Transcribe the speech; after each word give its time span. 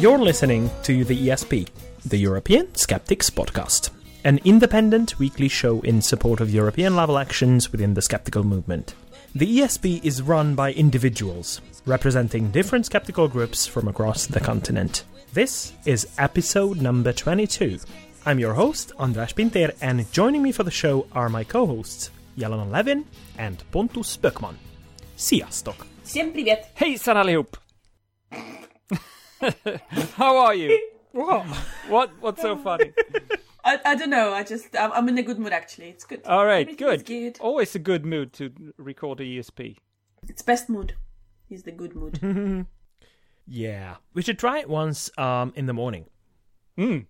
You're 0.00 0.18
listening 0.18 0.70
to 0.82 1.04
the 1.04 1.28
ESP, 1.28 1.68
the 2.04 2.18
European 2.18 2.74
Skeptics 2.74 3.30
Podcast, 3.30 3.90
an 4.24 4.38
independent 4.44 5.18
weekly 5.18 5.48
show 5.48 5.80
in 5.80 6.02
support 6.02 6.40
of 6.40 6.50
European 6.50 6.94
level 6.94 7.16
actions 7.16 7.72
within 7.72 7.94
the 7.94 8.02
skeptical 8.02 8.44
movement. 8.44 8.94
The 9.34 9.60
ESP 9.60 10.04
is 10.04 10.20
run 10.20 10.54
by 10.54 10.72
individuals, 10.72 11.60
representing 11.86 12.50
different 12.50 12.86
skeptical 12.86 13.28
groups 13.28 13.66
from 13.66 13.88
across 13.88 14.26
the 14.26 14.40
continent. 14.40 15.04
This 15.32 15.72
is 15.86 16.06
episode 16.18 16.80
number 16.80 17.12
22. 17.12 17.78
I'm 18.26 18.38
your 18.38 18.54
host, 18.54 18.92
András 18.98 19.34
Pinter, 19.34 19.72
and 19.80 20.10
joining 20.12 20.42
me 20.42 20.52
for 20.52 20.62
the 20.62 20.70
show 20.70 21.06
are 21.12 21.28
my 21.28 21.44
co 21.44 21.66
hosts, 21.66 22.10
Jelena 22.38 22.70
Levin 22.70 23.04
and 23.38 23.62
Pontus 23.70 24.16
Böckman. 24.16 24.54
Sziasztok! 25.16 25.86
Всем 26.04 26.32
привет! 26.32 26.70
Hejsan 26.74 27.16
allihop! 27.16 27.56
How 30.15 30.37
are 30.37 30.53
you? 30.53 30.79
Whoa. 31.11 31.43
What? 31.87 32.11
What's 32.19 32.41
so 32.41 32.55
funny? 32.57 32.93
I, 33.63 33.79
I 33.83 33.95
don't 33.95 34.09
know. 34.09 34.33
I 34.33 34.43
just 34.43 34.75
I'm, 34.77 34.91
I'm 34.91 35.09
in 35.09 35.17
a 35.17 35.23
good 35.23 35.39
mood 35.39 35.53
actually. 35.53 35.89
It's 35.89 36.03
good. 36.05 36.21
All 36.25 36.45
right, 36.45 36.67
Everything's 36.67 37.03
good. 37.03 37.35
good. 37.35 37.37
Always 37.41 37.75
a 37.75 37.79
good 37.79 38.05
mood 38.05 38.33
to 38.33 38.51
record 38.77 39.19
a 39.19 39.23
ESP. 39.23 39.77
It's 40.27 40.41
best 40.41 40.69
mood. 40.69 40.93
Is 41.49 41.63
the 41.63 41.71
good 41.71 41.95
mood. 41.95 42.67
Yeah, 43.51 43.95
we 44.13 44.21
should 44.21 44.37
try 44.37 44.59
it 44.59 44.69
once 44.69 45.09
um, 45.17 45.53
in 45.55 45.65
the 45.65 45.73
morning. 45.73 46.05
Mm. 46.77 47.07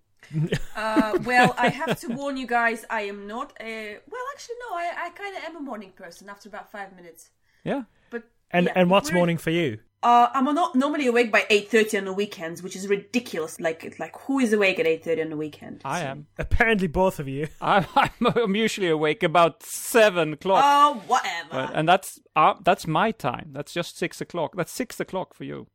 uh, 0.74 1.18
well, 1.22 1.54
I 1.58 1.68
have 1.68 2.00
to 2.00 2.08
warn 2.08 2.38
you 2.38 2.46
guys. 2.46 2.86
I 2.88 3.02
am 3.02 3.26
not 3.26 3.52
a. 3.60 3.98
Well, 4.10 4.22
actually, 4.32 4.54
no. 4.70 4.74
I, 4.74 4.92
I 4.96 5.10
kind 5.10 5.36
of 5.36 5.44
am 5.44 5.56
a 5.56 5.60
morning 5.60 5.92
person 5.94 6.30
after 6.30 6.48
about 6.48 6.72
five 6.72 6.96
minutes. 6.96 7.28
Yeah. 7.62 7.82
But 8.08 8.22
And 8.50 8.66
yeah, 8.66 8.72
and 8.74 8.88
what's 8.90 9.12
morning 9.12 9.36
for 9.36 9.50
you? 9.50 9.80
Uh, 10.02 10.28
I'm 10.32 10.46
not 10.54 10.74
normally 10.74 11.06
awake 11.06 11.30
by 11.30 11.44
eight 11.50 11.70
thirty 11.70 11.98
on 11.98 12.06
the 12.06 12.12
weekends, 12.14 12.62
which 12.62 12.74
is 12.74 12.88
ridiculous. 12.88 13.60
Like 13.60 13.96
like 13.98 14.16
who 14.20 14.38
is 14.38 14.50
awake 14.52 14.78
at 14.78 14.86
eight 14.86 15.04
thirty 15.04 15.20
on 15.20 15.28
the 15.28 15.36
weekend? 15.36 15.82
I 15.84 16.00
am. 16.00 16.26
Apparently, 16.38 16.86
both 16.86 17.18
of 17.20 17.28
you. 17.28 17.48
I'm, 17.60 17.84
I'm, 17.94 18.10
I'm 18.20 18.56
usually 18.56 18.88
awake 18.88 19.22
about 19.22 19.62
seven 19.62 20.32
o'clock, 20.32 20.62
Oh, 20.66 21.02
whatever. 21.06 21.48
but, 21.50 21.70
and 21.74 21.86
that's 21.86 22.18
uh, 22.34 22.54
that's 22.64 22.86
my 22.86 23.10
time. 23.10 23.50
That's 23.52 23.74
just 23.74 23.98
six 23.98 24.22
o'clock. 24.22 24.54
That's 24.56 24.72
six 24.72 24.98
o'clock 25.00 25.34
for 25.34 25.44
you. 25.44 25.66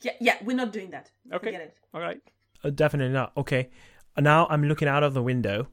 yeah, 0.00 0.12
yeah. 0.20 0.36
We're 0.42 0.56
not 0.56 0.72
doing 0.72 0.90
that. 0.92 1.10
Okay. 1.30 1.48
Forget 1.48 1.60
it. 1.60 1.76
All 1.92 2.00
right. 2.00 2.20
Uh, 2.64 2.70
definitely 2.70 3.12
not. 3.12 3.32
Okay. 3.36 3.68
Now 4.18 4.46
I'm 4.48 4.64
looking 4.64 4.88
out 4.88 5.02
of 5.02 5.12
the 5.12 5.22
window, 5.22 5.68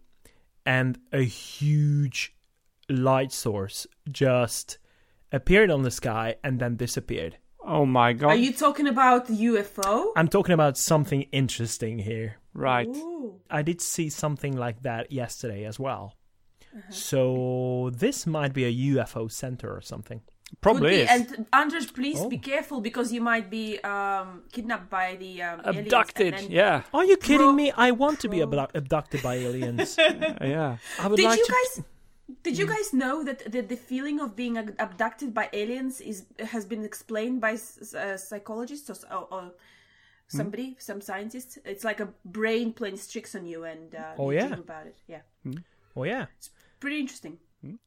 and 0.66 1.00
a 1.14 1.22
huge 1.24 2.36
light 2.90 3.32
source 3.32 3.88
just 4.12 4.78
appeared 5.32 5.72
on 5.72 5.84
the 5.84 5.92
sky 5.92 6.36
and 6.44 6.60
then 6.60 6.76
disappeared. 6.76 7.38
Oh 7.70 7.86
my 7.86 8.14
god. 8.14 8.30
Are 8.30 8.36
you 8.36 8.54
talking 8.54 8.88
about 8.88 9.28
the 9.28 9.34
UFO? 9.34 10.12
I'm 10.16 10.30
talking 10.30 10.54
about 10.54 10.78
something 10.78 11.24
interesting 11.32 12.00
here. 12.00 12.38
right? 12.54 12.88
Ooh. 12.88 13.36
I 13.52 13.62
did 13.62 13.82
see 13.82 14.10
something 14.10 14.56
like 14.58 14.82
that 14.84 15.12
yesterday 15.12 15.66
as 15.66 15.78
well. 15.80 16.14
Uh-huh. 16.76 16.92
So 16.92 17.92
this 17.94 18.26
might 18.26 18.54
be 18.54 18.64
a 18.66 18.74
UFO 18.96 19.30
center 19.32 19.70
or 19.70 19.82
something. 19.82 20.22
Probably 20.62 20.82
Could 20.82 20.96
be. 20.96 21.02
is. 21.02 21.10
And 21.38 21.46
Anders, 21.54 21.92
please 21.92 22.20
Oh. 22.22 22.30
be 22.30 22.38
careful 22.40 22.80
because 22.82 23.12
you 23.12 23.22
might 23.22 23.50
be 23.52 23.78
um, 23.84 24.44
kidnapped 24.52 24.90
by 24.90 25.18
the 25.20 25.42
um, 25.44 25.60
Abducted. 25.66 26.34
then- 26.34 26.50
Yeah. 26.52 26.82
Are 26.94 27.04
you 27.06 27.18
kidding 27.18 27.52
Pro- 27.54 27.62
me? 27.62 27.72
I 27.76 27.92
want 27.92 28.22
to 28.22 28.30
be 28.30 28.40
pro- 28.46 28.68
abducted 28.74 29.22
by 29.22 29.36
aliens. 29.36 29.98
Yeah. 30.42 30.78
I 31.00 31.08
would 31.08 31.18
Did 31.18 31.26
like 31.26 31.38
you 31.40 31.46
to. 31.46 31.52
guys? 31.52 31.84
Did 32.44 32.58
you 32.58 32.68
guys 32.68 32.94
know 32.94 33.24
that 33.24 33.50
the, 33.52 33.62
the 33.62 33.78
feeling 33.78 34.20
of 34.20 34.36
being 34.36 34.58
abducted 34.58 35.34
by 35.34 35.50
aliens 35.54 36.02
is 36.02 36.26
has 36.52 36.66
been 36.66 36.84
explained 36.84 37.40
by 37.42 37.54
s- 37.54 37.94
uh, 37.94 38.18
psychologists 38.18 38.90
or, 38.90 38.98
or, 39.12 39.28
or 39.32 39.52
somebody, 40.28 40.76
some 40.80 41.00
scientists? 41.02 41.58
It's 41.64 41.84
like 41.86 42.00
a 42.02 42.10
brain 42.26 42.74
playing 42.74 43.00
tricks 43.10 43.34
on 43.36 43.46
you, 43.46 43.64
and 43.64 43.96
uh, 43.96 44.14
Oh, 44.18 44.32
you 44.32 44.38
yeah. 44.40 44.54
about 44.54 44.88
it. 44.88 44.98
Yeah, 45.08 45.22
Oh 45.96 46.04
yeah. 46.04 46.26
It's 46.38 46.50
pretty 46.80 47.00
interesting. 47.00 47.38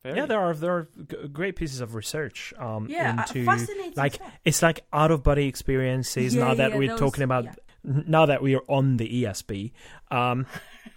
Very. 0.03 0.17
Yeah, 0.17 0.27
there 0.27 0.41
are 0.41 0.55
there 0.55 0.73
are 0.73 0.89
g- 1.11 1.29
great 1.33 1.55
pieces 1.57 1.81
of 1.81 1.95
research 1.95 2.53
um, 2.59 2.87
Yeah, 2.89 3.11
uh, 3.19 3.23
into 3.23 3.45
fascinating 3.45 3.93
like 3.97 4.15
stuff. 4.15 4.33
it's 4.45 4.63
like 4.63 4.85
out 4.93 5.11
of 5.11 5.23
body 5.23 5.47
experiences. 5.49 6.35
Yeah, 6.35 6.45
now 6.49 6.55
that 6.55 6.71
yeah, 6.71 6.77
we're 6.79 6.89
those- 6.89 6.99
talking 6.99 7.25
about 7.25 7.45
yeah. 7.45 7.55
now 7.85 8.27
that 8.27 8.43
we 8.43 8.55
are 8.57 8.65
on 8.69 8.97
the 8.97 9.23
ESP, 9.23 9.73
um, 10.11 10.47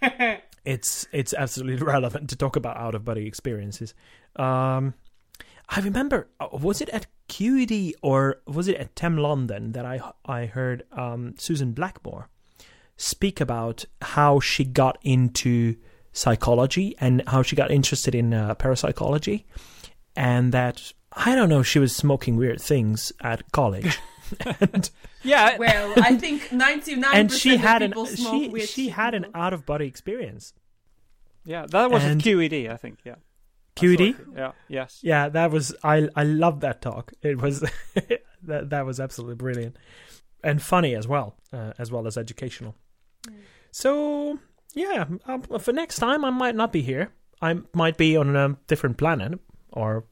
it's 0.64 1.06
it's 1.12 1.34
absolutely 1.34 1.84
relevant 1.94 2.30
to 2.30 2.36
talk 2.36 2.56
about 2.56 2.76
out 2.76 2.94
of 2.94 3.04
body 3.04 3.26
experiences. 3.26 3.94
Um, 4.36 4.94
I 5.68 5.80
remember, 5.80 6.28
uh, 6.40 6.48
was 6.52 6.80
it 6.80 6.88
at 6.90 7.06
QED 7.28 7.94
or 8.02 8.42
was 8.46 8.68
it 8.68 8.76
at 8.76 8.94
TAM 8.96 9.16
London 9.16 9.72
that 9.72 9.84
I 9.84 10.00
I 10.24 10.46
heard 10.46 10.84
um, 10.92 11.34
Susan 11.38 11.72
Blackmore 11.72 12.28
speak 12.96 13.40
about 13.40 13.84
how 14.00 14.40
she 14.40 14.64
got 14.64 14.98
into 15.02 15.76
psychology 16.12 16.94
and 17.00 17.22
how 17.26 17.42
she 17.42 17.56
got 17.56 17.70
interested 17.70 18.14
in 18.14 18.32
uh, 18.32 18.54
parapsychology, 18.54 19.46
and 20.14 20.52
that 20.52 20.92
I 21.12 21.34
don't 21.34 21.48
know 21.48 21.62
she 21.62 21.78
was 21.78 21.94
smoking 21.94 22.36
weird 22.36 22.60
things 22.60 23.12
at 23.20 23.50
college, 23.52 23.98
and 24.60 24.90
Yeah. 25.22 25.56
Well, 25.58 25.94
I 25.96 26.16
think 26.16 26.52
ninety 26.52 26.94
nine 27.04 27.16
and 27.16 27.32
she 27.32 27.50
percent 27.50 27.60
had 27.62 27.82
of 27.82 27.86
an 27.86 27.90
people 27.92 28.06
smoke 28.06 28.42
she 28.42 28.48
weird 28.48 28.68
she 28.68 28.88
had 28.88 29.14
an 29.14 29.26
out 29.34 29.52
of 29.52 29.64
body 29.66 29.86
experience. 29.86 30.52
Yeah. 31.44 31.66
That 31.68 31.90
was 31.90 32.04
And- 32.04 32.20
at 32.20 32.26
QED, 32.26 32.70
I 32.70 32.76
think. 32.76 32.98
Yeah. 33.04 33.16
QED. 33.76 34.14
Yeah. 34.36 34.52
Yes. 34.68 35.00
Yeah, 35.02 35.28
that 35.30 35.50
was 35.50 35.74
I 35.82 36.08
I 36.14 36.22
loved 36.24 36.60
that 36.60 36.80
talk. 36.80 37.12
It 37.22 37.40
was 37.42 37.60
that 38.42 38.70
that 38.70 38.86
was 38.86 39.00
absolutely 39.00 39.34
brilliant 39.36 39.76
and 40.44 40.62
funny 40.62 40.94
as 40.94 41.08
well, 41.08 41.36
uh, 41.52 41.72
as 41.78 41.90
well 41.90 42.06
as 42.06 42.16
educational. 42.16 42.76
So 43.70 44.38
yeah, 44.74 45.06
um, 45.26 45.42
for 45.58 45.72
next 45.72 45.96
time 45.96 46.24
I 46.24 46.30
might 46.30 46.54
not 46.54 46.72
be 46.72 46.82
here. 46.82 47.12
I 47.42 47.58
might 47.74 47.96
be 47.96 48.16
on 48.16 48.34
a 48.36 48.56
different 48.68 48.96
planet 48.96 49.38
or 49.72 50.04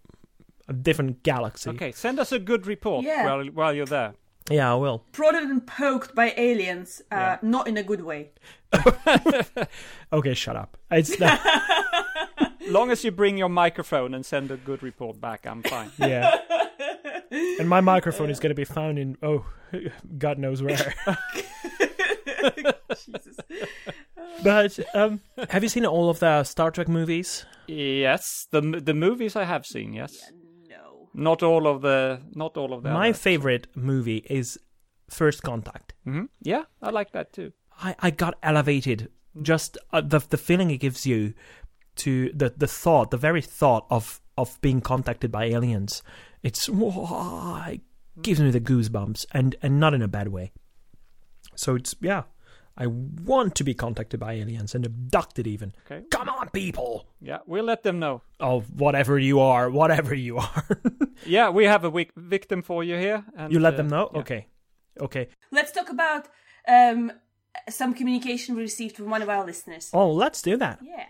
a 0.68 0.72
different 0.72 1.22
galaxy. 1.22 1.70
Okay. 1.70 1.92
Send 1.92 2.18
us 2.18 2.32
a 2.32 2.38
good 2.38 2.66
report 2.66 3.04
Yeah. 3.04 3.24
while 3.26 3.44
while 3.46 3.72
you're 3.74 3.86
there. 3.86 4.14
Yeah, 4.50 4.72
I 4.72 4.74
will. 4.74 5.04
prodded 5.12 5.44
and 5.44 5.64
poked 5.66 6.14
by 6.16 6.34
aliens, 6.36 7.00
uh, 7.12 7.16
Yeah. 7.16 7.38
not 7.42 7.68
in 7.68 7.76
a 7.76 7.82
good 7.82 8.02
way. 8.02 8.30
Okay, 10.12 10.34
shut 10.34 10.56
up. 10.56 10.76
It's 10.90 11.18
not, 11.20 11.40
Long 12.68 12.90
as 12.90 13.02
you 13.04 13.10
bring 13.12 13.38
your 13.38 13.48
microphone 13.48 14.14
and 14.14 14.24
send 14.26 14.50
a 14.50 14.56
good 14.56 14.82
report 14.82 15.20
back, 15.20 15.46
I'm 15.46 15.62
fine. 15.62 15.90
yeah. 15.98 16.38
And 17.58 17.68
my 17.68 17.80
microphone 17.80 18.30
is 18.30 18.40
going 18.40 18.50
to 18.50 18.54
be 18.54 18.64
found 18.64 18.98
in 18.98 19.16
oh, 19.22 19.44
God 20.18 20.38
knows 20.38 20.62
where. 20.62 20.76
Jesus. 22.94 23.36
But 24.44 24.78
um, 24.94 25.20
have 25.50 25.62
you 25.62 25.68
seen 25.68 25.86
all 25.86 26.10
of 26.10 26.18
the 26.18 26.44
Star 26.44 26.70
Trek 26.70 26.88
movies? 26.88 27.46
yes, 27.68 28.46
the 28.50 28.60
the 28.60 28.94
movies 28.94 29.36
I 29.36 29.44
have 29.44 29.64
seen. 29.64 29.92
Yes, 29.92 30.12
No. 30.30 30.38
Not 31.14 31.42
all 31.42 31.66
of 31.66 31.82
the 31.82 32.20
not 32.34 32.56
all 32.56 32.72
of 32.72 32.82
the. 32.82 32.90
My 32.90 33.10
other. 33.10 33.18
favorite 33.18 33.66
movie 33.74 34.24
is 34.28 34.58
First 35.08 35.42
Contact. 35.42 35.94
Mhm. 36.06 36.28
Yeah, 36.40 36.64
I 36.80 36.90
like 36.90 37.12
that 37.12 37.32
too. 37.32 37.52
I, 37.78 37.94
I 37.98 38.10
got 38.10 38.38
elevated. 38.42 39.10
Just 39.40 39.78
uh, 39.92 40.00
the 40.00 40.18
the 40.18 40.36
feeling 40.36 40.70
it 40.70 40.78
gives 40.78 41.06
you 41.06 41.34
to 41.96 42.30
the 42.32 42.52
the 42.56 42.66
thought, 42.66 43.10
the 43.10 43.16
very 43.16 43.42
thought 43.42 43.86
of 43.90 44.20
of 44.36 44.60
being 44.60 44.80
contacted 44.80 45.30
by 45.30 45.44
aliens. 45.44 46.02
It's 46.42 46.68
whoa, 46.68 47.62
it 47.68 47.80
gives 48.20 48.40
me 48.40 48.50
the 48.50 48.60
goosebumps, 48.60 49.26
and 49.32 49.56
and 49.62 49.78
not 49.80 49.94
in 49.94 50.02
a 50.02 50.08
bad 50.08 50.28
way. 50.28 50.52
So 51.54 51.74
it's 51.74 51.94
yeah, 52.00 52.22
I 52.76 52.86
want 52.86 53.54
to 53.56 53.64
be 53.64 53.74
contacted 53.74 54.18
by 54.20 54.32
aliens 54.32 54.74
and 54.74 54.86
abducted 54.86 55.46
even. 55.46 55.72
Okay. 55.86 56.04
Come 56.10 56.28
on, 56.28 56.48
people! 56.50 57.06
Yeah, 57.20 57.38
we'll 57.46 57.64
let 57.64 57.82
them 57.82 57.98
know. 57.98 58.22
Oh, 58.40 58.60
whatever 58.60 59.18
you 59.18 59.40
are, 59.40 59.70
whatever 59.70 60.14
you 60.14 60.38
are, 60.38 60.64
Yeah, 61.26 61.50
we 61.50 61.64
have 61.64 61.84
a 61.84 61.90
wic- 61.90 62.12
victim 62.16 62.62
for 62.62 62.82
you 62.82 62.96
here. 62.96 63.24
And, 63.36 63.52
you 63.52 63.60
let 63.60 63.74
uh, 63.74 63.76
them 63.78 63.88
know. 63.88 64.10
yeah. 64.12 64.20
Okay, 64.20 64.46
okay. 65.00 65.28
Let's 65.50 65.72
talk 65.72 65.90
about 65.90 66.28
um, 66.66 67.12
some 67.68 67.94
communication 67.94 68.56
we 68.56 68.62
received 68.62 68.96
from 68.96 69.10
one 69.10 69.22
of 69.22 69.28
our 69.28 69.44
listeners. 69.44 69.90
Oh, 69.92 70.10
let's 70.10 70.42
do 70.42 70.56
that. 70.56 70.78
Yeah. 70.82 71.06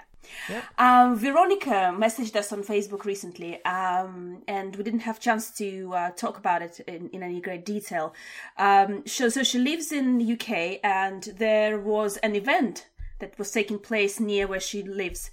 Um, 0.78 1.16
Veronica 1.16 1.94
messaged 1.96 2.36
us 2.36 2.52
on 2.52 2.62
Facebook 2.62 3.04
recently, 3.04 3.64
um, 3.64 4.42
and 4.48 4.74
we 4.76 4.82
didn't 4.82 5.00
have 5.00 5.20
chance 5.20 5.50
to 5.58 5.92
uh, 5.94 6.10
talk 6.10 6.38
about 6.38 6.62
it 6.62 6.80
in, 6.80 7.08
in 7.10 7.22
any 7.22 7.40
great 7.40 7.64
detail. 7.64 8.14
Um, 8.56 9.02
so, 9.06 9.28
so 9.28 9.42
she 9.42 9.58
lives 9.58 9.92
in 9.92 10.18
the 10.18 10.32
UK, 10.32 10.80
and 10.82 11.22
there 11.38 11.78
was 11.78 12.16
an 12.18 12.34
event 12.34 12.88
that 13.18 13.38
was 13.38 13.50
taking 13.50 13.78
place 13.78 14.18
near 14.20 14.46
where 14.46 14.60
she 14.60 14.82
lives, 14.82 15.30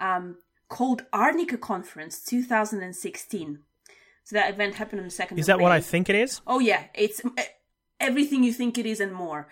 um, 0.00 0.36
called 0.68 1.04
Arnica 1.12 1.56
Conference 1.56 2.22
2016. 2.24 3.60
So 4.24 4.36
that 4.36 4.52
event 4.52 4.74
happened 4.74 5.00
on 5.00 5.06
the 5.06 5.10
second. 5.10 5.38
Is 5.38 5.46
that 5.46 5.58
what. 5.58 5.72
I 5.72 5.80
think 5.80 6.10
it 6.10 6.14
is? 6.14 6.42
Oh 6.46 6.58
yeah, 6.58 6.84
it's 6.94 7.22
everything 8.00 8.44
you 8.44 8.52
think 8.52 8.76
it 8.76 8.84
is 8.84 9.00
and 9.00 9.12
more. 9.12 9.48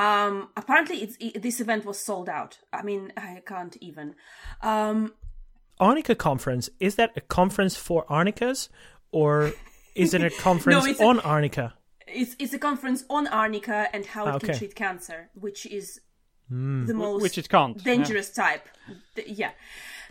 Um, 0.00 0.48
apparently, 0.56 0.96
it's 1.04 1.16
it, 1.20 1.42
this 1.42 1.60
event 1.60 1.84
was 1.84 1.98
sold 1.98 2.28
out. 2.28 2.58
I 2.72 2.82
mean, 2.82 3.12
I 3.16 3.42
can't 3.44 3.76
even. 3.80 4.14
Um, 4.62 5.14
Arnica 5.78 6.14
conference 6.14 6.70
is 6.78 6.94
that 6.96 7.10
a 7.16 7.20
conference 7.20 7.76
for 7.76 8.04
Arnicas 8.06 8.68
or 9.12 9.52
is 9.94 10.14
it 10.14 10.22
a 10.22 10.30
conference 10.48 10.86
it's 10.86 11.00
a- 11.00 11.04
on 11.04 11.20
Arnica? 11.20 11.74
it's 12.06 12.34
it's 12.38 12.52
a 12.52 12.58
conference 12.58 13.04
on 13.08 13.28
arnica 13.28 13.86
and 13.92 14.04
how 14.04 14.26
it 14.26 14.34
Okay. 14.36 14.46
can 14.48 14.58
treat 14.58 14.74
cancer, 14.74 15.30
which 15.34 15.64
is 15.66 16.00
Hmm. 16.48 16.84
the 16.86 16.94
most 16.94 17.22
Which 17.22 17.38
it 17.38 17.48
can't. 17.48 17.76
yeah. 17.76 17.84
dangerous 17.94 18.28
type. 18.30 18.66
Yeah. 19.24 19.52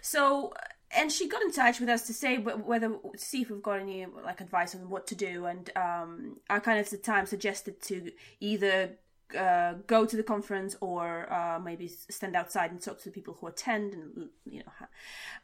So, 0.02 0.54
and 0.98 1.12
she 1.12 1.28
got 1.28 1.42
in 1.42 1.52
touch 1.52 1.82
with 1.82 1.90
us 1.90 2.08
to 2.08 2.14
say 2.14 2.38
whether 2.38 2.88
to 2.90 3.18
see 3.18 3.42
if 3.42 3.50
we've 3.52 3.62
got 3.62 3.80
any 3.82 4.06
like 4.06 4.40
advice 4.40 4.74
on 4.76 4.90
what 4.90 5.06
to 5.08 5.16
do. 5.16 5.46
And 5.46 5.70
um, 5.76 6.38
I 6.50 6.60
kind 6.60 6.80
of 6.80 6.86
at 6.86 6.92
the 6.92 6.98
time 6.98 7.26
suggested 7.26 7.82
to 7.90 8.12
either 8.40 8.92
uh, 9.38 9.74
go 9.88 10.06
to 10.06 10.16
the 10.16 10.24
conference 10.24 10.76
or 10.82 11.32
uh, 11.32 11.60
maybe 11.60 11.88
stand 11.88 12.36
outside 12.36 12.72
and 12.72 12.82
talk 12.82 13.00
to 13.00 13.06
the 13.06 13.12
people 13.12 13.38
who 13.40 13.48
attend. 13.48 13.94
And 13.94 14.30
you 14.46 14.60
know, 14.60 14.88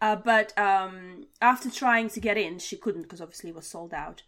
uh, 0.01 0.15
but 0.15 0.57
um, 0.57 1.27
after 1.41 1.69
trying 1.69 2.09
to 2.09 2.19
get 2.19 2.37
in, 2.37 2.59
she 2.59 2.77
couldn't 2.77 3.03
because 3.03 3.21
obviously 3.21 3.49
it 3.49 3.55
was 3.55 3.67
sold 3.67 3.93
out. 3.93 4.23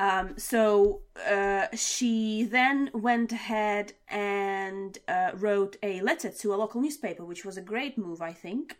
Um, 0.00 0.34
so 0.38 1.00
uh, 1.28 1.66
she 1.74 2.44
then 2.44 2.90
went 2.94 3.32
ahead 3.32 3.94
and 4.08 4.96
uh, 5.08 5.32
wrote 5.34 5.76
a 5.82 6.00
letter 6.02 6.30
to 6.30 6.54
a 6.54 6.56
local 6.56 6.80
newspaper, 6.80 7.24
which 7.24 7.44
was 7.44 7.56
a 7.56 7.62
great 7.62 7.98
move, 7.98 8.22
I 8.22 8.32
think, 8.32 8.76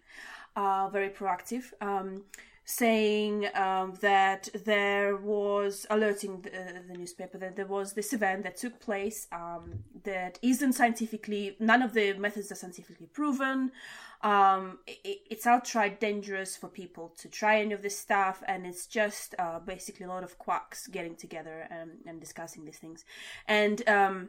uh, 0.54 0.88
very 0.90 1.08
proactive, 1.08 1.72
um, 1.80 2.22
saying 2.70 3.46
um, 3.54 3.94
that 4.02 4.46
there 4.66 5.16
was 5.16 5.86
alerting 5.88 6.42
the, 6.42 6.50
uh, 6.50 6.72
the 6.86 6.98
newspaper 6.98 7.38
that 7.38 7.56
there 7.56 7.64
was 7.64 7.94
this 7.94 8.12
event 8.12 8.42
that 8.42 8.58
took 8.58 8.78
place 8.78 9.26
um, 9.32 9.72
that 10.04 10.38
isn't 10.42 10.74
scientifically, 10.74 11.56
none 11.58 11.80
of 11.80 11.94
the 11.94 12.12
methods 12.18 12.52
are 12.52 12.56
scientifically 12.56 13.06
proven. 13.06 13.72
Um, 14.20 14.80
it, 14.86 15.20
it's 15.30 15.46
outright 15.46 15.98
dangerous 15.98 16.58
for 16.58 16.68
people 16.68 17.14
to 17.16 17.28
try 17.28 17.58
any 17.58 17.72
of 17.72 17.80
this 17.80 17.98
stuff, 17.98 18.42
and 18.46 18.66
it's 18.66 18.86
just 18.86 19.34
uh, 19.38 19.60
basically 19.60 20.04
a 20.04 20.10
lot 20.10 20.22
of 20.22 20.36
quacks 20.36 20.88
getting 20.88 21.16
together 21.16 21.66
and, 21.70 21.92
and 22.04 22.20
discussing 22.20 22.66
these 22.66 22.76
things. 22.76 23.06
And 23.46 23.88
um, 23.88 24.28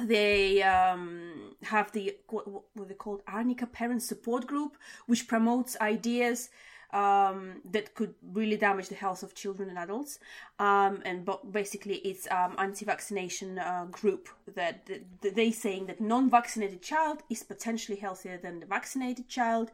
they 0.00 0.62
um, 0.62 1.56
have 1.64 1.90
the 1.90 2.16
what, 2.28 2.46
what 2.48 2.86
they 2.86 2.94
called 2.94 3.22
Arnica 3.26 3.66
Parent 3.66 4.04
Support 4.04 4.46
Group, 4.46 4.76
which 5.06 5.26
promotes 5.26 5.76
ideas 5.80 6.50
um, 6.94 7.60
that 7.72 7.94
could 7.94 8.14
really 8.32 8.56
damage 8.56 8.88
the 8.88 8.94
health 8.94 9.22
of 9.22 9.34
children 9.34 9.68
and 9.68 9.78
adults. 9.78 10.18
Um, 10.58 11.02
and 11.04 11.24
but 11.24 11.52
basically, 11.52 11.96
it's 11.96 12.26
um, 12.30 12.54
anti-vaccination 12.56 13.58
uh, 13.58 13.86
group 13.90 14.28
that, 14.54 14.86
that 14.86 15.34
they 15.34 15.50
saying 15.50 15.86
that 15.86 16.00
non-vaccinated 16.00 16.80
child 16.80 17.22
is 17.28 17.42
potentially 17.42 17.98
healthier 17.98 18.38
than 18.38 18.60
the 18.60 18.66
vaccinated 18.66 19.28
child. 19.28 19.70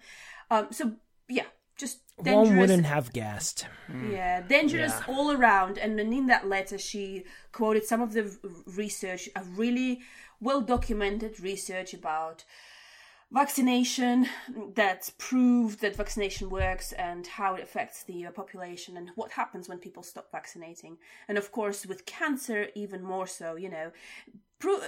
Um, 0.51 0.69
so 0.71 0.93
yeah, 1.29 1.45
just 1.77 2.01
dangerous. 2.23 2.49
One 2.49 2.59
wouldn't 2.59 2.87
have 2.87 3.13
guessed. 3.13 3.67
Yeah, 4.11 4.41
dangerous 4.41 4.93
Yeah. 4.93 5.15
all 5.15 5.31
around. 5.33 5.79
And 5.79 5.99
then 5.99 6.13
in 6.13 6.27
that 6.27 6.49
letter, 6.49 6.79
she 6.79 7.25
quoted 7.53 7.85
some 7.85 8.01
of 8.01 8.15
the 8.15 8.37
research, 8.67 9.29
a 9.37 9.43
really 9.45 10.01
well 10.41 10.63
documented 10.63 11.39
research 11.41 11.93
about 11.93 12.45
vaccination 13.33 14.27
that 14.75 15.11
proved 15.19 15.81
that 15.81 15.97
vaccination 15.97 16.51
works 16.51 16.93
and 16.93 17.27
how 17.27 17.55
it 17.55 17.63
affects 17.63 18.03
the 18.05 18.27
uh, 18.27 18.31
population 18.31 18.97
and 18.97 19.11
what 19.15 19.31
happens 19.33 19.69
when 19.69 19.79
people 19.79 20.03
stop 20.03 20.31
vaccinating. 20.33 20.99
And 21.29 21.39
of 21.39 21.53
course, 21.53 21.87
with 21.87 22.07
cancer, 22.07 22.69
even 22.75 23.03
more 23.03 23.27
so, 23.27 23.57
you 23.57 23.71
know. 23.71 23.93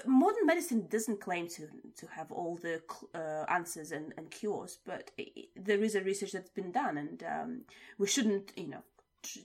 Modern 0.04 0.44
medicine 0.44 0.86
doesn't 0.90 1.22
claim 1.22 1.48
to 1.48 1.66
to 1.96 2.06
have 2.08 2.30
all 2.30 2.56
the 2.56 2.82
uh, 3.14 3.44
answers 3.48 3.90
and, 3.90 4.12
and 4.18 4.30
cures, 4.30 4.78
but 4.84 5.10
i 5.18 5.26
i 5.34 5.44
there 5.56 5.82
is 5.82 5.94
a 5.94 6.02
research 6.02 6.32
that's 6.32 6.50
been 6.50 6.72
done, 6.72 6.98
and 6.98 7.22
um, 7.22 7.62
we 7.96 8.06
shouldn't, 8.06 8.52
you 8.54 8.68
know, 8.68 8.82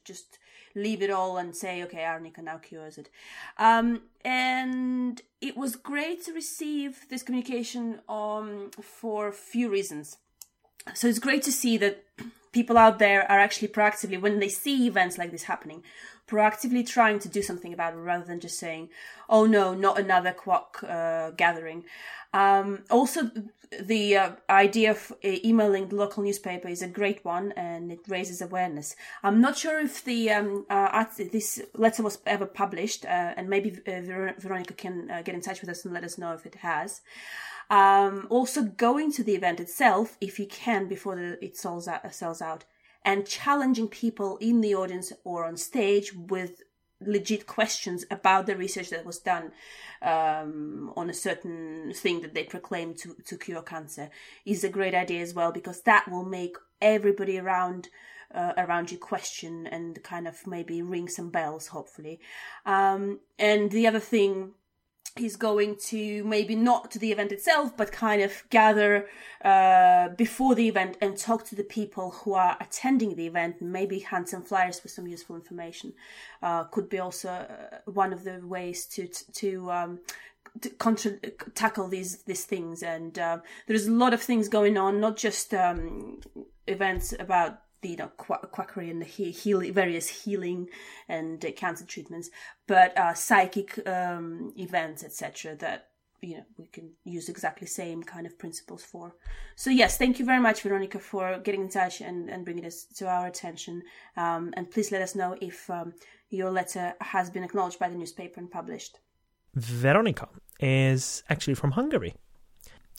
just 0.04 0.38
leave 0.76 1.02
it 1.02 1.10
all 1.10 1.38
and 1.38 1.56
say, 1.56 1.84
okay, 1.84 2.04
arnica 2.04 2.42
now 2.42 2.58
cures 2.58 2.98
it. 2.98 3.10
Um, 3.58 4.02
and 4.24 5.22
it 5.42 5.58
was 5.58 5.76
great 5.76 6.24
to 6.26 6.34
receive 6.34 7.06
this 7.10 7.24
communication 7.24 8.02
um, 8.08 8.72
for 8.82 9.28
a 9.28 9.34
few 9.34 9.70
reasons. 9.70 10.18
So 10.94 11.08
it's 11.08 11.20
great 11.20 11.44
to 11.44 11.52
see 11.52 11.78
that 11.78 12.04
people 12.52 12.78
out 12.78 13.00
there 13.00 13.30
are 13.30 13.40
actually 13.40 13.68
proactively, 13.68 14.22
when 14.22 14.40
they 14.40 14.50
see 14.50 14.88
events 14.88 15.18
like 15.18 15.32
this 15.32 15.44
happening, 15.44 15.84
proactively 16.28 16.86
trying 16.86 17.20
to 17.20 17.30
do 17.30 17.42
something 17.42 17.74
about 17.74 17.94
it 17.94 17.98
rather 17.98 18.26
than 18.26 18.40
just 18.40 18.60
saying, 18.60 18.90
oh 19.30 19.46
no, 19.46 19.74
not 19.74 20.00
another 20.00 20.32
quack 20.32 20.84
uh, 20.84 21.32
gathering. 21.32 21.86
Um, 22.34 22.84
also, 22.90 23.32
the 23.82 24.18
uh, 24.18 24.32
idea 24.50 24.92
of 24.92 25.12
uh, 25.24 25.30
emailing 25.44 25.88
the 25.88 25.96
local 25.96 26.24
newspaper 26.24 26.68
is 26.68 26.82
a 26.82 26.88
great 26.88 27.24
one 27.26 27.52
and 27.54 27.92
it 27.92 28.00
raises 28.08 28.42
awareness. 28.42 28.96
I'm 29.24 29.42
not 29.42 29.58
sure 29.58 29.80
if 29.80 30.04
the 30.04 30.32
um, 30.32 30.66
uh, 30.70 31.06
this 31.18 31.62
letter 31.74 32.04
was 32.04 32.20
ever 32.26 32.46
published, 32.46 33.06
uh, 33.06 33.34
and 33.38 33.50
maybe 33.50 33.72
uh, 33.88 34.02
Ver- 34.02 34.36
Veronica 34.38 34.74
can 34.74 35.08
get 35.24 35.36
in 35.36 35.42
touch 35.42 35.62
with 35.62 35.70
us 35.70 35.86
and 35.86 35.94
let 35.94 36.04
us 36.04 36.18
know 36.18 36.34
if 36.34 36.46
it 36.46 36.56
has. 36.56 37.02
Um, 37.70 38.28
also, 38.30 38.64
going 38.64 39.12
to 39.14 39.24
the 39.24 39.36
event 39.36 39.60
itself, 39.60 40.18
if 40.22 40.40
you 40.40 40.48
can, 40.48 40.88
before 40.88 41.16
the, 41.16 41.44
it 41.44 41.58
sells 41.58 41.88
out, 41.88 42.14
sells 42.14 42.42
out, 42.42 42.64
and 43.08 43.26
challenging 43.26 43.88
people 43.88 44.36
in 44.42 44.60
the 44.60 44.76
audience 44.76 45.14
or 45.24 45.46
on 45.46 45.56
stage 45.56 46.14
with 46.14 46.64
legit 47.00 47.48
questions 47.48 48.04
about 48.12 48.46
the 48.48 48.56
research 48.58 48.90
that 48.90 49.06
was 49.06 49.20
done 49.20 49.50
um, 50.02 50.92
on 50.98 51.10
a 51.10 51.14
certain 51.14 51.94
thing 51.96 52.20
that 52.22 52.34
they 52.34 52.44
proclaim 52.44 52.94
to, 52.94 53.16
to 53.26 53.38
cure 53.38 53.62
cancer 53.62 54.10
is 54.46 54.66
a 54.66 54.70
great 54.70 54.94
idea 54.94 55.22
as 55.22 55.34
well 55.34 55.54
because 55.54 55.84
that 55.84 56.12
will 56.12 56.26
make 56.26 56.58
everybody 56.82 57.40
around 57.40 57.88
uh, 58.36 58.52
around 58.58 58.92
you 58.92 58.98
question 58.98 59.66
and 59.68 60.04
kind 60.04 60.28
of 60.28 60.46
maybe 60.46 60.82
ring 60.82 61.08
some 61.08 61.30
bells 61.30 61.68
hopefully. 61.68 62.20
Um, 62.66 63.22
and 63.40 63.72
the 63.72 63.88
other 63.88 64.02
thing 64.02 64.52
he's 65.20 65.36
going 65.36 65.76
to 65.76 66.24
maybe 66.24 66.56
not 66.56 66.92
to 66.92 67.00
the 67.00 67.12
event 67.12 67.32
itself, 67.32 67.76
but 67.76 67.92
kind 67.92 68.22
of 68.22 68.44
gather 68.50 69.08
uh, 69.44 70.10
before 70.10 70.56
the 70.56 70.68
event 70.68 70.98
and 71.02 71.18
talk 71.18 71.46
to 71.46 71.56
the 71.56 71.64
people 71.64 72.12
who 72.12 72.34
are 72.34 72.58
attending 72.60 73.16
the 73.16 73.28
event. 73.28 73.62
Maybe 73.62 74.00
hand 74.00 74.30
some 74.30 74.44
flyers 74.44 74.82
with 74.84 74.92
some 74.92 75.08
useful 75.08 75.36
information. 75.36 75.94
Uh, 76.42 76.64
could 76.66 76.90
be 76.90 77.00
also 77.00 77.30
uh, 77.30 77.78
one 77.86 78.14
of 78.14 78.24
the 78.24 78.42
ways 78.46 78.86
to 78.88 79.08
to. 79.08 79.72
Um, 79.72 80.00
to 80.62 80.70
contra- 80.72 81.20
tackle 81.54 81.88
these 81.88 82.24
these 82.24 82.46
things 82.46 82.82
and 82.82 83.20
um, 83.20 83.44
there's 83.68 83.86
a 83.86 83.92
lot 83.92 84.14
of 84.14 84.22
things 84.22 84.48
going 84.48 84.76
on 84.76 85.00
not 85.00 85.16
just 85.16 85.54
um, 85.54 86.20
events 86.66 87.14
about 87.20 87.60
the 87.82 87.90
you 87.90 87.98
know 87.98 88.12
qu- 88.18 88.48
quackery 88.52 88.90
and 88.90 89.02
the 89.02 89.06
he- 89.06 89.32
heal- 89.32 89.72
various 89.74 90.08
healing 90.08 90.70
and 91.08 91.44
uh, 91.46 91.52
cancer 91.52 91.86
treatments, 91.86 92.30
but 92.68 92.98
uh, 92.98 93.14
psychic 93.14 93.88
um, 93.88 94.54
events, 94.58 95.04
etc. 95.04 95.56
That 95.56 95.90
you 96.22 96.38
know 96.38 96.44
we 96.58 96.68
can 96.68 96.92
use 97.04 97.30
exactly 97.30 97.68
same 97.68 98.04
kind 98.04 98.26
of 98.26 98.38
principles 98.38 98.84
for. 98.84 99.16
So 99.56 99.70
yes, 99.70 99.98
thank 99.98 100.20
you 100.20 100.26
very 100.26 100.42
much, 100.42 100.62
Veronica, 100.62 101.00
for 101.00 101.40
getting 101.40 101.62
in 101.62 101.70
touch 101.70 102.02
and, 102.02 102.30
and 102.30 102.44
bringing 102.44 102.64
this 102.64 102.86
to 102.98 103.08
our 103.08 103.28
attention. 103.28 103.84
Um, 104.16 104.54
and 104.56 104.70
please 104.70 104.92
let 104.92 105.02
us 105.02 105.16
know 105.16 105.38
if 105.42 105.70
um, 105.70 105.94
your 106.30 106.52
letter 106.52 106.94
has 107.02 107.30
been 107.30 107.44
acknowledged 107.44 107.80
by 107.80 107.90
the 107.90 107.96
newspaper 107.96 108.40
and 108.40 108.50
published. 108.50 109.00
Veronica 109.56 110.28
is 110.60 111.24
actually 111.30 111.56
from 111.56 111.72
Hungary. 111.72 112.14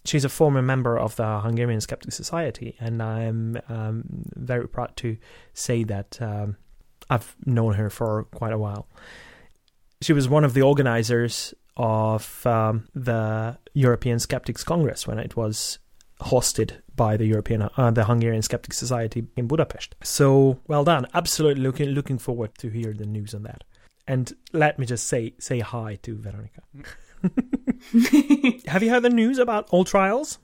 She's 0.04 0.24
a 0.24 0.28
former 0.28 0.62
member 0.62 0.98
of 0.98 1.16
the 1.16 1.40
Hungarian 1.40 1.80
Skeptic 1.80 2.12
Society, 2.12 2.76
and 2.80 3.02
I'm 3.02 3.58
um, 3.68 4.04
very 4.36 4.68
proud 4.68 4.96
to 4.98 5.16
say 5.52 5.84
that 5.84 6.20
um, 6.22 6.56
I've 7.10 7.36
known 7.44 7.74
her 7.74 7.90
for 7.90 8.24
quite 8.24 8.52
a 8.52 8.58
while. 8.58 8.88
She 10.00 10.12
was 10.12 10.28
one 10.28 10.44
of 10.44 10.54
the 10.54 10.62
organizers 10.62 11.52
of 11.76 12.46
um, 12.46 12.88
the 12.94 13.58
European 13.74 14.18
Skeptics 14.18 14.64
Congress 14.64 15.06
when 15.06 15.18
it 15.18 15.36
was 15.36 15.78
hosted 16.20 16.80
by 16.94 17.16
the 17.16 17.26
European, 17.26 17.68
uh, 17.76 17.90
the 17.90 18.04
Hungarian 18.04 18.42
Skeptic 18.42 18.72
Society 18.72 19.26
in 19.36 19.46
Budapest. 19.46 19.94
So 20.02 20.58
well 20.66 20.84
done! 20.84 21.06
Absolutely 21.14 21.62
looking 21.62 21.90
looking 21.90 22.18
forward 22.18 22.56
to 22.58 22.68
hear 22.68 22.92
the 22.92 23.06
news 23.06 23.34
on 23.34 23.44
that. 23.44 23.64
And 24.06 24.32
let 24.52 24.78
me 24.78 24.86
just 24.86 25.06
say 25.06 25.34
say 25.38 25.60
hi 25.60 25.98
to 26.02 26.16
Veronica. 26.16 26.62
Have 28.66 28.82
you 28.82 28.90
heard 28.90 29.02
the 29.02 29.10
news 29.10 29.38
about 29.38 29.68
All 29.70 29.84
Trials 29.84 30.38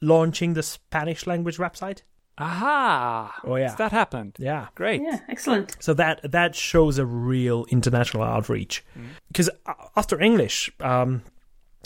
launching 0.00 0.54
the 0.54 0.62
Spanish 0.62 1.26
language 1.26 1.58
website? 1.58 2.02
Aha! 2.38 3.40
Oh, 3.44 3.56
yeah. 3.56 3.64
Has 3.64 3.76
that 3.76 3.90
happened? 3.90 4.36
Yeah. 4.38 4.68
Great. 4.76 5.02
Yeah, 5.02 5.20
excellent. 5.28 5.76
So 5.80 5.92
that 5.94 6.20
that 6.30 6.54
shows 6.54 6.98
a 6.98 7.04
real 7.04 7.66
international 7.68 8.22
outreach. 8.22 8.84
Because 9.28 9.50
after 9.96 10.20
English, 10.20 10.70
um, 10.80 11.22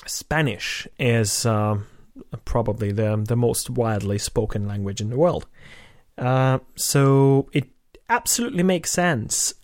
Spanish 0.04 0.86
is 0.98 1.46
um, 1.46 1.86
probably 2.44 2.92
the 2.92 3.22
the 3.26 3.36
most 3.36 3.70
widely 3.70 4.18
spoken 4.18 4.68
language 4.68 5.00
in 5.00 5.08
the 5.10 5.16
world. 5.16 5.46
Uh, 6.18 6.58
so 6.76 7.48
it 7.52 7.68
absolutely 8.10 8.62
makes 8.62 8.90
sense 8.92 9.54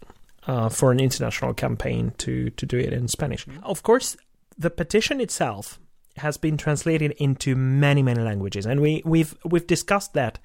uh, 0.47 0.71
for 0.71 0.91
an 0.91 1.01
international 1.01 1.53
campaign 1.53 2.13
to 2.19 2.49
to 2.51 2.65
do 2.65 2.79
it 2.79 2.95
in 2.95 3.09
Spanish. 3.09 3.47
Of 3.63 3.83
course, 3.83 4.17
the 4.59 4.71
petition 4.71 5.21
itself 5.21 5.79
has 6.17 6.37
been 6.37 6.57
translated 6.57 7.13
into 7.13 7.55
many 7.55 8.03
many 8.03 8.21
languages, 8.23 8.67
and 8.67 8.81
we 8.81 9.03
we've 9.05 9.37
we've 9.45 9.67
discussed 9.67 10.15
that 10.15 10.39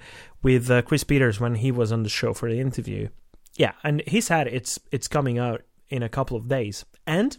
with 0.43 0.69
uh, 0.69 0.81
Chris 0.83 1.03
Peters 1.03 1.39
when 1.39 1.55
he 1.55 1.71
was 1.71 1.91
on 1.91 2.03
the 2.03 2.09
show 2.09 2.33
for 2.33 2.49
the 2.49 2.59
interview. 2.59 3.09
Yeah, 3.57 3.73
and 3.83 4.01
he 4.07 4.21
said 4.21 4.47
it's 4.47 4.79
it's 4.91 5.07
coming 5.07 5.39
out 5.39 5.61
in 5.89 6.03
a 6.03 6.09
couple 6.09 6.37
of 6.37 6.47
days, 6.47 6.85
and 7.07 7.37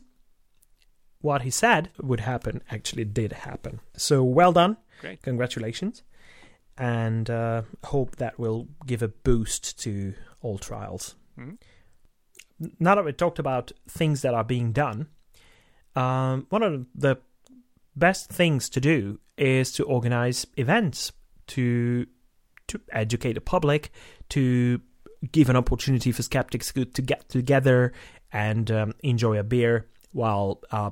what 1.21 1.43
he 1.43 1.51
said 1.51 1.91
would 2.03 2.21
happen 2.21 2.63
actually 2.71 3.05
did 3.05 3.33
happen. 3.33 3.81
So 3.97 4.23
well 4.23 4.53
done. 4.53 4.77
Great. 5.01 5.23
Congratulations. 5.23 6.03
And 6.77 7.31
uh, 7.31 7.63
hope 7.85 8.17
that 8.17 8.39
will 8.39 8.67
give 8.85 9.01
a 9.03 9.09
boost 9.09 9.79
to 9.85 10.15
all 10.43 10.59
trials. 10.59 11.15
Mhm. 11.39 11.57
Now 12.79 12.95
that 12.97 13.05
we 13.05 13.13
talked 13.13 13.39
about 13.39 13.73
things 13.89 14.23
that 14.23 14.35
are 14.35 14.45
being 14.45 14.73
done, 14.73 15.09
um, 15.97 16.47
one 16.51 16.63
of 16.63 16.87
the 16.95 17.19
best 17.97 18.31
things 18.31 18.69
to 18.71 18.81
do 18.81 19.21
is 19.37 19.73
to 19.73 19.85
organize 19.85 20.47
events 20.57 21.13
to 21.49 22.07
to 22.67 22.81
educate 22.93 23.35
the 23.35 23.41
public, 23.41 23.91
to 24.31 24.81
give 25.33 25.49
an 25.49 25.57
opportunity 25.57 26.13
for 26.13 26.23
skeptics 26.23 26.73
to, 26.73 26.85
get 26.85 27.29
together 27.29 27.93
and 28.33 28.71
um, 28.71 28.95
enjoy 29.03 29.39
a 29.39 29.43
beer 29.43 29.87
while 30.13 30.63
uh, 30.71 30.91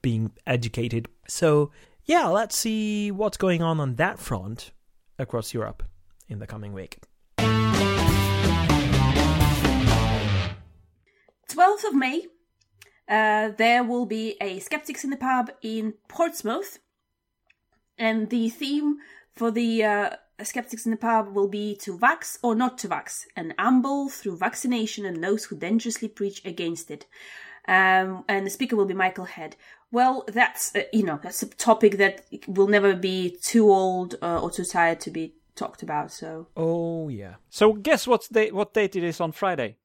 being 0.00 0.32
educated. 0.46 1.08
So, 1.28 1.70
yeah, 2.04 2.26
let's 2.28 2.56
see 2.56 3.10
what's 3.10 3.36
going 3.36 3.62
on 3.62 3.80
on 3.80 3.96
that 3.96 4.18
front 4.18 4.72
across 5.18 5.54
Europe 5.54 5.82
in 6.28 6.38
the 6.38 6.46
coming 6.46 6.72
week. 6.72 6.98
12th 11.48 11.84
of 11.84 11.94
May, 11.94 12.26
uh, 13.12 13.52
there 13.58 13.84
will 13.84 14.06
be 14.06 14.36
a 14.40 14.58
Skeptics 14.58 15.04
in 15.04 15.10
the 15.10 15.18
Pub 15.18 15.50
in 15.60 15.94
Portsmouth. 16.08 16.78
And 17.98 18.30
the 18.30 18.48
theme 18.48 18.96
for 19.34 19.50
the 19.50 19.84
uh, 19.84 20.10
Skeptics 20.42 20.86
in 20.86 20.92
the 20.92 20.96
Pub 20.96 21.34
will 21.34 21.46
be 21.46 21.76
to 21.82 21.98
vax 21.98 22.38
or 22.42 22.54
not 22.54 22.78
to 22.78 22.88
vax, 22.88 23.26
an 23.36 23.52
amble 23.58 24.08
through 24.08 24.38
vaccination 24.38 25.04
and 25.04 25.22
those 25.22 25.44
who 25.44 25.56
dangerously 25.56 26.08
preach 26.08 26.42
against 26.46 26.90
it. 26.90 27.04
Um, 27.68 28.24
and 28.28 28.46
the 28.46 28.50
speaker 28.50 28.76
will 28.76 28.86
be 28.86 28.94
Michael 28.94 29.26
Head. 29.26 29.56
Well, 29.90 30.24
that's, 30.26 30.74
uh, 30.74 30.84
you 30.90 31.04
know, 31.04 31.20
that's 31.22 31.42
a 31.42 31.48
topic 31.48 31.98
that 31.98 32.24
will 32.48 32.66
never 32.66 32.96
be 32.96 33.36
too 33.42 33.70
old 33.70 34.14
uh, 34.22 34.40
or 34.40 34.50
too 34.50 34.64
tired 34.64 35.00
to 35.00 35.10
be 35.10 35.34
talked 35.54 35.82
about. 35.82 36.12
So 36.12 36.48
Oh, 36.56 37.10
yeah. 37.10 37.34
So 37.50 37.74
guess 37.74 38.06
what's 38.06 38.28
da- 38.28 38.52
what 38.52 38.72
date 38.72 38.96
it 38.96 39.04
is 39.04 39.20
on 39.20 39.32
Friday? 39.32 39.76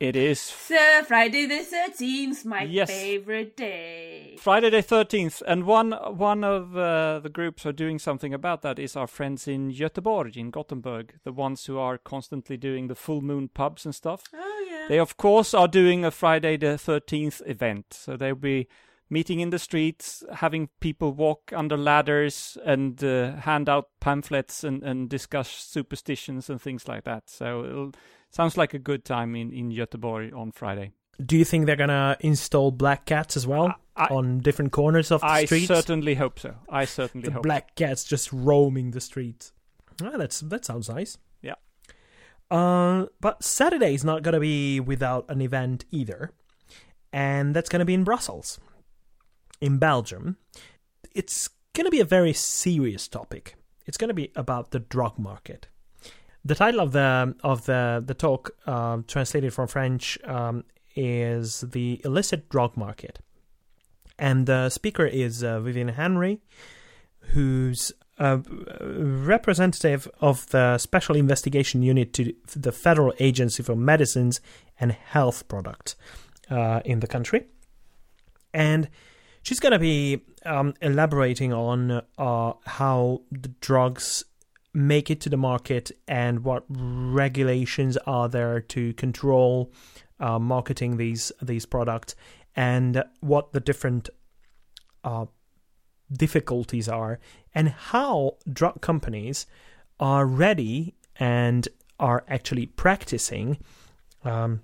It 0.00 0.14
is 0.14 0.38
So 0.38 1.02
Friday 1.08 1.46
the 1.46 1.64
13th, 1.64 2.44
my 2.44 2.62
Yes. 2.62 2.88
favorite 2.88 3.56
day. 3.56 4.36
Friday 4.38 4.70
the 4.70 4.82
13th, 4.82 5.42
and 5.44 5.64
one 5.64 5.90
one 5.90 6.44
of 6.44 6.76
uh, 6.76 7.18
the 7.18 7.28
groups 7.28 7.66
are 7.66 7.72
doing 7.72 7.98
something 7.98 8.32
about 8.32 8.62
that 8.62 8.78
is 8.78 8.94
our 8.94 9.08
friends 9.08 9.48
in 9.48 9.72
Göteborg, 9.72 10.36
in 10.36 10.50
Gothenburg, 10.52 11.14
the 11.24 11.32
ones 11.32 11.66
who 11.66 11.78
are 11.78 11.98
constantly 11.98 12.56
doing 12.56 12.86
the 12.86 12.94
full 12.94 13.20
moon 13.22 13.48
pubs 13.48 13.84
and 13.84 13.92
stuff. 13.94 14.22
Oh, 14.32 14.66
yeah. 14.70 14.86
They 14.88 15.00
of 15.00 15.16
course 15.16 15.52
are 15.52 15.66
doing 15.68 16.04
a 16.04 16.12
Friday 16.12 16.56
the 16.56 16.78
13th 16.78 17.42
event, 17.50 17.86
so 17.92 18.16
they'll 18.16 18.36
be 18.36 18.68
meeting 19.10 19.40
in 19.40 19.50
the 19.50 19.58
streets, 19.58 20.22
having 20.34 20.68
people 20.78 21.12
walk 21.12 21.52
under 21.52 21.76
ladders 21.76 22.56
and 22.64 23.02
uh, 23.02 23.34
hand 23.36 23.68
out 23.68 23.88
pamphlets 23.98 24.62
and, 24.62 24.84
and 24.84 25.08
discuss 25.08 25.48
superstitions 25.48 26.48
and 26.48 26.60
things 26.62 26.86
like 26.86 27.02
that. 27.02 27.28
So 27.28 27.90
sounds 28.30 28.56
like 28.56 28.74
a 28.74 28.78
good 28.78 29.04
time 29.04 29.34
in 29.36 29.52
in 29.52 29.70
Göteborg 29.70 30.34
on 30.34 30.52
Friday. 30.52 30.92
Do 31.24 31.36
you 31.36 31.44
think 31.44 31.66
they're 31.66 31.76
gonna 31.76 32.16
install 32.20 32.70
black 32.70 33.04
cats 33.06 33.36
as 33.36 33.46
well 33.46 33.74
I- 33.96 34.06
on 34.06 34.38
different 34.38 34.70
corners 34.72 35.10
of 35.10 35.20
the 35.20 35.26
I 35.26 35.44
streets? 35.46 35.66
certainly 35.66 36.14
hope 36.14 36.38
so. 36.38 36.54
I 36.68 36.84
certainly 36.84 37.26
the 37.26 37.32
hope. 37.34 37.42
black 37.42 37.74
cats 37.74 38.04
just 38.04 38.32
roaming 38.32 38.92
the 38.92 39.00
streets. 39.00 39.52
Ah, 40.02 40.16
that's 40.16 40.40
that 40.40 40.64
sounds 40.64 40.88
nice. 40.88 41.18
Yeah. 41.42 41.54
Uh, 42.50 43.06
but 43.20 43.42
Saturday 43.42 43.94
is 43.94 44.04
not 44.04 44.22
gonna 44.22 44.40
be 44.40 44.78
without 44.80 45.24
an 45.28 45.40
event 45.42 45.84
either, 45.90 46.30
and 47.12 47.54
that's 47.54 47.68
gonna 47.68 47.84
be 47.84 47.94
in 47.94 48.04
Brussels, 48.04 48.60
in 49.60 49.78
Belgium. 49.78 50.36
It's 51.14 51.50
gonna 51.74 51.90
be 51.90 52.00
a 52.00 52.04
very 52.04 52.32
serious 52.32 53.08
topic. 53.08 53.56
It's 53.86 53.98
gonna 53.98 54.14
be 54.14 54.30
about 54.36 54.70
the 54.70 54.78
drug 54.78 55.18
market. 55.18 55.66
The 56.44 56.54
title 56.54 56.80
of 56.80 56.92
the 56.92 57.34
of 57.42 57.66
the 57.66 58.02
the 58.04 58.14
talk, 58.14 58.50
um, 58.66 59.04
translated 59.04 59.52
from 59.52 59.68
French, 59.68 60.18
um, 60.24 60.64
is 60.94 61.60
the 61.60 62.00
illicit 62.04 62.48
drug 62.48 62.76
market, 62.76 63.18
and 64.18 64.46
the 64.46 64.70
speaker 64.70 65.04
is 65.06 65.42
uh, 65.42 65.60
Vivian 65.60 65.88
Henry, 65.88 66.40
who's 67.32 67.92
a 68.18 68.38
representative 68.38 70.08
of 70.20 70.48
the 70.48 70.78
Special 70.78 71.16
Investigation 71.16 71.82
Unit 71.82 72.12
to 72.14 72.34
the 72.56 72.72
Federal 72.72 73.12
Agency 73.20 73.62
for 73.62 73.76
Medicines 73.76 74.40
and 74.80 74.92
Health 74.92 75.46
Products 75.48 75.96
uh, 76.50 76.80
in 76.84 77.00
the 77.00 77.06
country, 77.06 77.46
and 78.54 78.88
she's 79.42 79.60
going 79.60 79.72
to 79.72 79.78
be 79.78 80.22
um, 80.44 80.74
elaborating 80.80 81.52
on 81.52 82.02
uh, 82.16 82.52
how 82.64 83.22
the 83.30 83.48
drugs 83.60 84.24
make 84.74 85.10
it 85.10 85.20
to 85.22 85.28
the 85.28 85.36
market 85.36 85.90
and 86.06 86.44
what 86.44 86.64
regulations 86.68 87.96
are 88.06 88.28
there 88.28 88.60
to 88.60 88.92
control 88.94 89.72
uh, 90.20 90.38
marketing 90.38 90.96
these 90.96 91.32
these 91.40 91.64
products 91.64 92.14
and 92.54 93.02
what 93.20 93.52
the 93.52 93.60
different 93.60 94.10
uh, 95.04 95.26
difficulties 96.12 96.88
are 96.88 97.18
and 97.54 97.68
how 97.68 98.36
drug 98.52 98.80
companies 98.80 99.46
are 100.00 100.26
ready 100.26 100.94
and 101.18 101.68
are 101.98 102.24
actually 102.28 102.66
practicing 102.66 103.58
um, 104.24 104.62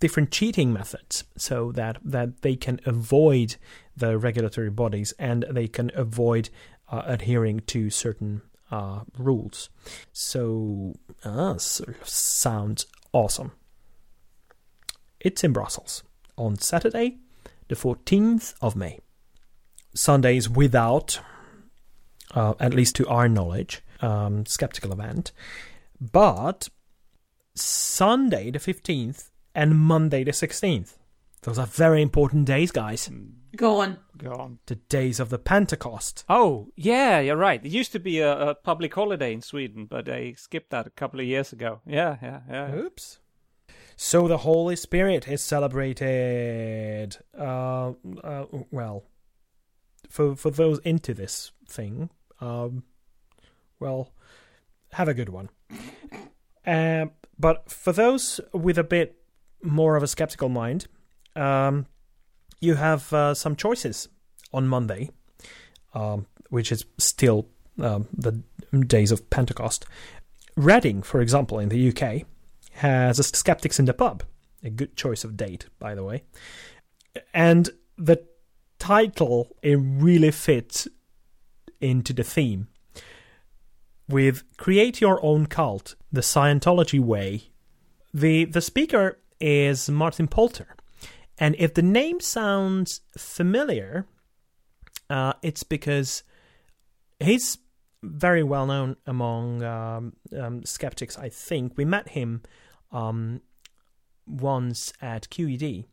different 0.00 0.30
cheating 0.30 0.72
methods 0.72 1.24
so 1.36 1.72
that 1.72 1.98
that 2.04 2.42
they 2.42 2.56
can 2.56 2.80
avoid 2.84 3.56
the 3.96 4.18
regulatory 4.18 4.70
bodies 4.70 5.12
and 5.18 5.44
they 5.50 5.68
can 5.68 5.90
avoid 5.94 6.50
uh, 6.90 7.02
adhering 7.06 7.60
to 7.60 7.88
certain 7.88 8.42
uh, 8.70 9.00
rules. 9.18 9.68
So, 10.12 10.94
uh, 11.24 11.56
sounds 11.58 12.86
awesome. 13.12 13.52
It's 15.20 15.44
in 15.44 15.52
Brussels 15.52 16.02
on 16.36 16.56
Saturday, 16.56 17.18
the 17.68 17.74
14th 17.74 18.54
of 18.60 18.76
May. 18.76 18.98
Sundays 19.94 20.48
without, 20.48 21.20
uh, 22.34 22.54
at 22.60 22.74
least 22.74 22.94
to 22.96 23.08
our 23.08 23.28
knowledge, 23.28 23.82
um, 24.00 24.46
skeptical 24.46 24.92
event. 24.92 25.32
But 26.00 26.68
Sunday, 27.54 28.50
the 28.50 28.58
15th, 28.58 29.30
and 29.54 29.78
Monday, 29.78 30.24
the 30.24 30.30
16th. 30.30 30.94
Those 31.42 31.58
are 31.58 31.66
very 31.66 32.02
important 32.02 32.46
days, 32.46 32.70
guys. 32.70 33.10
Go 33.56 33.80
on. 33.80 33.98
Go 34.16 34.32
on. 34.32 34.58
The 34.66 34.76
days 34.76 35.18
of 35.18 35.30
the 35.30 35.38
Pentecost. 35.38 36.24
Oh, 36.28 36.68
yeah, 36.76 37.20
you're 37.20 37.36
right. 37.36 37.64
It 37.64 37.70
used 37.70 37.92
to 37.92 37.98
be 37.98 38.20
a, 38.20 38.50
a 38.50 38.54
public 38.54 38.94
holiday 38.94 39.32
in 39.32 39.42
Sweden, 39.42 39.86
but 39.86 40.04
they 40.04 40.34
skipped 40.34 40.70
that 40.70 40.86
a 40.86 40.90
couple 40.90 41.20
of 41.20 41.26
years 41.26 41.52
ago. 41.52 41.80
Yeah, 41.86 42.16
yeah, 42.22 42.40
yeah. 42.48 42.74
Oops. 42.74 43.18
So 43.96 44.28
the 44.28 44.38
Holy 44.38 44.76
Spirit 44.76 45.28
is 45.28 45.42
celebrated. 45.42 47.18
Uh, 47.38 47.92
uh, 48.22 48.46
well, 48.70 49.04
for 50.08 50.34
for 50.36 50.50
those 50.50 50.78
into 50.80 51.12
this 51.12 51.52
thing, 51.68 52.08
um, 52.40 52.84
well, 53.78 54.12
have 54.92 55.08
a 55.08 55.14
good 55.14 55.28
one. 55.28 55.50
Um, 56.66 57.12
but 57.38 57.70
for 57.70 57.90
those 57.90 58.38
with 58.52 58.76
a 58.76 58.84
bit 58.84 59.16
more 59.62 59.96
of 59.96 60.02
a 60.02 60.06
skeptical 60.06 60.50
mind, 60.50 60.86
um, 61.34 61.86
you 62.60 62.74
have 62.74 63.12
uh, 63.12 63.34
some 63.34 63.56
choices 63.56 64.08
on 64.52 64.68
Monday, 64.68 65.10
um, 65.94 66.26
which 66.50 66.70
is 66.70 66.84
still 66.98 67.48
um, 67.78 68.08
the 68.16 68.42
days 68.86 69.10
of 69.10 69.30
Pentecost. 69.30 69.86
Reading, 70.56 71.02
for 71.02 71.20
example, 71.20 71.58
in 71.58 71.70
the 71.70 71.88
UK, 71.88 72.26
has 72.72 73.18
a 73.18 73.22
Skeptics 73.22 73.78
in 73.78 73.86
the 73.86 73.94
Pub, 73.94 74.22
a 74.62 74.70
good 74.70 74.96
choice 74.96 75.24
of 75.24 75.36
date, 75.36 75.66
by 75.78 75.94
the 75.94 76.04
way. 76.04 76.22
And 77.32 77.70
the 77.96 78.24
title, 78.78 79.56
it 79.62 79.76
really 79.80 80.30
fits 80.30 80.86
into 81.80 82.12
the 82.12 82.24
theme. 82.24 82.68
With 84.08 84.42
Create 84.56 85.00
Your 85.00 85.24
Own 85.24 85.46
Cult, 85.46 85.94
the 86.12 86.20
Scientology 86.20 87.00
Way. 87.00 87.44
The, 88.12 88.44
the 88.44 88.60
speaker 88.60 89.18
is 89.40 89.88
Martin 89.88 90.26
Poulter. 90.26 90.74
And 91.40 91.56
if 91.58 91.72
the 91.72 91.82
name 91.82 92.20
sounds 92.20 93.00
familiar, 93.16 94.06
uh, 95.08 95.32
it's 95.42 95.62
because 95.62 96.22
he's 97.18 97.56
very 98.02 98.42
well 98.42 98.66
known 98.66 98.96
among 99.06 99.62
um, 99.62 100.12
um, 100.38 100.64
skeptics. 100.64 101.18
I 101.18 101.30
think 101.30 101.72
we 101.76 101.86
met 101.86 102.10
him 102.10 102.42
um, 102.92 103.40
once 104.26 104.92
at 105.00 105.28
QED, 105.30 105.86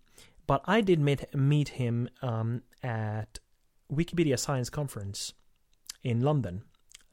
but 0.45 0.61
I 0.65 0.81
did 0.81 0.99
meet 0.99 1.33
meet 1.33 1.69
him 1.69 2.09
um, 2.21 2.63
at 2.83 3.39
Wikipedia 3.91 4.37
Science 4.37 4.69
Conference 4.69 5.33
in 6.03 6.21
London 6.21 6.63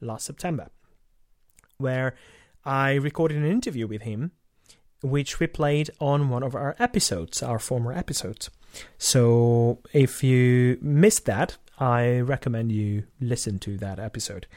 last 0.01 0.25
September, 0.25 0.69
where 1.77 2.15
I 2.65 2.95
recorded 2.95 3.37
an 3.37 3.45
interview 3.45 3.87
with 3.87 4.01
him, 4.01 4.31
which 5.05 5.39
we 5.39 5.47
played 5.47 5.89
on 5.99 6.29
one 6.29 6.43
of 6.43 6.55
our 6.55 6.75
episodes, 6.79 7.43
our 7.43 7.59
former 7.59 7.93
episodes. 7.93 8.49
So 8.97 9.79
if 9.93 10.23
you 10.23 10.77
missed 10.81 11.25
that, 11.25 11.57
I 11.79 12.19
recommend 12.19 12.71
you 12.71 13.03
listen 13.19 13.59
to 13.59 13.77
that 13.77 13.99
episode. 13.99 14.47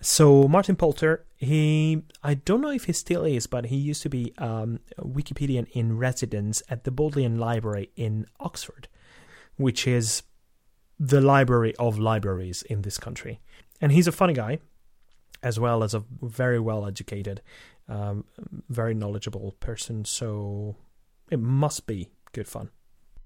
So 0.00 0.48
Martin 0.48 0.76
Poulter, 0.76 1.24
he 1.36 2.02
I 2.22 2.34
don't 2.34 2.62
know 2.62 2.70
if 2.70 2.84
he 2.84 2.92
still 2.92 3.24
is, 3.24 3.46
but 3.46 3.66
he 3.66 3.76
used 3.76 4.02
to 4.02 4.08
be 4.08 4.32
um, 4.38 4.80
a 4.98 5.04
Wikipedian 5.04 5.68
in 5.72 5.98
residence 5.98 6.62
at 6.68 6.84
the 6.84 6.90
Bodleian 6.90 7.38
Library 7.38 7.90
in 7.96 8.26
Oxford, 8.40 8.88
which 9.56 9.86
is 9.86 10.22
the 10.98 11.20
library 11.20 11.74
of 11.76 11.98
libraries 11.98 12.62
in 12.62 12.82
this 12.82 12.98
country. 12.98 13.40
And 13.80 13.92
he's 13.92 14.06
a 14.06 14.12
funny 14.12 14.34
guy, 14.34 14.58
as 15.42 15.60
well 15.60 15.82
as 15.82 15.94
a 15.94 16.04
very 16.22 16.58
well 16.58 16.86
educated, 16.86 17.40
um, 17.90 18.24
very 18.68 18.94
knowledgeable 18.94 19.52
person. 19.60 20.04
So 20.04 20.76
it 21.30 21.40
must 21.40 21.86
be 21.86 22.08
good 22.32 22.48
fun. 22.48 22.70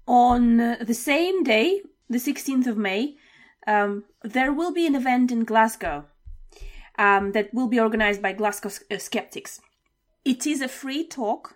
On 0.07 0.57
the 0.57 0.93
same 0.93 1.43
day, 1.43 1.81
the 2.09 2.17
16th 2.17 2.67
of 2.67 2.77
May, 2.77 3.15
um, 3.67 4.03
there 4.23 4.51
will 4.51 4.73
be 4.73 4.85
an 4.85 4.95
event 4.95 5.31
in 5.31 5.43
Glasgow 5.43 6.05
um, 6.97 7.31
that 7.31 7.53
will 7.53 7.67
be 7.67 7.79
organized 7.79 8.21
by 8.21 8.33
Glasgow 8.33 8.69
uh, 8.91 8.97
Skeptics. 8.97 9.61
It 10.23 10.45
is 10.45 10.61
a 10.61 10.67
free 10.67 11.07
talk 11.07 11.55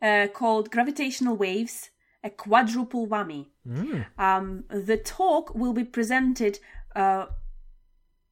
uh, 0.00 0.28
called 0.32 0.70
Gravitational 0.70 1.36
Waves, 1.36 1.90
a 2.24 2.30
quadruple 2.30 3.06
whammy. 3.06 3.46
Mm. 3.68 4.06
Um, 4.18 4.64
the 4.68 4.96
talk 4.96 5.54
will 5.54 5.72
be 5.72 5.84
presented 5.84 6.58
uh, 6.94 7.26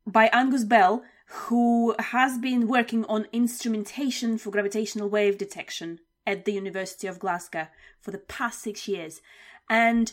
by 0.06 0.28
Angus 0.32 0.64
Bell, 0.64 1.02
who 1.32 1.94
has 2.00 2.38
been 2.38 2.66
working 2.66 3.04
on 3.04 3.28
instrumentation 3.32 4.36
for 4.36 4.50
gravitational 4.50 5.08
wave 5.08 5.38
detection 5.38 6.00
at 6.26 6.44
the 6.44 6.52
University 6.52 7.06
of 7.06 7.20
Glasgow 7.20 7.68
for 8.00 8.10
the 8.10 8.18
past 8.18 8.60
six 8.60 8.88
years. 8.88 9.20
And 9.68 10.12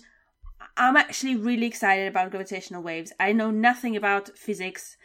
I'm 0.78 0.96
actually 0.96 1.36
really 1.36 1.66
excited 1.66 2.08
about 2.08 2.30
gravitational 2.30 2.84
waves. 2.84 3.12
I 3.20 3.32
know 3.32 3.50
nothing 3.50 3.96
about 3.96 4.38
physics, 4.38 4.96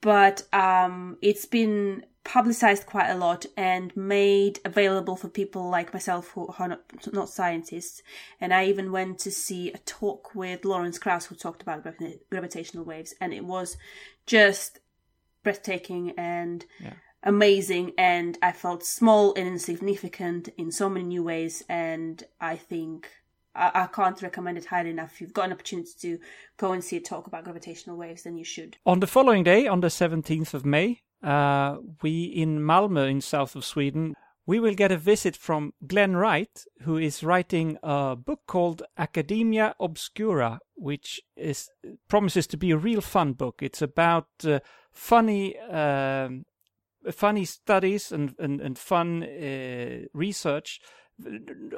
but 0.00 0.42
um, 0.52 1.18
it's 1.22 1.46
been 1.46 2.04
publicized 2.24 2.86
quite 2.86 3.08
a 3.08 3.16
lot 3.16 3.46
and 3.56 3.96
made 3.96 4.58
available 4.64 5.14
for 5.14 5.28
people 5.28 5.70
like 5.70 5.92
myself 5.92 6.32
who 6.32 6.52
are 6.58 6.68
not, 6.68 6.82
not 7.12 7.28
scientists. 7.28 8.02
And 8.40 8.52
I 8.52 8.66
even 8.66 8.90
went 8.90 9.20
to 9.20 9.30
see 9.30 9.70
a 9.72 9.78
talk 9.78 10.34
with 10.34 10.64
Lawrence 10.64 10.98
Krauss 10.98 11.26
who 11.26 11.36
talked 11.36 11.62
about 11.62 11.86
gravitational 12.28 12.84
waves, 12.84 13.14
and 13.20 13.32
it 13.32 13.44
was 13.44 13.76
just 14.26 14.79
breathtaking 15.42 16.12
and 16.16 16.64
yeah. 16.80 16.94
amazing. 17.22 17.92
And 17.98 18.38
I 18.42 18.52
felt 18.52 18.84
small 18.84 19.34
and 19.34 19.46
insignificant 19.46 20.48
in 20.56 20.70
so 20.70 20.88
many 20.88 21.04
new 21.04 21.22
ways. 21.22 21.62
And 21.68 22.22
I 22.40 22.56
think 22.56 23.08
I, 23.54 23.70
I, 23.74 23.86
can't 23.86 24.20
recommend 24.22 24.58
it 24.58 24.66
highly 24.66 24.90
enough. 24.90 25.12
If 25.12 25.20
you've 25.20 25.32
got 25.32 25.46
an 25.46 25.52
opportunity 25.52 25.92
to 26.00 26.18
go 26.56 26.72
and 26.72 26.82
see 26.82 26.96
a 26.96 27.00
talk 27.00 27.26
about 27.26 27.44
gravitational 27.44 27.96
waves, 27.96 28.22
then 28.22 28.36
you 28.36 28.44
should. 28.44 28.76
On 28.86 29.00
the 29.00 29.06
following 29.06 29.42
day, 29.42 29.66
on 29.66 29.80
the 29.80 29.88
17th 29.88 30.54
of 30.54 30.64
May, 30.64 31.00
uh, 31.22 31.76
we 32.02 32.24
in 32.24 32.60
Malmö, 32.60 33.10
in 33.10 33.20
south 33.20 33.54
of 33.56 33.64
Sweden, 33.64 34.14
we 34.46 34.58
will 34.58 34.74
get 34.74 34.90
a 34.90 34.96
visit 34.96 35.36
from 35.36 35.74
Glen 35.86 36.16
Wright, 36.16 36.64
who 36.82 36.96
is 36.96 37.22
writing 37.22 37.78
a 37.82 38.16
book 38.16 38.40
called 38.46 38.82
Academia 38.98 39.74
Obscura, 39.78 40.58
which 40.74 41.20
is 41.36 41.70
promises 42.08 42.46
to 42.48 42.56
be 42.56 42.70
a 42.70 42.76
real 42.76 43.00
fun 43.00 43.34
book. 43.34 43.62
It's 43.62 43.82
about 43.82 44.28
uh, 44.44 44.60
funny. 44.92 45.56
Uh, 45.58 46.28
funny 47.12 47.46
studies 47.46 48.12
and, 48.12 48.34
and, 48.38 48.60
and 48.60 48.78
fun 48.78 49.22
uh, 49.22 50.00
research 50.12 50.80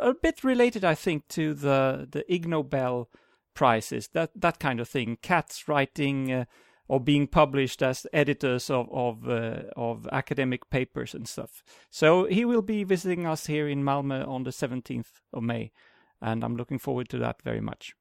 a 0.01 0.15
bit 0.15 0.45
related, 0.45 0.85
I 0.85 0.95
think, 0.95 1.29
to 1.29 1.55
the 1.55 2.09
the 2.11 2.25
Ig 2.33 2.47
Nobel 2.47 3.09
prizes, 3.55 4.09
that 4.13 4.31
that 4.37 4.59
kind 4.59 4.81
of 4.81 4.89
thing. 4.89 5.19
Cats 5.23 5.69
writing 5.69 6.33
uh, 6.33 6.45
or 6.89 7.01
being 7.01 7.27
published 7.27 7.83
as 7.83 8.07
editors 8.13 8.71
of 8.71 8.89
of 8.93 9.29
uh, 9.29 9.63
of 9.77 10.09
academic 10.13 10.71
papers 10.71 11.15
and 11.15 11.29
stuff. 11.29 11.63
So 11.91 12.25
he 12.25 12.45
will 12.45 12.63
be 12.63 12.85
visiting 12.85 13.27
us 13.27 13.47
here 13.47 13.69
in 13.69 13.83
Malmö 13.83 14.27
on 14.27 14.45
the 14.45 14.51
17th 14.51 15.21
of 15.33 15.43
May, 15.43 15.73
and 16.21 16.45
I'm 16.45 16.57
looking 16.57 16.79
forward 16.79 17.09
to 17.11 17.19
that 17.19 17.43
very 17.43 17.61
much. 17.61 17.95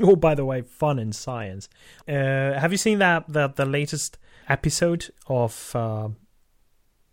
Oh, 0.00 0.16
by 0.16 0.34
the 0.34 0.44
way, 0.44 0.62
fun 0.62 0.98
in 0.98 1.12
science. 1.12 1.68
Uh, 2.06 2.12
have 2.58 2.70
you 2.70 2.78
seen 2.78 2.98
that 2.98 3.24
the 3.28 3.48
the 3.48 3.66
latest 3.66 4.18
episode 4.48 5.10
of 5.26 5.72
uh, 5.74 6.08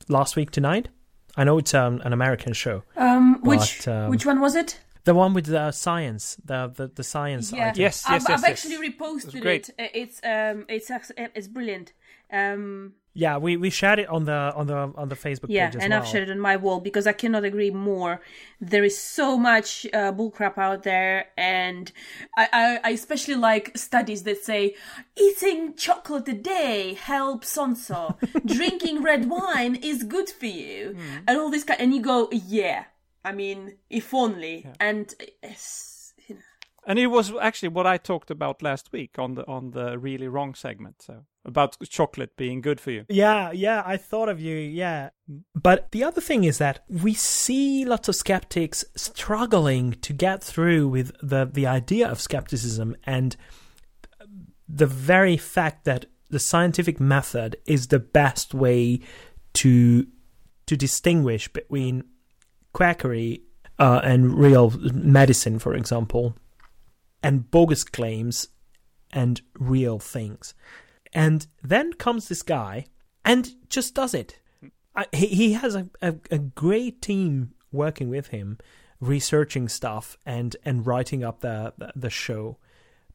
Last 0.07 0.35
Week 0.35 0.51
Tonight? 0.51 0.89
I 1.35 1.43
know 1.43 1.57
it's 1.57 1.73
um, 1.73 2.01
an 2.05 2.13
American 2.13 2.53
show. 2.53 2.83
Um, 2.95 3.41
which 3.41 3.87
um, 3.87 4.09
which 4.09 4.25
one 4.25 4.39
was 4.39 4.55
it? 4.55 4.79
The 5.03 5.13
one 5.13 5.33
with 5.33 5.45
the 5.45 5.71
science, 5.71 6.37
the 6.45 6.71
the, 6.73 6.87
the 6.87 7.03
science. 7.03 7.51
Yeah. 7.51 7.73
Yes, 7.75 7.77
yes, 7.77 8.05
I've, 8.05 8.13
yes. 8.13 8.29
I've 8.29 8.41
yes. 8.41 8.43
actually 8.49 8.89
reposted 8.89 9.45
it. 9.45 9.69
Uh, 9.79 9.87
it's 9.93 10.21
um, 10.23 10.65
it's 10.69 10.91
it's 11.17 11.47
brilliant. 11.47 11.93
Um, 12.31 12.93
yeah, 13.17 13.37
we, 13.37 13.55
we 13.55 13.69
shared 13.69 13.99
it 13.99 14.09
on 14.09 14.25
the 14.25 14.53
on 14.55 14.67
the 14.67 14.75
on 14.75 15.07
the 15.07 15.15
Facebook 15.15 15.45
yeah, 15.47 15.69
page 15.69 15.81
and 15.81 15.91
well. 15.91 16.01
I've 16.01 16.07
shared 16.07 16.27
it 16.27 16.31
on 16.31 16.39
my 16.39 16.57
wall 16.57 16.81
because 16.81 17.07
I 17.07 17.13
cannot 17.13 17.45
agree 17.45 17.71
more. 17.71 18.19
There 18.59 18.83
is 18.83 18.99
so 18.99 19.37
much 19.37 19.85
uh, 19.93 20.11
bullcrap 20.11 20.57
out 20.57 20.83
there, 20.83 21.27
and 21.37 21.89
I, 22.37 22.49
I, 22.51 22.79
I 22.83 22.89
especially 22.89 23.35
like 23.35 23.77
studies 23.77 24.23
that 24.23 24.43
say 24.43 24.75
eating 25.15 25.75
chocolate 25.75 26.27
a 26.27 26.33
day 26.33 26.95
helps 26.95 27.57
on 27.57 27.77
so, 27.77 28.17
drinking 28.45 29.01
red 29.01 29.29
wine 29.29 29.75
is 29.75 30.03
good 30.03 30.29
for 30.29 30.47
you, 30.47 30.97
mm. 30.97 31.23
and 31.25 31.37
all 31.37 31.49
this 31.49 31.63
kind. 31.63 31.79
And 31.79 31.95
you 31.95 32.01
go, 32.01 32.27
yeah. 32.31 32.83
I 33.23 33.31
mean, 33.31 33.77
if 33.89 34.13
only. 34.13 34.65
Yeah. 34.65 34.73
And 34.81 35.15
you 35.19 35.49
know. 35.49 35.94
And 36.87 36.99
it 36.99 37.07
was 37.07 37.33
actually 37.41 37.69
what 37.69 37.87
I 37.87 37.97
talked 37.97 38.29
about 38.29 38.61
last 38.61 38.91
week 38.91 39.17
on 39.17 39.35
the 39.35 39.47
on 39.47 39.71
the 39.71 39.97
really 39.97 40.27
wrong 40.27 40.53
segment. 40.53 41.01
So 41.01 41.25
about 41.45 41.77
chocolate 41.89 42.35
being 42.37 42.61
good 42.61 42.79
for 42.79 42.91
you. 42.91 43.05
Yeah, 43.09 43.51
yeah, 43.51 43.83
I 43.85 43.97
thought 43.97 44.29
of 44.29 44.39
you, 44.39 44.55
yeah. 44.55 45.09
But 45.53 45.91
the 45.91 46.03
other 46.03 46.21
thing 46.21 46.43
is 46.43 46.57
that 46.57 46.83
we 46.89 47.13
see 47.13 47.85
lots 47.85 48.09
of 48.09 48.15
skeptics 48.15 48.83
struggling 48.95 49.93
to 50.01 50.13
get 50.13 50.43
through 50.43 50.87
with 50.89 51.11
the, 51.21 51.49
the 51.51 51.67
idea 51.67 52.07
of 52.07 52.19
skepticism 52.19 52.95
and 53.03 53.35
the 54.67 54.87
very 54.87 55.37
fact 55.37 55.85
that 55.85 56.07
the 56.29 56.39
scientific 56.39 56.99
method 56.99 57.55
is 57.65 57.87
the 57.87 57.99
best 57.99 58.53
way 58.53 58.99
to 59.53 60.07
to 60.65 60.75
distinguish 60.75 61.47
between 61.47 62.03
quackery 62.73 63.43
uh, 63.77 64.01
and 64.03 64.35
real 64.35 64.71
medicine, 64.93 65.59
for 65.59 65.75
example, 65.75 66.35
and 67.25 67.49
bogus 67.49 67.83
claims 67.83 68.49
and 69.11 69.41
real 69.57 69.97
things. 69.97 70.53
And 71.11 71.47
then 71.63 71.93
comes 71.93 72.27
this 72.27 72.43
guy 72.43 72.85
and 73.25 73.51
just 73.67 73.95
does 73.95 74.13
it. 74.13 74.37
I, 74.95 75.07
he, 75.11 75.25
he 75.25 75.53
has 75.53 75.73
a, 75.73 75.89
a, 76.03 76.15
a 76.29 76.37
great 76.37 77.01
team 77.01 77.55
working 77.71 78.09
with 78.09 78.27
him, 78.27 78.59
researching 78.99 79.67
stuff 79.67 80.17
and, 80.23 80.55
and 80.63 80.85
writing 80.85 81.23
up 81.23 81.39
the, 81.39 81.73
the, 81.79 81.93
the 81.95 82.09
show. 82.11 82.57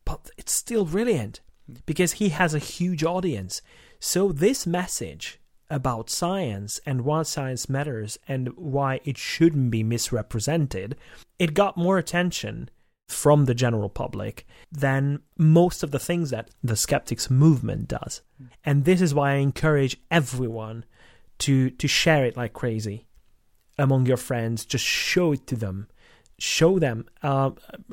But 0.04 0.28
it's 0.36 0.52
still 0.52 0.84
brilliant 0.84 1.40
because 1.86 2.14
he 2.14 2.30
has 2.30 2.52
a 2.52 2.58
huge 2.58 3.04
audience. 3.04 3.62
So 4.00 4.32
this 4.32 4.66
message 4.66 5.38
about 5.70 6.10
science 6.10 6.80
and 6.84 7.02
why 7.02 7.22
science 7.22 7.68
matters 7.68 8.18
and 8.26 8.48
why 8.56 9.00
it 9.04 9.16
shouldn't 9.16 9.70
be 9.70 9.84
misrepresented, 9.84 10.96
it 11.38 11.54
got 11.54 11.76
more 11.76 11.96
attention 11.96 12.70
from 13.10 13.44
the 13.44 13.54
general 13.54 13.88
public 13.88 14.46
than 14.70 15.20
most 15.36 15.82
of 15.82 15.90
the 15.90 15.98
things 15.98 16.30
that 16.30 16.50
the 16.62 16.76
skeptics 16.76 17.30
movement 17.30 17.88
does. 17.88 18.22
And 18.64 18.84
this 18.84 19.00
is 19.00 19.14
why 19.14 19.32
I 19.32 19.36
encourage 19.36 19.96
everyone 20.10 20.84
to 21.38 21.70
to 21.70 21.88
share 21.88 22.24
it 22.24 22.36
like 22.36 22.52
crazy 22.52 23.06
among 23.78 24.06
your 24.06 24.16
friends. 24.16 24.64
Just 24.64 24.84
show 24.84 25.32
it 25.32 25.46
to 25.48 25.56
them. 25.56 25.88
Show 26.38 26.78
them. 26.78 27.06
Uh, 27.22 27.50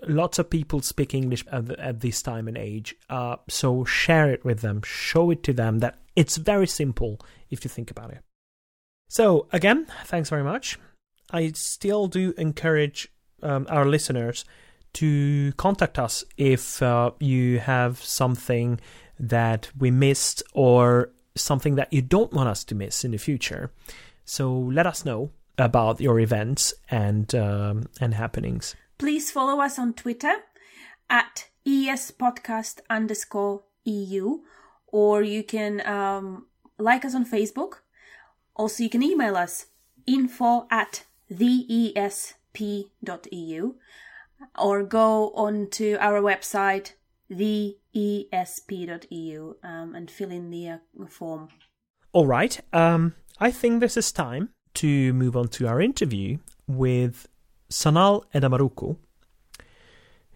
lots 0.07 0.39
of 0.39 0.49
people 0.49 0.81
speak 0.81 1.13
English 1.13 1.45
at, 1.51 1.69
at 1.71 1.99
this 1.99 2.21
time 2.21 2.47
and 2.47 2.57
age, 2.57 2.95
uh, 3.09 3.37
so 3.49 3.83
share 3.83 4.29
it 4.29 4.45
with 4.45 4.61
them. 4.61 4.81
Show 4.83 5.31
it 5.31 5.43
to 5.43 5.53
them 5.53 5.79
that 5.79 5.99
it's 6.15 6.37
very 6.37 6.67
simple 6.67 7.19
if 7.49 7.65
you 7.65 7.69
think 7.69 7.91
about 7.91 8.11
it. 8.11 8.19
So 9.09 9.47
again, 9.51 9.87
thanks 10.05 10.29
very 10.29 10.43
much. 10.43 10.77
I 11.31 11.51
still 11.53 12.07
do 12.07 12.33
encourage 12.37 13.09
um, 13.43 13.67
our 13.69 13.85
listeners 13.85 14.45
to 14.93 15.51
contact 15.53 15.99
us 15.99 16.23
if 16.37 16.81
uh, 16.81 17.11
you 17.19 17.59
have 17.59 18.01
something 18.03 18.79
that 19.19 19.69
we 19.77 19.91
missed 19.91 20.43
or 20.53 21.09
something 21.35 21.75
that 21.75 21.91
you 21.91 22.01
don't 22.01 22.33
want 22.33 22.49
us 22.49 22.63
to 22.65 22.75
miss 22.75 23.03
in 23.03 23.11
the 23.11 23.17
future. 23.17 23.71
So 24.25 24.51
let 24.53 24.87
us 24.87 25.05
know 25.05 25.31
about 25.57 26.01
your 26.01 26.19
events 26.19 26.73
and 26.89 27.33
um, 27.33 27.89
and 27.99 28.13
happenings. 28.13 28.75
Please 28.97 29.31
follow 29.31 29.61
us 29.61 29.79
on 29.79 29.93
Twitter 29.93 30.33
at 31.09 31.49
espodcast 31.65 32.79
underscore 32.89 33.63
eu, 33.85 34.41
or 34.87 35.21
you 35.23 35.43
can 35.43 35.85
um, 35.87 36.47
like 36.77 37.05
us 37.05 37.15
on 37.15 37.25
Facebook. 37.25 37.81
Also, 38.55 38.83
you 38.83 38.89
can 38.89 39.03
email 39.03 39.35
us 39.35 39.67
info 40.05 40.67
at 40.71 41.03
theesp.eu 41.31 42.35
or 44.57 44.83
go 44.83 45.31
on 45.31 45.69
to 45.71 45.95
our 45.99 46.21
website, 46.21 46.93
theesp.eu, 47.31 48.33
um, 49.63 49.95
and 49.95 50.09
fill 50.11 50.31
in 50.31 50.49
the 50.49 50.69
uh, 50.69 50.77
form. 51.07 51.49
All 52.13 52.27
right. 52.27 52.59
Um, 52.73 53.15
I 53.39 53.51
think 53.51 53.79
this 53.79 53.97
is 53.97 54.11
time 54.11 54.49
to 54.75 55.13
move 55.13 55.35
on 55.35 55.47
to 55.49 55.67
our 55.67 55.81
interview 55.81 56.37
with 56.67 57.27
Sanal 57.69 58.23
Edamaruku, 58.33 58.97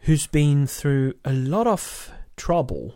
who's 0.02 0.28
been 0.28 0.68
through 0.68 1.14
a 1.24 1.34
lot 1.34 1.68
of 1.68 2.12
trouble 2.36 2.96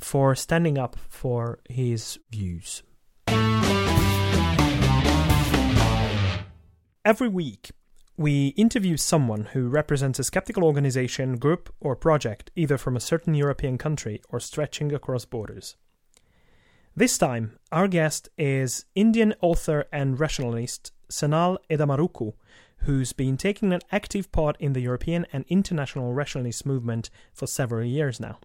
for 0.00 0.34
standing 0.34 0.76
up 0.78 0.96
for 1.08 1.60
his 1.68 2.18
views. 2.30 2.82
Every 7.04 7.28
week, 7.28 7.70
we 8.16 8.48
interview 8.48 8.96
someone 8.96 9.46
who 9.46 9.68
represents 9.68 10.18
a 10.18 10.24
skeptical 10.24 10.64
organization, 10.64 11.36
group, 11.36 11.72
or 11.80 11.96
project, 11.96 12.50
either 12.54 12.76
from 12.76 12.96
a 12.96 13.00
certain 13.00 13.34
European 13.34 13.78
country 13.78 14.20
or 14.28 14.38
stretching 14.38 14.92
across 14.92 15.24
borders. 15.24 15.76
This 16.94 17.16
time, 17.16 17.58
our 17.70 17.88
guest 17.88 18.28
is 18.36 18.84
Indian 18.94 19.34
author 19.40 19.86
and 19.90 20.20
rationalist 20.20 20.92
Sanal 21.10 21.56
Edamaruku, 21.70 22.34
who's 22.78 23.12
been 23.12 23.36
taking 23.36 23.72
an 23.72 23.80
active 23.90 24.30
part 24.30 24.56
in 24.60 24.74
the 24.74 24.80
European 24.80 25.26
and 25.32 25.44
international 25.48 26.12
rationalist 26.12 26.66
movement 26.66 27.08
for 27.32 27.46
several 27.46 27.86
years 27.86 28.20
now. 28.20 28.38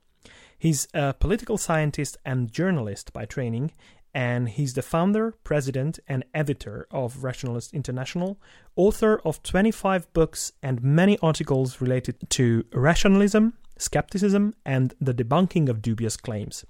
He's 0.58 0.88
a 0.94 1.14
political 1.14 1.58
scientist 1.58 2.18
and 2.26 2.52
journalist 2.52 3.14
by 3.14 3.26
training, 3.26 3.74
and 4.18 4.50
he's 4.50 4.74
the 4.74 4.82
founder, 4.82 5.36
president, 5.44 6.00
and 6.08 6.26
editor 6.34 6.88
of 6.90 7.24
Rationalist 7.24 7.72
International, 7.72 8.40
author 8.76 9.22
of 9.24 9.44
25 9.44 10.12
books 10.12 10.54
and 10.64 10.82
many 10.82 11.20
articles 11.20 11.80
related 11.80 12.28
to 12.32 12.66
rationalism, 12.74 13.54
skepticism, 13.78 14.56
and 14.66 14.96
the 15.00 15.14
debunking 15.14 15.70
of 15.70 15.84
dubious 15.84 16.18
claims. 16.18 16.66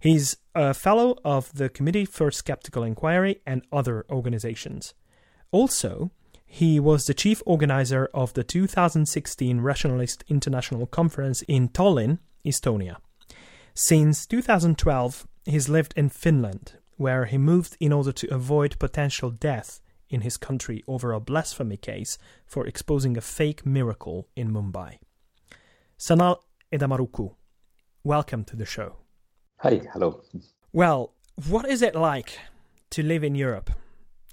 He's 0.00 0.36
a 0.52 0.74
fellow 0.74 1.16
of 1.24 1.54
the 1.54 1.68
Committee 1.68 2.06
for 2.06 2.32
Skeptical 2.32 2.82
Inquiry 2.82 3.40
and 3.46 3.62
other 3.72 4.04
organizations. 4.10 4.94
Also, 5.52 6.10
he 6.44 6.80
was 6.80 7.06
the 7.06 7.14
chief 7.14 7.40
organizer 7.46 8.10
of 8.12 8.34
the 8.34 8.42
2016 8.42 9.60
Rationalist 9.60 10.24
International 10.26 10.86
Conference 10.86 11.42
in 11.42 11.68
Tallinn, 11.68 12.18
Estonia. 12.44 12.96
Since 13.74 14.26
2012, 14.26 15.28
he's 15.44 15.68
lived 15.68 15.94
in 15.96 16.08
Finland, 16.08 16.74
where 16.96 17.26
he 17.26 17.38
moved 17.38 17.76
in 17.80 17.92
order 17.92 18.12
to 18.12 18.34
avoid 18.34 18.78
potential 18.78 19.30
death 19.30 19.80
in 20.08 20.20
his 20.20 20.36
country 20.36 20.82
over 20.86 21.12
a 21.12 21.20
blasphemy 21.20 21.76
case 21.76 22.18
for 22.46 22.66
exposing 22.66 23.16
a 23.16 23.20
fake 23.20 23.66
miracle 23.66 24.28
in 24.36 24.52
Mumbai. 24.52 24.98
Sanal 25.98 26.38
Edamaruku, 26.72 27.34
welcome 28.02 28.44
to 28.44 28.56
the 28.56 28.66
show. 28.66 28.96
Hi, 29.58 29.80
hello. 29.92 30.22
Well, 30.72 31.14
what 31.48 31.68
is 31.68 31.82
it 31.82 31.94
like 31.94 32.38
to 32.90 33.02
live 33.02 33.24
in 33.24 33.34
Europe 33.34 33.70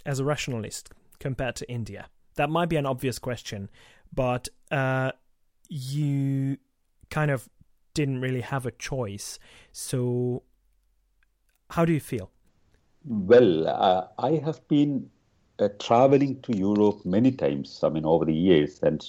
as 0.06 0.19
a 0.19 0.26
rationalist 0.26 0.89
compared 1.19 1.56
to 1.58 1.71
India? 1.71 2.10
That 2.36 2.50
might 2.50 2.69
be 2.69 2.76
an 2.76 2.86
obvious 2.86 3.19
question, 3.19 3.69
but 4.13 4.50
uh, 4.71 5.12
you 5.69 6.58
kind 7.10 7.32
of 7.32 7.50
didn't 7.93 8.21
really 8.21 8.41
have 8.41 8.65
a 8.65 8.71
choice. 8.71 9.39
So, 9.71 10.43
how 11.71 11.86
do 11.86 11.93
you 11.93 11.99
feel? 11.99 12.29
Well, 13.05 13.67
uh, 13.67 14.07
I 14.19 14.34
have 14.45 14.65
been 14.67 15.10
uh, 15.60 15.69
traveling 15.79 16.41
to 16.41 16.57
Europe 16.57 17.05
many 17.05 17.31
times, 17.31 17.79
I 17.84 17.89
mean, 17.89 18.05
over 18.05 18.25
the 18.25 18.34
years. 18.34 18.79
And 18.84 19.03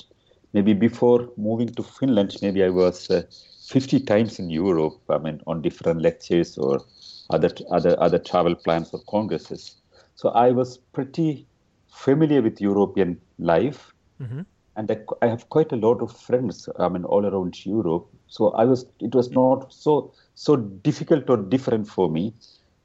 maybe 0.53 0.73
before 0.73 1.29
moving 1.37 1.69
to 1.69 1.83
Finland, 1.83 2.37
maybe 2.41 2.65
I 2.65 2.71
was 2.71 3.11
uh, 3.11 3.23
50 3.69 4.01
times 4.01 4.39
in 4.39 4.51
Europe, 4.51 4.99
I 5.09 5.19
mean, 5.19 5.41
on 5.47 5.63
different 5.63 6.03
lectures 6.03 6.57
or 6.57 6.85
other, 7.31 7.51
other, 7.71 8.01
other 8.01 8.19
travel 8.19 8.55
plans 8.55 8.91
or 8.93 9.01
congresses. 9.09 9.77
So 10.15 10.31
I 10.31 10.51
was 10.53 10.79
pretty 10.79 11.47
familiar 11.89 12.43
with 12.43 12.61
European 12.61 13.21
life. 13.39 13.93
Mm-hmm. 14.21 14.43
And 14.77 14.91
I, 14.91 14.99
I 15.21 15.27
have 15.29 15.49
quite 15.51 15.73
a 15.73 15.77
lot 15.77 16.01
of 16.03 16.13
friends, 16.17 16.69
I 16.79 16.89
mean, 16.89 17.05
all 17.05 17.27
around 17.27 17.65
Europe. 17.65 18.07
So 18.27 18.51
I 18.51 18.65
was, 18.65 18.87
it 19.01 19.15
was 19.15 19.31
not 19.31 19.73
so 19.73 20.13
so 20.35 20.57
difficult 20.57 21.29
or 21.29 21.37
different 21.37 21.87
for 21.89 22.11
me 22.11 22.33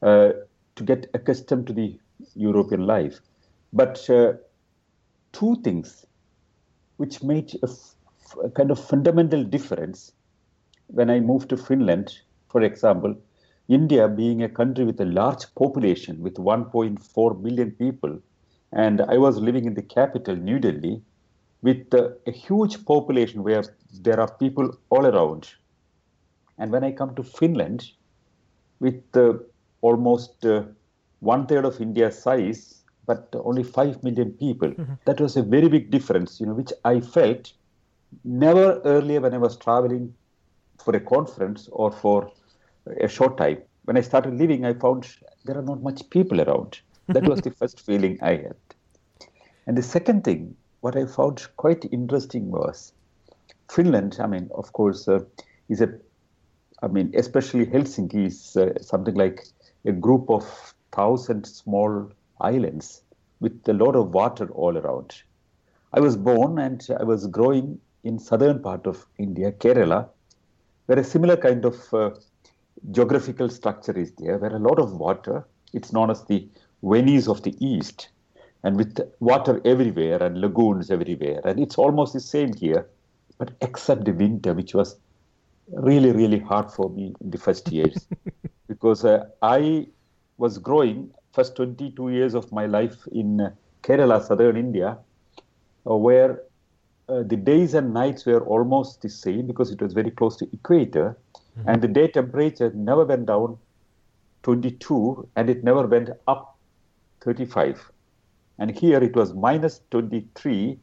uh, 0.02 0.32
to 0.76 0.84
get 0.84 1.10
accustomed 1.14 1.68
to 1.68 1.74
the 1.74 1.98
European 2.36 2.86
life. 2.86 3.20
But 3.74 4.10
uh, 4.10 4.34
two 5.32 5.56
things 5.64 6.06
which 6.98 7.24
made 7.24 7.54
a, 7.64 7.70
f- 7.70 7.96
a 8.44 8.50
kind 8.50 8.72
of 8.72 8.80
fundamental 8.80 9.44
difference 9.44 10.12
when 10.88 11.10
I 11.10 11.20
moved 11.20 11.50
to 11.50 11.58
Finland, 11.58 12.20
for 12.50 12.62
example, 12.62 13.16
India 13.68 14.08
being 14.08 14.44
a 14.44 14.50
country 14.50 14.86
with 14.86 15.00
a 15.02 15.06
large 15.06 15.54
population 15.56 16.22
with 16.22 16.36
1.4 16.36 17.42
million 17.42 17.72
people, 17.72 18.20
and 18.72 19.02
I 19.02 19.18
was 19.18 19.38
living 19.40 19.66
in 19.66 19.74
the 19.74 19.82
capital, 19.82 20.36
New 20.36 20.60
Delhi, 20.60 21.02
with 21.62 21.94
uh, 21.94 22.10
a 22.26 22.32
huge 22.32 22.86
population 22.86 23.44
where 23.44 23.64
there 24.02 24.20
are 24.20 24.32
people 24.32 24.78
all 24.90 25.06
around. 25.06 25.50
And 26.58 26.72
when 26.72 26.84
I 26.84 26.92
come 26.92 27.16
to 27.16 27.24
Finland, 27.24 27.92
with 28.80 29.04
uh, 29.16 29.34
almost 29.82 30.46
uh, 30.46 30.64
one 31.20 31.48
third 31.48 31.66
of 31.66 31.80
India's 31.82 32.18
size, 32.18 32.84
but 33.06 33.34
only 33.44 33.64
five 33.64 34.04
million 34.04 34.32
people, 34.32 34.70
mm-hmm. 34.70 34.94
that 35.06 35.20
was 35.20 35.38
a 35.38 35.44
very 35.44 35.68
big 35.68 35.90
difference, 35.90 36.40
you 36.40 36.46
know, 36.46 36.54
which 36.54 36.72
I 36.86 37.00
felt 37.00 37.54
never 38.24 38.80
earlier 38.82 39.22
when 39.22 39.34
I 39.34 39.38
was 39.38 39.58
traveling 39.58 40.14
for 40.78 40.96
a 40.96 41.00
conference 41.00 41.70
or 41.72 41.92
for 41.92 42.32
a 43.02 43.08
short 43.08 43.38
time. 43.38 43.62
When 43.86 43.98
I 43.98 44.02
started 44.02 44.36
living, 44.36 44.66
I 44.66 44.74
found 44.74 45.08
there 45.46 45.58
are 45.58 45.64
not 45.64 45.82
much 45.82 46.08
people 46.10 46.42
around. 46.42 46.80
That 47.08 47.28
was 47.28 47.42
the 47.42 47.52
first 47.60 47.82
feeling 47.82 48.20
I 48.22 48.32
had. 48.32 48.56
And 49.66 49.78
the 49.78 49.84
second 49.84 50.24
thing 50.24 50.56
what 50.82 50.96
I 50.96 51.06
found 51.06 51.48
quite 51.58 51.86
interesting 51.92 52.52
was 52.52 52.94
Finland. 53.70 54.18
I 54.20 54.28
mean, 54.28 54.50
of 54.56 54.74
course, 54.74 55.08
uh, 55.08 55.20
is 55.70 55.82
a, 55.82 55.94
I 56.82 56.88
mean, 56.88 57.12
especially 57.16 57.66
Helsinki 57.66 58.28
is 58.28 58.56
uh, 58.56 58.74
something 58.82 59.16
like 59.16 59.48
a 59.86 59.92
group 59.92 60.30
of 60.30 60.74
thousand 60.92 61.46
small 61.46 62.12
islands 62.42 63.02
with 63.40 63.68
a 63.68 63.74
lot 63.74 63.96
of 63.96 64.14
water 64.14 64.50
all 64.52 64.78
around. 64.78 65.14
I 65.94 66.00
was 66.00 66.16
born 66.16 66.60
and 66.60 66.86
I 67.00 67.04
was 67.04 67.28
growing 67.28 67.80
in 68.04 68.20
southern 68.20 68.62
part 68.62 68.88
of 68.88 69.06
India, 69.18 69.52
Kerala, 69.52 70.10
where 70.86 71.00
a 71.00 71.04
similar 71.04 71.38
kind 71.38 71.66
of 71.66 71.94
uh, 71.94 72.12
geographical 72.92 73.50
structure 73.50 73.98
is 73.98 74.12
there, 74.14 74.38
where 74.38 74.56
a 74.56 74.60
lot 74.60 74.80
of 74.80 74.94
water. 74.94 75.46
It's 75.74 75.92
known 75.92 76.10
as 76.10 76.24
the 76.26 76.48
Venice 76.84 77.28
of 77.28 77.44
the 77.44 77.56
East 77.66 78.10
and 78.64 78.78
with 78.78 79.00
water 79.20 79.62
everywhere 79.66 80.22
and 80.22 80.42
lagoons 80.42 80.90
everywhere. 80.92 81.42
And 81.46 81.60
it's 81.60 81.78
almost 81.78 82.14
the 82.14 82.20
same 82.20 82.54
here, 82.54 82.88
but 83.38 83.52
except 83.62 84.06
the 84.06 84.14
winter, 84.14 84.54
which 84.54 84.74
was 84.74 84.98
really, 85.72 86.12
really 86.12 86.40
hard 86.40 86.72
for 86.72 86.90
me 86.90 87.14
in 87.22 87.32
the 87.32 87.38
first 87.38 87.72
years 87.72 88.08
because 88.68 89.06
uh, 89.06 89.26
I 89.42 89.88
was 90.38 90.58
growing 90.58 91.12
first 91.34 91.56
22 91.56 92.10
years 92.10 92.34
of 92.34 92.52
my 92.52 92.66
life 92.66 92.96
in 93.12 93.42
uh, 93.42 93.52
Kerala, 93.84 94.24
southern 94.24 94.58
India, 94.58 94.98
uh, 95.90 95.96
where 95.96 96.42
uh, 97.10 97.24
the 97.24 97.38
days 97.38 97.74
and 97.74 97.94
nights 97.94 98.26
were 98.26 98.44
almost 98.46 99.02
the 99.02 99.10
same 99.10 99.48
because 99.48 99.72
it 99.72 99.82
was 99.82 99.94
very 99.94 100.12
close 100.12 100.36
to 100.38 100.48
equator, 100.52 101.18
mm-hmm. 101.58 101.70
and 101.70 101.82
the 101.82 101.88
day 101.88 102.08
temperature 102.08 102.72
never 102.74 103.06
went 103.06 103.26
down 103.28 103.58
22 104.44 105.28
and 105.36 105.50
it 105.50 105.64
never 105.64 105.86
went 105.86 106.10
up 106.28 106.58
35 107.22 107.92
and 108.60 108.72
here 108.72 109.04
it 109.04 109.16
was 109.16 109.34
minus 109.34 109.82
23 109.92 110.78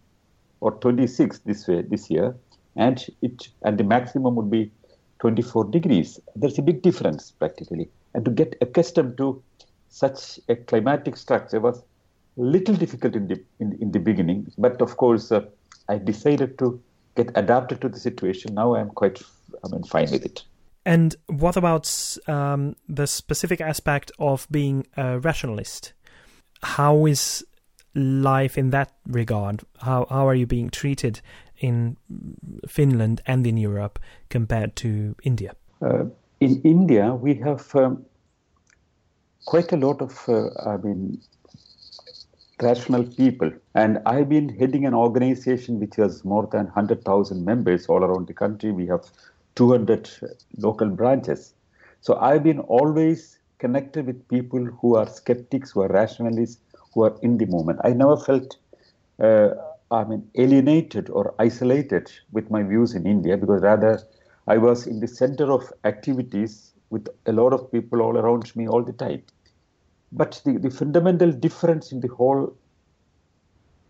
or 0.61 0.73
26 0.73 1.41
this 1.41 1.67
way 1.69 1.83
this 1.83 2.11
year. 2.11 2.35
And 2.77 3.05
it 3.23 3.49
and 3.63 3.79
the 3.79 3.85
maximum 3.85 4.35
would 4.37 4.51
be 4.51 4.71
24 5.21 5.67
degrees. 5.67 6.21
There's 6.35 6.59
a 6.59 6.63
big 6.63 6.83
difference 6.83 7.31
practically. 7.31 7.89
And 8.15 8.25
to 8.25 8.31
get 8.31 8.57
accustomed 8.61 9.17
to 9.19 9.43
such 9.89 10.41
a 10.49 10.57
climatic 10.57 11.17
structure 11.17 11.61
was 11.61 11.83
little 12.37 12.75
difficult 12.75 13.15
in 13.15 13.29
the 13.29 13.41
in, 13.61 13.79
in 13.81 13.93
the 13.93 14.01
beginning. 14.01 14.53
But 14.59 14.81
of 14.81 14.97
course 14.97 15.31
uh, 15.31 15.43
i 15.89 15.99
decided 15.99 16.59
to 16.59 16.81
get 17.17 17.31
adapted 17.37 17.81
to 17.83 17.89
the 17.89 17.99
situation. 17.99 18.55
Now 18.55 18.75
i'm 18.75 18.91
quite 18.91 19.23
i 19.65 19.69
mean 19.69 19.85
fine 19.85 20.11
with 20.11 20.25
it. 20.25 20.45
And 20.87 21.17
what 21.29 21.57
about 21.57 22.19
um, 22.27 22.77
the 22.89 23.07
specific 23.07 23.61
aspect 23.61 24.13
of 24.19 24.47
being 24.51 24.87
a 24.99 25.19
rationalist? 25.19 25.95
How 26.63 27.07
is 27.07 27.45
life 27.95 28.59
in 28.59 28.71
that 28.71 28.93
regard? 29.07 29.63
How 29.79 30.07
how 30.11 30.29
are 30.29 30.35
you 30.35 30.47
being 30.47 30.71
treated 30.71 31.21
in 31.59 31.97
Finland 32.69 33.21
and 33.27 33.47
in 33.47 33.57
Europe 33.57 33.99
compared 34.29 34.77
to 34.77 35.15
India? 35.23 35.55
Uh, 35.81 36.05
in 36.41 36.61
India, 36.63 37.15
we 37.15 37.35
have 37.35 37.75
um, 37.75 38.05
quite 39.45 39.73
a 39.73 39.77
lot 39.77 40.01
of, 40.01 40.29
uh, 40.29 40.51
I 40.67 40.77
mean, 40.79 41.21
rational 42.63 43.05
people. 43.05 43.51
And 43.75 44.01
I've 44.07 44.29
been 44.29 44.49
heading 44.49 44.87
an 44.87 44.95
organization 44.95 45.81
which 45.81 45.97
has 45.97 46.25
more 46.25 46.49
than 46.51 46.67
100,000 46.67 47.45
members 47.45 47.87
all 47.87 48.05
around 48.05 48.27
the 48.27 48.35
country. 48.35 48.73
We 48.73 48.87
have 48.87 49.05
200 49.57 50.11
local 50.59 50.89
branches. 50.89 51.55
So 52.01 52.17
I've 52.17 52.43
been 52.43 52.61
always 52.61 53.39
connected 53.59 54.07
with 54.07 54.29
people 54.29 54.65
who 54.65 54.97
are 54.97 55.09
skeptics, 55.09 55.71
who 55.73 55.83
are 55.83 55.89
rationalists, 55.89 56.61
who 56.95 57.05
are 57.05 57.17
in 57.23 57.39
the 57.39 57.47
moment. 57.47 57.81
I 57.85 57.93
never 57.93 58.17
felt, 58.17 58.57
uh, 59.23 59.51
I 59.91 60.05
mean, 60.05 60.29
alienated 60.37 61.11
or 61.11 61.35
isolated 61.39 62.11
with 62.33 62.51
my 62.51 62.63
views 62.63 62.95
in 62.95 63.07
India 63.07 63.37
because 63.37 63.63
rather 63.63 64.01
I 64.47 64.59
was 64.59 64.87
in 64.87 65.01
the 65.01 65.09
center 65.09 65.53
of 65.53 65.73
activities 65.85 66.73
with 66.91 67.09
a 67.27 67.33
lot 67.33 67.53
of 67.53 67.71
people 67.73 68.03
all 68.03 68.17
around 68.17 68.55
me 68.57 68.69
all 68.69 68.83
the 68.83 68.93
time. 68.93 69.23
But 70.13 70.41
the, 70.45 70.59
the 70.59 70.71
fundamental 70.71 71.33
difference 71.33 71.93
in 71.93 72.01
the 72.01 72.09
whole 72.09 72.55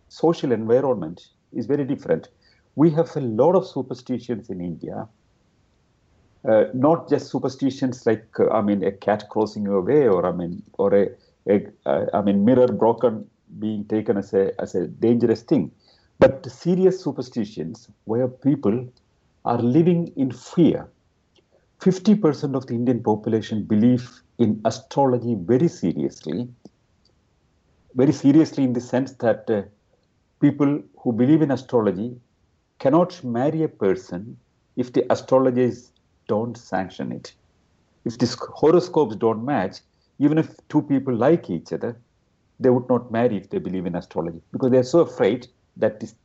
social 0.09 0.51
environment 0.51 1.27
is 1.53 1.65
very 1.67 1.85
different. 1.85 2.29
We 2.75 2.89
have 2.91 3.15
a 3.15 3.21
lot 3.21 3.55
of 3.55 3.67
superstitions 3.67 4.49
in 4.49 4.61
India. 4.61 5.07
Uh, 6.47 6.65
not 6.73 7.09
just 7.09 7.31
superstitions 7.31 8.05
like 8.05 8.27
uh, 8.39 8.47
I 8.49 8.61
mean 8.61 8.83
a 8.83 8.91
cat 8.91 9.25
crossing 9.29 9.63
your 9.63 9.81
way 9.81 10.07
or 10.07 10.25
I 10.27 10.31
mean 10.31 10.61
or 10.73 10.93
a, 10.93 11.07
I 11.47 12.21
mean 12.21 12.43
mirror 12.43 12.67
broken 12.67 13.29
being 13.59 13.85
taken 13.85 14.17
as 14.17 14.33
a 14.33 14.59
as 14.59 14.75
a 14.75 14.87
dangerous 14.87 15.43
thing, 15.43 15.71
but 16.19 16.49
serious 16.49 17.01
superstitions 17.01 17.87
where 18.05 18.27
people 18.27 18.87
are 19.45 19.61
living 19.61 20.11
in 20.15 20.31
fear. 20.31 20.89
50% 21.79 22.55
of 22.55 22.65
the 22.67 22.73
Indian 22.73 23.03
population 23.03 23.63
believe 23.63 24.09
in 24.39 24.59
astrology 24.65 25.35
very 25.35 25.67
seriously. 25.67 26.47
Very 27.93 28.11
seriously, 28.11 28.63
in 28.63 28.73
the 28.73 28.81
sense 28.81 29.11
that 29.13 29.49
uh, 29.49 29.63
people 30.39 30.81
who 30.97 31.13
believe 31.13 31.41
in 31.41 31.51
astrology 31.51 32.19
cannot 32.79 33.23
marry 33.23 33.63
a 33.63 33.67
person 33.67 34.37
if 34.75 34.91
the 34.93 35.05
astrologers 35.11 35.91
don't 36.27 36.57
sanction 36.57 37.11
it. 37.11 37.33
If 38.03 38.17
the 38.17 38.35
horoscopes 38.53 39.15
don't 39.15 39.45
match, 39.45 39.81
even 40.19 40.37
if 40.37 40.55
two 40.69 40.81
people 40.81 41.15
like 41.15 41.49
each 41.49 41.73
other, 41.73 41.97
they 42.59 42.69
would 42.69 42.87
not 42.89 43.11
marry 43.11 43.37
if 43.37 43.49
they 43.49 43.57
believe 43.57 43.85
in 43.85 43.95
astrology 43.95 44.41
because 44.51 44.71
they're 44.71 44.83
so 44.83 44.99
afraid 44.99 45.47
that 45.77 45.99
this, 45.99 46.15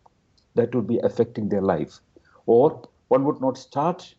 that 0.55 0.75
would 0.75 0.87
be 0.87 0.99
affecting 1.03 1.49
their 1.49 1.63
life. 1.63 2.01
Or 2.47 2.89
one 3.09 3.25
would 3.25 3.41
not 3.41 3.59
start 3.59 4.15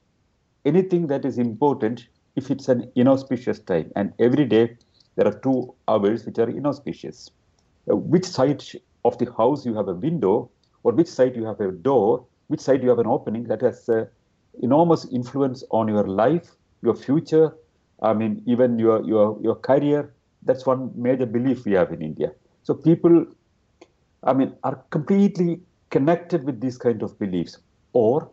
anything 0.66 1.08
that 1.08 1.26
is 1.26 1.38
important 1.38 2.08
if 2.36 2.52
it's 2.52 2.70
an 2.70 2.92
inauspicious 2.96 3.60
time. 3.60 3.92
And 3.96 4.14
every 4.20 4.46
day 4.46 4.78
there 5.16 5.28
are 5.28 5.40
two 5.40 5.74
hours 5.88 6.26
which 6.26 6.38
are 6.40 6.50
inauspicious. 6.50 7.30
Uh, 7.90 7.96
which 7.96 8.26
side 8.26 8.64
of 9.06 9.18
the 9.18 9.32
house 9.34 9.66
you 9.66 9.74
have 9.74 9.88
a 9.88 9.94
window, 9.94 10.50
or 10.84 10.92
which 10.92 11.08
side 11.08 11.36
you 11.36 11.46
have 11.46 11.60
a 11.60 11.72
door, 11.72 12.26
which 12.48 12.60
side 12.60 12.84
you 12.84 12.90
have 12.90 13.00
an 13.00 13.08
opening, 13.08 13.44
that 13.46 13.62
has 13.62 13.88
uh, 13.90 14.06
enormous 14.62 15.06
influence 15.12 15.64
on 15.72 15.88
your 15.88 16.08
life, 16.08 16.52
your 16.84 16.96
future. 16.96 17.56
I 18.02 18.14
mean, 18.14 18.42
even 18.46 18.80
your 18.80 19.04
your 19.06 19.38
your 19.42 19.56
career. 19.56 20.14
That's 20.44 20.66
one 20.66 20.92
major 20.96 21.28
belief 21.28 21.66
we 21.66 21.74
have 21.74 21.92
in 21.92 22.02
India. 22.02 22.32
So 22.64 22.74
people, 22.74 23.26
I 24.24 24.34
mean, 24.34 24.56
are 24.64 24.84
completely 24.90 25.62
connected 25.92 26.44
with 26.44 26.60
these 26.60 26.80
kind 26.80 27.04
of 27.04 27.20
beliefs, 27.20 27.60
or 27.94 28.28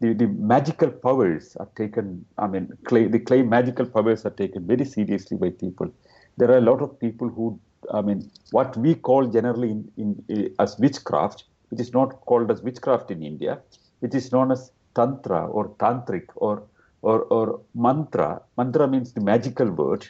the, 0.00 0.14
the 0.14 0.26
magical 0.28 0.90
powers 0.90 1.54
are 1.56 1.68
taken, 1.76 2.24
I 2.38 2.46
mean, 2.46 2.72
clay, 2.84 3.08
the 3.08 3.18
claim 3.18 3.48
magical 3.50 3.84
powers 3.84 4.24
are 4.24 4.30
taken 4.30 4.66
very 4.66 4.84
seriously 4.84 5.36
by 5.36 5.50
people. 5.50 5.92
There 6.38 6.50
are 6.50 6.58
a 6.58 6.62
lot 6.62 6.80
of 6.80 6.98
people 6.98 7.28
who, 7.28 7.60
I 7.92 8.00
mean, 8.00 8.30
what 8.52 8.76
we 8.76 8.94
call 8.94 9.26
generally 9.26 9.70
in, 9.72 9.92
in, 9.96 10.24
in 10.28 10.54
as 10.58 10.78
witchcraft, 10.78 11.44
which 11.68 11.80
is 11.80 11.92
not 11.92 12.20
called 12.22 12.50
as 12.50 12.62
witchcraft 12.62 13.10
in 13.10 13.22
India, 13.22 13.60
which 14.00 14.14
is 14.14 14.32
known 14.32 14.52
as 14.52 14.70
tantra 14.94 15.46
or 15.46 15.68
tantric 15.80 16.26
or, 16.36 16.62
or, 17.02 17.22
or 17.22 17.60
mantra. 17.74 18.42
Mantra 18.56 18.88
means 18.88 19.12
the 19.12 19.20
magical 19.20 19.70
word, 19.70 20.06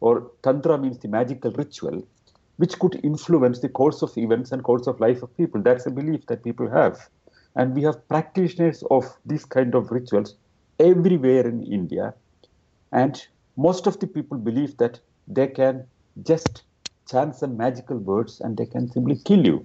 or 0.00 0.30
tantra 0.42 0.78
means 0.78 0.98
the 0.98 1.08
magical 1.08 1.52
ritual, 1.52 2.06
which 2.56 2.78
could 2.78 3.00
influence 3.04 3.60
the 3.60 3.68
course 3.68 4.02
of 4.02 4.16
events 4.16 4.52
and 4.52 4.62
course 4.62 4.86
of 4.86 5.00
life 5.00 5.22
of 5.22 5.36
people. 5.36 5.62
That's 5.62 5.86
a 5.86 5.90
belief 5.90 6.26
that 6.26 6.44
people 6.44 6.70
have. 6.70 7.08
And 7.56 7.74
we 7.74 7.82
have 7.82 8.08
practitioners 8.08 8.82
of 8.90 9.04
these 9.24 9.44
kind 9.44 9.74
of 9.74 9.90
rituals 9.90 10.34
everywhere 10.78 11.46
in 11.46 11.62
India. 11.62 12.14
And 12.92 13.24
most 13.56 13.86
of 13.86 14.00
the 14.00 14.06
people 14.06 14.38
believe 14.38 14.76
that 14.78 15.00
they 15.28 15.46
can 15.46 15.86
just 16.22 16.62
chant 17.10 17.36
some 17.36 17.56
magical 17.56 17.98
words 17.98 18.40
and 18.40 18.56
they 18.56 18.66
can 18.66 18.90
simply 18.90 19.16
kill 19.24 19.44
you. 19.44 19.64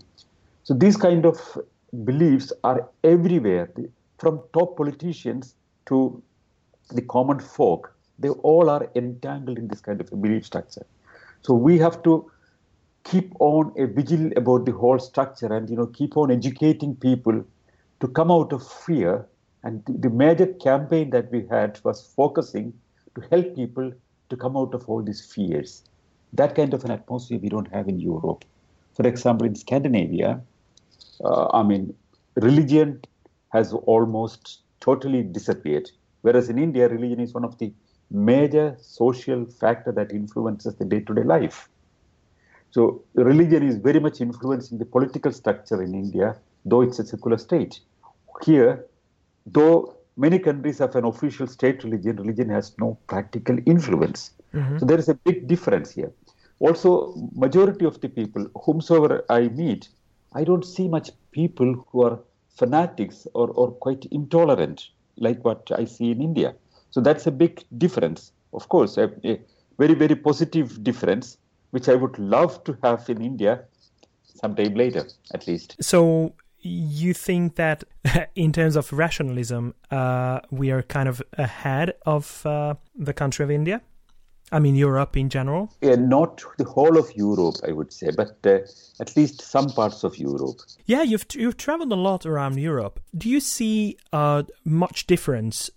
So 0.63 0.73
these 0.73 0.97
kind 0.97 1.25
of 1.25 1.57
beliefs 2.03 2.53
are 2.63 2.87
everywhere, 3.03 3.71
from 4.19 4.41
top 4.53 4.77
politicians 4.77 5.55
to 5.87 6.21
the 6.89 7.01
common 7.01 7.39
folk. 7.39 7.93
They 8.17 8.29
all 8.29 8.69
are 8.69 8.89
entangled 8.95 9.57
in 9.57 9.67
this 9.67 9.81
kind 9.81 10.01
of 10.01 10.09
belief 10.21 10.45
structure. 10.45 10.85
So 11.41 11.53
we 11.53 11.77
have 11.77 12.03
to 12.03 12.29
keep 13.03 13.33
on 13.39 13.73
a 13.77 13.85
vigil 13.85 14.31
about 14.35 14.65
the 14.65 14.73
whole 14.73 14.99
structure 14.99 15.51
and 15.51 15.69
you 15.69 15.75
know 15.75 15.87
keep 15.87 16.17
on 16.17 16.31
educating 16.31 16.95
people 16.95 17.43
to 18.01 18.07
come 18.07 18.31
out 18.31 18.51
of 18.53 18.67
fear. 18.67 19.25
And 19.63 19.83
the 19.87 20.09
major 20.09 20.47
campaign 20.47 21.09
that 21.09 21.31
we 21.31 21.45
had 21.49 21.79
was 21.83 22.01
focusing 22.15 22.73
to 23.15 23.21
help 23.29 23.55
people 23.55 23.91
to 24.29 24.37
come 24.37 24.55
out 24.55 24.73
of 24.73 24.87
all 24.87 25.01
these 25.01 25.25
fears. 25.25 25.83
That 26.33 26.55
kind 26.55 26.73
of 26.73 26.85
an 26.85 26.91
atmosphere 26.91 27.39
we 27.39 27.49
don't 27.49 27.71
have 27.73 27.87
in 27.87 27.99
Europe. 27.99 28.45
For 28.93 29.07
example, 29.07 29.47
in 29.47 29.55
Scandinavia, 29.55 30.41
uh, 31.23 31.47
I 31.51 31.63
mean, 31.63 31.93
religion 32.35 33.01
has 33.49 33.73
almost 33.73 34.61
totally 34.79 35.23
disappeared. 35.23 35.89
Whereas 36.21 36.49
in 36.49 36.57
India, 36.57 36.87
religion 36.87 37.19
is 37.19 37.33
one 37.33 37.45
of 37.45 37.57
the 37.57 37.73
major 38.11 38.77
social 38.81 39.45
factor 39.45 39.91
that 39.91 40.11
influences 40.11 40.75
the 40.75 40.85
day-to-day 40.85 41.23
life. 41.23 41.69
So 42.71 43.03
religion 43.13 43.63
is 43.63 43.77
very 43.77 43.99
much 43.99 44.21
influencing 44.21 44.77
the 44.77 44.85
political 44.85 45.31
structure 45.31 45.81
in 45.81 45.93
India, 45.95 46.35
though 46.65 46.81
it's 46.81 46.99
a 46.99 47.05
secular 47.05 47.37
state 47.37 47.79
here, 48.43 48.85
though 49.45 49.95
many 50.17 50.39
countries 50.39 50.79
have 50.79 50.95
an 50.95 51.05
official 51.05 51.47
state 51.47 51.83
religion, 51.83 52.17
religion 52.17 52.49
has 52.49 52.77
no 52.77 52.97
practical 53.07 53.57
influence. 53.65 54.31
Mm-hmm. 54.53 54.79
So 54.79 54.85
there 54.85 54.99
is 54.99 55.09
a 55.09 55.15
big 55.15 55.47
difference 55.47 55.91
here. 55.91 56.11
Also, 56.59 57.13
majority 57.33 57.85
of 57.85 58.01
the 58.01 58.09
people, 58.09 58.45
whomsoever 58.65 59.23
I 59.29 59.47
meet, 59.47 59.87
I 60.33 60.43
don't 60.43 60.65
see 60.65 60.87
much 60.87 61.11
people 61.31 61.85
who 61.89 62.03
are 62.03 62.19
fanatics 62.49 63.27
or, 63.33 63.47
or 63.49 63.71
quite 63.71 64.05
intolerant 64.11 64.89
like 65.19 65.43
what 65.45 65.69
I 65.75 65.85
see 65.85 66.11
in 66.11 66.21
India. 66.21 66.55
So 66.91 67.01
that's 67.01 67.27
a 67.27 67.31
big 67.31 67.63
difference. 67.77 68.31
Of 68.53 68.67
course, 68.69 68.97
a, 68.97 69.11
a 69.23 69.39
very, 69.77 69.93
very 69.93 70.15
positive 70.15 70.83
difference, 70.83 71.37
which 71.71 71.87
I 71.87 71.95
would 71.95 72.17
love 72.17 72.63
to 72.63 72.77
have 72.83 73.09
in 73.09 73.21
India 73.21 73.63
sometime 74.23 74.73
later, 74.73 75.05
at 75.33 75.47
least. 75.47 75.75
So 75.81 76.33
you 76.61 77.13
think 77.13 77.55
that 77.55 77.83
in 78.35 78.51
terms 78.51 78.75
of 78.75 78.91
rationalism, 78.91 79.75
uh, 79.91 80.39
we 80.51 80.71
are 80.71 80.81
kind 80.81 81.07
of 81.07 81.21
ahead 81.37 81.93
of 82.05 82.45
uh, 82.45 82.75
the 82.95 83.13
country 83.13 83.43
of 83.43 83.51
India? 83.51 83.81
I 84.51 84.59
mean, 84.59 84.75
Europe 84.75 85.15
in 85.17 85.29
general? 85.29 85.71
Yeah, 85.81 85.95
not 85.95 86.43
the 86.57 86.63
whole 86.63 86.97
of 86.97 87.15
Europe, 87.15 87.57
I 87.67 87.71
would 87.71 87.93
say, 87.93 88.09
but 88.15 88.37
uh, 88.45 88.59
at 88.99 89.15
least 89.15 89.41
some 89.41 89.69
parts 89.69 90.03
of 90.03 90.17
Europe. 90.17 90.59
Yeah, 90.85 91.03
you've 91.03 91.25
you've 91.33 91.57
traveled 91.57 91.91
a 91.91 91.95
lot 91.95 92.25
around 92.25 92.57
Europe. 92.57 92.99
Do 93.15 93.29
you 93.29 93.39
see 93.39 93.97
uh, 94.11 94.43
much 94.65 95.07
difference 95.07 95.69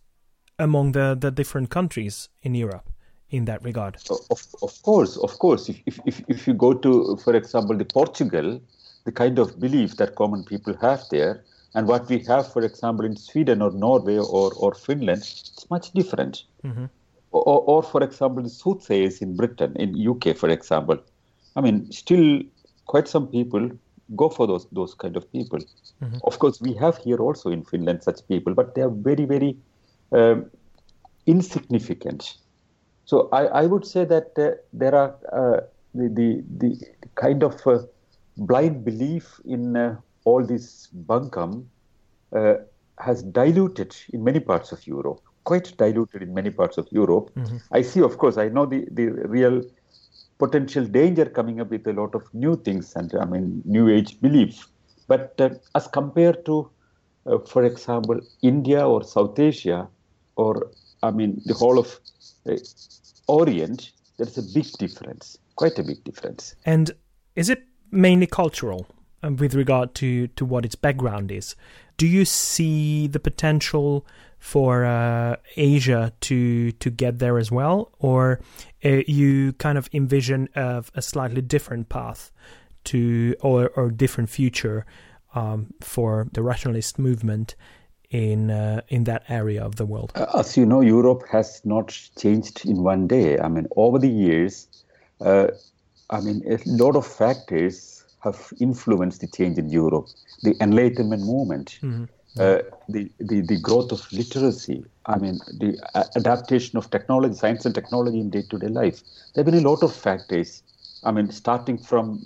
among 0.59 0.93
the, 0.93 1.17
the 1.19 1.31
different 1.31 1.71
countries 1.71 2.29
in 2.43 2.55
Europe 2.55 2.91
in 3.31 3.45
that 3.47 3.63
regard? 3.65 3.97
Of, 4.09 4.47
of 4.63 4.83
course, 4.83 5.17
of 5.17 5.39
course. 5.39 5.69
If, 5.69 5.99
if, 6.07 6.23
if 6.29 6.47
you 6.47 6.55
go 6.55 6.73
to, 6.75 7.17
for 7.25 7.35
example, 7.35 7.77
the 7.77 7.85
Portugal, 7.85 8.61
the 9.05 9.13
kind 9.13 9.39
of 9.39 9.59
belief 9.59 9.97
that 9.97 10.15
common 10.15 10.45
people 10.45 10.77
have 10.81 11.03
there 11.11 11.45
and 11.75 11.89
what 11.89 12.09
we 12.09 12.19
have, 12.21 12.53
for 12.53 12.63
example, 12.63 13.05
in 13.05 13.17
Sweden 13.17 13.63
or 13.63 13.71
Norway 13.71 14.19
or, 14.19 14.53
or 14.55 14.75
Finland, 14.75 15.23
it's 15.23 15.67
much 15.71 15.91
different. 15.93 16.45
Mm-hmm. 16.65 16.85
Or, 17.33 17.63
or, 17.63 17.83
for 17.83 18.03
example, 18.03 18.43
the 18.43 18.51
soothsayers 18.51 19.23
in 19.23 19.37
Britain, 19.37 19.75
in 19.77 20.09
UK, 20.09 20.37
for 20.37 20.51
example. 20.51 20.99
I 21.57 21.61
mean, 21.61 21.91
still 21.91 22.43
quite 22.87 23.09
some 23.09 23.27
people 23.27 23.71
go 24.17 24.29
for 24.29 24.47
those 24.47 24.67
those 24.73 24.95
kind 24.95 25.17
of 25.17 25.31
people. 25.33 25.59
Mm-hmm. 25.59 26.19
Of 26.25 26.39
course, 26.39 26.61
we 26.61 26.75
have 26.75 26.99
here 26.99 27.19
also 27.19 27.51
in 27.51 27.65
Finland 27.65 28.03
such 28.03 28.27
people, 28.29 28.55
but 28.55 28.75
they 28.75 28.83
are 28.83 28.91
very, 28.91 29.25
very 29.25 29.57
um, 30.13 30.51
insignificant. 31.27 32.37
So 33.05 33.29
I, 33.33 33.47
I 33.47 33.67
would 33.67 33.87
say 33.87 34.05
that 34.05 34.39
uh, 34.39 34.53
there 34.73 34.95
are 34.95 35.15
uh, 35.33 35.61
the, 35.95 36.09
the, 36.09 36.43
the 36.59 36.87
kind 37.15 37.43
of 37.43 37.67
uh, 37.67 37.79
blind 38.37 38.85
belief 38.85 39.41
in 39.45 39.77
uh, 39.77 39.97
all 40.25 40.45
this 40.45 40.89
bunkum 41.07 41.67
uh, 42.33 42.55
has 42.99 43.23
diluted 43.23 43.97
in 44.13 44.23
many 44.23 44.41
parts 44.41 44.73
of 44.73 44.87
Europe, 44.87 45.21
quite 45.45 45.77
diluted 45.77 46.23
in 46.23 46.33
many 46.35 46.51
parts 46.51 46.79
of 46.79 46.87
Europe. 46.91 47.31
Mm-hmm. 47.37 47.57
I 47.73 47.83
see, 47.83 48.01
of 48.01 48.19
course, 48.19 48.37
I 48.37 48.49
know 48.49 48.67
the, 48.67 48.87
the 48.91 49.07
real 49.07 49.63
potential 50.39 50.85
danger 50.85 51.27
coming 51.27 51.61
up 51.61 51.71
with 51.71 51.87
a 51.87 51.93
lot 51.93 52.15
of 52.15 52.23
new 52.35 52.57
things 52.57 52.97
and 52.97 53.13
I 53.21 53.25
mean 53.25 53.63
new 53.65 53.89
age 53.89 54.21
beliefs. 54.21 54.67
But 55.07 55.35
uh, 55.39 55.51
as 55.75 55.87
compared 55.89 56.45
to, 56.47 56.71
uh, 57.27 57.39
for 57.39 57.65
example, 57.65 58.21
India 58.43 58.87
or 58.87 59.05
South 59.05 59.39
Asia, 59.39 59.89
or 60.37 60.71
I 61.03 61.11
mean 61.11 61.41
the 61.45 61.55
whole 61.55 61.79
of 61.79 61.99
uh, 62.49 62.57
Orient, 63.29 63.93
there's 64.17 64.37
a 64.39 64.43
big 64.43 64.67
difference, 64.79 65.39
quite 65.57 65.79
a 65.79 65.83
big 65.83 66.03
difference. 66.05 66.57
And 66.65 66.91
is 67.37 67.49
it 67.49 67.63
mainly 67.91 68.27
cultural 68.27 68.87
um, 69.23 69.37
with 69.37 69.55
regard 69.55 69.95
to, 69.97 70.27
to 70.29 70.45
what 70.45 70.65
its 70.65 70.75
background 70.75 71.31
is? 71.31 71.55
Do 71.97 72.07
you 72.07 72.25
see 72.25 73.07
the 73.07 73.21
potential 73.21 74.07
for 74.43 74.85
uh, 74.85 75.37
Asia 75.55 76.13
to 76.19 76.73
to 76.73 76.91
get 76.91 77.21
there 77.21 77.39
as 77.39 77.53
well, 77.53 77.93
or 78.01 78.41
uh, 78.85 79.03
you 79.07 79.53
kind 79.53 79.79
of 79.79 79.89
envision 79.93 80.49
a, 80.57 80.85
a 80.97 81.01
slightly 81.01 81.41
different 81.41 81.89
path 81.89 82.33
to 82.83 83.37
or 83.41 83.71
or 83.77 83.89
different 83.93 84.29
future 84.29 84.85
um, 85.37 85.73
for 85.81 86.27
the 86.33 86.43
rationalist 86.43 86.99
movement 86.99 87.55
in 88.11 88.51
uh, 88.51 88.81
in 88.89 89.05
that 89.05 89.23
area 89.29 89.63
of 89.65 89.77
the 89.77 89.87
world? 89.87 90.11
Uh, 90.17 90.27
as 90.37 90.57
you 90.57 90.67
know, 90.67 90.81
Europe 90.81 91.23
has 91.31 91.63
not 91.65 91.97
changed 92.19 92.67
in 92.67 92.83
one 92.83 93.07
day. 93.07 93.39
I 93.39 93.47
mean, 93.47 93.69
over 93.77 94.01
the 94.01 94.11
years, 94.11 94.67
uh, 95.21 95.47
I 96.11 96.21
mean, 96.21 96.43
a 96.51 96.59
lot 96.67 96.97
of 96.97 97.07
factors 97.07 98.03
have 98.25 98.53
influenced 98.59 99.21
the 99.21 99.29
change 99.29 99.57
in 99.57 99.69
Europe. 99.69 100.09
The 100.43 100.57
Enlightenment 100.61 101.23
movement. 101.23 101.79
Mm-hmm 101.81 102.07
uh, 102.39 102.59
the, 102.89 103.11
the, 103.19 103.41
the 103.43 103.59
growth 103.61 103.93
of 103.93 104.11
literacy, 104.13 104.85
I 105.07 105.19
mean, 105.19 105.39
the 105.59 105.79
adaptation 106.17 106.79
of 106.79 106.91
technology, 106.91 107.35
science 107.35 107.67
and 107.67 107.75
technology 107.75 108.21
in 108.21 108.31
day 108.31 108.43
to 108.51 108.59
day 108.59 108.69
life. 108.69 109.03
There 109.35 109.45
have 109.45 109.53
been 109.53 109.65
a 109.65 109.69
lot 109.69 109.83
of 109.83 109.95
factors. 109.95 110.63
I 111.05 111.13
mean, 111.13 111.31
starting 111.31 111.79
from 111.79 112.25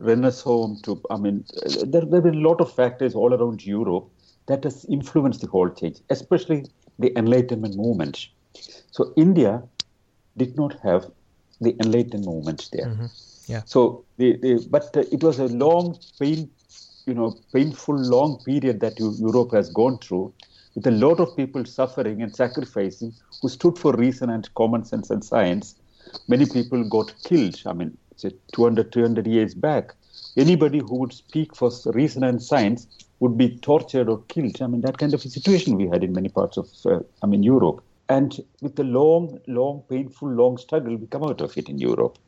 Renaissance 0.00 0.82
to, 0.82 1.00
I 1.10 1.16
mean, 1.16 1.44
there, 1.86 2.04
there 2.04 2.16
have 2.16 2.24
been 2.24 2.44
a 2.44 2.48
lot 2.48 2.60
of 2.60 2.72
factors 2.74 3.14
all 3.14 3.32
around 3.32 3.64
Europe 3.64 4.08
that 4.46 4.64
has 4.64 4.84
influenced 4.86 5.40
the 5.40 5.46
whole 5.46 5.70
change, 5.70 5.98
especially 6.10 6.66
the 6.98 7.16
Enlightenment 7.16 7.76
movement. 7.76 8.28
So, 8.90 9.12
India 9.16 9.62
did 10.36 10.56
not 10.56 10.78
have 10.80 11.10
the 11.60 11.76
Enlightenment 11.80 12.26
movement 12.26 12.68
there. 12.72 12.86
Mm-hmm. 12.86 13.06
Yeah. 13.46 13.62
So, 13.64 14.04
the, 14.18 14.36
the, 14.36 14.66
but 14.70 14.94
uh, 14.96 15.04
it 15.12 15.22
was 15.22 15.38
a 15.38 15.46
long, 15.46 15.98
pain, 16.20 16.50
you 17.08 17.14
know 17.14 17.34
painful 17.52 17.96
long 17.96 18.38
period 18.44 18.80
that 18.80 19.00
Europe 19.00 19.52
has 19.52 19.70
gone 19.70 19.98
through, 19.98 20.32
with 20.74 20.86
a 20.86 20.90
lot 20.90 21.18
of 21.18 21.34
people 21.36 21.64
suffering 21.64 22.22
and 22.22 22.34
sacrificing, 22.34 23.12
who 23.40 23.48
stood 23.48 23.78
for 23.78 23.92
reason 23.94 24.30
and 24.30 24.54
common 24.54 24.84
sense 24.84 25.10
and 25.10 25.24
science. 25.24 25.74
Many 26.28 26.46
people 26.46 26.84
got 26.88 27.14
killed. 27.24 27.60
I 27.66 27.72
mean, 27.72 27.96
say 28.16 28.30
200, 28.52 28.92
300 28.92 29.26
years 29.26 29.54
back. 29.54 29.94
Anybody 30.36 30.78
who 30.78 30.96
would 30.96 31.12
speak 31.12 31.56
for 31.56 31.70
reason 31.86 32.22
and 32.22 32.42
science 32.42 32.86
would 33.20 33.36
be 33.36 33.56
tortured 33.58 34.08
or 34.08 34.22
killed. 34.28 34.60
I 34.62 34.66
mean, 34.66 34.82
that 34.82 34.98
kind 34.98 35.14
of 35.14 35.24
a 35.24 35.28
situation 35.28 35.76
we 35.76 35.88
had 35.88 36.04
in 36.04 36.12
many 36.12 36.28
parts 36.28 36.56
of, 36.56 36.68
uh, 36.86 37.00
I 37.22 37.26
mean, 37.26 37.42
Europe. 37.42 37.82
And 38.08 38.40
with 38.62 38.76
the 38.76 38.84
long, 38.84 39.40
long, 39.46 39.82
painful, 39.88 40.28
long 40.30 40.56
struggle, 40.56 40.96
we 40.96 41.06
come 41.06 41.24
out 41.24 41.40
of 41.40 41.56
it 41.58 41.68
in 41.68 41.78
Europe. 41.78 42.18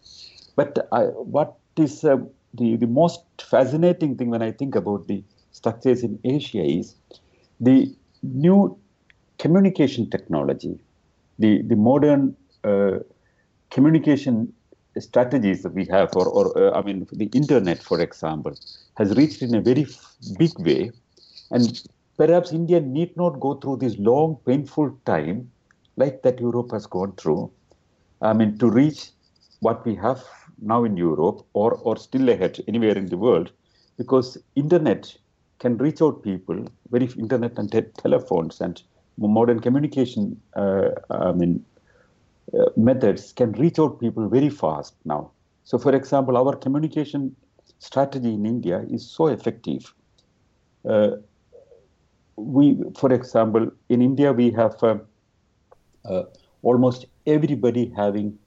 But 0.57 0.89
I, 0.93 1.05
what 1.05 1.57
is 1.77 2.05
uh, 2.05 2.19
the, 2.55 2.77
the 2.77 2.87
most 2.87 3.23
fascinating 3.41 4.17
thing 4.17 4.31
when 4.31 4.43
I 4.43 4.53
think 4.53 4.75
about 4.75 5.07
the 5.07 5.23
structures 5.53 6.03
in 6.03 6.19
Asia 6.25 6.63
is 6.63 6.95
the 7.61 7.95
new 8.23 8.79
communication 9.39 10.09
technology, 10.11 10.79
the, 11.39 11.63
the 11.63 11.77
modern 11.77 12.37
uh, 12.65 12.99
communication 13.71 14.53
strategies 14.99 15.63
that 15.63 15.73
we 15.73 15.87
have, 15.87 16.11
or, 16.15 16.29
or 16.29 16.59
uh, 16.59 16.79
I 16.79 16.83
mean, 16.83 17.07
the 17.13 17.27
internet, 17.27 17.83
for 17.83 18.01
example, 18.01 18.55
has 18.97 19.17
reached 19.17 19.43
in 19.43 19.55
a 19.55 19.61
very 19.61 19.87
big 20.39 20.59
way. 20.59 20.91
And 21.51 21.83
perhaps 22.17 22.53
India 22.53 22.81
need 22.81 23.17
not 23.17 23.41
go 23.41 23.55
through 23.55 23.79
this 23.79 23.97
long, 23.99 24.39
painful 24.45 24.99
time 25.07 25.51
like 25.97 26.23
that 26.23 26.41
Europe 26.41 26.73
has 26.73 26.87
gone 26.87 27.13
through. 27.17 27.51
I 28.21 28.33
mean, 28.33 28.59
to 28.59 28.69
reach 28.69 29.11
what 29.61 29.85
we 29.87 29.95
have 29.95 30.23
now 30.61 30.85
in 30.85 30.97
Europe 30.97 31.45
or, 31.53 31.75
or 31.75 31.97
still 31.97 32.29
ahead 32.29 32.59
anywhere 32.69 32.97
in 32.97 33.07
the 33.07 33.17
world 33.17 33.53
because 33.97 34.39
internet 34.57 35.15
can 35.59 35.77
reach 35.77 36.01
out 36.01 36.23
people, 36.23 36.65
very 36.91 37.07
internet 37.19 37.59
and 37.59 37.71
te- 37.71 37.93
telephones 37.99 38.61
and 38.61 38.83
modern 39.19 39.61
communication 39.61 40.41
uh, 40.57 40.89
I 41.11 41.33
mean, 41.33 41.65
uh, 42.59 42.71
methods 42.77 43.33
can 43.33 43.53
reach 43.53 43.79
out 43.79 44.01
people 44.01 44.29
very 44.29 44.49
fast 44.49 44.95
now. 45.05 45.31
So, 45.65 45.79
for 45.79 45.95
example, 45.95 46.37
our 46.37 46.57
communication 46.57 47.37
strategy 47.79 48.35
in 48.35 48.47
India 48.47 48.85
is 48.91 49.09
so 49.09 49.27
effective. 49.29 49.95
Uh, 50.89 51.11
we, 52.37 52.83
for 52.97 53.13
example, 53.13 53.71
in 53.89 54.03
India, 54.03 54.33
we 54.33 54.51
have 54.51 54.83
uh, 54.83 54.97
uh, 56.05 56.23
almost 56.63 57.07
everybody 57.27 57.93
having 57.97 58.39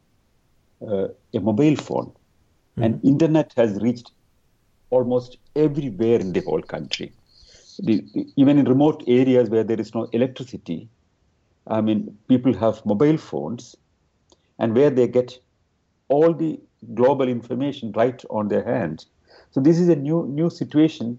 a 0.87 1.39
mobile 1.39 1.75
phone. 1.75 2.05
Mm-hmm. 2.05 2.83
And 2.83 3.05
internet 3.05 3.53
has 3.55 3.81
reached 3.81 4.11
almost 4.89 5.37
everywhere 5.55 6.19
in 6.19 6.33
the 6.33 6.41
whole 6.41 6.61
country. 6.61 7.11
The, 7.79 8.03
the, 8.13 8.27
even 8.35 8.59
in 8.59 8.65
remote 8.65 9.03
areas 9.07 9.49
where 9.49 9.63
there 9.63 9.79
is 9.79 9.95
no 9.95 10.05
electricity, 10.11 10.87
I 11.67 11.81
mean, 11.81 12.17
people 12.27 12.53
have 12.53 12.85
mobile 12.85 13.17
phones, 13.17 13.75
and 14.59 14.75
where 14.75 14.89
they 14.89 15.07
get 15.07 15.39
all 16.09 16.33
the 16.33 16.59
global 16.93 17.27
information 17.27 17.91
right 17.93 18.21
on 18.29 18.49
their 18.49 18.63
hands. 18.63 19.07
So 19.51 19.61
this 19.61 19.79
is 19.79 19.89
a 19.89 19.95
new 19.95 20.27
new 20.27 20.49
situation 20.49 21.17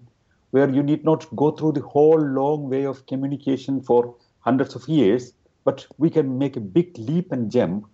where 0.51 0.69
you 0.69 0.83
need 0.83 1.03
not 1.03 1.27
go 1.35 1.51
through 1.51 1.73
the 1.73 1.81
whole 1.81 2.19
long 2.19 2.69
way 2.69 2.85
of 2.85 3.05
communication 3.07 3.81
for 3.81 4.15
hundreds 4.39 4.75
of 4.75 4.87
years, 4.87 5.33
but 5.65 5.85
we 5.97 6.09
can 6.09 6.37
make 6.37 6.55
a 6.55 6.61
big 6.61 6.97
leap 6.97 7.31
and 7.31 7.51
jump 7.51 7.87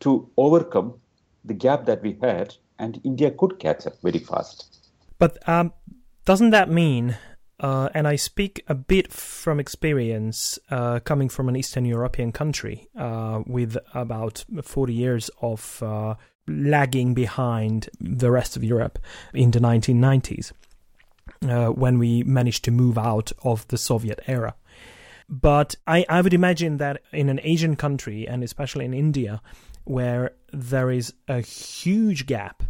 to 0.00 0.30
overcome 0.36 0.94
the 1.44 1.54
gap 1.54 1.86
that 1.86 2.02
we 2.02 2.18
had, 2.20 2.54
and 2.78 3.00
India 3.04 3.30
could 3.30 3.58
catch 3.58 3.86
up 3.86 3.94
very 4.02 4.18
fast. 4.18 4.78
But 5.18 5.36
um, 5.48 5.72
doesn't 6.24 6.50
that 6.50 6.70
mean, 6.70 7.16
uh, 7.60 7.88
and 7.94 8.06
I 8.06 8.16
speak 8.16 8.62
a 8.68 8.74
bit 8.74 9.12
from 9.12 9.58
experience 9.58 10.58
uh, 10.70 11.00
coming 11.00 11.28
from 11.28 11.48
an 11.48 11.56
Eastern 11.56 11.84
European 11.84 12.32
country 12.32 12.86
uh, 12.96 13.42
with 13.46 13.76
about 13.94 14.44
40 14.62 14.92
years 14.92 15.30
of 15.42 15.82
uh, 15.82 16.14
lagging 16.46 17.14
behind 17.14 17.88
the 18.00 18.30
rest 18.30 18.56
of 18.56 18.62
Europe 18.62 18.98
in 19.34 19.50
the 19.50 19.60
1990s. 19.60 20.52
Uh, 21.42 21.68
when 21.68 21.98
we 21.98 22.24
managed 22.24 22.64
to 22.64 22.70
move 22.72 22.98
out 22.98 23.30
of 23.44 23.68
the 23.68 23.78
Soviet 23.78 24.18
era. 24.26 24.56
But 25.28 25.76
I, 25.86 26.04
I 26.08 26.20
would 26.20 26.34
imagine 26.34 26.78
that 26.78 27.02
in 27.12 27.28
an 27.28 27.38
Asian 27.44 27.76
country, 27.76 28.26
and 28.26 28.42
especially 28.42 28.86
in 28.86 28.94
India, 28.94 29.40
where 29.88 30.32
there 30.52 30.90
is 30.90 31.14
a 31.28 31.40
huge 31.40 32.26
gap 32.26 32.62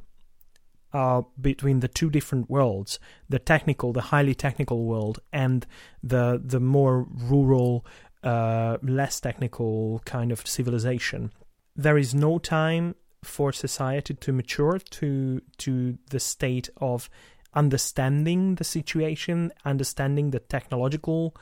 uh, 0.93 1.23
between 1.41 1.81
the 1.81 1.89
two 1.89 2.09
different 2.09 2.49
worlds 2.49 2.99
the 3.29 3.39
technical 3.39 3.93
the 3.93 4.01
highly 4.01 4.35
technical 4.35 4.85
world 4.85 5.19
and 5.33 5.67
the 6.03 6.41
the 6.43 6.61
more 6.61 7.07
rural 7.11 7.85
uh, 8.23 8.79
less 8.83 9.21
technical 9.21 10.01
kind 10.05 10.33
of 10.33 10.47
civilization. 10.47 11.31
There 11.77 11.99
is 11.99 12.15
no 12.15 12.39
time 12.39 12.95
for 13.23 13.53
society 13.53 14.15
to 14.15 14.33
mature 14.33 14.79
to 14.79 15.41
to 15.59 15.99
the 16.11 16.21
state 16.21 16.69
of 16.79 17.11
understanding 17.55 18.55
the 18.57 18.65
situation 18.65 19.53
understanding 19.65 20.31
the 20.31 20.41
technological 20.41 21.35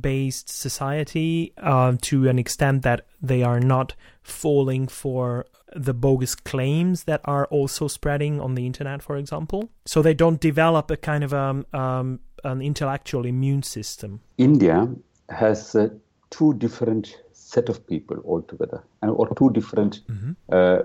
based 0.00 0.48
society 0.48 1.52
uh, 1.58 1.94
to 2.02 2.28
an 2.28 2.38
extent 2.38 2.82
that 2.82 3.06
they 3.20 3.42
are 3.42 3.60
not 3.60 3.94
falling 4.22 4.86
for 4.88 5.46
the 5.74 5.94
bogus 5.94 6.34
claims 6.34 7.04
that 7.04 7.20
are 7.24 7.46
also 7.46 7.88
spreading 7.88 8.40
on 8.40 8.54
the 8.54 8.66
internet, 8.66 9.02
for 9.02 9.16
example. 9.16 9.70
So 9.86 10.02
they 10.02 10.14
don't 10.14 10.40
develop 10.40 10.90
a 10.90 10.96
kind 10.96 11.24
of 11.24 11.32
um, 11.32 11.66
um, 11.72 12.20
an 12.44 12.62
intellectual 12.62 13.26
immune 13.26 13.62
system. 13.62 14.20
India 14.38 14.88
has 15.28 15.74
uh, 15.74 15.88
two 16.30 16.54
different 16.54 17.18
set 17.32 17.68
of 17.68 17.86
people 17.86 18.16
altogether, 18.24 18.82
or 19.02 19.28
two 19.34 19.50
different. 19.50 20.00
Mm-hmm. 20.08 20.32
Uh, 20.48 20.78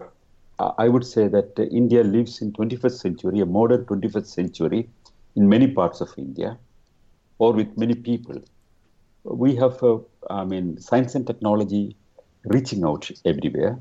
I 0.77 0.87
would 0.87 1.05
say 1.05 1.27
that 1.27 1.59
uh, 1.59 1.63
India 1.63 2.03
lives 2.03 2.41
in 2.41 2.53
21st 2.53 2.99
century, 2.99 3.39
a 3.41 3.45
modern 3.45 3.85
21st 3.85 4.25
century, 4.25 4.89
in 5.35 5.49
many 5.49 5.67
parts 5.67 6.01
of 6.01 6.13
India, 6.17 6.57
or 7.39 7.53
with 7.53 7.77
many 7.77 7.93
people 7.93 8.41
we 9.25 9.55
have, 9.55 9.81
uh, 9.83 9.97
I 10.29 10.45
mean, 10.45 10.79
science 10.79 11.15
and 11.15 11.27
technology 11.27 11.95
reaching 12.45 12.83
out 12.85 13.09
everywhere. 13.25 13.79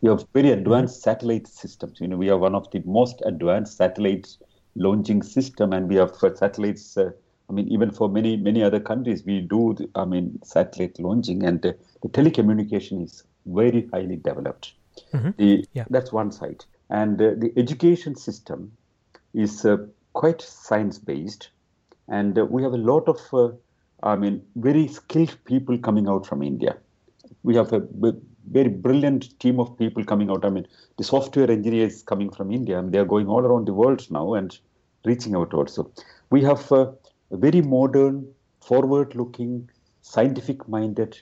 We 0.00 0.08
have 0.10 0.26
very 0.34 0.50
advanced 0.50 1.02
satellite 1.02 1.46
systems. 1.46 2.00
You 2.00 2.08
know, 2.08 2.16
we 2.16 2.30
are 2.30 2.38
one 2.38 2.54
of 2.54 2.70
the 2.70 2.82
most 2.84 3.22
advanced 3.24 3.76
satellite 3.76 4.28
launching 4.74 5.22
system, 5.22 5.72
and 5.72 5.88
we 5.88 5.96
have 5.96 6.12
uh, 6.22 6.34
satellites. 6.34 6.96
Uh, 6.96 7.10
I 7.48 7.52
mean, 7.52 7.68
even 7.68 7.90
for 7.90 8.08
many 8.08 8.36
many 8.36 8.62
other 8.62 8.80
countries, 8.80 9.24
we 9.24 9.40
do. 9.40 9.76
I 9.94 10.04
mean, 10.04 10.38
satellite 10.44 10.98
launching, 10.98 11.44
and 11.44 11.64
uh, 11.64 11.72
the 12.02 12.08
telecommunication 12.08 13.04
is 13.04 13.24
very 13.46 13.88
highly 13.92 14.16
developed. 14.16 14.72
Mm-hmm. 15.12 15.30
The, 15.38 15.64
yeah. 15.72 15.84
That's 15.90 16.12
one 16.12 16.32
side. 16.32 16.64
and 16.92 17.20
uh, 17.20 17.30
the 17.38 17.52
education 17.56 18.14
system 18.14 18.72
is 19.32 19.64
uh, 19.64 19.78
quite 20.12 20.42
science 20.42 20.98
based, 20.98 21.50
and 22.08 22.38
uh, 22.38 22.44
we 22.44 22.62
have 22.62 22.74
a 22.74 22.76
lot 22.76 23.08
of, 23.08 23.18
uh, 23.32 23.54
I 24.02 24.16
mean, 24.16 24.42
very 24.56 24.88
skilled 24.88 25.36
people 25.44 25.78
coming 25.78 26.08
out 26.08 26.26
from 26.26 26.42
India. 26.42 26.76
We 27.42 27.54
have 27.56 27.72
a 27.72 27.80
b- 27.80 28.20
very 28.50 28.68
brilliant 28.68 29.38
team 29.38 29.60
of 29.60 29.76
people 29.78 30.04
coming 30.04 30.30
out. 30.30 30.44
I 30.44 30.50
mean, 30.50 30.66
the 30.98 31.04
software 31.04 31.50
engineers 31.50 32.02
coming 32.02 32.30
from 32.30 32.50
India, 32.52 32.78
and 32.78 32.92
they 32.92 32.98
are 32.98 33.04
going 33.04 33.28
all 33.28 33.40
around 33.40 33.66
the 33.66 33.74
world 33.74 34.08
now 34.10 34.34
and 34.34 34.56
reaching 35.04 35.36
out 35.36 35.54
also. 35.54 35.90
We 36.30 36.42
have 36.42 36.70
a 36.72 36.92
very 37.30 37.60
modern, 37.60 38.26
forward 38.60 39.14
looking, 39.14 39.68
scientific 40.02 40.68
minded, 40.68 41.18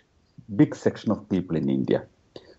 big 0.57 0.75
section 0.75 1.11
of 1.11 1.29
people 1.29 1.57
in 1.57 1.69
India. 1.69 2.07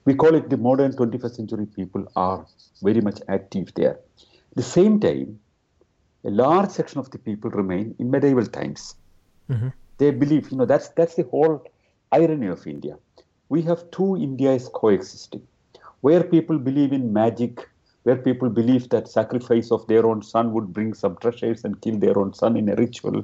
We 0.05 0.15
call 0.15 0.36
it 0.36 0.49
the 0.49 0.57
modern 0.57 0.93
21st 0.93 1.36
century 1.36 1.65
people 1.65 2.05
are 2.15 2.45
very 2.82 3.01
much 3.01 3.19
active 3.28 3.72
there. 3.76 3.99
At 4.51 4.55
the 4.55 4.63
same 4.63 4.99
time, 4.99 5.39
a 6.24 6.30
large 6.30 6.69
section 6.69 6.99
of 6.99 7.09
the 7.11 7.17
people 7.17 7.49
remain 7.51 7.95
in 7.99 8.09
medieval 8.11 8.45
times. 8.45 8.95
Mm-hmm. 9.49 9.69
They 10.02 10.10
believe, 10.10 10.52
you 10.52 10.58
know, 10.58 10.66
that's 10.66 10.89
that's 10.99 11.16
the 11.16 11.24
whole 11.32 11.64
irony 12.12 12.47
of 12.47 12.66
India. 12.66 12.95
We 13.49 13.62
have 13.64 13.89
two 13.91 14.18
Indias 14.18 14.68
coexisting, 14.74 15.43
where 16.08 16.24
people 16.24 16.58
believe 16.58 16.91
in 16.91 17.14
magic, 17.14 17.70
where 18.04 18.16
people 18.28 18.49
believe 18.49 18.89
that 18.89 19.08
sacrifice 19.08 19.72
of 19.72 19.86
their 19.91 20.06
own 20.08 20.24
son 20.24 20.54
would 20.54 20.74
bring 20.74 20.95
some 20.95 21.18
treasures 21.18 21.64
and 21.66 21.80
kill 21.82 21.99
their 21.99 22.18
own 22.18 22.34
son 22.34 22.58
in 22.58 22.70
a 22.70 22.76
ritual, 22.76 23.24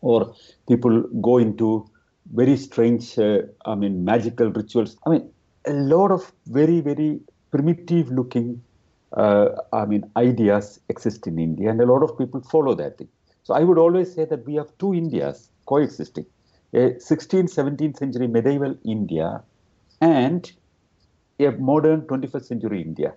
or 0.00 0.34
people 0.72 1.02
go 1.28 1.38
into 1.38 1.88
very 2.34 2.56
strange, 2.56 3.16
uh, 3.18 3.42
I 3.64 3.76
mean, 3.76 4.04
magical 4.04 4.50
rituals. 4.50 4.96
I 5.06 5.10
mean, 5.10 5.30
a 5.68 5.72
lot 5.94 6.10
of 6.10 6.32
very, 6.46 6.80
very 6.80 7.20
primitive 7.52 8.10
looking, 8.10 8.60
uh, 9.12 9.50
I 9.72 9.84
mean, 9.86 10.10
ideas 10.16 10.80
exist 10.88 11.28
in 11.28 11.38
India, 11.38 11.70
and 11.70 11.80
a 11.80 11.86
lot 11.86 12.02
of 12.02 12.18
people 12.18 12.40
follow 12.40 12.74
that 12.74 12.98
thing. 12.98 13.08
So 13.44 13.54
I 13.54 13.62
would 13.62 13.78
always 13.78 14.12
say 14.12 14.24
that 14.24 14.44
we 14.46 14.56
have 14.56 14.76
two 14.78 14.94
Indias 14.94 15.51
coexisting 15.72 16.26
a 16.74 16.84
16th, 17.08 17.52
17th 17.54 17.98
century 17.98 18.26
medieval 18.26 18.76
India 18.84 19.42
and 20.00 20.52
a 21.38 21.50
modern 21.52 22.02
21st 22.02 22.44
century 22.44 22.80
India. 22.82 23.12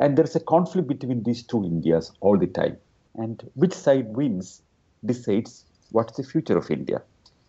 And 0.00 0.16
there's 0.16 0.36
a 0.36 0.40
conflict 0.40 0.86
between 0.88 1.22
these 1.22 1.42
two 1.42 1.64
Indias 1.64 2.12
all 2.20 2.38
the 2.38 2.46
time. 2.46 2.76
And 3.14 3.42
which 3.54 3.72
side 3.72 4.14
wins 4.14 4.62
decides 5.04 5.64
what's 5.90 6.16
the 6.16 6.22
future 6.22 6.56
of 6.56 6.70
India. 6.70 7.02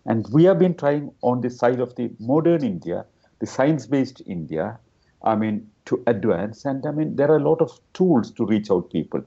And 0.05 0.25
we 0.31 0.45
have 0.45 0.57
been 0.57 0.75
trying 0.75 1.11
on 1.21 1.41
the 1.41 1.49
side 1.49 1.79
of 1.79 1.95
the 1.95 2.09
modern 2.19 2.63
India, 2.63 3.05
the 3.39 3.45
science 3.45 3.85
based 3.85 4.21
India, 4.25 4.79
I 5.23 5.35
mean, 5.35 5.69
to 5.85 6.01
advance. 6.07 6.65
And 6.65 6.85
I 6.85 6.91
mean, 6.91 7.15
there 7.15 7.29
are 7.29 7.37
a 7.37 7.49
lot 7.49 7.61
of 7.61 7.77
tools 7.93 8.31
to 8.31 8.45
reach 8.45 8.71
out 8.71 8.91
people. 8.91 9.21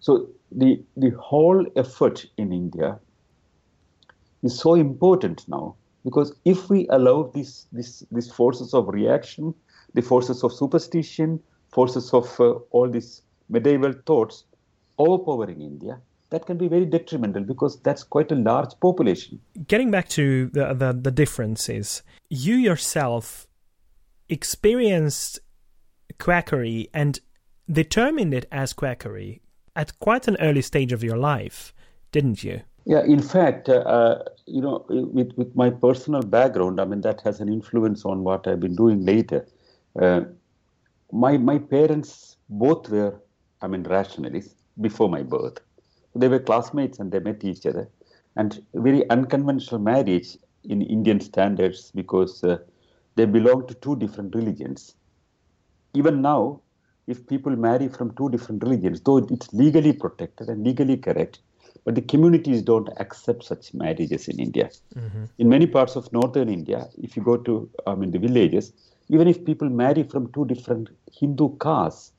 So 0.00 0.28
the, 0.52 0.82
the 0.96 1.10
whole 1.10 1.66
effort 1.74 2.26
in 2.36 2.52
India 2.52 3.00
is 4.46 4.58
so 4.58 4.74
important 4.74 5.46
now 5.48 5.76
because 6.04 6.34
if 6.44 6.70
we 6.70 6.86
allow 6.88 7.30
these 7.34 7.66
these 7.72 8.30
forces 8.30 8.74
of 8.74 8.88
reaction, 8.88 9.54
the 9.94 10.02
forces 10.02 10.44
of 10.44 10.52
superstition, 10.52 11.40
forces 11.72 12.12
of 12.14 12.40
uh, 12.40 12.52
all 12.70 12.88
these 12.88 13.22
medieval 13.48 13.92
thoughts 14.06 14.44
overpowering 14.98 15.60
India, 15.60 16.00
that 16.30 16.46
can 16.46 16.56
be 16.56 16.68
very 16.68 16.86
detrimental 16.86 17.42
because 17.42 17.80
that's 17.82 18.02
quite 18.02 18.30
a 18.32 18.34
large 18.34 18.72
population. 18.80 19.40
Getting 19.66 19.90
back 19.90 20.08
to 20.10 20.46
the 20.46 20.74
the, 20.74 20.92
the 20.92 21.10
differences, 21.10 22.02
you 22.30 22.54
yourself 22.54 23.46
experienced 24.28 25.40
quackery 26.18 26.88
and 26.94 27.20
determined 27.70 28.32
it 28.32 28.46
as 28.50 28.72
quackery 28.72 29.42
at 29.74 29.98
quite 29.98 30.28
an 30.28 30.36
early 30.40 30.62
stage 30.62 30.92
of 30.92 31.04
your 31.04 31.16
life, 31.16 31.74
didn't 32.12 32.42
you? 32.42 32.62
Yeah, 32.86 33.02
in 33.04 33.20
fact, 33.20 33.68
uh, 33.68 34.22
you 34.46 34.60
know, 34.62 34.86
with, 34.88 35.32
with 35.36 35.54
my 35.56 35.70
personal 35.70 36.22
background, 36.22 36.80
I 36.80 36.84
mean, 36.84 37.00
that 37.02 37.20
has 37.22 37.40
an 37.40 37.48
influence 37.48 38.04
on 38.04 38.22
what 38.24 38.46
I've 38.46 38.60
been 38.60 38.76
doing 38.76 39.04
later. 39.04 39.46
Uh, 40.00 40.22
my 41.12 41.38
my 41.38 41.58
parents 41.58 42.36
both 42.48 42.88
were, 42.90 43.20
I 43.62 43.68
mean, 43.68 43.84
rationalists 43.84 44.56
before 44.80 45.08
my 45.10 45.22
birth. 45.22 45.58
They 46.14 46.28
were 46.28 46.40
classmates 46.40 46.98
and 47.00 47.12
they 47.12 47.20
met 47.20 47.44
each 47.44 47.66
other. 47.66 47.90
And 48.36 48.64
very 48.74 49.08
unconventional 49.10 49.80
marriage 49.80 50.38
in 50.64 50.82
Indian 50.82 51.20
standards 51.20 51.92
because 51.94 52.44
uh, 52.44 52.58
they 53.16 53.26
belong 53.26 53.66
to 53.68 53.74
two 53.74 53.96
different 53.96 54.34
religions. 54.34 54.96
Even 55.94 56.22
now, 56.22 56.62
if 57.08 57.26
people 57.26 57.56
marry 57.56 57.88
from 57.88 58.14
two 58.14 58.28
different 58.30 58.62
religions, 58.62 59.00
though 59.00 59.18
it's 59.18 59.52
legally 59.52 59.92
protected 59.92 60.48
and 60.48 60.62
legally 60.64 60.96
correct, 60.96 61.40
but 61.86 61.94
the 61.94 62.02
communities 62.02 62.62
don't 62.62 62.88
accept 62.98 63.44
such 63.44 63.72
marriages 63.72 64.26
in 64.26 64.40
India. 64.40 64.68
Mm-hmm. 64.96 65.24
In 65.38 65.48
many 65.48 65.66
parts 65.66 65.94
of 65.94 66.12
northern 66.12 66.48
India, 66.48 66.88
if 66.98 67.16
you 67.16 67.22
go 67.22 67.36
to 67.48 67.70
I 67.86 67.94
mean 67.94 68.10
the 68.10 68.18
villages, 68.18 68.72
even 69.08 69.28
if 69.28 69.44
people 69.44 69.70
marry 69.70 70.02
from 70.02 70.32
two 70.32 70.44
different 70.46 70.90
Hindu 71.18 71.56
castes, 71.58 72.12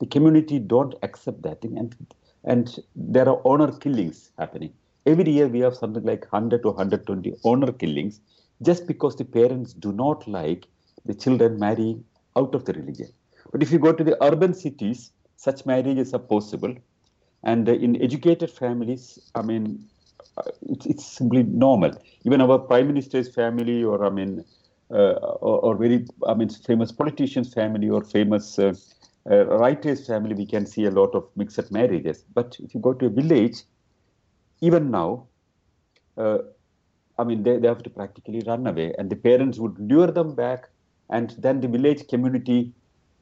the 0.00 0.06
community 0.06 0.58
don't 0.58 0.96
accept 1.04 1.40
that 1.42 1.62
thing, 1.62 1.78
and 1.78 1.96
and 2.44 2.80
there 2.96 3.28
are 3.28 3.40
honor 3.44 3.70
killings 3.86 4.32
happening. 4.38 4.72
Every 5.06 5.30
year 5.30 5.46
we 5.46 5.60
have 5.60 5.76
something 5.76 6.04
like 6.12 6.30
100 6.32 6.62
to 6.64 6.70
120 6.70 7.34
honor 7.44 7.72
killings, 7.72 8.20
just 8.60 8.88
because 8.88 9.14
the 9.16 9.24
parents 9.24 9.72
do 9.72 9.92
not 9.92 10.26
like 10.26 10.66
the 11.04 11.14
children 11.14 11.60
marrying 11.60 12.04
out 12.36 12.56
of 12.56 12.64
the 12.64 12.72
religion. 12.72 13.10
But 13.52 13.62
if 13.62 13.70
you 13.70 13.78
go 13.78 13.92
to 13.92 14.02
the 14.02 14.16
urban 14.24 14.52
cities, 14.54 15.12
such 15.36 15.64
marriages 15.64 16.12
are 16.12 16.26
possible 16.34 16.74
and 17.44 17.68
uh, 17.68 17.72
in 17.72 18.00
educated 18.02 18.50
families, 18.50 19.18
I 19.34 19.42
mean, 19.42 19.84
uh, 20.36 20.50
it's, 20.68 20.86
it's 20.86 21.06
simply 21.06 21.42
normal. 21.42 21.92
Even 22.24 22.40
our 22.40 22.58
prime 22.58 22.86
minister's 22.86 23.32
family, 23.34 23.82
or 23.82 24.04
I 24.04 24.10
mean, 24.10 24.44
uh, 24.90 25.14
or, 25.40 25.58
or, 25.60 25.76
very, 25.76 26.06
I 26.26 26.34
mean, 26.34 26.48
famous 26.48 26.92
politicians' 26.92 27.52
family, 27.52 27.88
or 27.88 28.04
famous 28.04 28.58
uh, 28.58 28.74
uh, 29.30 29.46
writers' 29.46 30.06
family, 30.06 30.34
we 30.34 30.46
can 30.46 30.66
see 30.66 30.84
a 30.84 30.90
lot 30.90 31.14
of 31.14 31.24
mixed 31.34 31.70
marriages. 31.72 32.24
But 32.34 32.56
if 32.60 32.74
you 32.74 32.80
go 32.80 32.92
to 32.92 33.06
a 33.06 33.10
village, 33.10 33.62
even 34.60 34.90
now, 34.90 35.26
uh, 36.16 36.38
I 37.18 37.24
mean, 37.24 37.42
they, 37.42 37.58
they 37.58 37.68
have 37.68 37.82
to 37.82 37.90
practically 37.90 38.42
run 38.46 38.66
away, 38.66 38.94
and 38.98 39.10
the 39.10 39.16
parents 39.16 39.58
would 39.58 39.78
lure 39.78 40.10
them 40.10 40.34
back, 40.34 40.68
and 41.10 41.34
then 41.38 41.60
the 41.60 41.68
village 41.68 42.06
community, 42.08 42.72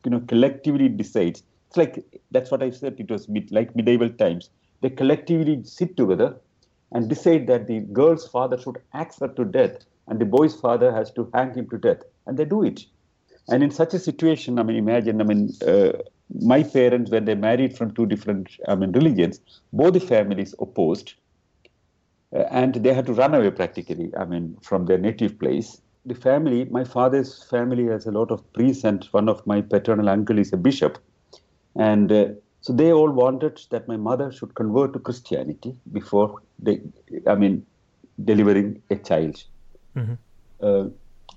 you 0.05 0.11
know, 0.11 0.21
collectively 0.21 0.89
decides 0.89 1.43
it's 1.71 1.77
like 1.77 2.05
that's 2.33 2.51
what 2.51 2.65
I 2.65 2.71
said. 2.71 2.97
It 2.99 3.11
was 3.11 3.29
mid, 3.29 3.53
like 3.53 3.77
medieval 3.77 4.11
times. 4.11 4.51
They 4.81 4.91
collectively 4.91 5.63
sit 5.63 5.97
together 5.97 6.37
and 6.91 7.09
decide 7.09 7.47
that 7.47 7.69
the 7.69 7.81
girl's 7.93 8.27
father 8.27 8.59
should 8.59 8.79
axe 8.93 9.21
her 9.21 9.29
to 9.29 9.45
death, 9.45 9.85
and 10.09 10.21
the 10.21 10.25
boy's 10.25 10.57
father 10.57 10.93
has 10.93 11.13
to 11.13 11.31
hang 11.33 11.55
him 11.55 11.71
to 11.71 11.79
death, 11.79 11.99
and 12.27 12.37
they 12.37 12.45
do 12.45 12.65
it. 12.65 12.81
And 13.49 13.63
in 13.63 13.71
such 13.71 13.95
a 13.95 14.01
situation, 14.01 14.59
I 14.59 14.65
mean, 14.65 14.77
imagine, 14.77 15.21
I 15.21 15.25
mean, 15.25 15.51
uh, 15.65 15.93
my 16.41 16.65
parents 16.65 17.13
when 17.13 17.25
they 17.25 17.37
married 17.37 17.77
from 17.77 17.95
two 17.95 18.07
different, 18.07 18.49
I 18.67 18.75
mean, 18.75 18.91
religions, 18.91 19.39
both 19.73 19.93
the 19.93 20.01
families 20.01 20.57
opposed, 20.59 21.15
uh, 22.35 22.47
and 22.51 22.75
they 22.75 22.93
had 22.93 23.07
to 23.07 23.13
run 23.13 23.33
away 23.33 23.51
practically. 23.53 24.11
I 24.17 24.25
mean, 24.25 24.57
from 24.61 24.87
their 24.87 24.99
native 24.99 25.39
place. 25.39 25.81
The 26.05 26.15
family, 26.17 26.65
my 26.65 26.83
father's 26.83 27.45
family 27.45 27.87
has 27.87 28.07
a 28.07 28.11
lot 28.11 28.33
of 28.33 28.53
priests, 28.55 28.83
and 28.83 29.05
one 29.13 29.29
of 29.29 29.47
my 29.47 29.61
paternal 29.61 30.09
uncle 30.09 30.39
is 30.39 30.53
a 30.53 30.57
bishop 30.57 30.99
and 31.77 32.13
uh, 32.13 32.29
so 32.61 32.73
they 32.73 32.93
all 32.93 33.11
wanted 33.11 33.61
that 33.71 33.89
my 33.89 33.97
mother 33.97 34.31
should 34.31 34.55
convert 34.55 34.93
to 34.93 34.99
Christianity 34.99 35.75
before 35.93 36.43
they, 36.59 36.81
I 37.27 37.35
mean, 37.35 37.65
delivering 38.23 38.83
a 38.91 38.97
child. 38.97 39.43
Mm-hmm. 39.97 40.15
Uh, 40.61 40.89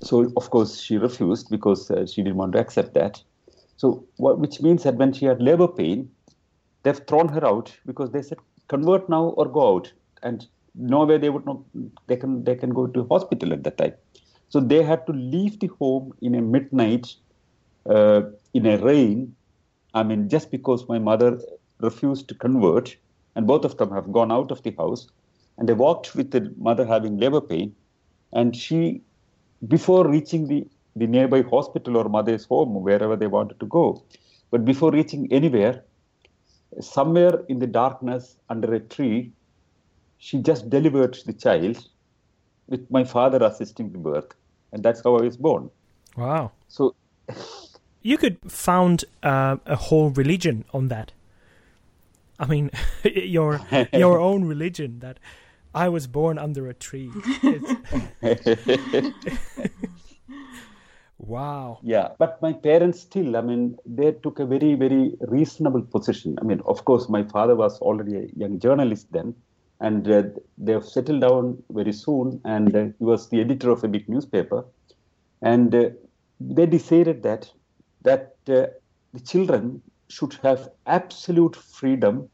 so 0.01 0.31
of 0.36 0.49
course 0.49 0.81
she 0.81 0.97
refused 0.97 1.49
because 1.49 1.89
uh, 1.89 2.05
she 2.05 2.23
didn't 2.23 2.36
want 2.36 2.53
to 2.53 2.59
accept 2.59 2.93
that. 2.95 3.21
So 3.77 4.05
what, 4.17 4.39
which 4.39 4.61
means 4.61 4.84
that 4.84 4.95
when 4.95 5.13
she 5.13 5.25
had 5.25 5.41
labor 5.41 5.67
pain, 5.67 6.09
they've 6.84 6.99
thrown 7.07 7.29
her 7.29 7.45
out 7.45 7.73
because 7.86 8.11
they 8.11 8.21
said 8.21 8.38
convert 8.67 9.07
now 9.09 9.25
or 9.38 9.47
go 9.47 9.75
out, 9.75 9.91
and 10.23 10.45
nowhere 10.75 11.17
they 11.17 11.29
would 11.29 11.45
not 11.45 11.59
they 12.07 12.17
can 12.17 12.43
they 12.43 12.55
can 12.55 12.71
go 12.71 12.88
to 12.88 13.07
hospital 13.07 13.53
at 13.53 13.63
that 13.63 13.77
time. 13.77 13.93
So 14.49 14.59
they 14.59 14.84
had 14.84 15.05
to 15.07 15.13
leave 15.13 15.59
the 15.59 15.67
home 15.79 16.13
in 16.21 16.36
a 16.36 16.41
midnight, 16.41 17.15
uh, 17.86 18.21
in 18.53 18.65
a 18.65 18.77
rain, 18.77 19.36
I 19.93 20.03
mean, 20.03 20.29
just 20.29 20.51
because 20.51 20.87
my 20.87 20.99
mother 20.99 21.39
refused 21.79 22.27
to 22.29 22.35
convert, 22.35 22.95
and 23.35 23.47
both 23.47 23.65
of 23.65 23.77
them 23.77 23.91
have 23.91 24.11
gone 24.11 24.31
out 24.31 24.51
of 24.51 24.63
the 24.63 24.71
house, 24.77 25.07
and 25.57 25.69
they 25.69 25.73
walked 25.73 26.15
with 26.15 26.31
the 26.31 26.53
mother 26.57 26.85
having 26.85 27.17
labor 27.17 27.41
pain, 27.41 27.75
and 28.31 28.55
she, 28.55 29.01
before 29.67 30.07
reaching 30.07 30.47
the, 30.47 30.65
the 30.95 31.07
nearby 31.07 31.41
hospital 31.41 31.97
or 31.97 32.09
mother's 32.09 32.45
home, 32.45 32.81
wherever 32.81 33.15
they 33.15 33.27
wanted 33.27 33.59
to 33.59 33.65
go, 33.65 34.03
but 34.51 34.65
before 34.65 34.91
reaching 34.91 35.31
anywhere, 35.31 35.83
somewhere 36.79 37.43
in 37.49 37.59
the 37.59 37.67
darkness 37.67 38.35
under 38.49 38.73
a 38.73 38.79
tree, 38.79 39.31
she 40.17 40.39
just 40.39 40.69
delivered 40.69 41.17
the 41.25 41.33
child 41.33 41.87
with 42.67 42.89
my 42.89 43.03
father 43.03 43.43
assisting 43.43 43.91
the 43.91 43.97
birth. 43.97 44.33
And 44.71 44.81
that's 44.81 45.03
how 45.03 45.17
I 45.17 45.23
was 45.23 45.37
born. 45.37 45.69
Wow. 46.15 46.51
So 46.67 46.95
you 48.03 48.17
could 48.17 48.37
found 48.47 49.05
uh, 49.23 49.57
a 49.65 49.75
whole 49.75 50.11
religion 50.11 50.65
on 50.73 50.89
that. 50.89 51.13
I 52.37 52.45
mean, 52.45 52.69
your 53.03 53.61
your 53.93 54.19
own 54.19 54.45
religion 54.45 54.99
that 54.99 55.17
I 55.73 55.89
was 55.89 56.05
born 56.05 56.37
under 56.37 56.67
a 56.67 56.73
tree. 56.73 57.09
wow. 61.17 61.79
Yeah, 61.81 62.09
but 62.19 62.41
my 62.41 62.53
parents 62.53 62.99
still, 62.99 63.35
I 63.35 63.41
mean, 63.41 63.77
they 63.85 64.11
took 64.11 64.39
a 64.39 64.45
very, 64.45 64.75
very 64.75 65.13
reasonable 65.21 65.81
position. 65.81 66.37
I 66.39 66.43
mean, 66.43 66.61
of 66.65 66.85
course, 66.85 67.09
my 67.09 67.23
father 67.23 67.55
was 67.55 67.79
already 67.79 68.17
a 68.17 68.27
young 68.35 68.59
journalist 68.59 69.11
then, 69.11 69.33
and 69.79 70.07
uh, 70.07 70.23
they 70.59 70.73
have 70.73 70.85
settled 70.85 71.21
down 71.21 71.63
very 71.71 71.93
soon, 71.93 72.39
and 72.45 72.75
uh, 72.75 72.85
he 72.99 73.05
was 73.05 73.29
the 73.29 73.41
editor 73.41 73.71
of 73.71 73.83
a 73.83 73.87
big 73.87 74.07
newspaper. 74.07 74.65
And 75.41 75.73
uh, 75.73 75.89
they 76.39 76.67
decided 76.67 77.23
that 77.23 77.51
that 78.03 78.35
uh, 78.47 78.67
the 79.13 79.19
children 79.25 79.81
should 80.09 80.33
have 80.43 80.69
absolute 80.85 81.55
freedom 81.55 82.29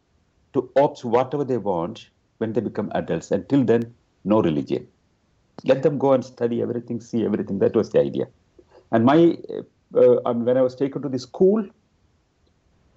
to 0.53 0.69
opt 0.75 1.05
whatever 1.05 1.43
they 1.43 1.57
want 1.57 2.09
when 2.39 2.53
they 2.53 2.61
become 2.61 2.91
adults. 2.95 3.31
Until 3.31 3.63
then, 3.63 3.93
no 4.23 4.41
religion. 4.41 4.87
Let 5.65 5.83
them 5.83 5.97
go 5.97 6.13
and 6.13 6.23
study 6.23 6.61
everything, 6.61 6.99
see 7.01 7.25
everything. 7.25 7.59
That 7.59 7.75
was 7.75 7.91
the 7.91 7.99
idea. 7.99 8.27
And 8.91 9.05
my, 9.05 9.37
uh, 9.93 9.99
uh, 10.25 10.33
when 10.33 10.57
I 10.57 10.61
was 10.61 10.75
taken 10.75 11.01
to 11.01 11.09
the 11.09 11.19
school, 11.19 11.67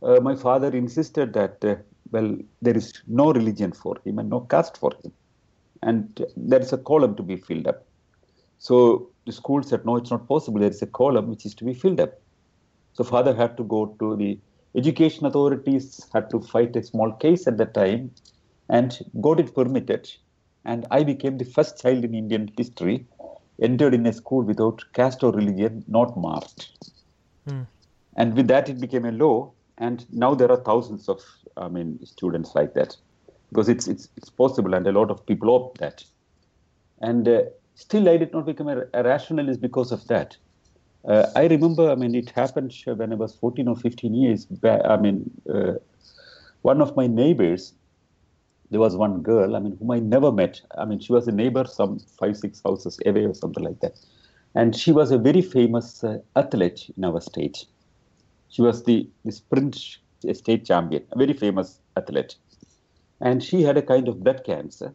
uh, 0.02 0.20
my 0.20 0.34
father 0.34 0.68
insisted 0.68 1.32
that, 1.34 1.64
uh, 1.64 1.76
well, 2.10 2.36
there 2.60 2.76
is 2.76 2.92
no 3.06 3.32
religion 3.32 3.72
for 3.72 3.96
him 4.04 4.18
and 4.18 4.30
no 4.30 4.40
caste 4.40 4.76
for 4.76 4.92
him. 5.02 5.12
And 5.82 6.24
there 6.36 6.60
is 6.60 6.72
a 6.72 6.78
column 6.78 7.16
to 7.16 7.22
be 7.22 7.36
filled 7.36 7.66
up. 7.66 7.84
So 8.58 9.10
the 9.26 9.32
school 9.32 9.62
said, 9.62 9.84
no, 9.84 9.96
it's 9.96 10.10
not 10.10 10.28
possible. 10.28 10.60
There 10.60 10.70
is 10.70 10.82
a 10.82 10.86
column 10.86 11.28
which 11.28 11.44
is 11.44 11.54
to 11.56 11.64
be 11.64 11.74
filled 11.74 12.00
up. 12.00 12.21
So 12.94 13.04
father 13.04 13.34
had 13.34 13.56
to 13.56 13.64
go 13.64 13.86
to 13.98 14.16
the 14.16 14.38
education 14.74 15.26
authorities, 15.26 16.06
had 16.12 16.30
to 16.30 16.40
fight 16.40 16.76
a 16.76 16.82
small 16.82 17.12
case 17.12 17.46
at 17.46 17.56
that 17.58 17.74
time 17.74 18.10
and 18.68 18.98
got 19.20 19.40
it 19.40 19.54
permitted. 19.54 20.10
And 20.64 20.86
I 20.90 21.02
became 21.02 21.38
the 21.38 21.44
first 21.44 21.80
child 21.80 22.04
in 22.04 22.14
Indian 22.14 22.50
history 22.56 23.06
entered 23.60 23.94
in 23.94 24.06
a 24.06 24.12
school 24.12 24.42
without 24.42 24.82
caste 24.92 25.22
or 25.22 25.32
religion, 25.32 25.84
not 25.88 26.16
marked. 26.16 26.70
Hmm. 27.46 27.62
And 28.16 28.34
with 28.34 28.48
that, 28.48 28.68
it 28.68 28.80
became 28.80 29.04
a 29.04 29.12
law. 29.12 29.52
And 29.78 30.06
now 30.12 30.34
there 30.34 30.50
are 30.50 30.62
thousands 30.62 31.08
of, 31.08 31.20
I 31.56 31.68
mean, 31.68 31.98
students 32.04 32.54
like 32.54 32.74
that 32.74 32.96
because 33.48 33.68
it's 33.68 33.86
it's 33.86 34.08
it's 34.16 34.30
possible, 34.30 34.74
and 34.74 34.86
a 34.86 34.92
lot 34.92 35.10
of 35.10 35.24
people 35.26 35.54
opt 35.54 35.78
that. 35.78 36.04
And 37.00 37.28
uh, 37.28 37.42
still, 37.74 38.08
I 38.08 38.16
did 38.16 38.32
not 38.32 38.46
become 38.46 38.68
a, 38.68 38.84
a 38.94 39.02
rationalist 39.02 39.60
because 39.60 39.92
of 39.92 40.06
that. 40.08 40.36
Uh, 41.04 41.26
I 41.34 41.46
remember, 41.46 41.90
I 41.90 41.94
mean, 41.96 42.14
it 42.14 42.30
happened 42.30 42.72
when 42.86 43.12
I 43.12 43.16
was 43.16 43.34
14 43.34 43.66
or 43.68 43.76
15 43.76 44.14
years 44.14 44.44
back. 44.44 44.82
I 44.84 44.96
mean, 44.96 45.30
uh, 45.52 45.74
one 46.62 46.80
of 46.80 46.94
my 46.96 47.06
neighbors, 47.06 47.74
there 48.70 48.80
was 48.80 48.96
one 48.96 49.22
girl, 49.22 49.56
I 49.56 49.58
mean, 49.58 49.76
whom 49.78 49.90
I 49.90 49.98
never 49.98 50.30
met. 50.30 50.60
I 50.78 50.84
mean, 50.84 51.00
she 51.00 51.12
was 51.12 51.26
a 51.26 51.32
neighbor 51.32 51.64
some 51.66 51.98
five, 51.98 52.36
six 52.36 52.62
houses 52.64 52.98
away 53.04 53.24
or 53.24 53.34
something 53.34 53.64
like 53.64 53.80
that. 53.80 53.98
And 54.54 54.76
she 54.76 54.92
was 54.92 55.10
a 55.10 55.18
very 55.18 55.42
famous 55.42 56.04
uh, 56.04 56.18
athlete 56.36 56.90
in 56.96 57.04
our 57.04 57.20
state. 57.20 57.64
She 58.48 58.62
was 58.62 58.84
the, 58.84 59.08
the 59.24 59.32
sprint 59.32 59.98
state 60.32 60.66
champion, 60.66 61.04
a 61.10 61.18
very 61.18 61.32
famous 61.32 61.80
athlete. 61.96 62.36
And 63.20 63.42
she 63.42 63.62
had 63.62 63.76
a 63.76 63.82
kind 63.82 64.08
of 64.08 64.22
blood 64.22 64.44
cancer. 64.44 64.94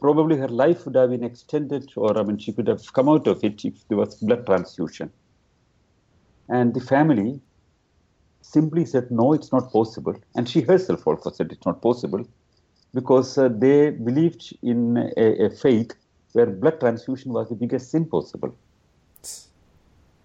Probably 0.00 0.36
her 0.36 0.48
life 0.48 0.84
would 0.84 0.96
have 0.96 1.10
been 1.10 1.24
extended, 1.24 1.90
or 1.96 2.18
I 2.18 2.22
mean, 2.22 2.38
she 2.38 2.52
could 2.52 2.66
have 2.68 2.92
come 2.92 3.08
out 3.08 3.26
of 3.26 3.42
it 3.42 3.64
if 3.64 3.86
there 3.88 3.96
was 3.96 4.16
blood 4.16 4.44
transfusion. 4.46 5.10
And 6.48 6.74
the 6.74 6.80
family 6.80 7.40
simply 8.42 8.84
said, 8.84 9.10
no, 9.10 9.32
it's 9.32 9.50
not 9.52 9.72
possible. 9.72 10.14
And 10.36 10.48
she 10.48 10.60
herself 10.60 11.06
also 11.06 11.30
said 11.30 11.50
it's 11.50 11.64
not 11.64 11.80
possible 11.80 12.26
because 12.92 13.36
uh, 13.38 13.48
they 13.48 13.90
believed 13.90 14.56
in 14.62 14.96
a, 15.16 15.46
a, 15.46 15.50
faith 15.50 15.92
where 16.32 16.46
blood 16.46 16.78
transfusion 16.78 17.32
was 17.32 17.48
the 17.48 17.54
biggest 17.56 17.90
sin 17.90 18.04
possible. 18.04 18.54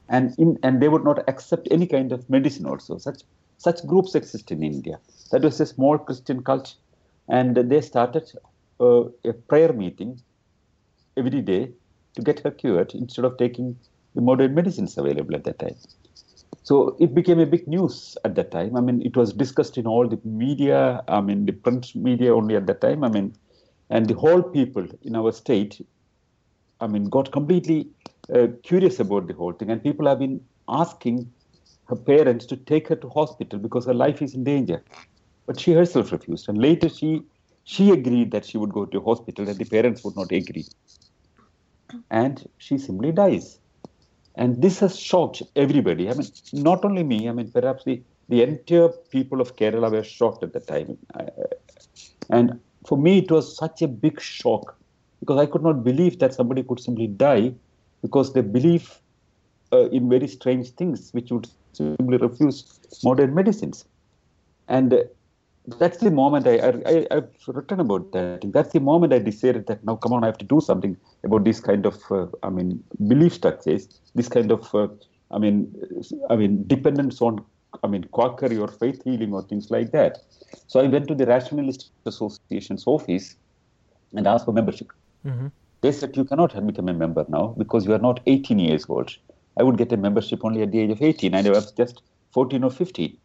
And, 0.10 0.38
in, 0.38 0.60
and 0.64 0.82
they 0.82 0.90
would 0.90 1.04
not 1.04 1.28
accept 1.28 1.68
any 1.72 1.88
kind 1.88 2.12
of 2.12 2.30
medicine 2.30 2.66
also. 2.66 2.98
Such, 2.98 3.22
such 3.58 3.86
groups 3.88 4.16
exist 4.16 4.52
in 4.52 4.64
India. 4.64 5.00
That 5.32 5.42
was 5.42 5.60
a 5.60 5.66
small 5.66 5.98
Christian 5.98 6.44
cult. 6.44 6.76
And 7.28 7.56
they 7.56 7.82
started 7.82 8.32
uh, 8.80 9.04
a 9.26 9.34
prayer 9.34 9.74
meeting 9.74 10.20
every 11.18 11.42
day 11.42 11.70
to 12.16 12.22
get 12.22 12.40
her 12.40 12.52
cured 12.52 12.94
instead 12.94 13.26
of 13.26 13.38
taking 13.38 13.78
the 14.16 14.22
modern 14.22 14.54
medicines 14.54 14.98
available 14.98 15.36
at 15.36 15.44
that 15.44 15.60
time. 15.60 15.76
So 16.64 16.96
it 17.00 17.14
became 17.16 17.40
a 17.40 17.46
big 17.46 17.68
news 17.68 18.18
at 18.26 18.36
that 18.36 18.52
time. 18.52 18.76
I 18.76 18.82
mean, 18.82 19.02
it 19.04 19.18
was 19.18 19.34
discussed 19.34 19.78
in 19.78 19.88
all 19.88 20.08
the 20.08 20.20
media, 20.24 21.04
I 21.08 21.22
mean, 21.22 21.46
the 21.46 21.54
print 21.54 21.96
media 21.96 22.36
only 22.36 22.56
at 22.56 22.68
that 22.68 22.82
time. 22.82 23.04
I 23.04 23.10
mean, 23.10 23.36
and 23.90 24.08
the 24.08 24.14
whole 24.14 24.44
people 24.44 24.86
in 25.02 25.16
our 25.16 25.32
state, 25.32 25.84
I 26.80 26.88
mean, 26.88 27.06
got 27.06 27.32
completely 27.32 27.90
uh, 28.34 28.48
curious 28.64 29.00
about 29.00 29.28
the 29.28 29.34
whole 29.34 29.54
thing. 29.54 29.72
And 29.72 29.82
people 29.82 30.08
have 30.08 30.20
been 30.20 30.42
asking 30.68 31.32
her 31.88 31.96
parents 31.96 32.46
to 32.48 32.58
take 32.58 32.88
her 32.90 32.96
to 32.96 33.10
hospital 33.10 33.58
because 33.58 33.86
her 33.86 33.94
life 33.94 34.22
is 34.22 34.36
in 34.36 34.44
danger. 34.44 34.84
But 35.48 35.60
she 35.60 35.74
herself 35.74 36.12
refused. 36.12 36.48
And 36.50 36.60
later 36.60 36.90
she 36.90 37.24
she 37.74 37.92
agreed 37.92 38.32
that 38.32 38.46
she 38.50 38.58
would 38.58 38.74
go 38.74 38.84
to 38.86 39.00
hospital 39.00 39.48
and 39.48 39.58
the 39.60 39.66
parents 39.66 40.04
would 40.04 40.16
not 40.16 40.32
agree. 40.32 40.66
And 42.10 42.50
she 42.58 42.80
simply 42.80 43.12
dies. 43.12 43.60
And 44.36 44.60
this 44.64 44.80
has 44.80 44.98
shocked 44.98 45.44
everybody. 45.56 46.10
I 46.10 46.16
mean, 46.16 46.28
not 46.52 46.84
only 46.84 47.04
me, 47.04 47.30
I 47.30 47.32
mean, 47.32 47.52
perhaps 47.52 47.84
the, 47.84 48.02
the 48.28 48.42
entire 48.42 48.90
people 49.12 49.40
of 49.40 49.56
Kerala 49.56 49.92
were 49.92 50.04
shocked 50.04 50.42
at 50.42 50.54
the 50.54 50.62
time. 50.62 50.98
And 52.32 52.60
for 52.88 52.98
me, 52.98 53.20
it 53.20 53.30
was 53.30 53.56
such 53.56 53.84
a 53.84 53.88
big 53.88 54.20
shock 54.20 54.76
because 55.20 55.40
I 55.40 55.46
could 55.46 55.62
not 55.62 55.84
believe 55.84 56.18
that 56.20 56.34
somebody 56.34 56.64
could 56.64 56.80
simply 56.80 57.06
die 57.06 57.54
because 58.02 58.34
they 58.34 58.42
believe 58.42 59.00
uh, 59.72 59.90
in 59.90 60.10
very 60.10 60.28
strange 60.28 60.72
things 60.72 61.12
which 61.12 61.30
would 61.30 61.48
simply 61.74 62.18
refuse 62.18 62.80
modern 63.04 63.36
medicines. 63.36 63.86
And 64.68 64.94
uh, 64.94 65.04
that's 65.78 65.98
the 65.98 66.12
moment 66.12 66.48
I, 66.48 66.58
I, 66.58 67.06
I 67.12 67.16
have 67.16 67.30
written 67.48 67.80
about 67.80 68.12
that. 68.14 68.42
That's 68.54 68.74
the 68.74 68.80
moment 68.80 69.14
I 69.14 69.20
decided 69.20 69.68
that 69.68 69.84
now, 69.84 69.96
come 69.96 70.14
on, 70.14 70.24
I 70.24 70.28
have 70.28 70.38
to 70.40 70.46
do 70.46 70.62
something 70.62 70.98
about 71.24 71.44
this 71.44 71.60
kind 71.60 71.86
of, 71.86 72.00
uh, 72.12 72.28
I 72.44 72.50
mean, 72.50 72.84
belief 73.08 73.34
structures, 73.34 73.88
this 74.16 74.30
kind 74.30 74.52
of, 74.52 74.74
uh, 74.74 74.88
I 75.32 75.38
mean, 75.38 75.74
I 76.30 76.36
mean, 76.36 76.66
dependence 76.68 77.22
on, 77.22 77.44
I 77.84 77.88
mean, 77.88 78.06
quackery 78.06 78.58
or 78.58 78.68
faith 78.68 79.04
healing 79.04 79.34
or 79.34 79.44
things 79.44 79.70
like 79.70 79.92
that. 79.92 80.20
So 80.68 80.80
I 80.80 80.88
went 80.88 81.08
to 81.10 81.16
the 81.16 81.26
Rationalist 81.26 81.92
Association's 82.06 82.86
office 82.88 83.36
and 84.16 84.28
asked 84.28 84.46
for 84.46 84.54
membership. 84.54 84.92
Mm-hmm. 85.26 85.48
They 85.82 85.92
said 85.92 86.18
you 86.18 86.26
cannot 86.26 86.54
become 86.66 86.90
a 86.90 86.94
member 86.94 87.26
now 87.30 87.56
because 87.58 87.86
you 87.86 87.94
are 87.94 88.00
not 88.00 88.20
18 88.26 88.60
years 88.60 88.86
old. 88.90 89.16
I 89.58 89.64
would 89.64 89.78
get 89.78 89.92
a 89.92 89.98
membership 89.98 90.44
only 90.44 90.62
at 90.62 90.72
the 90.72 90.80
age 90.80 90.92
of 90.92 91.02
18, 91.02 91.34
and 91.34 91.48
I 91.48 91.52
was 91.52 91.72
just 91.72 92.02
14 92.32 92.64
or 92.64 92.72
15. 92.72 93.18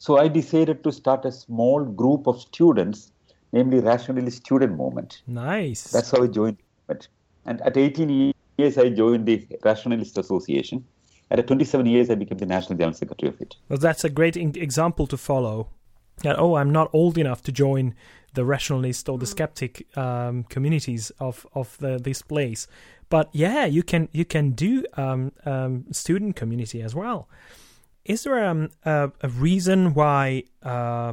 So 0.00 0.16
I 0.16 0.28
decided 0.28 0.82
to 0.84 0.92
start 0.92 1.26
a 1.26 1.30
small 1.30 1.84
group 1.84 2.26
of 2.26 2.40
students, 2.40 3.12
namely 3.52 3.80
Rationalist 3.80 4.38
Student 4.38 4.74
Movement. 4.78 5.20
Nice. 5.26 5.82
That's 5.90 6.10
how 6.10 6.22
I 6.22 6.26
joined 6.26 6.56
it. 6.88 7.08
And 7.44 7.60
at 7.60 7.76
18 7.76 8.32
years, 8.56 8.78
I 8.78 8.88
joined 8.88 9.26
the 9.26 9.46
Rationalist 9.62 10.16
Association. 10.16 10.86
At 11.30 11.46
27 11.46 11.84
years, 11.84 12.08
I 12.08 12.14
became 12.14 12.38
the 12.38 12.46
National 12.46 12.78
General 12.78 12.94
Secretary 12.94 13.28
of 13.28 13.38
it. 13.42 13.56
Well, 13.68 13.78
that's 13.78 14.02
a 14.02 14.08
great 14.08 14.38
example 14.38 15.06
to 15.06 15.18
follow. 15.18 15.68
That, 16.22 16.38
oh, 16.38 16.54
I'm 16.54 16.72
not 16.72 16.88
old 16.94 17.18
enough 17.18 17.42
to 17.42 17.52
join 17.52 17.94
the 18.32 18.46
rationalist 18.46 19.06
or 19.06 19.18
the 19.18 19.26
skeptic 19.26 19.86
um, 19.98 20.44
communities 20.44 21.12
of, 21.20 21.46
of 21.54 21.76
the, 21.76 21.98
this 21.98 22.22
place. 22.22 22.66
But 23.10 23.28
yeah, 23.32 23.66
you 23.66 23.82
can 23.82 24.08
you 24.12 24.24
can 24.24 24.52
do 24.52 24.84
um, 24.96 25.32
um, 25.44 25.84
student 25.90 26.36
community 26.36 26.80
as 26.80 26.94
well 26.94 27.28
is 28.10 28.24
there 28.24 28.44
um, 28.44 28.70
a, 28.84 29.10
a, 29.22 29.28
reason 29.28 29.94
why 29.94 30.42
uh, 30.62 31.12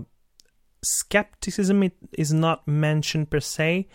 skepticism 0.84 1.92
is 2.14 2.34
not 2.34 2.68
mentioned 2.68 3.30
per 3.30 3.40
se, 3.40 3.88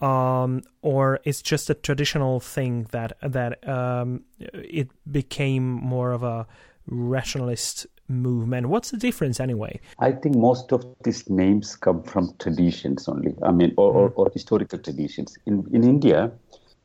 um, 0.00 0.62
or 0.80 1.20
it's 1.24 1.42
just 1.42 1.68
a 1.68 1.74
traditional 1.74 2.40
thing 2.40 2.86
that 2.92 3.12
that 3.22 3.66
um, 3.68 4.24
it 4.38 4.88
became 5.10 5.64
more 5.64 6.12
of 6.12 6.22
a 6.22 6.46
rationalist 6.86 7.86
movement? 8.08 8.68
What's 8.68 8.90
the 8.90 8.96
difference 8.96 9.38
anyway? 9.38 9.78
I 9.98 10.12
think 10.12 10.36
most 10.36 10.72
of 10.72 10.84
these 11.04 11.28
names 11.28 11.76
come 11.76 12.02
from 12.02 12.34
traditions 12.38 13.06
only. 13.06 13.34
I 13.42 13.52
mean, 13.52 13.74
or, 13.76 13.92
mm. 13.92 13.96
or, 13.96 14.08
or 14.16 14.30
historical 14.32 14.78
traditions. 14.78 15.36
In 15.44 15.68
in 15.72 15.84
India, 15.84 16.32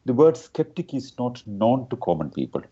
the 0.06 0.14
word 0.14 0.36
skeptic 0.36 0.94
is 0.94 1.14
not 1.18 1.42
known 1.48 1.88
to 1.90 1.96
common 1.96 2.30
people 2.30 2.64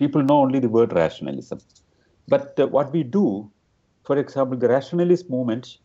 people 0.00 0.22
know 0.22 0.40
only 0.40 0.58
the 0.58 0.72
word 0.78 0.92
rationalism. 0.94 1.60
But 2.30 2.58
uh, 2.58 2.68
what 2.68 2.92
we 2.92 3.02
do, 3.02 3.50
for 4.04 4.16
example, 4.16 4.56
the 4.56 4.68
rationalist 4.68 5.28
movement 5.28 5.78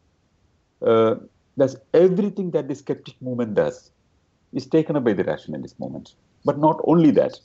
uh, 0.86 1.16
does 1.58 1.76
everything 1.94 2.52
that 2.52 2.68
the 2.68 2.76
skeptic 2.76 3.22
movement 3.22 3.56
does 3.56 3.92
is 4.54 4.68
taken 4.68 4.96
up 4.96 5.04
by 5.04 5.14
the 5.14 5.24
rationalist 5.24 5.80
movement. 5.80 6.16
But 6.46 6.60
not 6.60 6.80
only 6.86 7.12
that. 7.12 7.40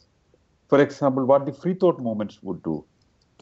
For 0.68 0.80
example, 0.80 1.24
what 1.24 1.46
the 1.46 1.52
free 1.52 1.74
thought 1.74 1.98
movement 1.98 2.38
would 2.42 2.62
do, 2.62 2.84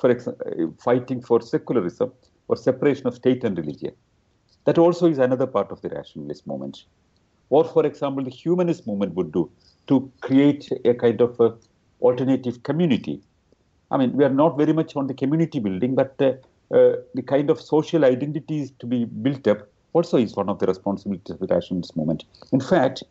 for 0.00 0.10
example, 0.10 0.74
fighting 0.78 1.20
for 1.20 1.42
secularism 1.42 2.12
or 2.46 2.56
separation 2.56 3.06
of 3.08 3.16
state 3.16 3.44
and 3.44 3.58
religion. 3.58 3.92
That 4.64 4.78
also 4.78 5.06
is 5.08 5.18
another 5.18 5.46
part 5.46 5.70
of 5.72 5.82
the 5.82 5.88
rationalist 5.90 6.46
movement. 6.46 6.84
Or, 7.50 7.64
for 7.64 7.84
example, 7.84 8.24
the 8.24 8.30
humanist 8.30 8.86
movement 8.86 9.14
would 9.14 9.32
do 9.32 9.50
to 9.88 10.10
create 10.20 10.70
a 10.84 10.94
kind 10.94 11.20
of 11.20 11.38
a 11.40 11.56
alternative 12.00 12.62
community. 12.62 13.20
I 13.90 13.96
mean, 13.96 14.12
we 14.12 14.24
are 14.24 14.30
not 14.30 14.56
very 14.56 14.72
much 14.72 14.96
on 14.96 15.06
the 15.06 15.14
community 15.14 15.58
building, 15.60 15.94
but 15.94 16.14
uh, 16.20 16.32
uh, 16.74 16.96
the 17.14 17.22
kind 17.22 17.50
of 17.50 17.60
social 17.60 18.04
identities 18.04 18.72
to 18.80 18.86
be 18.86 19.04
built 19.06 19.46
up 19.48 19.66
also 19.94 20.18
is 20.18 20.36
one 20.36 20.48
of 20.48 20.58
the 20.58 20.66
responsibilities 20.66 21.34
of 21.34 21.40
the 21.40 21.46
rationalist 21.46 21.96
movement. 21.96 22.24
In 22.52 22.60
fact, 22.60 23.02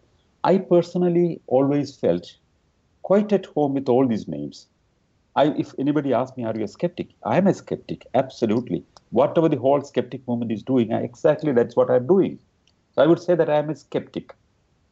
I 0.43 0.59
personally 0.59 1.41
always 1.47 1.95
felt 1.95 2.36
quite 3.01 3.34
at 3.34 3.47
home 3.47 3.73
with 3.73 3.89
all 3.89 4.07
these 4.07 4.28
names. 4.28 4.67
I, 5.36 5.47
if 5.57 5.73
anybody 5.80 6.13
asks 6.13 6.38
me, 6.38 6.45
are 6.45 6.55
you 6.55 6.63
a 6.63 6.67
skeptic? 6.67 7.09
I 7.23 7.38
am 7.38 7.47
a 7.47 7.53
skeptic, 7.53 8.05
absolutely. 8.13 8.84
Whatever 9.11 9.49
the 9.49 9.57
whole 9.57 9.82
skeptic 9.82 10.28
movement 10.28 10.51
is 10.51 10.63
doing, 10.63 10.91
exactly 10.91 11.51
that's 11.51 11.75
what 11.75 11.89
I'm 11.89 12.07
doing. 12.07 12.39
So 12.93 13.03
I 13.03 13.07
would 13.07 13.21
say 13.21 13.36
that 13.36 13.49
I 13.49 13.57
am 13.57 13.69
a 13.69 13.75
skeptic. 13.75 14.34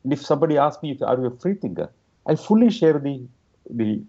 And 0.03 0.13
if 0.13 0.21
somebody 0.21 0.57
asks 0.57 0.81
me, 0.83 0.91
if 0.91 1.01
are 1.01 1.19
you 1.19 1.27
a 1.27 1.37
free 1.37 1.55
thinker, 1.55 1.89
I 2.27 2.35
fully 2.35 2.69
share 2.69 2.99
the 2.99 3.27
the 3.69 4.03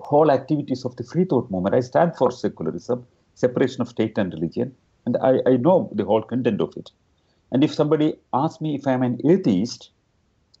whole 0.00 0.30
activities 0.30 0.84
of 0.84 0.96
the 0.96 1.04
free 1.04 1.24
thought 1.24 1.50
movement. 1.50 1.74
I 1.74 1.80
stand 1.80 2.16
for 2.16 2.30
secularism, 2.30 3.06
separation 3.34 3.82
of 3.82 3.88
state 3.88 4.18
and 4.18 4.32
religion, 4.32 4.74
and 5.04 5.16
I, 5.18 5.38
I 5.46 5.56
know 5.56 5.90
the 5.94 6.04
whole 6.04 6.22
content 6.22 6.60
of 6.60 6.76
it. 6.76 6.90
And 7.52 7.62
if 7.62 7.72
somebody 7.72 8.14
asks 8.32 8.60
me 8.60 8.74
if 8.74 8.86
I'm 8.86 9.02
an 9.02 9.20
atheist, 9.24 9.90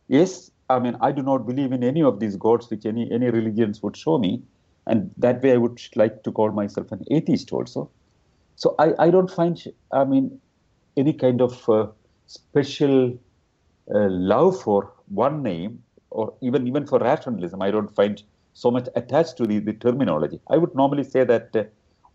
yes, 0.08 0.50
I 0.70 0.78
mean 0.78 0.96
I 1.00 1.12
do 1.12 1.22
not 1.22 1.46
believe 1.46 1.72
in 1.72 1.82
any 1.82 2.02
of 2.02 2.20
these 2.20 2.36
gods 2.36 2.70
which 2.70 2.86
any 2.86 3.10
any 3.10 3.30
religions 3.30 3.82
would 3.82 3.96
show 3.96 4.18
me, 4.18 4.42
and 4.86 5.10
that 5.16 5.42
way 5.42 5.52
I 5.52 5.56
would 5.56 5.80
like 5.96 6.22
to 6.24 6.32
call 6.32 6.50
myself 6.52 6.92
an 6.92 7.04
atheist 7.10 7.52
also. 7.52 7.90
So 8.56 8.74
I, 8.78 8.92
I 8.98 9.10
don't 9.10 9.30
find 9.30 9.62
I 9.92 10.04
mean 10.04 10.40
any 10.96 11.12
kind 11.12 11.40
of 11.40 11.68
uh, 11.68 11.86
special 12.26 13.18
uh, 13.94 14.08
love 14.08 14.60
for 14.60 14.92
one 15.08 15.42
name 15.42 15.82
or 16.10 16.34
even 16.40 16.66
even 16.66 16.86
for 16.86 16.98
rationalism. 16.98 17.62
I 17.62 17.70
don't 17.70 17.94
find 17.94 18.22
so 18.62 18.70
much 18.70 18.88
attached 18.94 19.36
to 19.36 19.46
the, 19.46 19.58
the 19.58 19.74
terminology. 19.74 20.40
I 20.48 20.56
would 20.56 20.74
normally 20.74 21.04
say 21.04 21.24
that 21.24 21.54
uh, 21.54 21.64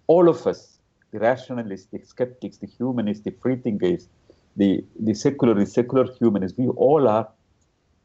all 0.07 0.27
of 0.27 0.47
us, 0.47 0.79
the 1.11 1.19
rationalists, 1.19 1.87
the 1.91 1.99
skeptics, 2.03 2.57
the 2.57 2.65
humanists, 2.65 3.23
the 3.23 3.29
free 3.41 3.57
thinkers, 3.57 4.09
the, 4.57 4.83
the 4.99 5.13
secularists, 5.13 5.75
secular 5.75 6.11
humanists, 6.19 6.57
we 6.57 6.67
all 6.69 7.07
are 7.07 7.29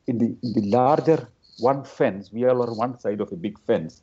in 0.07 0.19
the, 0.19 0.27
in 0.43 0.53
the 0.53 0.69
larger 0.69 1.27
one 1.61 1.83
fence, 1.83 2.31
we 2.31 2.45
all 2.45 2.63
are 2.63 2.75
one 2.75 2.99
side 3.01 3.23
of 3.23 3.33
a 3.33 3.37
big 3.37 3.59
fence. 3.61 4.03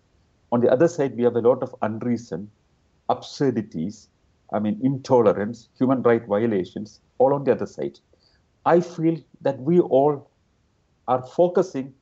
On 0.52 0.62
the 0.62 0.72
other 0.72 0.88
side, 0.88 1.16
we 1.16 1.24
have 1.24 1.36
a 1.36 1.42
lot 1.42 1.62
of 1.62 1.76
unreason, 1.84 2.50
absurdities, 3.10 4.10
I 4.52 4.58
mean, 4.58 4.80
intolerance, 4.82 5.70
human 5.78 6.02
right 6.02 6.26
violations, 6.26 7.02
all 7.20 7.36
on 7.36 7.44
the 7.44 7.52
other 7.52 7.68
side. 7.68 8.00
I 8.66 8.80
feel 8.80 9.20
that 9.42 9.60
we 9.60 9.80
all 9.80 10.28
are 11.08 11.22
focusing 11.22 11.94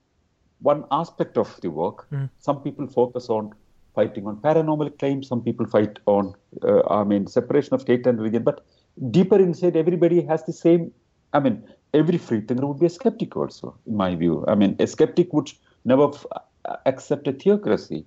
one 0.61 0.85
aspect 0.91 1.37
of 1.37 1.59
the 1.61 1.69
work. 1.69 2.07
Mm. 2.11 2.29
Some 2.39 2.61
people 2.61 2.87
focus 2.87 3.29
on 3.29 3.53
fighting 3.95 4.25
on 4.27 4.37
paranormal 4.37 4.97
claims. 4.99 5.27
Some 5.27 5.41
people 5.41 5.65
fight 5.65 5.99
on, 6.05 6.33
uh, 6.63 6.81
I 6.89 7.03
mean, 7.03 7.27
separation 7.27 7.73
of 7.73 7.81
state 7.81 8.05
and 8.07 8.17
religion. 8.17 8.43
But 8.43 8.63
deeper 9.09 9.37
inside, 9.37 9.75
everybody 9.75 10.21
has 10.21 10.43
the 10.43 10.53
same. 10.53 10.91
I 11.33 11.39
mean, 11.39 11.63
every 11.93 12.17
free 12.17 12.41
thinker 12.41 12.65
would 12.65 12.79
be 12.79 12.85
a 12.85 12.89
skeptic 12.89 13.35
also, 13.35 13.75
in 13.87 13.95
my 13.95 14.15
view. 14.15 14.45
I 14.47 14.55
mean, 14.55 14.75
a 14.79 14.87
skeptic 14.87 15.33
would 15.33 15.51
never 15.85 16.09
f- 16.09 16.25
accept 16.85 17.27
a 17.27 17.33
theocracy 17.33 18.05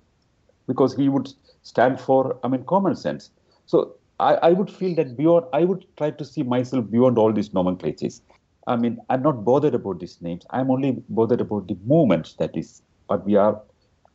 because 0.67 0.95
he 0.95 1.09
would 1.09 1.29
stand 1.63 1.99
for, 1.99 2.37
I 2.43 2.47
mean, 2.47 2.63
common 2.63 2.95
sense. 2.95 3.29
So 3.65 3.95
I, 4.19 4.35
I 4.35 4.51
would 4.51 4.71
feel 4.71 4.95
that 4.95 5.17
beyond, 5.17 5.45
I 5.53 5.65
would 5.65 5.85
try 5.97 6.11
to 6.11 6.25
see 6.25 6.43
myself 6.43 6.89
beyond 6.89 7.17
all 7.17 7.33
these 7.33 7.53
nomenclatures. 7.53 8.21
I 8.67 8.75
mean, 8.75 8.99
I'm 9.09 9.21
not 9.21 9.45
bothered 9.45 9.75
about 9.75 9.99
these 9.99 10.21
names. 10.21 10.45
I'm 10.49 10.71
only 10.71 11.03
bothered 11.09 11.41
about 11.41 11.67
the 11.67 11.77
movement 11.85 12.35
that 12.39 12.55
is 12.57 12.81
what 13.07 13.25
we 13.25 13.35
are 13.35 13.61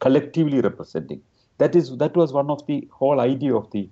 collectively 0.01 0.61
representing. 0.61 1.23
That 1.59 1.77
is 1.77 1.97
that 1.99 2.17
was 2.17 2.33
one 2.33 2.51
of 2.51 2.67
the 2.67 2.89
whole 2.91 3.21
idea 3.21 3.55
of 3.55 3.71
the 3.71 3.89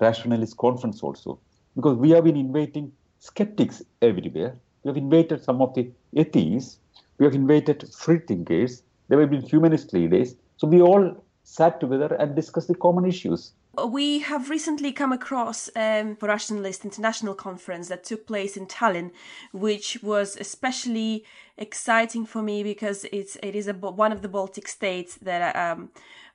rationalist 0.00 0.56
conference 0.56 1.02
also, 1.02 1.38
because 1.74 1.96
we 1.96 2.10
have 2.10 2.24
been 2.24 2.36
inviting 2.36 2.92
skeptics 3.18 3.82
everywhere. 4.00 4.56
We 4.84 4.88
have 4.88 4.96
invited 4.96 5.42
some 5.42 5.60
of 5.60 5.74
the 5.74 5.90
atheists. 6.16 6.78
We 7.18 7.26
have 7.26 7.34
invited 7.34 7.92
free 7.92 8.20
thinkers. 8.20 8.82
There 9.08 9.20
have 9.20 9.30
been 9.30 9.42
humanist 9.42 9.92
leaders. 9.92 10.36
So 10.56 10.68
we 10.68 10.80
all 10.80 11.24
sat 11.42 11.80
together 11.80 12.14
and 12.14 12.34
discussed 12.36 12.68
the 12.68 12.74
common 12.74 13.04
issues 13.04 13.52
we 13.86 14.20
have 14.20 14.50
recently 14.50 14.92
come 14.92 15.12
across 15.12 15.68
um, 15.76 16.16
a 16.20 16.26
rationalist 16.26 16.84
international 16.84 17.34
conference 17.34 17.88
that 17.88 18.04
took 18.04 18.26
place 18.26 18.56
in 18.56 18.66
Tallinn, 18.66 19.10
which 19.52 19.98
was 20.02 20.36
especially 20.36 21.24
exciting 21.56 22.24
for 22.24 22.42
me 22.42 22.62
because 22.62 23.04
it's 23.12 23.36
it 23.42 23.54
is 23.54 23.68
a, 23.68 23.74
one 23.74 24.12
of 24.12 24.22
the 24.22 24.28
Baltic 24.28 24.68
states 24.68 25.16
that 25.16 25.56
um, 25.56 25.90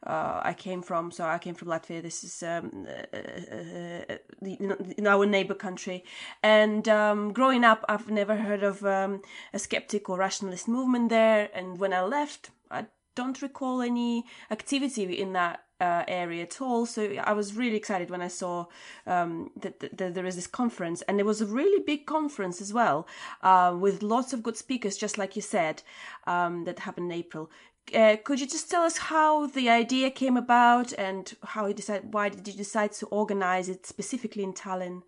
uh, 0.05 0.41
I 0.43 0.53
came 0.53 0.81
from. 0.81 1.11
So 1.11 1.25
I 1.25 1.37
came 1.37 1.55
from 1.55 1.69
Latvia. 1.69 2.01
This 2.01 2.23
is 2.23 2.43
um, 2.43 2.87
uh, 2.87 3.17
uh, 3.17 4.17
the, 4.41 5.07
our 5.07 5.25
neighbor 5.25 5.53
country. 5.53 6.03
And 6.41 6.87
um, 6.89 7.33
growing 7.33 7.63
up, 7.63 7.85
I've 7.87 8.09
never 8.09 8.35
heard 8.35 8.63
of 8.63 8.83
um, 8.85 9.21
a 9.53 9.59
skeptic 9.59 10.09
or 10.09 10.17
rationalist 10.17 10.67
movement 10.67 11.09
there. 11.09 11.49
And 11.53 11.79
when 11.79 11.93
I 11.93 12.01
left, 12.01 12.51
I 12.69 12.87
don't 13.15 13.41
recall 13.41 13.81
any 13.81 14.25
activity 14.51 15.03
in 15.03 15.33
that 15.33 15.63
uh, 15.83 16.03
area 16.07 16.43
at 16.43 16.61
all. 16.61 16.85
So 16.85 17.01
I 17.31 17.33
was 17.33 17.47
really 17.61 17.75
excited 17.75 18.09
when 18.09 18.21
I 18.21 18.29
saw 18.29 18.67
um, 19.05 19.51
that, 19.63 19.79
that, 19.81 19.97
that, 19.97 20.13
there 20.13 20.25
is 20.25 20.35
this 20.35 20.47
conference, 20.47 21.01
and 21.07 21.19
it 21.19 21.25
was 21.25 21.41
a 21.41 21.45
really 21.45 21.81
big 21.83 22.05
conference 22.05 22.61
as 22.61 22.71
well, 22.79 23.07
uh, 23.41 23.75
with 23.77 24.01
lots 24.01 24.31
of 24.33 24.43
good 24.47 24.57
speakers, 24.57 24.95
just 24.97 25.17
like 25.17 25.35
you 25.35 25.41
said, 25.41 25.83
um, 26.25 26.63
that 26.65 26.79
happened 26.79 27.11
in 27.11 27.17
April. 27.23 27.49
Uh, 27.93 28.15
could 28.23 28.39
you 28.39 28.47
just 28.47 28.71
tell 28.71 28.83
us 28.83 28.97
how 28.97 29.47
the 29.47 29.69
idea 29.69 30.09
came 30.09 30.37
about 30.37 30.93
and 30.97 31.35
how 31.43 31.65
you 31.65 31.73
decided? 31.73 32.13
Why 32.13 32.29
did 32.29 32.47
you 32.47 32.53
decide 32.53 32.93
to 32.93 33.05
organize 33.07 33.67
it 33.67 33.85
specifically 33.85 34.43
in 34.43 34.53
Tallinn? 34.53 35.03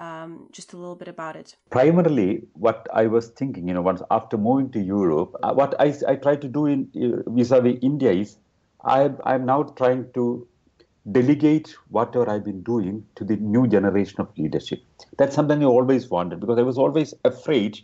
Um, 0.00 0.48
just 0.52 0.72
a 0.74 0.76
little 0.76 0.94
bit 0.94 1.08
about 1.08 1.34
it. 1.34 1.56
Primarily, 1.70 2.30
what 2.52 2.86
I 2.92 3.08
was 3.08 3.28
thinking, 3.38 3.66
you 3.66 3.74
know, 3.74 3.82
once 3.82 4.02
after 4.12 4.36
moving 4.36 4.70
to 4.70 4.80
Europe, 4.80 5.34
uh, 5.42 5.52
what 5.52 5.74
I, 5.80 5.92
I 6.06 6.14
tried 6.14 6.40
to 6.42 6.48
do 6.48 6.66
in 6.66 6.78
uh, 6.94 7.28
vis-a-vis 7.30 7.78
India 7.82 8.12
is 8.12 8.36
I, 8.84 9.10
I'm 9.24 9.44
now 9.46 9.62
trying 9.64 10.12
to 10.14 10.46
delegate 11.10 11.74
whatever 11.88 12.28
I've 12.30 12.44
been 12.44 12.62
doing 12.62 13.04
to 13.16 13.24
the 13.24 13.36
new 13.36 13.66
generation 13.66 14.20
of 14.20 14.36
leadership. 14.36 14.82
That's 15.16 15.34
something 15.34 15.62
I 15.62 15.66
always 15.66 16.08
wanted 16.10 16.40
because 16.40 16.58
I 16.58 16.62
was 16.62 16.78
always 16.78 17.14
afraid 17.24 17.80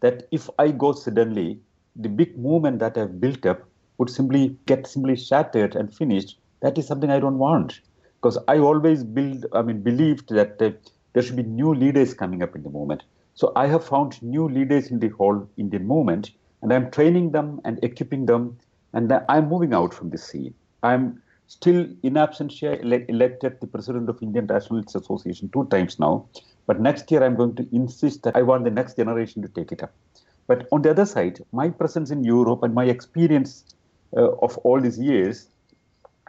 that 0.00 0.28
if 0.30 0.48
I 0.58 0.70
go 0.70 0.92
suddenly, 0.92 1.60
the 1.96 2.08
big 2.08 2.38
movement 2.38 2.78
that 2.78 2.96
I've 2.96 3.20
built 3.20 3.44
up 3.46 3.64
would 3.98 4.10
simply 4.10 4.56
get 4.66 4.86
simply 4.86 5.16
shattered 5.16 5.74
and 5.74 5.92
finished. 5.92 6.38
That 6.60 6.78
is 6.78 6.86
something 6.86 7.10
I 7.10 7.18
don't 7.20 7.38
want 7.38 7.80
because 8.20 8.38
I 8.48 8.58
always 8.58 9.04
build, 9.04 9.46
I 9.52 9.62
mean, 9.62 9.82
believed 9.82 10.28
that 10.30 10.60
uh, 10.62 10.70
there 11.12 11.22
should 11.22 11.36
be 11.36 11.42
new 11.42 11.74
leaders 11.74 12.14
coming 12.14 12.42
up 12.42 12.54
in 12.54 12.62
the 12.62 12.70
movement. 12.70 13.02
So 13.34 13.52
I 13.54 13.66
have 13.66 13.84
found 13.84 14.20
new 14.22 14.48
leaders 14.48 14.90
in 14.90 14.98
the 14.98 15.08
whole 15.08 15.48
Indian 15.56 15.86
movement, 15.86 16.32
and 16.62 16.72
I'm 16.72 16.90
training 16.90 17.30
them 17.32 17.60
and 17.64 17.78
equipping 17.82 18.26
them 18.26 18.58
and 18.92 19.12
I'm 19.28 19.48
moving 19.48 19.74
out 19.74 19.92
from 19.92 20.10
the 20.10 20.18
scene. 20.18 20.54
I'm 20.82 21.22
still 21.46 21.86
in 22.02 22.14
absentia 22.14 22.82
ele- 22.82 23.04
elected 23.08 23.60
the 23.60 23.66
president 23.66 24.08
of 24.08 24.22
Indian 24.22 24.46
Rationalists 24.46 24.94
Association 24.94 25.48
two 25.52 25.66
times 25.66 25.98
now. 25.98 26.26
But 26.66 26.80
next 26.80 27.10
year 27.10 27.22
I'm 27.22 27.36
going 27.36 27.54
to 27.56 27.66
insist 27.72 28.22
that 28.24 28.36
I 28.36 28.42
want 28.42 28.64
the 28.64 28.70
next 28.70 28.96
generation 28.96 29.42
to 29.42 29.48
take 29.48 29.72
it 29.72 29.82
up. 29.82 29.92
But 30.46 30.66
on 30.72 30.82
the 30.82 30.90
other 30.90 31.06
side, 31.06 31.40
my 31.52 31.68
presence 31.70 32.10
in 32.10 32.24
Europe 32.24 32.62
and 32.62 32.74
my 32.74 32.84
experience 32.84 33.64
uh, 34.16 34.32
of 34.36 34.56
all 34.58 34.80
these 34.80 34.98
years 34.98 35.48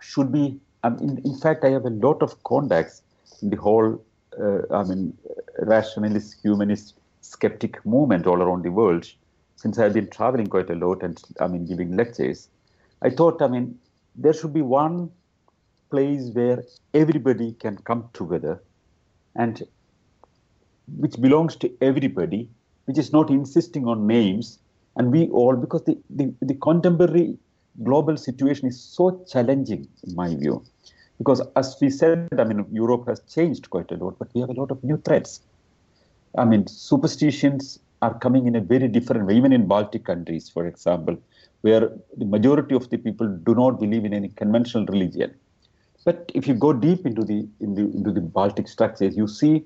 should 0.02 0.32
be. 0.32 0.60
Um, 0.84 0.98
in, 1.00 1.18
in, 1.26 1.38
fact, 1.38 1.66
I 1.66 1.70
have 1.72 1.86
a 1.86 1.90
lot 1.90 2.22
of 2.22 2.42
contacts 2.44 3.02
in 3.42 3.50
the 3.50 3.58
whole, 3.58 4.02
uh, 4.40 4.62
I 4.74 4.84
mean, 4.84 5.18
rationalist, 5.60 6.38
humanist, 6.42 6.96
skeptic 7.22 7.86
movement 7.86 8.28
all 8.28 8.42
around 8.42 8.64
the 8.64 8.72
world 8.72 9.06
since 9.62 9.78
I've 9.78 9.94
been 9.94 10.10
traveling 10.10 10.48
quite 10.48 10.70
a 10.70 10.76
lot 10.76 11.04
and 11.04 11.22
I 11.42 11.48
mean 11.48 11.66
giving 11.66 11.96
lectures, 11.98 12.48
I 13.02 13.10
thought 13.10 13.42
I 13.42 13.48
mean 13.48 13.78
there 14.16 14.34
should 14.34 14.54
be 14.54 14.62
one 14.62 15.12
place 15.92 16.30
where 16.34 16.64
everybody 16.94 17.52
can 17.64 17.76
come 17.90 18.10
together 18.14 18.62
and 19.36 19.62
which 20.98 21.20
belongs 21.20 21.58
to 21.58 21.72
everybody, 21.82 22.50
which 22.86 22.98
is 22.98 23.12
not 23.12 23.30
insisting 23.30 23.86
on 23.86 24.08
names, 24.08 24.60
and 24.96 25.12
we 25.12 25.28
all 25.28 25.56
because 25.58 25.84
the, 25.84 25.98
the, 26.10 26.34
the 26.42 26.56
contemporary 26.56 27.38
global 27.84 28.16
situation 28.16 28.68
is 28.68 28.82
so 28.82 29.24
challenging 29.30 29.88
in 30.04 30.16
my 30.16 30.36
view. 30.36 30.64
Because 31.18 31.42
as 31.58 31.76
we 31.82 31.90
said, 31.90 32.30
I 32.38 32.46
mean 32.46 32.66
Europe 32.72 33.08
has 33.10 33.20
changed 33.36 33.70
quite 33.70 33.92
a 33.92 33.96
lot, 33.96 34.18
but 34.20 34.30
we 34.34 34.40
have 34.40 34.50
a 34.50 34.54
lot 34.62 34.72
of 34.72 34.82
new 34.86 34.98
threats. 34.98 35.42
I 36.38 36.46
mean 36.46 36.66
superstitions, 36.68 37.80
are 38.02 38.18
coming 38.20 38.48
in 38.48 38.56
a 38.56 38.62
very 38.62 38.88
different 38.88 39.26
way, 39.28 39.36
even 39.36 39.52
in 39.52 39.68
Baltic 39.68 40.06
countries, 40.06 40.50
for 40.50 40.66
example, 40.66 41.18
where 41.62 41.92
the 42.18 42.26
majority 42.26 42.76
of 42.76 42.90
the 42.90 42.98
people 42.98 43.28
do 43.28 43.54
not 43.56 43.80
believe 43.80 44.06
in 44.06 44.14
any 44.14 44.30
conventional 44.30 44.86
religion. 44.86 45.34
But 46.06 46.32
if 46.34 46.48
you 46.48 46.54
go 46.54 46.72
deep 46.72 47.06
into 47.06 47.24
the, 47.24 47.48
in 47.60 47.76
the 47.76 47.82
into 47.82 48.12
the 48.12 48.22
Baltic 48.22 48.68
structures, 48.68 49.18
you 49.18 49.28
see 49.28 49.66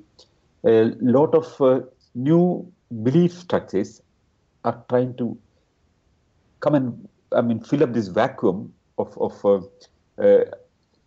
a 0.65 0.91
lot 0.99 1.36
of 1.36 1.61
uh, 1.61 1.81
new 2.15 2.71
belief 3.03 3.34
structures 3.34 4.01
are 4.63 4.84
trying 4.89 5.15
to 5.17 5.38
come 6.59 6.75
and 6.75 7.07
I 7.31 7.41
mean 7.41 7.59
fill 7.59 7.84
up 7.84 7.93
this 7.93 8.07
vacuum 8.07 8.73
of 8.97 9.17
of 9.17 9.45
uh, 9.45 9.61
uh, 10.21 10.45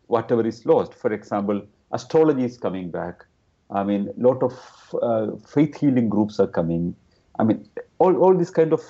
whatever 0.07 0.47
is 0.47 0.65
lost. 0.67 0.95
For 0.95 1.13
example, 1.13 1.63
astrology 1.93 2.45
is 2.45 2.57
coming 2.57 2.91
back. 2.91 3.25
I 3.71 3.83
mean, 3.83 4.09
a 4.09 4.23
lot 4.23 4.43
of 4.43 4.55
uh, 5.03 5.37
faith 5.49 5.77
healing 5.79 6.09
groups 6.09 6.39
are 6.39 6.47
coming. 6.47 6.95
I 7.39 7.45
mean, 7.45 7.69
all, 7.99 8.17
all 8.17 8.37
these 8.37 8.51
kind 8.51 8.73
of 8.73 8.83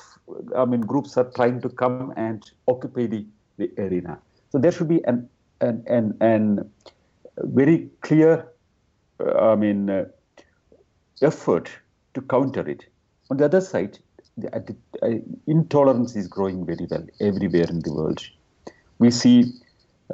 I 0.57 0.65
mean 0.65 0.81
groups 0.81 1.17
are 1.17 1.31
trying 1.35 1.61
to 1.63 1.69
come 1.69 2.13
and 2.17 2.43
occupy 2.69 3.07
the, 3.07 3.27
the 3.59 3.71
arena. 3.79 4.19
So 4.51 4.59
there 4.59 4.73
should 4.73 4.89
be 4.89 5.03
an 5.05 5.29
an 5.61 5.85
an, 5.87 6.17
an 6.21 6.71
very 7.39 7.91
clear 8.01 8.49
uh, 9.21 9.53
I 9.53 9.57
mean 9.57 9.91
uh, 9.91 10.05
effort 11.23 11.71
to 12.15 12.21
counter 12.23 12.69
it. 12.69 12.87
On 13.31 13.37
the 13.37 13.45
other 13.45 13.61
side, 13.61 13.99
the, 14.37 14.77
uh, 15.03 15.09
intolerance 15.47 16.15
is 16.15 16.29
growing 16.29 16.65
very 16.65 16.87
well 16.91 17.05
everywhere 17.21 17.67
in 17.69 17.81
the 17.81 17.93
world. 17.93 18.21
We 18.99 19.11
see, 19.11 19.53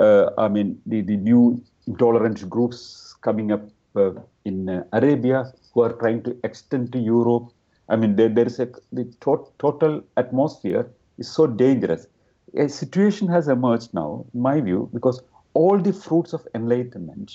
uh, 0.00 0.30
I 0.38 0.48
mean, 0.48 0.80
the, 0.86 1.02
the 1.02 1.16
new 1.16 1.62
intolerant 1.86 2.48
groups 2.48 3.14
coming 3.20 3.52
up 3.52 3.62
uh, 3.96 4.12
in 4.44 4.84
Arabia 4.92 5.52
who 5.72 5.82
are 5.82 5.92
trying 5.92 6.22
to 6.24 6.36
extend 6.44 6.92
to 6.92 6.98
Europe. 6.98 7.50
I 7.92 7.96
mean, 7.96 8.16
there, 8.16 8.28
there 8.28 8.46
is 8.46 8.58
a 8.58 8.66
the 8.92 9.04
to- 9.20 9.46
total 9.58 10.02
atmosphere 10.16 10.90
is 11.18 11.30
so 11.30 11.46
dangerous. 11.46 12.06
A 12.54 12.68
situation 12.68 13.28
has 13.28 13.48
emerged 13.48 13.94
now, 13.94 14.26
in 14.34 14.40
my 14.40 14.60
view, 14.60 14.90
because 14.92 15.22
all 15.54 15.78
the 15.78 15.92
fruits 15.92 16.32
of 16.32 16.46
enlightenment, 16.54 17.32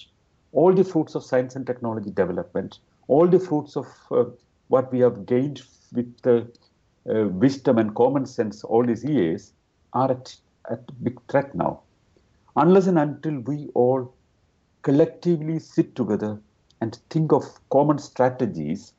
all 0.51 0.73
the 0.73 0.83
fruits 0.83 1.15
of 1.15 1.23
science 1.23 1.55
and 1.55 1.65
technology 1.67 2.11
development, 2.11 2.79
all 3.07 3.27
the 3.27 3.39
fruits 3.39 3.77
of 3.77 3.87
uh, 4.11 4.25
what 4.67 4.91
we 4.91 4.99
have 4.99 5.25
gained 5.25 5.61
with 5.93 6.13
uh, 6.27 6.41
uh, 7.09 7.27
wisdom 7.29 7.77
and 7.77 7.95
common 7.95 8.25
sense 8.25 8.63
all 8.63 8.85
these 8.85 9.03
years 9.05 9.53
are 9.93 10.11
at, 10.11 10.35
at 10.71 11.03
big 11.03 11.19
threat 11.29 11.53
now. 11.55 11.81
Unless 12.55 12.87
and 12.87 12.99
until 12.99 13.39
we 13.41 13.69
all 13.75 14.13
collectively 14.81 15.59
sit 15.59 15.95
together 15.95 16.41
and 16.81 16.99
think 17.09 17.31
of 17.31 17.43
common 17.69 17.99
strategies 17.99 18.93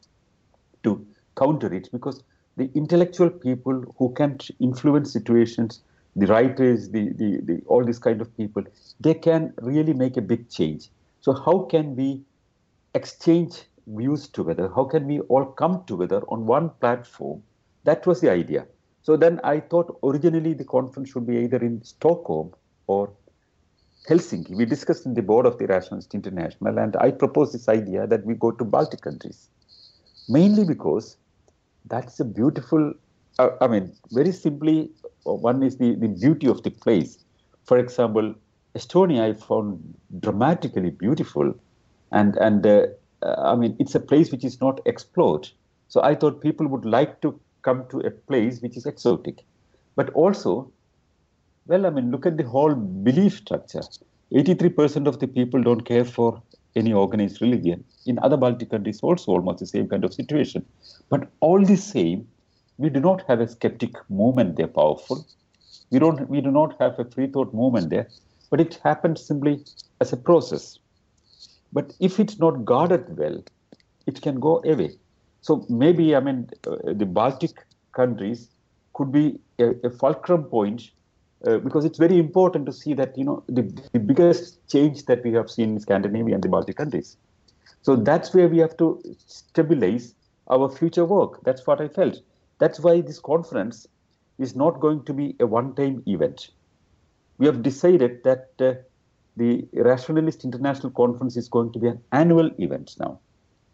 to 0.85 1.07
counter 1.39 1.73
it, 1.79 1.89
because 1.93 2.23
the 2.57 2.71
intellectual 2.75 3.31
people 3.31 3.77
who 3.99 4.13
can 4.15 4.39
influence 4.69 5.13
situations, 5.13 5.81
the 6.17 6.27
writers, 6.27 6.89
the, 6.91 7.11
the, 7.21 7.29
the 7.49 7.63
all 7.67 7.85
these 7.85 8.01
kind 8.07 8.21
of 8.21 8.37
people, 8.37 8.65
they 9.01 9.15
can 9.15 9.53
really 9.63 9.95
make 9.95 10.17
a 10.17 10.23
big 10.33 10.49
change. 10.51 10.89
So 11.21 11.33
how 11.33 11.57
can 11.73 11.95
we 11.95 12.09
exchange 12.95 13.63
views 13.87 14.29
together? 14.29 14.71
How 14.75 14.85
can 14.85 15.07
we 15.07 15.21
all 15.21 15.45
come 15.45 15.85
together 15.87 16.21
on 16.29 16.47
one 16.47 16.71
platform? 16.81 17.43
That 17.85 18.07
was 18.07 18.21
the 18.21 18.31
idea. 18.31 18.67
So 19.03 19.17
then 19.17 19.41
I 19.45 19.61
thought 19.61 19.99
originally 20.03 20.55
the 20.55 20.65
conference 20.65 21.11
should 21.11 21.27
be 21.27 21.37
either 21.39 21.59
in 21.59 21.83
Stockholm 21.83 22.53
or 22.87 23.11
Helsinki. 24.09 24.55
We 24.57 24.65
discussed 24.65 25.07
in 25.07 25.15
the 25.15 25.23
board 25.23 25.47
of 25.47 25.59
the 25.59 25.67
Rationalist 25.67 26.15
International, 26.15 26.79
and 26.79 26.97
I 26.97 27.11
proposed 27.13 27.55
this 27.55 27.69
idea 27.69 28.07
that 28.07 28.25
we 28.25 28.35
go 28.35 28.51
to 28.51 28.65
Baltic 28.65 29.03
countries, 29.03 29.49
mainly 30.29 30.65
because 30.65 31.17
that's 31.87 32.21
a 32.21 32.25
beautiful. 32.25 32.95
Uh, 33.39 33.51
I 33.61 33.69
mean, 33.69 33.93
very 34.11 34.33
simply, 34.33 34.91
uh, 35.27 35.33
one 35.33 35.63
is 35.63 35.77
the, 35.79 35.95
the 35.95 36.09
beauty 36.09 36.49
of 36.49 36.63
the 36.63 36.71
place. 36.71 37.25
For 37.65 37.79
example, 37.79 38.35
Estonia 38.75 39.31
I 39.31 39.35
found 39.35 39.95
dramatically 40.21 40.91
beautiful, 40.91 41.55
and 42.13 42.37
and 42.37 42.67
uh, 42.67 42.87
I 43.23 43.55
mean 43.57 43.77
it's 43.79 43.95
a 43.95 44.01
place 44.01 44.31
which 44.33 44.45
is 44.45 44.61
not 44.61 44.81
explored. 44.87 45.49
So 45.89 46.03
I 46.03 46.15
thought 46.15 46.41
people 46.41 46.67
would 46.69 46.85
like 46.85 47.21
to 47.23 47.39
come 47.63 47.87
to 47.91 48.01
a 48.01 48.11
place 48.11 48.61
which 48.61 48.77
is 48.77 48.87
exotic, 48.87 49.45
but 49.97 50.11
also, 50.11 50.71
well, 51.67 51.87
I 51.87 51.91
mean 51.91 52.11
look 52.11 52.27
at 52.27 52.37
the 52.37 52.45
whole 52.45 52.75
belief 52.75 53.39
structure. 53.39 53.83
Eighty-three 54.33 54.71
percent 54.71 55.07
of 55.07 55.21
the 55.21 55.27
people 55.27 55.63
don't 55.63 55.83
care 55.83 56.05
for 56.05 56.43
any 56.77 56.93
organized 56.93 57.41
religion. 57.43 57.85
In 58.07 58.19
other 58.21 58.37
Baltic 58.37 58.71
countries, 58.71 59.01
also 59.01 59.33
almost 59.33 59.59
the 59.59 59.67
same 59.67 59.89
kind 59.89 60.05
of 60.05 60.15
situation. 60.15 60.65
But 61.11 61.29
all 61.41 61.65
the 61.65 61.77
same, 61.77 62.29
we 62.77 62.91
do 62.91 63.01
not 63.01 63.23
have 63.29 63.41
a 63.41 63.49
skeptic 63.49 63.95
movement 64.09 64.57
there 64.57 64.69
powerful. 64.69 65.27
We 65.91 65.99
don't. 65.99 66.29
We 66.29 66.41
do 66.41 66.51
not 66.51 66.77
have 66.81 66.99
a 66.99 67.05
free 67.05 67.27
thought 67.27 67.53
movement 67.53 67.91
there 67.91 68.09
but 68.51 68.61
it 68.61 68.79
happens 68.85 69.25
simply 69.25 69.65
as 70.01 70.13
a 70.13 70.17
process. 70.17 70.79
But 71.73 71.95
if 72.01 72.19
it's 72.19 72.39
not 72.39 72.65
guarded 72.65 73.17
well, 73.17 73.43
it 74.07 74.23
can 74.23 74.41
go 74.41 74.63
away. 74.65 74.97
So 75.43 75.67
maybe, 75.69 76.17
I 76.17 76.21
mean, 76.21 76.49
uh, 76.67 76.77
the 76.95 77.07
Baltic 77.07 77.53
countries 77.93 78.49
could 78.95 79.13
be 79.13 79.39
a, 79.59 79.75
a 79.85 79.91
fulcrum 79.91 80.45
point 80.45 80.91
uh, 81.47 81.59
because 81.59 81.85
it's 81.85 81.99
very 81.99 82.19
important 82.19 82.67
to 82.67 82.73
see 82.73 82.95
that, 82.95 83.17
you 83.17 83.25
know, 83.25 83.43
the, 83.49 83.63
the 83.93 84.01
biggest 84.01 84.67
change 84.69 85.05
that 85.07 85.23
we 85.25 85.33
have 85.33 85.51
seen 85.51 85.71
in 85.71 85.81
Scandinavia 85.81 86.35
and 86.35 86.43
the 86.43 86.49
Baltic 86.49 86.77
countries. 86.77 87.17
So 87.83 87.97
that's 87.97 88.35
where 88.35 88.49
we 88.49 88.59
have 88.59 88.77
to 88.79 89.01
stabilize 89.27 90.15
our 90.49 90.69
future 90.69 91.05
work. 91.05 91.45
That's 91.45 91.67
what 91.67 91.81
I 91.81 91.89
felt. 91.89 92.21
That's 92.59 92.81
why 92.81 93.01
this 93.01 93.19
conference 93.21 93.87
is 94.39 94.57
not 94.57 94.81
going 94.81 95.05
to 95.05 95.13
be 95.13 95.37
a 95.41 95.47
one 95.47 95.75
time 95.75 96.03
event 96.07 96.51
we 97.39 97.47
have 97.47 97.63
decided 97.63 98.23
that 98.25 98.51
uh, 98.61 98.75
the 99.37 99.67
Rationalist 99.73 100.45
International 100.45 100.91
Conference 100.91 101.37
is 101.37 101.49
going 101.49 101.73
to 101.73 101.79
be 101.79 101.87
an 101.89 102.01
annual 102.13 102.51
event 102.59 102.97
now. 102.99 103.21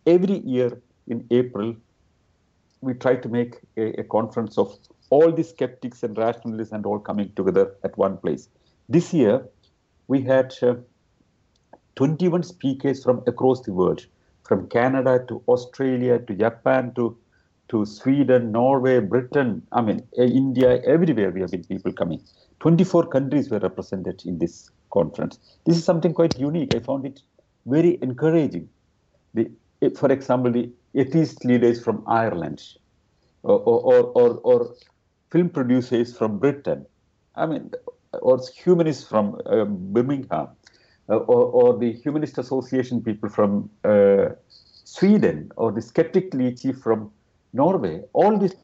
Every 0.06 0.38
year 0.40 0.80
in 1.08 1.26
April, 1.30 1.74
we 2.82 2.92
try 2.94 3.16
to 3.16 3.28
make 3.28 3.56
a, 3.78 4.00
a 4.00 4.04
conference 4.04 4.58
of 4.58 4.76
all 5.10 5.32
the 5.32 5.44
skeptics 5.44 6.02
and 6.02 6.16
rationalists 6.16 6.72
and 6.72 6.86
all 6.86 6.98
coming 6.98 7.32
together 7.34 7.74
at 7.84 7.96
one 7.96 8.16
place. 8.18 8.48
This 8.88 9.12
year, 9.12 9.46
we 10.08 10.22
had 10.22 10.54
uh, 10.62 10.74
21 11.96 12.42
speakers 12.42 13.02
from 13.02 13.22
across 13.26 13.62
the 13.62 13.72
world, 13.72 14.06
from 14.42 14.68
Canada 14.68 15.24
to 15.28 15.42
Australia 15.48 16.18
to 16.18 16.34
Japan 16.34 16.92
to 16.94 17.16
to 17.68 17.86
Sweden, 17.86 18.52
Norway, 18.52 19.00
Britain, 19.00 19.66
I 19.72 19.80
mean, 19.80 20.06
India, 20.18 20.82
everywhere 20.82 21.30
we 21.30 21.40
have 21.40 21.50
been 21.50 21.64
people 21.64 21.92
coming. 21.92 22.22
24 22.60 23.06
countries 23.06 23.50
were 23.50 23.58
represented 23.58 24.22
in 24.26 24.38
this 24.38 24.70
conference. 24.92 25.38
This 25.64 25.78
is 25.78 25.84
something 25.84 26.12
quite 26.12 26.38
unique. 26.38 26.74
I 26.74 26.80
found 26.80 27.06
it 27.06 27.22
very 27.66 27.98
encouraging. 28.02 28.68
The, 29.32 29.50
for 29.96 30.12
example, 30.12 30.52
the 30.52 30.70
atheist 30.94 31.44
leaders 31.44 31.82
from 31.82 32.04
Ireland 32.06 32.62
or, 33.42 33.58
or, 33.60 34.12
or, 34.14 34.40
or 34.44 34.74
film 35.34 35.48
producers 35.50 36.16
from 36.16 36.38
Britain, 36.38 36.86
I 37.34 37.46
mean, 37.46 37.72
or 38.12 38.40
humanists 38.56 39.04
from 39.12 39.40
uh, 39.46 39.64
Birmingham, 39.64 40.48
uh, 41.08 41.16
or, 41.16 41.42
or, 41.60 41.78
the 41.78 41.92
Humanist 42.04 42.38
Association 42.38 43.02
people 43.02 43.28
from 43.28 43.68
uh, 43.82 44.26
Sweden, 44.84 45.50
or 45.56 45.72
the 45.72 45.82
Skeptic 45.82 46.32
Leahy 46.32 46.72
from 46.72 47.10
Norway, 47.52 48.02
all 48.12 48.38
these 48.38 48.54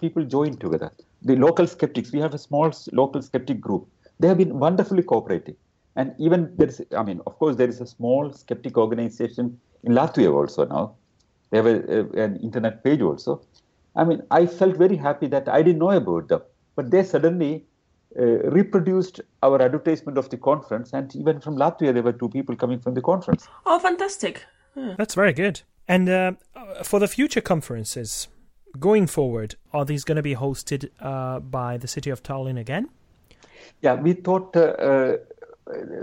people 0.00 0.24
joined 0.24 0.60
together. 0.60 0.90
The 1.22 1.36
local 1.36 1.68
skeptics, 1.68 2.10
we 2.10 2.18
have 2.18 2.34
a 2.34 2.38
small 2.38 2.72
local 2.92 3.22
skeptic 3.22 3.60
group. 3.60 3.86
They 4.18 4.26
have 4.26 4.38
been 4.38 4.58
wonderfully 4.58 5.04
cooperating. 5.04 5.56
And 5.94 6.12
even 6.18 6.52
there's, 6.56 6.80
I 6.98 7.04
mean, 7.04 7.20
of 7.24 7.38
course, 7.38 7.54
there 7.54 7.68
is 7.68 7.80
a 7.80 7.86
small 7.86 8.32
skeptic 8.32 8.76
organization 8.76 9.58
in 9.84 9.92
Latvia 9.92 10.34
also 10.34 10.64
now. 10.66 10.96
They 11.50 11.58
have 11.58 11.66
a, 11.66 11.78
a, 11.98 12.24
an 12.24 12.36
internet 12.42 12.82
page 12.82 13.00
also. 13.00 13.42
I 13.96 14.04
mean, 14.04 14.22
I 14.30 14.46
felt 14.46 14.76
very 14.76 14.96
happy 14.96 15.26
that 15.28 15.48
I 15.48 15.62
didn't 15.62 15.78
know 15.78 15.90
about 15.90 16.28
them, 16.28 16.42
but 16.74 16.90
they 16.90 17.04
suddenly 17.04 17.64
uh, 18.18 18.50
reproduced 18.50 19.20
our 19.42 19.60
advertisement 19.60 20.18
of 20.18 20.30
the 20.30 20.36
conference, 20.36 20.92
and 20.92 21.14
even 21.16 21.40
from 21.40 21.56
Latvia, 21.56 21.92
there 21.92 22.02
were 22.02 22.12
two 22.12 22.28
people 22.28 22.56
coming 22.56 22.80
from 22.80 22.94
the 22.94 23.02
conference. 23.02 23.48
Oh, 23.66 23.78
fantastic! 23.78 24.44
Yeah. 24.76 24.94
That's 24.98 25.14
very 25.14 25.32
good. 25.32 25.62
And 25.86 26.08
uh, 26.08 26.32
for 26.82 26.98
the 26.98 27.08
future 27.08 27.40
conferences 27.40 28.28
going 28.78 29.06
forward, 29.06 29.54
are 29.72 29.84
these 29.84 30.04
going 30.04 30.16
to 30.16 30.22
be 30.22 30.34
hosted 30.34 30.90
uh, 31.00 31.40
by 31.40 31.76
the 31.76 31.86
city 31.86 32.10
of 32.10 32.22
Tallinn 32.22 32.58
again? 32.58 32.88
Yeah, 33.82 33.94
we 33.94 34.14
thought 34.14 34.56
uh, 34.56 34.60
uh, 34.60 35.16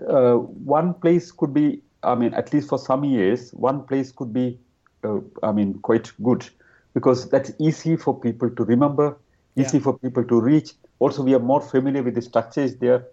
uh 0.08 0.36
one 0.36 0.94
place 0.96 1.32
could 1.32 1.54
be, 1.54 1.82
I 2.04 2.16
mean, 2.16 2.34
at 2.34 2.54
least 2.54 2.70
for 2.70 2.80
some 2.80 3.04
years, 3.04 3.52
one 3.52 3.84
place 3.84 4.12
could 4.12 4.34
be, 4.34 4.60
uh, 5.04 5.20
I 5.44 5.52
mean, 5.52 5.80
quite 5.80 6.12
good 6.24 6.50
because 6.94 7.30
that's 7.30 7.52
easy 7.60 7.96
for 7.96 8.20
people 8.20 8.50
to 8.50 8.64
remember, 8.64 9.18
easy 9.56 9.78
yeah. 9.78 9.84
for 9.84 9.98
people 10.00 10.24
to 10.24 10.42
reach. 10.42 10.74
Also, 11.00 11.24
we 11.24 11.34
are 11.34 11.40
more 11.40 11.62
familiar 11.62 12.04
with 12.04 12.16
the 12.16 12.22
structures 12.22 12.76
there. 12.78 13.08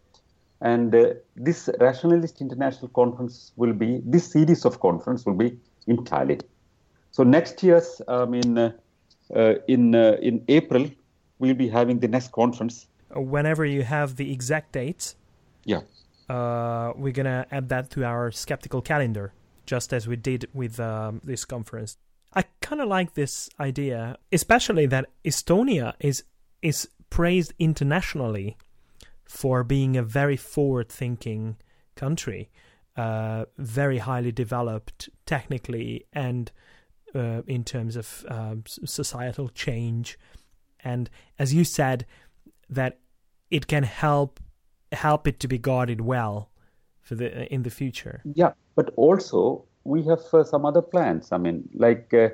And 0.60 0.92
this 1.36 1.70
Rationalist 1.78 2.40
International 2.40 2.88
Conference 2.88 3.52
will 3.56 3.72
be, 3.72 4.00
this 4.04 4.32
series 4.32 4.64
of 4.64 4.80
conference 4.80 5.24
will 5.24 5.34
be 5.34 5.56
in 5.86 5.98
Tallinn. 5.98 6.42
So 7.12 7.22
next 7.22 7.62
year's, 7.62 8.02
I 8.08 8.24
mean, 8.24 8.58
uh, 8.58 8.72
uh, 9.34 9.54
in 9.66 9.94
uh, 9.94 10.16
in 10.22 10.44
April 10.48 10.90
we'll 11.38 11.54
be 11.54 11.68
having 11.68 12.00
the 12.00 12.08
next 12.08 12.32
conference. 12.32 12.86
Whenever 13.14 13.64
you 13.64 13.82
have 13.82 14.16
the 14.16 14.32
exact 14.32 14.72
dates, 14.72 15.16
Yeah. 15.64 15.82
uh, 16.28 16.92
we're 16.96 17.12
gonna 17.12 17.46
add 17.50 17.68
that 17.68 17.90
to 17.90 18.04
our 18.04 18.30
skeptical 18.30 18.82
calendar, 18.82 19.32
just 19.66 19.92
as 19.92 20.08
we 20.08 20.16
did 20.16 20.48
with 20.52 20.80
um, 20.80 21.20
this 21.24 21.44
conference. 21.44 21.96
I 22.34 22.44
kind 22.60 22.80
of 22.80 22.88
like 22.88 23.14
this 23.14 23.48
idea, 23.58 24.18
especially 24.32 24.86
that 24.86 25.06
Estonia 25.24 25.94
is 26.00 26.24
is 26.62 26.88
praised 27.10 27.52
internationally 27.58 28.56
for 29.24 29.62
being 29.64 29.96
a 29.96 30.02
very 30.02 30.36
forward-thinking 30.36 31.56
country, 31.94 32.50
uh, 32.96 33.44
very 33.56 33.98
highly 33.98 34.32
developed 34.32 35.08
technically 35.26 36.06
and 36.12 36.50
uh, 37.14 37.42
in 37.46 37.64
terms 37.64 37.96
of 37.96 38.24
s- 38.30 38.78
societal 38.84 39.48
change, 39.48 40.18
and 40.84 41.08
as 41.38 41.54
you 41.54 41.64
said, 41.64 42.04
that 42.68 42.98
it 43.50 43.66
can 43.66 43.84
help 43.84 44.40
help 44.92 45.26
it 45.26 45.38
to 45.40 45.48
be 45.48 45.58
guarded 45.58 46.00
well 46.00 46.50
for 47.00 47.14
the 47.14 47.52
in 47.52 47.62
the 47.62 47.70
future. 47.70 48.22
Yeah, 48.34 48.52
but 48.74 48.92
also 48.96 49.64
we 49.88 50.02
have 50.04 50.22
uh, 50.32 50.44
some 50.44 50.64
other 50.70 50.82
plans. 50.82 51.32
I 51.32 51.38
mean, 51.38 51.68
like 51.74 52.12
uh, 52.12 52.28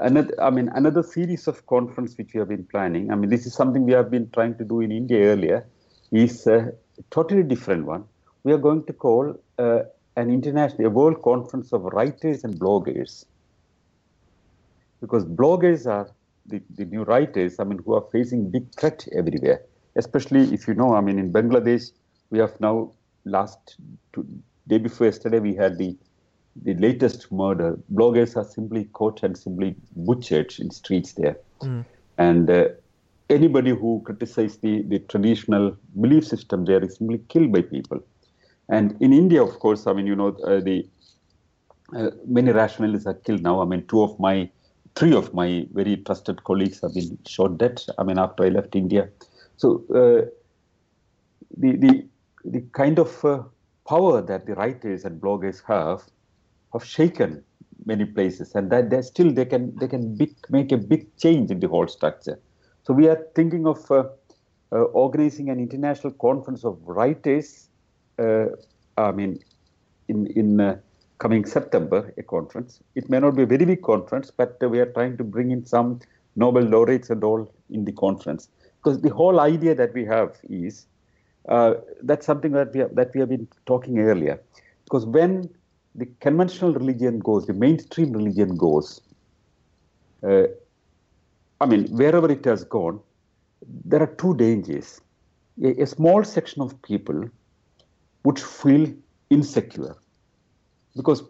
another, 0.00 0.34
I 0.42 0.50
mean, 0.50 0.68
another 0.74 1.02
series 1.02 1.46
of 1.46 1.64
conference 1.66 2.18
which 2.18 2.34
we 2.34 2.40
have 2.40 2.48
been 2.48 2.64
planning. 2.64 3.12
I 3.12 3.14
mean, 3.14 3.30
this 3.30 3.46
is 3.46 3.54
something 3.54 3.84
we 3.84 3.92
have 3.92 4.10
been 4.10 4.28
trying 4.30 4.56
to 4.58 4.64
do 4.64 4.80
in 4.80 4.90
India 4.90 5.20
earlier. 5.32 5.66
Is 6.10 6.46
a 6.46 6.72
totally 7.10 7.42
different 7.42 7.84
one. 7.84 8.04
We 8.42 8.52
are 8.52 8.58
going 8.58 8.84
to 8.86 8.94
call 8.94 9.34
uh, 9.58 9.80
an 10.16 10.30
international, 10.30 10.86
a 10.86 10.90
world 10.90 11.22
conference 11.22 11.72
of 11.72 11.82
writers 11.82 12.44
and 12.44 12.58
bloggers, 12.58 13.26
because 15.02 15.24
bloggers 15.26 15.86
are 15.86 16.10
the, 16.46 16.62
the 16.78 16.86
new 16.86 17.02
writers. 17.02 17.60
I 17.60 17.64
mean, 17.64 17.80
who 17.84 17.94
are 17.94 18.06
facing 18.10 18.50
big 18.50 18.74
threat 18.74 19.06
everywhere. 19.14 19.60
Especially 19.96 20.42
if 20.54 20.66
you 20.66 20.74
know, 20.74 20.94
I 20.94 21.02
mean, 21.02 21.18
in 21.18 21.32
Bangladesh, 21.32 21.92
we 22.30 22.38
have 22.38 22.58
now 22.60 22.92
last 23.24 23.76
two, 24.12 24.26
day 24.66 24.78
before 24.78 25.06
yesterday 25.06 25.40
we 25.40 25.54
had 25.54 25.76
the 25.76 25.96
the 26.62 26.74
latest 26.74 27.30
murder. 27.30 27.78
Bloggers 27.92 28.36
are 28.36 28.44
simply 28.44 28.84
caught 28.86 29.22
and 29.22 29.36
simply 29.36 29.76
butchered 29.96 30.54
in 30.58 30.70
streets 30.70 31.12
there, 31.12 31.36
and 32.18 32.50
uh, 32.50 32.68
anybody 33.30 33.70
who 33.70 34.02
criticizes 34.04 34.58
the, 34.58 34.82
the 34.82 34.98
traditional 35.00 35.76
belief 36.00 36.26
system 36.26 36.64
there 36.64 36.82
is 36.82 36.96
simply 36.96 37.18
killed 37.28 37.52
by 37.52 37.62
people. 37.62 38.00
And 38.68 38.96
in 39.00 39.12
India, 39.12 39.42
of 39.42 39.58
course, 39.60 39.86
I 39.86 39.92
mean, 39.92 40.06
you 40.06 40.16
know, 40.16 40.36
uh, 40.44 40.60
the 40.60 40.86
uh, 41.96 42.10
many 42.26 42.52
rationalists 42.52 43.06
are 43.06 43.14
killed 43.14 43.42
now. 43.42 43.62
I 43.62 43.64
mean, 43.64 43.86
two 43.86 44.02
of 44.02 44.18
my, 44.20 44.50
three 44.94 45.14
of 45.14 45.32
my 45.32 45.66
very 45.72 45.96
trusted 45.96 46.44
colleagues 46.44 46.80
have 46.82 46.94
been 46.94 47.18
shot 47.26 47.56
dead. 47.58 47.82
I 47.98 48.02
mean, 48.02 48.18
after 48.18 48.44
I 48.44 48.48
left 48.48 48.76
India, 48.76 49.08
so 49.56 49.84
uh, 49.90 50.28
the 51.56 51.76
the 51.76 52.06
the 52.44 52.60
kind 52.72 52.98
of 52.98 53.24
uh, 53.24 53.42
power 53.86 54.20
that 54.20 54.46
the 54.46 54.54
writers 54.54 55.04
and 55.04 55.20
bloggers 55.20 55.62
have 55.66 56.02
have 56.72 56.84
shaken 56.84 57.42
many 57.84 58.04
places, 58.04 58.54
and 58.54 58.70
that 58.70 58.90
they 58.90 59.02
still 59.02 59.32
they 59.32 59.44
can 59.44 59.74
they 59.76 59.88
can 59.88 60.14
big, 60.16 60.34
make 60.50 60.72
a 60.72 60.76
big 60.76 61.16
change 61.16 61.50
in 61.50 61.60
the 61.60 61.68
whole 61.68 61.88
structure. 61.88 62.38
So 62.84 62.94
we 62.94 63.08
are 63.08 63.26
thinking 63.34 63.66
of 63.66 63.90
uh, 63.90 64.04
uh, 64.72 64.82
organizing 65.04 65.50
an 65.50 65.58
international 65.58 66.12
conference 66.14 66.64
of 66.64 66.78
writers. 66.84 67.68
Uh, 68.18 68.46
I 68.96 69.12
mean, 69.12 69.38
in 70.08 70.26
in 70.28 70.60
uh, 70.60 70.78
coming 71.18 71.44
September, 71.44 72.12
a 72.16 72.22
conference. 72.22 72.80
It 72.94 73.10
may 73.10 73.20
not 73.20 73.34
be 73.36 73.42
a 73.42 73.46
very 73.46 73.64
big 73.64 73.82
conference, 73.82 74.30
but 74.30 74.56
uh, 74.62 74.68
we 74.68 74.78
are 74.78 74.86
trying 74.86 75.16
to 75.16 75.24
bring 75.24 75.50
in 75.50 75.66
some 75.66 76.00
Nobel 76.36 76.62
laureates 76.62 77.10
and 77.10 77.24
all 77.24 77.52
in 77.70 77.84
the 77.84 77.92
conference 77.92 78.48
because 78.76 79.00
the 79.00 79.10
whole 79.10 79.40
idea 79.40 79.74
that 79.74 79.92
we 79.92 80.04
have 80.04 80.36
is 80.48 80.86
uh, 81.48 81.74
that's 82.02 82.24
something 82.24 82.52
that 82.52 82.72
we 82.72 82.80
have, 82.80 82.94
that 82.94 83.12
we 83.14 83.20
have 83.20 83.28
been 83.28 83.48
talking 83.66 83.98
earlier. 83.98 84.40
Because 84.84 85.04
when 85.06 85.50
the 85.98 86.06
conventional 86.20 86.72
religion 86.72 87.18
goes, 87.18 87.46
the 87.46 87.52
mainstream 87.52 88.12
religion 88.12 88.56
goes, 88.56 89.00
uh, 90.22 90.44
I 91.60 91.66
mean, 91.66 91.86
wherever 91.88 92.30
it 92.30 92.44
has 92.44 92.64
gone, 92.64 93.00
there 93.84 94.02
are 94.02 94.14
two 94.22 94.34
dangers. 94.36 95.00
A, 95.62 95.82
a 95.82 95.86
small 95.86 96.22
section 96.24 96.62
of 96.62 96.80
people 96.82 97.28
would 98.24 98.38
feel 98.38 98.92
insecure 99.30 99.96
because 100.96 101.22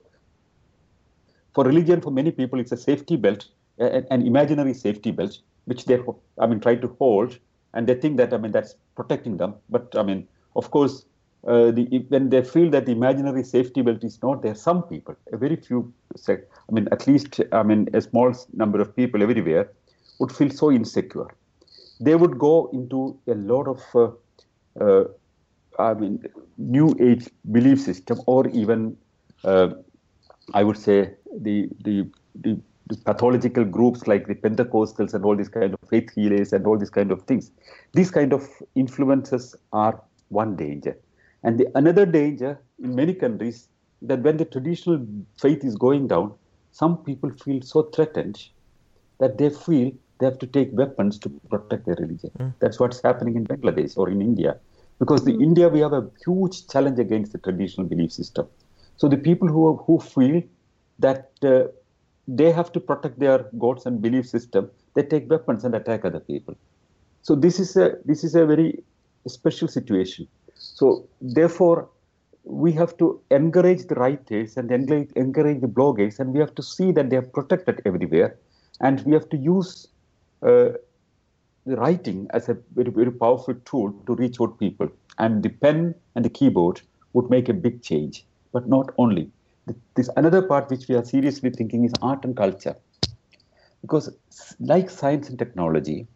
for 1.55 1.64
religion, 1.64 2.01
for 2.01 2.11
many 2.11 2.31
people, 2.31 2.61
it's 2.61 2.73
a 2.73 2.77
safety 2.77 3.16
belt, 3.16 3.49
an, 3.79 4.07
an 4.11 4.27
imaginary 4.27 4.75
safety 4.75 5.11
belt, 5.11 5.39
which 5.64 5.87
they, 5.87 5.99
I 6.39 6.47
mean, 6.47 6.61
try 6.61 6.77
to 6.77 6.89
hold, 6.99 7.39
and 7.75 7.87
they 7.87 7.95
think 7.95 8.16
that, 8.19 8.33
I 8.33 8.37
mean, 8.37 8.53
that's 8.53 8.75
protecting 8.97 9.39
them. 9.39 9.55
But 9.69 9.95
I 9.97 10.03
mean, 10.03 10.29
of 10.57 10.71
course, 10.71 11.05
uh, 11.47 11.70
the, 11.70 12.05
when 12.09 12.30
they 12.30 12.43
feel 12.43 12.70
that 12.70 12.86
the 12.86 12.93
imaginary 12.93 13.45
safety 13.45 13.82
belt 13.82 14.03
is 14.03 14.20
not 14.22 14.43
there, 14.43 14.55
some 14.55 14.82
people, 14.82 15.14
a 15.32 15.36
very 15.36 15.57
few, 15.57 15.93
I 16.28 16.36
mean, 16.72 16.89
at 16.91 17.07
least, 17.07 17.41
I 17.53 17.62
mean, 17.62 17.89
a 17.95 18.01
small 18.01 18.34
number 18.53 18.80
of 18.80 18.95
people 18.97 19.22
everywhere 19.22 19.70
would 20.18 20.32
feel 20.32 20.51
so 20.51 20.70
insecure. 20.72 21.28
They 22.01 22.16
would 22.16 22.39
go 22.39 22.70
into 22.72 23.18
a 23.26 23.34
lot 23.34 23.68
of, 23.68 23.82
uh, 23.95 24.84
uh, 24.84 25.05
I 25.78 25.95
mean, 25.95 26.24
new 26.57 26.95
age 27.01 27.28
belief 27.53 27.80
system, 27.80 28.20
or 28.26 28.49
even, 28.49 28.97
uh, 29.45 29.70
I 30.55 30.64
would 30.64 30.76
say, 30.76 31.14
the 31.41 31.68
the 31.84 32.09
the 32.41 32.61
pathological 33.05 33.64
groups 33.64 34.07
like 34.07 34.26
the 34.26 34.34
Pentecostals 34.34 35.14
and 35.14 35.24
all 35.24 35.36
these 35.36 35.49
kind 35.49 35.74
of 35.74 35.80
faith 35.89 36.11
healers 36.14 36.53
and 36.53 36.66
all 36.66 36.78
these 36.78 36.91
kind 36.91 37.12
of 37.12 37.22
things. 37.22 37.51
These 37.93 38.11
kind 38.11 38.32
of 38.32 38.49
influences 38.74 39.55
are 39.72 40.03
one 40.28 40.57
danger. 40.57 40.97
And 41.43 41.59
the 41.59 41.66
another 41.76 42.07
danger 42.07 42.61
in 42.82 42.95
many 42.95 43.14
countries 43.14 43.68
that 44.03 44.20
when 44.22 44.36
the 44.36 44.45
traditional 44.45 45.07
faith 45.41 45.64
is 45.64 45.76
going 45.76 46.09
down, 46.09 46.34
some 46.72 46.99
people 46.99 47.30
feel 47.30 47.62
so 47.62 47.82
threatened 47.82 48.39
that 49.20 49.39
they 49.39 49.51
feel 49.51 49.93
they 50.18 50.26
have 50.26 50.39
to 50.39 50.47
take 50.47 50.70
weapons 50.72 51.18
to 51.20 51.28
protect 51.51 51.86
their 51.86 51.97
religion. 51.97 52.30
That's 52.61 52.80
what's 52.80 53.01
happening 53.03 53.36
in 53.36 53.47
Bangladesh 53.47 53.97
or 53.97 54.09
in 54.11 54.20
India. 54.20 54.59
Because 54.99 55.26
in 55.26 55.41
India 55.41 55.68
we 55.68 55.80
have 55.80 55.93
a 55.93 56.11
huge 56.24 56.66
challenge 56.68 56.99
against 56.99 57.32
the 57.32 57.39
traditional 57.39 57.86
belief 57.86 58.12
system. 58.12 58.49
So 58.97 59.09
the 59.09 59.16
people 59.16 59.49
who 59.49 59.76
who 59.76 60.01
feel 60.01 60.43
that 60.99 61.30
uh, 61.45 61.64
they 62.26 62.51
have 62.53 62.72
to 62.72 62.80
protect 62.80 63.18
their 63.18 63.47
gods 63.59 63.86
and 63.86 64.03
belief 64.03 64.28
system, 64.28 64.70
they 64.95 65.03
take 65.03 65.30
weapons 65.30 65.64
and 65.64 65.74
attack 65.74 66.05
other 66.05 66.20
people. 66.20 66.57
So 67.22 67.34
this 67.34 67.61
is 67.61 67.76
a 67.76 67.97
this 68.05 68.24
is 68.24 68.34
a 68.34 68.45
very 68.47 68.82
special 69.26 69.68
situation. 69.68 70.26
So 70.59 71.07
therefore, 71.21 71.89
we 72.45 72.73
have 72.73 72.97
to 72.97 73.21
encourage 73.31 73.87
the 73.87 73.95
writers 73.95 74.57
and 74.57 74.71
encourage, 74.71 75.11
encourage 75.17 75.61
the 75.61 75.67
bloggers, 75.69 76.19
and 76.19 76.33
we 76.33 76.41
have 76.41 76.55
to 76.57 76.63
see 76.63 76.93
that 76.93 77.11
they 77.11 77.17
are 77.17 77.23
protected 77.23 77.83
everywhere, 77.85 78.37
and 78.81 79.01
we 79.05 79.13
have 79.13 79.29
to 79.31 79.37
use 79.37 79.89
uh, 80.43 80.71
the 81.67 81.77
writing 81.77 82.27
as 82.31 82.49
a 82.49 82.57
very 82.75 82.91
very 82.91 83.11
powerful 83.11 83.55
tool 83.65 83.93
to 84.07 84.15
reach 84.15 84.41
out 84.41 84.59
people. 84.59 84.89
And 85.19 85.43
the 85.43 85.51
pen 85.51 85.95
and 86.15 86.25
the 86.25 86.31
keyboard 86.31 86.81
would 87.13 87.29
make 87.29 87.49
a 87.49 87.55
big 87.55 87.83
change, 87.83 88.25
but 88.53 88.69
not 88.69 88.95
only. 88.99 89.31
This 89.95 90.09
another 90.17 90.41
part 90.41 90.71
which 90.71 90.89
we 90.89 90.95
are 90.95 91.05
seriously 91.05 91.51
thinking 91.51 91.85
is 91.85 91.93
art 92.01 92.25
and 92.25 92.37
culture, 92.37 92.77
because 93.83 94.11
like 94.59 94.89
science 94.89 95.29
and 95.29 95.39
technology, 95.39 96.07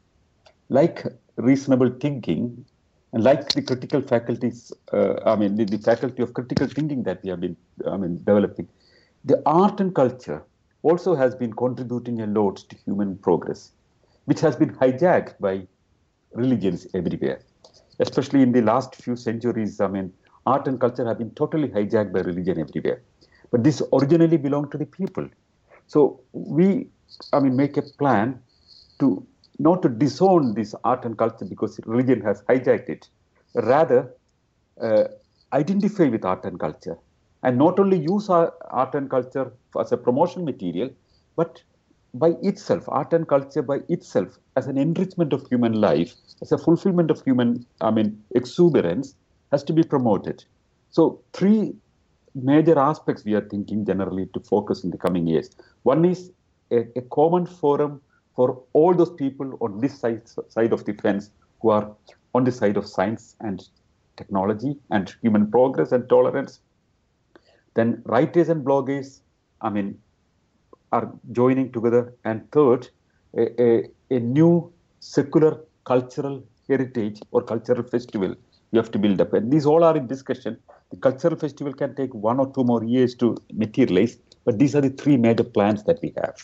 like 0.70 1.04
reasonable 1.36 1.90
thinking, 2.00 2.64
and 3.12 3.24
like 3.24 3.52
the 3.52 3.62
critical 3.62 4.00
faculties, 4.00 4.72
uh, 4.92 5.14
I 5.26 5.36
mean, 5.36 5.56
the, 5.56 5.64
the, 5.64 5.78
faculty 5.78 6.22
of 6.22 6.32
critical 6.32 6.66
thinking 6.66 7.02
that 7.02 7.22
we 7.22 7.30
have 7.30 7.40
been, 7.40 7.56
I 7.86 7.96
mean, 7.96 8.18
developing, 8.18 8.68
the 9.24 9.42
art 9.44 9.80
and 9.80 9.94
culture 9.94 10.42
also 10.82 11.14
has 11.14 11.34
been 11.34 11.52
contributing 11.52 12.22
a 12.22 12.26
lot 12.26 12.56
to 12.56 12.76
human 12.84 13.18
progress, 13.18 13.72
which 14.24 14.40
has 14.40 14.56
been 14.56 14.74
hijacked 14.76 15.38
by 15.40 15.66
religions 16.32 16.86
everywhere, 16.94 17.40
especially 18.00 18.42
in 18.42 18.52
the 18.52 18.62
last 18.62 18.94
few 18.96 19.14
centuries. 19.14 19.80
I 19.80 19.88
mean, 19.88 20.12
art 20.46 20.66
and 20.66 20.80
culture 20.80 21.06
have 21.06 21.18
been 21.18 21.30
totally 21.32 21.68
hijacked 21.68 22.12
by 22.12 22.20
religion 22.20 22.58
everywhere, 22.58 23.02
but 23.50 23.62
this 23.62 23.82
originally 23.92 24.38
belonged 24.38 24.72
to 24.72 24.78
the 24.78 24.86
people. 24.86 25.28
So 25.86 26.20
we, 26.32 26.88
I 27.34 27.40
mean, 27.40 27.56
make 27.56 27.76
a 27.76 27.82
plan 27.82 28.40
to 29.00 29.26
not 29.58 29.82
to 29.82 29.88
disown 29.88 30.54
this 30.54 30.74
art 30.84 31.04
and 31.04 31.16
culture 31.18 31.44
because 31.44 31.78
religion 31.86 32.20
has 32.20 32.42
hijacked 32.42 32.88
it, 32.88 33.08
rather 33.54 34.14
uh, 34.80 35.04
identify 35.52 36.08
with 36.08 36.24
art 36.24 36.44
and 36.44 36.58
culture, 36.58 36.96
and 37.42 37.58
not 37.58 37.78
only 37.78 37.98
use 37.98 38.28
art 38.28 38.94
and 38.94 39.10
culture 39.10 39.52
as 39.78 39.92
a 39.92 39.96
promotion 39.96 40.44
material, 40.44 40.90
but 41.36 41.62
by 42.14 42.34
itself, 42.42 42.84
art 42.88 43.12
and 43.12 43.26
culture 43.28 43.62
by 43.62 43.78
itself, 43.88 44.38
as 44.56 44.66
an 44.66 44.76
enrichment 44.76 45.32
of 45.32 45.46
human 45.48 45.72
life, 45.72 46.14
as 46.42 46.52
a 46.52 46.58
fulfillment 46.58 47.10
of 47.10 47.22
human, 47.22 47.64
I 47.80 47.90
mean, 47.90 48.22
exuberance, 48.34 49.14
has 49.50 49.62
to 49.64 49.72
be 49.72 49.82
promoted. 49.82 50.44
So 50.90 51.22
three 51.32 51.74
major 52.34 52.78
aspects 52.78 53.24
we 53.24 53.34
are 53.34 53.48
thinking 53.48 53.84
generally 53.84 54.26
to 54.34 54.40
focus 54.40 54.84
in 54.84 54.90
the 54.90 54.98
coming 54.98 55.26
years. 55.26 55.50
One 55.82 56.04
is 56.04 56.30
a, 56.70 56.86
a 56.96 57.02
common 57.10 57.46
forum 57.46 58.00
for 58.36 58.62
all 58.72 58.94
those 58.94 59.10
people 59.10 59.56
on 59.60 59.80
this 59.80 59.98
side, 59.98 60.22
side 60.48 60.72
of 60.72 60.84
the 60.84 60.92
fence 60.94 61.30
who 61.60 61.70
are 61.70 61.90
on 62.34 62.44
the 62.44 62.52
side 62.52 62.76
of 62.76 62.86
science 62.86 63.36
and 63.40 63.68
technology 64.16 64.76
and 64.90 65.14
human 65.22 65.50
progress 65.50 65.92
and 65.92 66.08
tolerance. 66.08 66.60
Then 67.74 68.02
writers 68.04 68.48
and 68.48 68.64
bloggers, 68.64 69.20
I 69.60 69.70
mean, 69.70 69.98
are 70.92 71.10
joining 71.32 71.72
together. 71.72 72.14
And 72.24 72.50
third, 72.52 72.88
a, 73.36 73.62
a, 73.62 73.88
a 74.10 74.20
new 74.20 74.72
secular 75.00 75.60
cultural 75.84 76.42
heritage 76.68 77.20
or 77.32 77.42
cultural 77.42 77.82
festival 77.82 78.34
you 78.72 78.78
have 78.78 78.90
to 78.90 78.98
build 78.98 79.20
up. 79.20 79.32
And 79.34 79.52
these 79.52 79.66
all 79.66 79.84
are 79.84 79.96
in 79.96 80.06
discussion. 80.06 80.58
The 80.90 80.96
cultural 80.96 81.36
festival 81.36 81.72
can 81.74 81.94
take 81.94 82.12
one 82.14 82.40
or 82.40 82.52
two 82.52 82.64
more 82.64 82.82
years 82.82 83.14
to 83.16 83.36
materialize, 83.52 84.18
but 84.44 84.58
these 84.58 84.74
are 84.74 84.80
the 84.80 84.90
three 84.90 85.16
major 85.16 85.44
plans 85.44 85.84
that 85.84 86.00
we 86.02 86.12
have. 86.16 86.42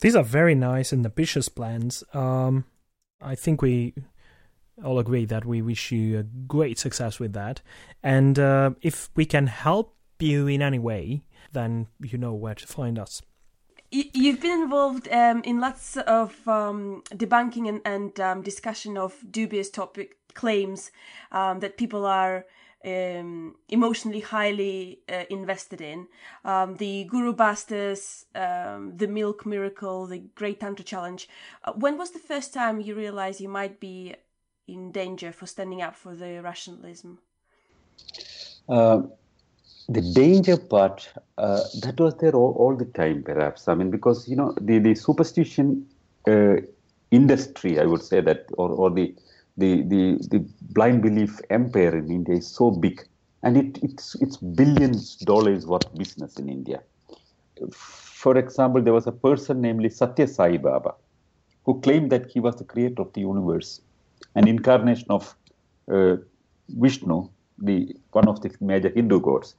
These 0.00 0.16
are 0.16 0.24
very 0.24 0.54
nice 0.54 0.92
and 0.92 1.04
ambitious 1.04 1.48
plans. 1.48 2.02
Um, 2.14 2.64
I 3.20 3.34
think 3.34 3.60
we 3.60 3.94
all 4.82 4.98
agree 4.98 5.26
that 5.26 5.44
we 5.44 5.60
wish 5.60 5.92
you 5.92 6.22
great 6.46 6.78
success 6.78 7.18
with 7.18 7.34
that. 7.34 7.60
And 8.02 8.38
uh, 8.38 8.70
if 8.80 9.10
we 9.14 9.26
can 9.26 9.46
help 9.46 9.94
you 10.18 10.46
in 10.46 10.62
any 10.62 10.78
way, 10.78 11.22
then 11.52 11.88
you 12.00 12.16
know 12.16 12.32
where 12.32 12.54
to 12.54 12.66
find 12.66 12.98
us. 12.98 13.22
You've 13.90 14.40
been 14.40 14.62
involved 14.62 15.08
um, 15.08 15.42
in 15.44 15.58
lots 15.60 15.96
of 15.96 16.46
um, 16.46 17.02
debunking 17.10 17.68
and, 17.68 17.80
and 17.84 18.20
um, 18.20 18.42
discussion 18.42 18.96
of 18.96 19.16
dubious 19.30 19.68
topic 19.68 20.16
claims 20.34 20.92
um, 21.32 21.58
that 21.58 21.76
people 21.76 22.06
are 22.06 22.46
um, 22.84 23.56
emotionally 23.68 24.20
highly 24.20 25.00
uh, 25.08 25.24
invested 25.30 25.80
in. 25.80 26.06
Um, 26.44 26.76
the 26.76 27.04
Guru 27.04 27.32
Busters, 27.32 28.26
um, 28.34 28.96
the 28.96 29.06
Milk 29.06 29.44
Miracle, 29.44 30.06
the 30.06 30.18
Great 30.34 30.60
Tantra 30.60 30.84
Challenge. 30.84 31.28
Uh, 31.64 31.72
when 31.72 31.98
was 31.98 32.10
the 32.10 32.18
first 32.18 32.54
time 32.54 32.80
you 32.80 32.94
realized 32.94 33.40
you 33.40 33.48
might 33.48 33.80
be 33.80 34.14
in 34.66 34.92
danger 34.92 35.32
for 35.32 35.46
standing 35.46 35.82
up 35.82 35.94
for 35.96 36.14
the 36.14 36.40
rationalism? 36.42 37.18
Uh, 38.68 39.02
the 39.88 40.00
danger 40.14 40.56
part 40.56 41.10
uh, 41.38 41.62
that 41.82 41.98
was 41.98 42.14
there 42.16 42.32
all, 42.32 42.52
all, 42.52 42.76
the 42.76 42.84
time, 42.84 43.22
perhaps. 43.22 43.66
I 43.66 43.74
mean, 43.74 43.90
because 43.90 44.28
you 44.28 44.36
know 44.36 44.54
the 44.60 44.78
the 44.78 44.94
superstition 44.94 45.86
uh, 46.28 46.56
industry, 47.10 47.80
I 47.80 47.84
would 47.84 48.02
say 48.02 48.20
that, 48.20 48.46
or 48.56 48.70
or 48.70 48.90
the 48.90 49.14
the, 49.60 49.82
the, 49.92 50.02
the 50.32 50.40
blind 50.76 51.02
belief 51.02 51.40
empire 51.50 51.96
in 51.96 52.10
India 52.10 52.36
is 52.36 52.48
so 52.48 52.70
big, 52.70 53.06
and 53.42 53.56
it, 53.56 53.78
it's, 53.82 54.14
it's 54.22 54.36
billions 54.36 55.16
dollars 55.16 55.66
worth 55.66 55.88
business 55.96 56.38
in 56.38 56.48
India. 56.48 56.80
For 57.72 58.36
example, 58.36 58.82
there 58.82 58.92
was 58.92 59.06
a 59.06 59.12
person 59.12 59.60
named 59.60 59.92
Satya 59.92 60.26
Sai 60.26 60.56
Baba 60.56 60.94
who 61.64 61.80
claimed 61.80 62.10
that 62.10 62.30
he 62.30 62.40
was 62.40 62.56
the 62.56 62.64
creator 62.64 63.02
of 63.02 63.12
the 63.12 63.20
universe, 63.20 63.80
an 64.34 64.48
incarnation 64.48 65.06
of 65.10 65.34
uh, 65.92 66.16
Vishnu, 66.70 67.28
the 67.58 67.94
one 68.12 68.28
of 68.28 68.40
the 68.40 68.50
major 68.60 68.88
Hindu 68.88 69.20
gods. 69.20 69.54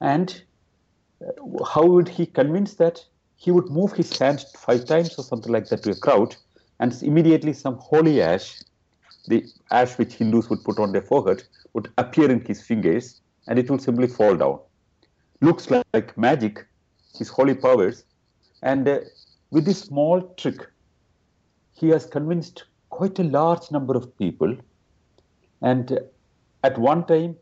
And 0.00 0.42
uh, 1.26 1.64
how 1.64 1.86
would 1.86 2.08
he 2.08 2.26
convince 2.26 2.74
that? 2.74 3.04
He 3.36 3.50
would 3.50 3.70
move 3.70 3.92
his 3.92 4.18
hand 4.18 4.44
five 4.56 4.84
times 4.84 5.18
or 5.18 5.24
something 5.24 5.52
like 5.52 5.68
that 5.68 5.82
to 5.84 5.90
a 5.92 5.96
crowd, 5.96 6.36
and 6.80 6.92
immediately 7.02 7.52
some 7.52 7.76
holy 7.76 8.20
ash 8.20 8.60
the 9.28 9.44
ash 9.70 9.96
which 9.98 10.14
Hindus 10.14 10.50
would 10.50 10.64
put 10.64 10.78
on 10.78 10.92
their 10.92 11.02
forehead 11.02 11.44
would 11.74 11.90
appear 11.98 12.30
in 12.30 12.40
his 12.40 12.60
fingers 12.62 13.20
and 13.46 13.58
it 13.58 13.70
would 13.70 13.82
simply 13.82 14.06
fall 14.06 14.36
down. 14.36 14.58
Looks 15.40 15.70
like, 15.70 15.86
like 15.94 16.16
magic, 16.18 16.66
his 17.16 17.28
holy 17.28 17.54
powers. 17.54 18.04
And 18.62 18.88
uh, 18.88 19.00
with 19.50 19.64
this 19.64 19.80
small 19.80 20.20
trick, 20.36 20.66
he 21.72 21.88
has 21.90 22.06
convinced 22.06 22.64
quite 22.90 23.18
a 23.18 23.24
large 23.24 23.70
number 23.70 23.96
of 23.96 24.16
people. 24.18 24.56
And 25.62 25.92
uh, 25.92 26.00
at 26.64 26.76
one 26.78 27.06
time, 27.06 27.36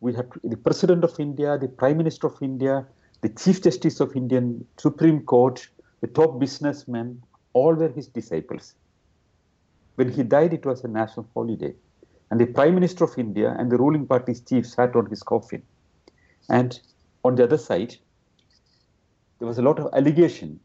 we 0.00 0.12
had 0.12 0.28
the 0.42 0.56
President 0.56 1.02
of 1.02 1.18
India, 1.18 1.56
the 1.58 1.68
Prime 1.68 1.96
Minister 1.96 2.26
of 2.26 2.42
India, 2.42 2.86
the 3.22 3.30
Chief 3.30 3.62
Justice 3.62 4.00
of 4.00 4.14
Indian 4.14 4.66
Supreme 4.76 5.22
Court, 5.22 5.66
the 6.02 6.08
top 6.08 6.38
businessmen, 6.38 7.22
all 7.54 7.74
were 7.74 7.88
his 7.88 8.08
disciples. 8.08 8.74
When 9.96 10.10
he 10.10 10.22
died, 10.22 10.52
it 10.52 10.66
was 10.66 10.84
a 10.84 10.88
national 10.88 11.28
holiday. 11.34 11.74
And 12.30 12.40
the 12.40 12.46
Prime 12.46 12.74
Minister 12.74 13.04
of 13.04 13.16
India 13.18 13.54
and 13.58 13.70
the 13.70 13.76
ruling 13.76 14.06
party's 14.06 14.40
chief 14.40 14.66
sat 14.66 14.96
on 14.96 15.06
his 15.06 15.22
coffin. 15.22 15.62
And 16.48 16.78
on 17.24 17.36
the 17.36 17.44
other 17.44 17.58
side, 17.58 17.96
there 19.38 19.48
was 19.48 19.58
a 19.58 19.62
lot 19.62 19.78
of 19.78 19.92
allegation 19.94 20.60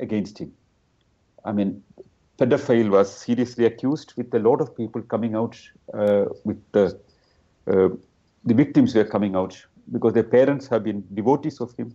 against 0.00 0.38
him. 0.38 0.52
I 1.44 1.52
mean, 1.52 1.82
pedophile 2.38 2.90
was 2.90 3.14
seriously 3.14 3.64
accused, 3.64 4.14
with 4.16 4.34
a 4.34 4.38
lot 4.38 4.60
of 4.60 4.76
people 4.76 5.02
coming 5.02 5.34
out 5.34 5.58
uh, 5.94 6.26
with 6.44 6.60
the 6.72 6.98
uh, 7.66 7.88
the 8.44 8.54
victims 8.54 8.94
were 8.94 9.04
coming 9.04 9.36
out 9.36 9.64
because 9.92 10.12
their 10.14 10.24
parents 10.24 10.66
have 10.66 10.82
been 10.82 11.04
devotees 11.14 11.60
of 11.60 11.74
him, 11.76 11.94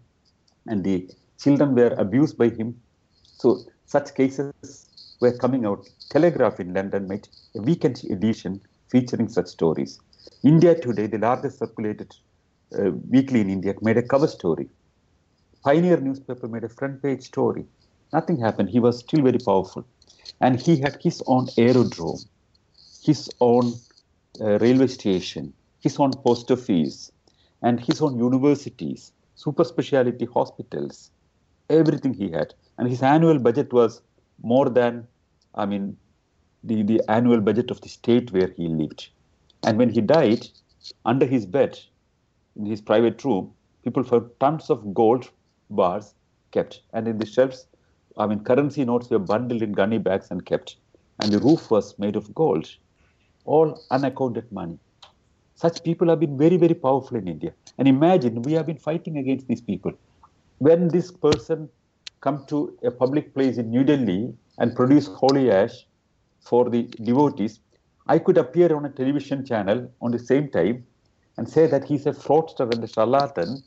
and 0.67 0.83
the 0.83 1.09
children 1.41 1.75
were 1.75 1.93
abused 1.97 2.37
by 2.37 2.49
him. 2.49 2.79
So 3.23 3.59
such 3.85 4.15
cases 4.15 4.86
were 5.19 5.37
coming 5.37 5.65
out. 5.65 5.87
Telegraph 6.09 6.59
in 6.59 6.73
London 6.73 7.07
made 7.07 7.27
a 7.55 7.61
weekend 7.61 8.03
edition 8.09 8.61
featuring 8.89 9.27
such 9.29 9.47
stories. 9.47 9.99
India 10.43 10.79
Today, 10.79 11.07
the 11.07 11.17
largest 11.17 11.59
circulated 11.59 12.15
uh, 12.77 12.91
weekly 13.09 13.41
in 13.41 13.49
India, 13.49 13.73
made 13.81 13.97
a 13.97 14.03
cover 14.03 14.27
story. 14.27 14.69
Pioneer 15.63 15.97
newspaper 15.99 16.47
made 16.47 16.63
a 16.63 16.69
front 16.69 17.01
page 17.03 17.23
story. 17.23 17.65
Nothing 18.13 18.39
happened. 18.39 18.69
He 18.69 18.79
was 18.79 18.99
still 18.99 19.21
very 19.23 19.39
powerful. 19.39 19.85
And 20.41 20.59
he 20.59 20.77
had 20.79 21.01
his 21.01 21.21
own 21.27 21.47
aerodrome, 21.57 22.19
his 23.03 23.29
own 23.41 23.73
uh, 24.41 24.57
railway 24.59 24.87
station, 24.87 25.53
his 25.79 25.99
own 25.99 26.11
post 26.13 26.51
office, 26.51 27.11
and 27.61 27.79
his 27.79 28.01
own 28.01 28.17
universities, 28.17 29.11
super 29.35 29.63
specialty 29.63 30.25
hospitals, 30.25 31.11
everything 31.69 32.13
he 32.13 32.31
had. 32.31 32.53
And 32.77 32.89
his 32.89 33.03
annual 33.03 33.39
budget 33.39 33.73
was 33.73 34.01
more 34.41 34.69
than, 34.69 35.07
I 35.55 35.65
mean, 35.65 35.97
the, 36.63 36.83
the 36.83 37.01
annual 37.09 37.41
budget 37.41 37.71
of 37.71 37.81
the 37.81 37.89
state 37.89 38.31
where 38.31 38.53
he 38.55 38.67
lived. 38.67 39.09
And 39.63 39.77
when 39.77 39.89
he 39.89 40.01
died, 40.01 40.47
under 41.05 41.25
his 41.25 41.45
bed, 41.45 41.79
in 42.55 42.65
his 42.65 42.81
private 42.81 43.23
room, 43.23 43.53
people 43.83 44.03
found 44.03 44.29
tons 44.39 44.69
of 44.69 44.93
gold 44.93 45.29
bars 45.69 46.13
kept. 46.51 46.81
And 46.93 47.07
in 47.07 47.17
the 47.17 47.25
shelves, 47.25 47.67
I 48.17 48.27
mean, 48.27 48.43
currency 48.43 48.83
notes 48.85 49.09
were 49.09 49.19
bundled 49.19 49.61
in 49.61 49.73
gunny 49.73 49.97
bags 49.97 50.31
and 50.31 50.45
kept. 50.45 50.77
And 51.21 51.31
the 51.31 51.39
roof 51.39 51.71
was 51.71 51.97
made 51.99 52.15
of 52.15 52.33
gold, 52.33 52.67
all 53.45 53.81
unaccounted 53.91 54.51
money. 54.51 54.77
Such 55.55 55.83
people 55.83 56.09
have 56.09 56.19
been 56.19 56.37
very, 56.37 56.57
very 56.57 56.75
powerful 56.75 57.17
in 57.17 57.27
India. 57.27 57.53
And 57.77 57.87
imagine 57.87 58.43
we 58.43 58.53
have 58.53 58.67
been 58.67 58.77
fighting 58.77 59.17
against 59.17 59.47
these 59.47 59.61
people. 59.61 59.91
When 60.59 60.87
this 60.87 61.11
person 61.11 61.69
come 62.21 62.45
to 62.47 62.77
a 62.83 62.91
public 62.91 63.33
place 63.33 63.57
in 63.57 63.69
New 63.69 63.83
Delhi 63.83 64.33
and 64.57 64.75
produce 64.75 65.07
holy 65.07 65.51
ash 65.51 65.85
for 66.41 66.69
the 66.69 66.83
devotees, 67.03 67.59
I 68.07 68.19
could 68.19 68.37
appear 68.37 68.75
on 68.75 68.85
a 68.85 68.89
television 68.89 69.45
channel 69.45 69.91
on 70.01 70.11
the 70.11 70.19
same 70.19 70.49
time 70.49 70.85
and 71.37 71.47
say 71.47 71.67
that 71.67 71.83
he's 71.83 72.05
a 72.05 72.11
fraudster 72.11 72.71
and 72.73 72.83
a 72.83 72.87
charlatan, 72.87 73.61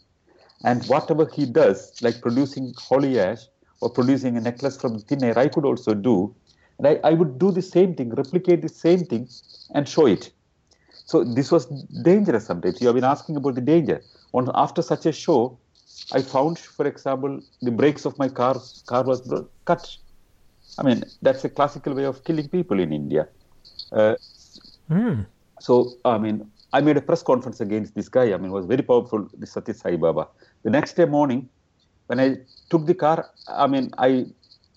and 0.64 0.84
whatever 0.86 1.28
he 1.32 1.46
does, 1.46 1.94
like 2.02 2.20
producing 2.20 2.74
holy 2.76 3.20
ash 3.20 3.42
or 3.80 3.90
producing 3.90 4.36
a 4.36 4.40
necklace 4.40 4.76
from 4.80 4.98
thin 4.98 5.22
air, 5.24 5.38
I 5.38 5.48
could 5.48 5.64
also 5.64 5.94
do. 5.94 6.34
And 6.78 6.86
I, 6.86 6.98
I 7.04 7.12
would 7.12 7.38
do 7.38 7.50
the 7.52 7.62
same 7.62 7.94
thing, 7.94 8.10
replicate 8.14 8.62
the 8.62 8.68
same 8.68 9.04
thing, 9.04 9.28
and 9.74 9.88
show 9.88 10.06
it. 10.06 10.32
So 11.04 11.24
this 11.24 11.50
was 11.50 11.66
dangerous 12.02 12.46
sometimes. 12.46 12.80
You 12.80 12.88
have 12.88 12.94
been 12.94 13.04
asking 13.04 13.36
about 13.36 13.54
the 13.54 13.60
danger. 13.60 14.02
On, 14.32 14.50
after 14.54 14.82
such 14.82 15.06
a 15.06 15.12
show, 15.12 15.58
I 16.12 16.22
found, 16.22 16.58
for 16.58 16.86
example, 16.86 17.40
the 17.62 17.70
brakes 17.70 18.04
of 18.04 18.18
my 18.18 18.28
car 18.28 18.56
car 18.86 19.04
was 19.04 19.20
cut. 19.64 19.96
I 20.78 20.82
mean, 20.82 21.04
that's 21.22 21.44
a 21.44 21.48
classical 21.48 21.94
way 21.94 22.04
of 22.04 22.24
killing 22.24 22.48
people 22.48 22.80
in 22.80 22.92
India. 22.92 23.28
Uh, 23.92 24.14
mm. 24.90 25.26
So, 25.60 25.92
I 26.04 26.18
mean, 26.18 26.50
I 26.72 26.80
made 26.80 26.96
a 26.96 27.02
press 27.02 27.22
conference 27.22 27.60
against 27.60 27.94
this 27.94 28.08
guy. 28.08 28.32
I 28.32 28.36
mean, 28.36 28.50
it 28.50 28.54
was 28.54 28.66
very 28.66 28.82
powerful, 28.82 29.28
the 29.36 29.46
Satya 29.46 29.74
Sai 29.74 29.96
Baba. 29.96 30.28
The 30.62 30.70
next 30.70 30.94
day 30.94 31.04
morning, 31.04 31.48
when 32.06 32.20
I 32.20 32.38
took 32.70 32.86
the 32.86 32.94
car, 32.94 33.30
I 33.48 33.66
mean, 33.66 33.90
I 33.98 34.26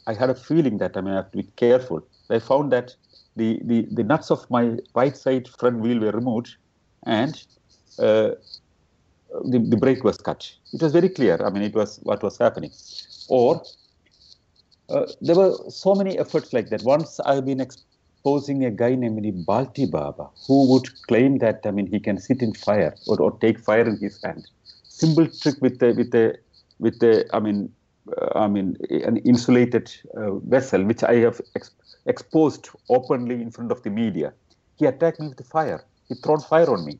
I 0.07 0.13
had 0.13 0.29
a 0.29 0.35
feeling 0.35 0.77
that 0.79 0.97
I 0.97 1.01
mean 1.01 1.13
I 1.13 1.17
have 1.17 1.31
to 1.31 1.37
be 1.37 1.47
careful. 1.55 2.01
I 2.29 2.39
found 2.39 2.71
that 2.71 2.95
the, 3.35 3.59
the, 3.63 3.87
the 3.91 4.03
nuts 4.03 4.31
of 4.31 4.49
my 4.49 4.77
right 4.95 5.15
side 5.15 5.47
front 5.47 5.79
wheel 5.79 5.99
were 5.99 6.11
removed, 6.11 6.55
and 7.05 7.41
uh, 7.99 8.31
the, 9.45 9.59
the 9.59 9.77
brake 9.77 10.03
was 10.03 10.17
cut. 10.17 10.51
It 10.73 10.81
was 10.81 10.91
very 10.91 11.09
clear. 11.09 11.43
I 11.43 11.49
mean, 11.49 11.63
it 11.63 11.73
was 11.73 11.99
what 12.03 12.23
was 12.23 12.37
happening. 12.37 12.71
Or 13.29 13.63
uh, 14.89 15.05
there 15.21 15.35
were 15.35 15.55
so 15.69 15.95
many 15.95 16.17
efforts 16.17 16.53
like 16.53 16.69
that. 16.69 16.83
Once 16.83 17.19
I've 17.21 17.45
been 17.45 17.61
exposing 17.61 18.65
a 18.65 18.71
guy 18.71 18.95
named 18.95 19.45
Balti 19.45 19.89
Baba 19.89 20.29
who 20.47 20.67
would 20.71 20.87
claim 21.07 21.39
that 21.39 21.61
I 21.65 21.71
mean 21.71 21.87
he 21.87 21.99
can 21.99 22.19
sit 22.19 22.41
in 22.41 22.53
fire 22.53 22.95
or, 23.07 23.21
or 23.21 23.37
take 23.39 23.59
fire 23.59 23.87
in 23.87 23.97
his 23.97 24.19
hand. 24.23 24.47
Simple 24.87 25.27
trick 25.27 25.55
with 25.61 25.79
the 25.79 25.93
with 25.93 26.11
the 26.11 26.37
with 26.79 26.99
the 26.99 27.25
I 27.33 27.39
mean 27.39 27.73
uh, 28.17 28.37
I 28.37 28.47
mean, 28.47 28.77
an 28.89 29.17
insulated 29.17 29.93
uh, 30.17 30.35
vessel, 30.39 30.83
which 30.83 31.03
I 31.03 31.15
have 31.17 31.39
ex- 31.55 31.71
exposed 32.05 32.69
openly 32.89 33.41
in 33.41 33.49
front 33.51 33.71
of 33.71 33.81
the 33.83 33.89
media. 33.89 34.33
He 34.77 34.85
attacked 34.85 35.19
me 35.19 35.29
with 35.29 35.45
fire. 35.47 35.85
He 36.09 36.15
thrown 36.15 36.41
fire 36.41 36.69
on 36.69 36.85
me. 36.85 36.99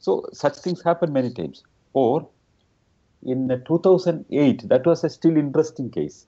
So 0.00 0.24
such 0.32 0.56
things 0.56 0.82
happen 0.82 1.12
many 1.12 1.30
times. 1.30 1.62
Or 1.92 2.26
in 3.22 3.50
uh, 3.50 3.58
2008, 3.66 4.68
that 4.68 4.86
was 4.86 5.04
a 5.04 5.10
still 5.10 5.36
interesting 5.36 5.90
case. 5.90 6.26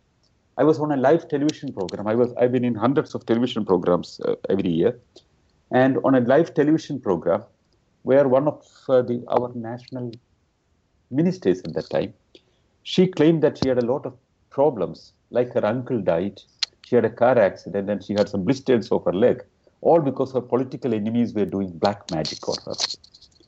I 0.58 0.64
was 0.64 0.78
on 0.78 0.92
a 0.92 0.96
live 0.96 1.28
television 1.28 1.72
program. 1.72 2.06
I 2.06 2.14
was 2.14 2.34
I've 2.34 2.52
been 2.52 2.64
in 2.64 2.74
hundreds 2.74 3.14
of 3.14 3.24
television 3.24 3.64
programs 3.64 4.20
uh, 4.26 4.34
every 4.50 4.70
year, 4.70 4.98
and 5.70 5.96
on 6.04 6.14
a 6.14 6.20
live 6.20 6.52
television 6.52 7.00
program, 7.00 7.42
where 8.02 8.28
one 8.28 8.46
of 8.46 8.62
uh, 8.90 9.00
the 9.00 9.24
our 9.28 9.50
national 9.54 10.12
ministers 11.10 11.62
at 11.62 11.72
that 11.72 11.88
time, 11.88 12.12
she 12.82 13.06
claimed 13.06 13.42
that 13.42 13.56
she 13.56 13.68
had 13.68 13.78
a 13.78 13.86
lot 13.86 14.04
of 14.04 14.14
problems, 14.50 15.14
like 15.30 15.54
her 15.54 15.64
uncle 15.64 16.02
died, 16.02 16.42
she 16.82 16.96
had 16.96 17.06
a 17.06 17.10
car 17.22 17.38
accident, 17.38 17.88
and 17.88 18.04
she 18.04 18.12
had 18.12 18.28
some 18.28 18.44
blisters 18.44 18.92
of 18.92 19.02
her 19.06 19.14
leg, 19.14 19.42
all 19.80 20.00
because 20.00 20.32
her 20.32 20.42
political 20.42 20.92
enemies 20.92 21.32
were 21.32 21.46
doing 21.46 21.70
black 21.70 22.10
magic 22.10 22.46
on 22.46 22.56
her. 22.66 22.74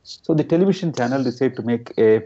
So 0.05 0.35
the 0.35 0.45
television 0.45 0.93
channel 0.93 1.25
decided 1.25 1.57
to 1.57 1.63
make 1.63 1.93
a 1.99 2.23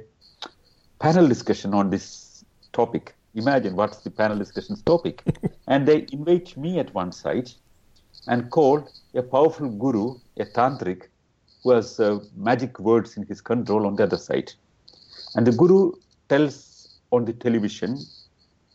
panel 0.99 1.29
discussion 1.29 1.75
on 1.75 1.91
this 1.91 2.45
topic. 2.73 3.15
Imagine 3.37 3.77
what's 3.77 3.99
the 3.99 4.11
panel 4.11 4.37
discussion's 4.37 4.83
topic. 4.83 5.23
and 5.69 5.87
they 5.87 6.07
invite 6.13 6.57
me 6.57 6.81
at 6.81 6.93
one 6.93 7.13
side 7.13 7.51
and 8.27 8.51
call 8.51 8.89
a 9.15 9.23
powerful 9.23 9.69
guru, 9.69 10.17
a 10.39 10.45
tantric, 10.45 11.05
who 11.63 11.71
has 11.71 12.01
uh, 12.01 12.19
magic 12.37 12.81
words 12.81 13.17
in 13.17 13.25
his 13.27 13.41
control 13.41 13.87
on 13.87 13.95
the 13.95 14.03
other 14.03 14.19
side. 14.19 14.53
And 15.37 15.47
the 15.47 15.53
guru 15.53 15.93
tells 16.29 16.99
on 17.13 17.27
the 17.27 17.33
television, 17.33 17.93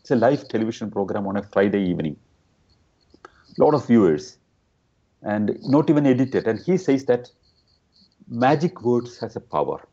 it's 0.00 0.10
a 0.10 0.16
live 0.16 0.48
television 0.48 0.90
program 0.90 1.26
on 1.26 1.36
a 1.36 1.42
Friday 1.42 1.82
evening. 1.82 2.16
A 3.58 3.62
lot 3.62 3.74
of 3.74 3.86
viewers 3.86 4.38
and 5.22 5.58
not 5.62 5.90
even 5.90 6.06
edited. 6.06 6.46
And 6.46 6.58
he 6.58 6.78
says 6.78 7.04
that 7.04 7.30
magic 8.28 8.82
words 8.82 9.18
has 9.18 9.36
a 9.36 9.40
power. 9.40 9.86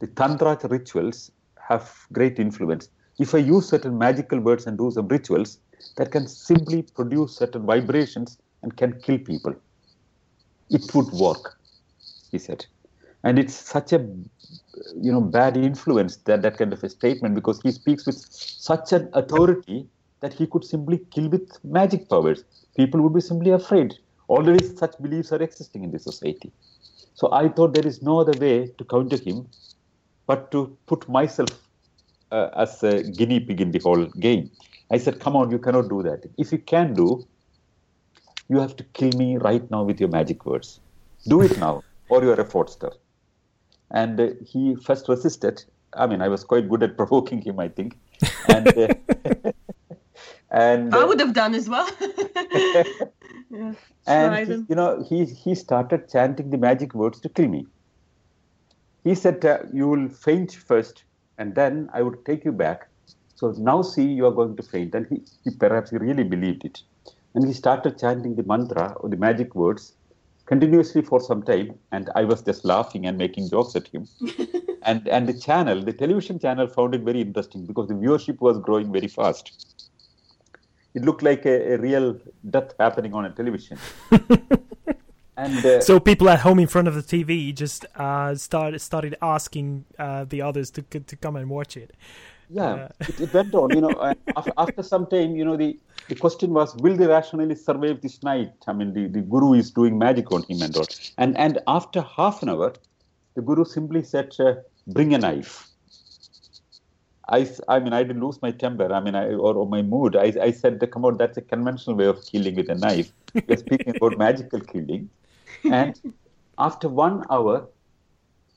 The 0.00 0.06
Tantra 0.08 0.58
rituals 0.64 1.30
have 1.68 1.92
great 2.12 2.38
influence. 2.38 2.88
If 3.18 3.34
I 3.34 3.38
use 3.38 3.68
certain 3.68 3.96
magical 3.96 4.40
words 4.40 4.66
and 4.66 4.76
do 4.76 4.90
some 4.90 5.08
rituals, 5.08 5.58
that 5.96 6.10
can 6.10 6.26
simply 6.26 6.82
produce 6.82 7.36
certain 7.36 7.66
vibrations 7.66 8.38
and 8.62 8.76
can 8.76 9.00
kill 9.00 9.18
people. 9.18 9.54
It 10.70 10.94
would 10.94 11.12
work, 11.12 11.58
he 12.30 12.38
said. 12.38 12.66
And 13.22 13.38
it's 13.38 13.54
such 13.54 13.92
a 13.92 13.98
you 15.00 15.12
know 15.12 15.20
bad 15.20 15.56
influence 15.56 16.16
that 16.24 16.42
that 16.42 16.58
kind 16.58 16.72
of 16.72 16.82
a 16.84 16.88
statement 16.88 17.34
because 17.34 17.60
he 17.62 17.70
speaks 17.70 18.06
with 18.06 18.16
such 18.30 18.92
an 18.92 19.08
authority 19.14 19.88
that 20.20 20.32
he 20.32 20.46
could 20.46 20.64
simply 20.64 20.98
kill 21.10 21.28
with 21.28 21.58
magic 21.64 22.08
powers. 22.08 22.44
People 22.76 23.00
would 23.02 23.14
be 23.14 23.20
simply 23.20 23.50
afraid. 23.50 23.94
Already 24.28 24.64
such 24.66 25.00
beliefs 25.00 25.32
are 25.32 25.42
existing 25.42 25.84
in 25.84 25.90
the 25.90 25.98
society. 25.98 26.52
So 27.14 27.32
I 27.32 27.48
thought 27.48 27.74
there 27.74 27.86
is 27.86 28.02
no 28.02 28.18
other 28.18 28.38
way 28.38 28.68
to 28.78 28.84
counter 28.84 29.16
him 29.16 29.48
but 30.26 30.50
to 30.50 30.76
put 30.86 31.08
myself 31.08 31.48
uh, 32.32 32.50
as 32.56 32.82
a 32.82 33.02
guinea 33.02 33.40
pig 33.40 33.60
in 33.60 33.70
the 33.70 33.78
whole 33.78 34.06
game. 34.26 34.50
I 34.90 34.98
said, 34.98 35.20
come 35.20 35.36
on, 35.36 35.50
you 35.50 35.58
cannot 35.58 35.88
do 35.88 36.02
that. 36.02 36.24
If 36.36 36.52
you 36.52 36.58
can 36.58 36.94
do, 36.94 37.26
you 38.48 38.58
have 38.58 38.76
to 38.76 38.84
kill 38.98 39.10
me 39.16 39.36
right 39.36 39.68
now 39.70 39.82
with 39.82 40.00
your 40.00 40.08
magic 40.08 40.44
words. 40.44 40.80
Do 41.26 41.40
it 41.40 41.58
now, 41.58 41.82
or 42.08 42.22
you 42.22 42.30
are 42.30 42.40
a 42.40 42.44
fraudster. 42.44 42.92
And 43.90 44.20
uh, 44.20 44.28
he 44.44 44.74
first 44.74 45.08
resisted. 45.08 45.64
I 45.94 46.06
mean, 46.06 46.20
I 46.20 46.28
was 46.28 46.44
quite 46.44 46.68
good 46.68 46.82
at 46.82 46.96
provoking 47.02 47.40
him, 47.40 47.60
I 47.60 47.68
think. 47.68 47.96
And, 48.48 48.68
uh, 48.76 49.52
and 50.54 50.94
I 50.94 51.04
would 51.04 51.18
have 51.18 51.34
done 51.34 51.54
as 51.54 51.68
well. 51.68 51.88
yeah, 53.50 53.74
and 54.06 54.48
he, 54.48 54.54
you 54.68 54.76
know, 54.76 55.04
he 55.08 55.24
he 55.24 55.54
started 55.54 56.08
chanting 56.10 56.50
the 56.50 56.58
magic 56.58 56.94
words 56.94 57.20
to 57.20 57.28
kill 57.28 57.48
me. 57.48 57.66
He 59.02 59.14
said, 59.14 59.44
uh, 59.44 59.58
You 59.72 59.88
will 59.88 60.08
faint 60.08 60.52
first, 60.54 61.04
and 61.38 61.54
then 61.54 61.90
I 61.92 62.02
would 62.02 62.24
take 62.24 62.44
you 62.44 62.52
back. 62.52 62.88
So 63.34 63.52
now 63.58 63.82
see, 63.82 64.04
you 64.04 64.26
are 64.26 64.32
going 64.32 64.56
to 64.56 64.62
faint. 64.62 64.94
And 64.94 65.06
he, 65.08 65.22
he 65.42 65.50
perhaps 65.56 65.90
he 65.90 65.98
really 65.98 66.22
believed 66.22 66.64
it. 66.64 66.82
And 67.34 67.46
he 67.46 67.52
started 67.52 67.98
chanting 67.98 68.36
the 68.36 68.44
mantra 68.44 68.94
or 69.00 69.08
the 69.08 69.16
magic 69.16 69.56
words 69.56 69.94
continuously 70.46 71.02
for 71.02 71.20
some 71.20 71.42
time. 71.42 71.78
And 71.90 72.10
I 72.14 72.24
was 72.24 72.42
just 72.42 72.64
laughing 72.64 73.06
and 73.06 73.18
making 73.18 73.50
jokes 73.50 73.74
at 73.74 73.88
him. 73.88 74.06
and, 74.82 75.08
and 75.08 75.28
the 75.28 75.38
channel, 75.38 75.82
the 75.82 75.92
television 75.92 76.38
channel, 76.38 76.68
found 76.68 76.94
it 76.94 77.02
very 77.02 77.20
interesting 77.22 77.66
because 77.66 77.88
the 77.88 77.94
viewership 77.94 78.40
was 78.40 78.58
growing 78.58 78.92
very 78.92 79.08
fast. 79.08 79.73
It 80.94 81.04
looked 81.04 81.22
like 81.22 81.44
a, 81.44 81.74
a 81.74 81.78
real 81.78 82.18
death 82.48 82.74
happening 82.78 83.14
on 83.14 83.24
a 83.24 83.30
television. 83.30 83.78
And 85.36 85.64
uh, 85.66 85.80
so 85.80 85.98
people 85.98 86.28
at 86.28 86.40
home 86.40 86.60
in 86.60 86.68
front 86.68 86.86
of 86.86 86.94
the 86.94 87.02
TV 87.02 87.52
just 87.54 87.86
uh, 87.96 88.34
started 88.36 88.80
started 88.80 89.16
asking 89.20 89.84
uh, 89.98 90.24
the 90.24 90.42
others 90.42 90.70
to 90.72 90.82
to 90.82 91.16
come 91.16 91.36
and 91.36 91.50
watch 91.50 91.76
it. 91.76 91.92
Yeah, 92.50 92.62
uh, 92.62 92.88
it, 93.00 93.20
it, 93.20 93.34
went 93.34 93.54
on. 93.54 93.70
You 93.70 93.80
know, 93.80 94.14
after, 94.36 94.52
after, 94.56 94.82
some 94.82 95.06
time, 95.06 95.34
you 95.34 95.44
know, 95.44 95.56
the, 95.56 95.78
the 96.08 96.14
question 96.14 96.52
was, 96.52 96.76
will 96.76 96.94
the 96.94 97.08
rationalist 97.08 97.64
survive 97.64 98.02
this 98.02 98.22
night? 98.22 98.52
I 98.66 98.74
mean, 98.74 98.92
the, 98.92 99.06
the 99.08 99.22
guru 99.22 99.54
is 99.54 99.70
doing 99.70 99.98
magic 99.98 100.30
on 100.30 100.42
him 100.42 100.60
and 100.62 100.76
all. 100.76 100.86
And 101.18 101.36
and 101.36 101.58
after 101.66 102.02
half 102.02 102.42
an 102.42 102.50
hour, 102.50 102.74
the 103.34 103.42
guru 103.42 103.64
simply 103.64 104.04
said, 104.04 104.32
uh, 104.38 104.54
"Bring 104.86 105.14
a 105.14 105.18
knife." 105.18 105.68
I, 107.28 107.48
I 107.68 107.78
mean, 107.78 107.92
I 107.92 108.02
didn't 108.02 108.22
lose 108.22 108.40
my 108.42 108.50
temper. 108.50 108.92
I 108.92 109.00
mean, 109.00 109.14
I, 109.14 109.28
or, 109.28 109.54
or 109.54 109.66
my 109.66 109.82
mood. 109.82 110.14
I, 110.14 110.32
I 110.42 110.50
said, 110.50 110.86
"Come 110.92 111.04
on, 111.04 111.16
that's 111.16 111.38
a 111.38 111.42
conventional 111.42 111.96
way 111.96 112.06
of 112.06 112.24
killing 112.26 112.54
with 112.54 112.68
a 112.68 112.74
knife." 112.74 113.12
We're 113.48 113.56
speaking 113.56 113.96
about 113.96 114.18
magical 114.18 114.60
killing 114.60 115.08
and 115.64 116.00
after 116.58 116.88
one 116.88 117.24
hour, 117.30 117.66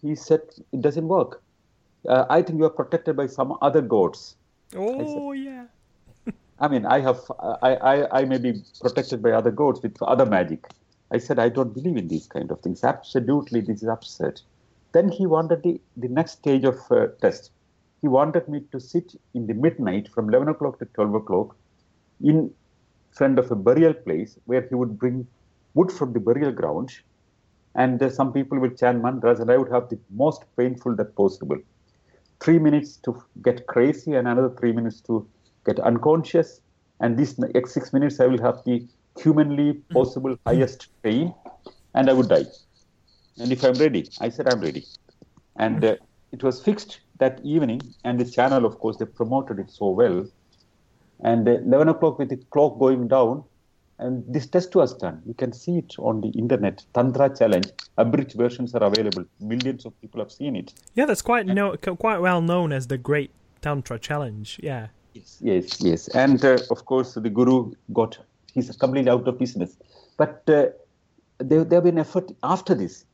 he 0.01 0.15
said, 0.15 0.41
It 0.71 0.81
doesn't 0.81 1.07
work. 1.07 1.41
Uh, 2.07 2.25
I 2.29 2.41
think 2.41 2.59
you 2.59 2.65
are 2.65 2.69
protected 2.69 3.15
by 3.15 3.27
some 3.27 3.57
other 3.61 3.81
gods. 3.81 4.35
Oh, 4.75 4.99
I 4.99 5.05
said, 5.05 5.43
yeah. 5.45 6.33
I 6.59 6.67
mean, 6.67 6.85
I 6.85 6.99
have, 6.99 7.19
I, 7.39 7.75
I, 7.75 8.19
I 8.21 8.25
may 8.25 8.37
be 8.37 8.63
protected 8.81 9.21
by 9.21 9.31
other 9.31 9.51
gods 9.51 9.81
with 9.81 10.01
other 10.01 10.25
magic. 10.25 10.67
I 11.11 11.17
said, 11.17 11.39
I 11.39 11.49
don't 11.49 11.73
believe 11.73 11.97
in 11.97 12.07
these 12.07 12.27
kind 12.27 12.51
of 12.51 12.59
things. 12.61 12.83
Absolutely, 12.83 13.61
this 13.61 13.81
is 13.81 13.87
absurd. 13.87 14.41
Then 14.91 15.09
he 15.09 15.25
wanted 15.25 15.63
the, 15.63 15.79
the 15.95 16.07
next 16.07 16.33
stage 16.33 16.63
of 16.63 16.79
uh, 16.91 17.07
test. 17.21 17.51
He 18.01 18.07
wanted 18.07 18.47
me 18.47 18.61
to 18.71 18.79
sit 18.79 19.15
in 19.33 19.47
the 19.47 19.53
midnight 19.53 20.07
from 20.07 20.29
11 20.29 20.49
o'clock 20.49 20.79
to 20.79 20.85
12 20.85 21.15
o'clock 21.15 21.55
in 22.21 22.51
front 23.11 23.39
of 23.39 23.51
a 23.51 23.55
burial 23.55 23.93
place 23.93 24.37
where 24.45 24.61
he 24.67 24.75
would 24.75 24.99
bring 24.99 25.27
wood 25.73 25.91
from 25.91 26.13
the 26.13 26.19
burial 26.19 26.51
ground, 26.51 26.91
and 27.75 28.01
uh, 28.01 28.09
some 28.09 28.33
people 28.33 28.59
will 28.59 28.69
chant 28.69 29.01
mantras, 29.01 29.39
and 29.39 29.49
I 29.51 29.57
would 29.57 29.71
have 29.71 29.89
the 29.89 29.99
most 30.11 30.43
painful 30.57 30.95
that 30.95 31.15
possible. 31.15 31.57
Three 32.39 32.59
minutes 32.59 32.97
to 32.97 33.23
get 33.41 33.65
crazy, 33.67 34.13
and 34.13 34.27
another 34.27 34.49
three 34.59 34.71
minutes 34.71 35.01
to 35.01 35.27
get 35.65 35.79
unconscious, 35.79 36.61
and 36.99 37.17
these 37.17 37.37
next 37.39 37.73
six 37.73 37.93
minutes 37.93 38.19
I 38.19 38.27
will 38.27 38.41
have 38.41 38.63
the 38.65 38.87
humanly 39.19 39.73
possible 39.91 40.31
mm-hmm. 40.31 40.49
highest 40.49 40.87
pain, 41.01 41.33
and 41.95 42.09
I 42.09 42.13
would 42.13 42.29
die. 42.29 42.45
And 43.39 43.51
if 43.51 43.63
I'm 43.63 43.73
ready, 43.73 44.07
I 44.19 44.29
said 44.29 44.47
I'm 44.51 44.61
ready, 44.61 44.85
and 45.55 45.83
uh, 45.83 45.95
it 46.31 46.43
was 46.43 46.63
fixed 46.63 46.99
that 47.19 47.39
evening, 47.43 47.81
and 48.03 48.19
the 48.19 48.25
channel, 48.25 48.65
of 48.65 48.79
course, 48.79 48.97
they 48.97 49.05
promoted 49.05 49.59
it 49.59 49.71
so 49.71 49.89
well. 49.89 50.27
And 51.21 51.47
uh, 51.47 51.59
11 51.59 51.89
o'clock 51.89 52.19
with 52.19 52.29
the 52.29 52.37
clock 52.51 52.77
going 52.79 53.07
down, 53.07 53.43
and 53.99 54.23
this 54.27 54.45
test 54.45 54.75
was 54.75 54.93
done. 54.95 55.21
You 55.25 55.33
can 55.33 55.51
see 55.51 55.79
it 55.79 55.95
on 55.97 56.21
the 56.21 56.29
internet. 56.29 56.85
Tantra 56.93 57.35
Challenge. 57.35 57.67
Abridged 57.97 58.37
versions 58.37 58.75
are 58.75 58.83
available. 58.83 59.25
Millions 59.39 59.85
of 59.85 59.99
people 60.01 60.21
have 60.21 60.31
seen 60.31 60.55
it. 60.55 60.73
Yeah, 60.93 61.05
that's 61.05 61.23
quite 61.23 61.47
no, 61.47 61.75
quite 61.77 62.19
well 62.19 62.41
known 62.41 62.71
as 62.71 62.87
the 62.87 62.97
Great 62.97 63.31
Tantra 63.61 63.97
Challenge. 63.97 64.59
Yeah. 64.61 64.87
Yes, 65.13 65.37
yes, 65.41 65.81
yes. 65.81 66.07
And 66.09 66.43
uh, 66.45 66.59
of 66.69 66.85
course, 66.85 67.15
the 67.15 67.29
guru 67.29 67.73
got 67.91 68.19
he's 68.53 68.75
completely 68.75 69.09
out 69.09 69.27
of 69.27 69.39
business. 69.39 69.75
But 70.17 70.43
uh, 70.47 70.67
there 71.39 71.63
there 71.63 71.77
have 71.77 71.83
been 71.83 71.97
effort 71.97 72.31
after 72.43 72.75
this 72.75 73.05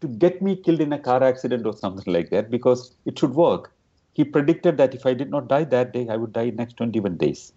to 0.00 0.08
get 0.08 0.40
me 0.40 0.56
killed 0.56 0.80
in 0.80 0.92
a 0.92 0.98
car 0.98 1.22
accident 1.22 1.66
or 1.66 1.76
something 1.76 2.12
like 2.12 2.30
that 2.30 2.50
because 2.50 2.94
it 3.04 3.18
should 3.18 3.34
work. 3.34 3.72
He 4.12 4.24
predicted 4.24 4.76
that 4.78 4.94
if 4.94 5.06
I 5.06 5.14
did 5.14 5.30
not 5.30 5.48
die 5.48 5.64
that 5.64 5.92
day, 5.92 6.08
I 6.08 6.16
would 6.16 6.32
die 6.32 6.50
next 6.50 6.76
21 6.76 7.16
days. 7.16 7.52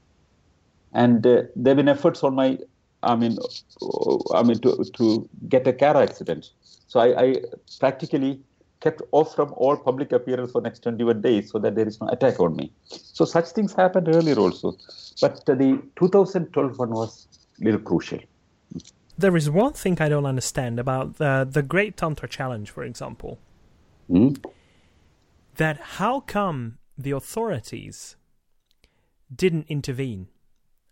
And 0.94 1.26
uh, 1.26 1.44
there 1.56 1.72
have 1.72 1.78
been 1.78 1.90
efforts 1.90 2.24
on 2.24 2.36
my 2.36 2.58
i 3.04 3.16
mean 3.16 3.36
uh, 3.82 4.18
i 4.36 4.44
mean 4.44 4.60
to, 4.60 4.72
to 4.94 5.28
get 5.50 5.68
a 5.68 5.74
car 5.74 5.98
accident. 6.02 6.52
So 6.88 7.00
I, 7.00 7.24
I, 7.24 7.36
practically 7.80 8.40
kept 8.82 9.02
off 9.12 9.34
from 9.36 9.54
all 9.56 9.78
public 9.78 10.12
appearance 10.12 10.52
for 10.52 10.62
next 10.62 10.84
21 10.84 11.22
days 11.22 11.52
so 11.52 11.60
that 11.60 11.76
there 11.76 11.88
is 11.88 12.02
no 12.02 12.08
attack 12.10 12.40
on 12.40 12.56
me. 12.56 12.72
So 12.90 13.26
such 13.26 13.48
things 13.50 13.74
happened 13.74 14.10
earlier 14.14 14.38
also. 14.38 14.76
But 15.22 15.46
the 15.46 15.82
2012 15.96 16.80
one 16.80 16.90
was 16.90 17.28
little 17.60 17.80
crucial 17.80 18.20
there 19.18 19.36
is 19.36 19.50
one 19.50 19.74
thing 19.74 19.98
i 20.02 20.10
don't 20.10 20.26
understand 20.26 20.80
about 20.80 21.18
the, 21.18 21.48
the 21.50 21.62
great 21.62 21.98
tantra 21.98 22.28
challenge 22.28 22.70
for 22.70 22.84
example 22.84 23.40
mm? 24.10 24.44
that 25.56 25.78
how 25.98 26.20
come 26.20 26.78
the 26.98 27.12
authorities 27.12 28.16
didn't 29.34 29.66
intervene. 29.70 30.28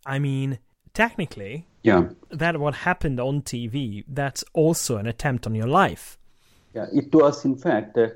I 0.05 0.19
mean, 0.19 0.59
technically, 0.93 1.67
Yeah. 1.83 2.09
that 2.29 2.59
what 2.59 2.75
happened 2.75 3.19
on 3.19 3.41
TV, 3.41 4.03
that's 4.07 4.43
also 4.53 4.97
an 4.97 5.07
attempt 5.07 5.45
on 5.45 5.55
your 5.55 5.67
life. 5.67 6.17
Yeah, 6.73 6.87
it 6.93 7.13
was, 7.13 7.45
in 7.45 7.57
fact, 7.57 7.97
uh, 7.97 8.09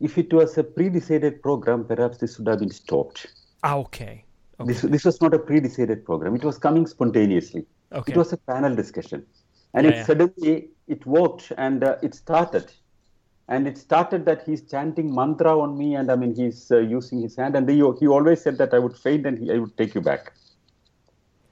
if 0.00 0.18
it 0.18 0.32
was 0.32 0.58
a 0.58 0.64
pre-decided 0.64 1.42
program, 1.42 1.84
perhaps 1.84 2.18
this 2.18 2.38
would 2.38 2.48
have 2.48 2.60
been 2.60 2.70
stopped. 2.70 3.26
Ah, 3.62 3.76
okay. 3.76 4.24
Okay. 4.60 4.72
This, 4.72 4.82
this 4.82 5.04
was 5.04 5.20
not 5.20 5.34
a 5.34 5.38
pre-decided 5.38 6.04
program. 6.04 6.34
It 6.34 6.44
was 6.44 6.58
coming 6.58 6.86
spontaneously. 6.86 7.66
Okay. 7.92 8.12
It 8.12 8.16
was 8.16 8.32
a 8.32 8.36
panel 8.38 8.74
discussion. 8.74 9.26
And 9.74 9.86
Yeah, 9.86 9.94
it 9.94 9.96
yeah. 9.96 10.06
suddenly, 10.06 10.70
it 10.88 11.06
worked 11.06 11.52
and 11.58 11.84
uh, 11.84 11.96
it 12.02 12.14
started. 12.14 12.72
And 13.48 13.66
it 13.68 13.78
started 13.78 14.24
that 14.26 14.42
he's 14.44 14.62
chanting 14.68 15.14
mantra 15.14 15.58
on 15.58 15.76
me 15.78 15.94
and 15.94 16.10
I 16.10 16.16
mean, 16.16 16.34
he's 16.34 16.70
uh, 16.70 16.78
using 16.78 17.20
his 17.22 17.36
hand. 17.36 17.56
And 17.56 17.68
he, 17.68 17.76
he 18.00 18.06
always 18.08 18.42
said 18.42 18.58
that 18.58 18.74
I 18.74 18.78
would 18.78 18.96
faint 18.96 19.26
and 19.26 19.38
he, 19.38 19.52
I 19.52 19.58
would 19.58 19.76
take 19.76 19.94
you 19.94 20.00
back. 20.00 20.32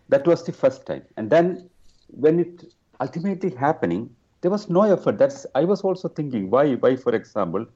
That 0.09 0.27
was 0.27 0.44
the 0.44 0.52
first 0.52 0.86
time. 0.86 1.05
And 1.16 1.31
then 1.31 1.70
when 2.09 2.39
it 2.40 2.65
ultimately 3.01 3.51
happening, 3.51 4.15
there 4.40 4.51
was 4.51 4.69
no 4.69 4.82
effort. 4.82 5.19
That's 5.19 5.47
I 5.55 5.65
was 5.65 5.82
also 5.82 6.09
thinking 6.09 6.51
why 6.51 6.74
why 6.74 6.97
for 6.97 7.15
example, 7.15 7.66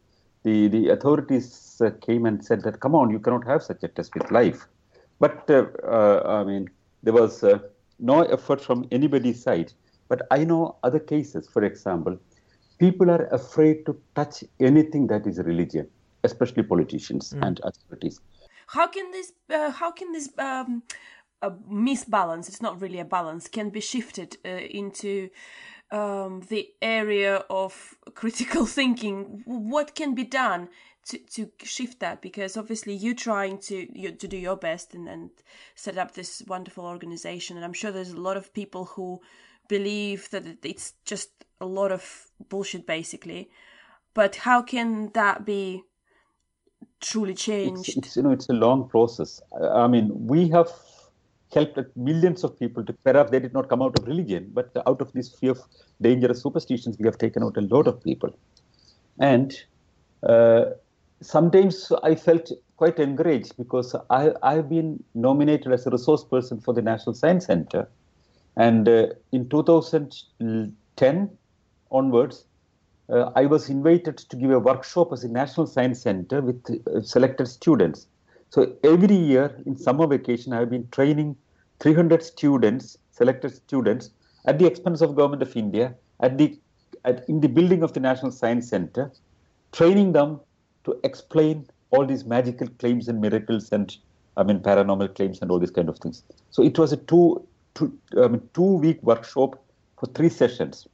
the 0.44 0.68
the 0.68 0.88
authorities 0.90 1.80
uh, 1.84 1.90
came 2.06 2.26
and 2.26 2.44
said 2.44 2.62
that 2.62 2.80
come 2.80 2.94
on 2.94 3.10
you 3.10 3.18
cannot 3.20 3.46
have 3.46 3.62
such 3.62 3.82
a 3.82 3.88
test 3.88 4.14
with 4.14 4.30
life. 4.30 4.66
But 5.18 5.48
uh, 5.50 5.66
uh, 5.84 6.22
I 6.26 6.44
mean 6.44 6.68
there 7.02 7.14
was 7.14 7.42
uh, 7.42 7.58
no 7.98 8.22
effort 8.22 8.60
from 8.60 8.86
anybody's 8.90 9.42
side. 9.42 9.72
But 10.08 10.22
I 10.30 10.44
know 10.44 10.76
other 10.82 10.98
cases. 10.98 11.48
For 11.48 11.64
example, 11.64 12.18
people 12.78 13.10
are 13.10 13.26
afraid 13.26 13.84
to 13.86 14.00
touch 14.14 14.44
anything 14.60 15.06
that 15.08 15.26
is 15.26 15.38
religion, 15.38 15.88
especially 16.24 16.62
politicians 16.62 17.34
and 17.42 17.60
authorities. 17.62 18.20
How 18.68 18.86
can 18.86 19.10
this? 19.10 19.32
Uh, 19.50 19.70
how 19.70 19.90
can 19.90 20.12
this 20.12 20.28
um, 20.38 20.82
uh, 21.42 21.50
misbalance? 21.70 22.48
It's 22.48 22.62
not 22.62 22.80
really 22.80 23.00
a 23.00 23.04
balance. 23.04 23.48
Can 23.48 23.70
be 23.70 23.80
shifted 23.80 24.36
uh, 24.44 24.48
into 24.48 25.30
um, 25.90 26.42
the 26.48 26.68
area 26.82 27.44
of 27.50 27.96
critical 28.14 28.66
thinking. 28.78 29.42
What 29.44 29.94
can 29.94 30.14
be 30.14 30.24
done 30.24 30.68
to, 31.08 31.18
to 31.18 31.50
shift 31.62 32.00
that? 32.00 32.20
Because 32.20 32.56
obviously 32.56 32.94
you're 32.94 33.14
trying 33.14 33.58
to 33.58 33.86
you, 33.98 34.12
to 34.12 34.28
do 34.28 34.36
your 34.36 34.56
best 34.56 34.94
and, 34.94 35.08
and 35.08 35.30
set 35.74 35.98
up 35.98 36.12
this 36.12 36.42
wonderful 36.46 36.84
organization, 36.84 37.56
and 37.56 37.64
I'm 37.64 37.72
sure 37.72 37.90
there's 37.90 38.12
a 38.12 38.20
lot 38.20 38.36
of 38.36 38.52
people 38.52 38.84
who 38.86 39.20
believe 39.68 40.30
that 40.30 40.44
it's 40.64 40.94
just 41.04 41.30
a 41.60 41.66
lot 41.66 41.92
of 41.92 42.26
bullshit, 42.48 42.86
basically. 42.86 43.50
But 44.14 44.36
how 44.36 44.62
can 44.62 45.10
that 45.12 45.44
be 45.44 45.82
truly 47.00 47.34
changed? 47.34 47.88
it's, 47.88 47.96
it's 47.98 48.16
you 48.16 48.22
know 48.22 48.30
it's 48.30 48.48
a 48.48 48.54
long 48.54 48.88
process. 48.88 49.40
I 49.60 49.86
mean, 49.86 50.10
we 50.26 50.48
have 50.48 50.70
helped 51.54 51.78
millions 51.96 52.44
of 52.44 52.58
people 52.58 52.84
to 52.84 52.92
perhaps 52.92 53.30
they 53.30 53.40
did 53.40 53.54
not 53.54 53.68
come 53.68 53.82
out 53.82 53.98
of 53.98 54.06
religion, 54.06 54.50
but 54.52 54.70
out 54.86 55.00
of 55.00 55.12
this 55.12 55.34
fear 55.34 55.52
of 55.52 55.60
dangerous 56.00 56.42
superstitions, 56.42 56.98
we 56.98 57.06
have 57.06 57.18
taken 57.18 57.42
out 57.42 57.56
a 57.56 57.62
lot 57.62 57.86
of 57.86 58.02
people. 58.02 58.30
And 59.18 59.54
uh, 60.22 60.64
sometimes 61.20 61.92
I 62.02 62.14
felt 62.14 62.50
quite 62.76 62.98
encouraged 62.98 63.56
because 63.56 63.94
I, 64.10 64.32
I've 64.42 64.68
been 64.68 65.02
nominated 65.14 65.72
as 65.72 65.86
a 65.86 65.90
resource 65.90 66.24
person 66.24 66.60
for 66.60 66.72
the 66.72 66.82
National 66.82 67.14
Science 67.14 67.46
Center. 67.46 67.88
And 68.56 68.88
uh, 68.88 69.08
in 69.32 69.48
2010 69.48 71.30
onwards, 71.90 72.44
uh, 73.10 73.30
I 73.34 73.46
was 73.46 73.68
invited 73.70 74.18
to 74.18 74.36
give 74.36 74.50
a 74.50 74.58
workshop 74.58 75.12
as 75.12 75.24
a 75.24 75.28
National 75.28 75.66
Science 75.66 76.02
Center 76.02 76.40
with 76.40 76.62
uh, 76.70 77.00
selected 77.00 77.46
students. 77.46 78.06
So 78.50 78.74
every 78.84 79.14
year 79.14 79.56
in 79.66 79.76
summer 79.76 80.06
vacation, 80.06 80.52
I 80.52 80.60
have 80.60 80.70
been 80.70 80.88
training 80.90 81.36
300 81.80 82.22
students, 82.22 82.98
selected 83.10 83.54
students, 83.54 84.10
at 84.46 84.58
the 84.58 84.66
expense 84.66 85.00
of 85.00 85.14
Government 85.14 85.42
of 85.42 85.56
India, 85.56 85.94
at 86.20 86.38
the 86.38 86.58
at, 87.04 87.28
in 87.28 87.40
the 87.40 87.48
building 87.48 87.82
of 87.82 87.92
the 87.92 88.00
National 88.00 88.30
Science 88.32 88.68
Center, 88.68 89.12
training 89.72 90.12
them 90.12 90.40
to 90.88 90.98
explain 91.04 91.66
all 91.90 92.06
these 92.06 92.24
magical 92.24 92.68
claims 92.78 93.08
and 93.08 93.20
miracles 93.20 93.70
and 93.72 93.96
I 94.36 94.42
mean 94.42 94.60
paranormal 94.60 95.14
claims 95.14 95.40
and 95.42 95.50
all 95.50 95.58
these 95.58 95.70
kind 95.70 95.88
of 95.88 95.98
things. 95.98 96.22
So 96.50 96.62
it 96.62 96.78
was 96.78 96.92
a 96.92 96.96
two 96.96 97.46
two 97.74 97.92
I 98.22 98.28
mean, 98.28 98.42
two 98.54 98.76
week 98.78 99.02
workshop 99.02 99.62
for 99.98 100.06
three 100.06 100.28
sessions, 100.28 100.86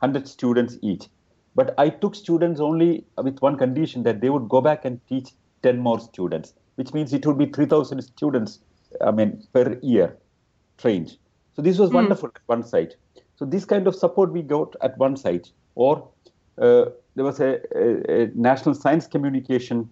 100 0.00 0.28
students 0.28 0.78
each. 0.82 1.08
But 1.54 1.74
I 1.78 1.88
took 1.88 2.14
students 2.14 2.60
only 2.60 3.04
with 3.22 3.40
one 3.40 3.56
condition 3.56 4.02
that 4.04 4.20
they 4.20 4.30
would 4.30 4.48
go 4.48 4.60
back 4.60 4.84
and 4.84 5.00
teach 5.08 5.30
10 5.62 5.78
more 5.78 5.98
students, 5.98 6.54
which 6.76 6.92
means 6.92 7.12
it 7.12 7.26
would 7.26 7.38
be 7.38 7.46
3,000 7.46 8.02
students, 8.02 8.60
I 9.00 9.10
mean, 9.10 9.42
per 9.52 9.78
year 9.82 10.16
trained. 10.76 11.16
So 11.54 11.62
this 11.62 11.78
was 11.78 11.90
wonderful 11.90 12.28
at 12.34 12.42
one 12.46 12.62
side. 12.62 12.94
So 13.36 13.46
this 13.46 13.64
kind 13.64 13.86
of 13.86 13.94
support 13.94 14.32
we 14.32 14.42
got 14.42 14.76
at 14.82 14.98
one 14.98 15.16
side. 15.16 15.48
Or 15.74 16.08
uh, 16.58 16.86
there 17.16 17.24
was 17.24 17.40
a, 17.40 17.58
a, 17.74 18.22
a 18.22 18.26
national 18.34 18.74
science 18.74 19.06
communication 19.06 19.90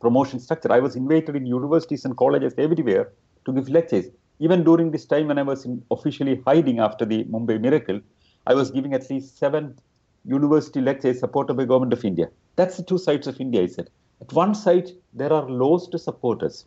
promotion 0.00 0.40
structure. 0.40 0.72
I 0.72 0.80
was 0.80 0.96
invited 0.96 1.36
in 1.36 1.46
universities 1.46 2.04
and 2.04 2.16
colleges 2.16 2.54
everywhere 2.58 3.12
to 3.44 3.52
give 3.52 3.68
lectures. 3.68 4.06
Even 4.38 4.64
during 4.64 4.90
this 4.90 5.04
time 5.04 5.28
when 5.28 5.38
I 5.38 5.42
was 5.42 5.66
officially 5.90 6.40
hiding 6.46 6.80
after 6.80 7.04
the 7.04 7.24
Mumbai 7.24 7.60
miracle, 7.60 8.00
I 8.46 8.54
was 8.54 8.70
giving 8.70 8.94
at 8.94 9.08
least 9.10 9.38
seven 9.38 9.78
university 10.24 10.80
lectures 10.80 11.20
supported 11.20 11.54
by 11.54 11.64
government 11.64 11.92
of 11.92 12.04
India. 12.04 12.28
That's 12.56 12.76
the 12.76 12.82
two 12.82 12.98
sides 12.98 13.26
of 13.26 13.40
India, 13.40 13.62
I 13.62 13.66
said. 13.66 13.90
At 14.20 14.32
one 14.32 14.54
side, 14.54 14.90
there 15.12 15.32
are 15.32 15.48
laws 15.48 15.88
to 15.90 15.98
support 15.98 16.42
us. 16.42 16.64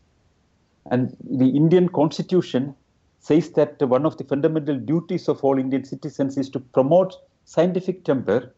And 0.92 1.16
the 1.30 1.50
Indian 1.50 1.90
constitution 1.90 2.76
says 3.20 3.50
that 3.52 3.82
one 3.82 4.06
of 4.06 4.18
the 4.18 4.24
fundamental 4.24 4.78
duties 4.78 5.28
of 5.28 5.44
all 5.44 5.58
Indian 5.58 5.84
citizens 5.84 6.38
is 6.38 6.50
to 6.52 6.60
promote 6.60 7.16
scientific 7.46 8.04
temper, 8.06 8.54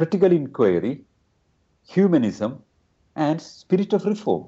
critical 0.00 0.32
inquiry, 0.32 1.04
humanism, 1.86 2.62
and 3.16 3.38
spirit 3.38 3.92
of 3.92 4.06
reform. 4.06 4.46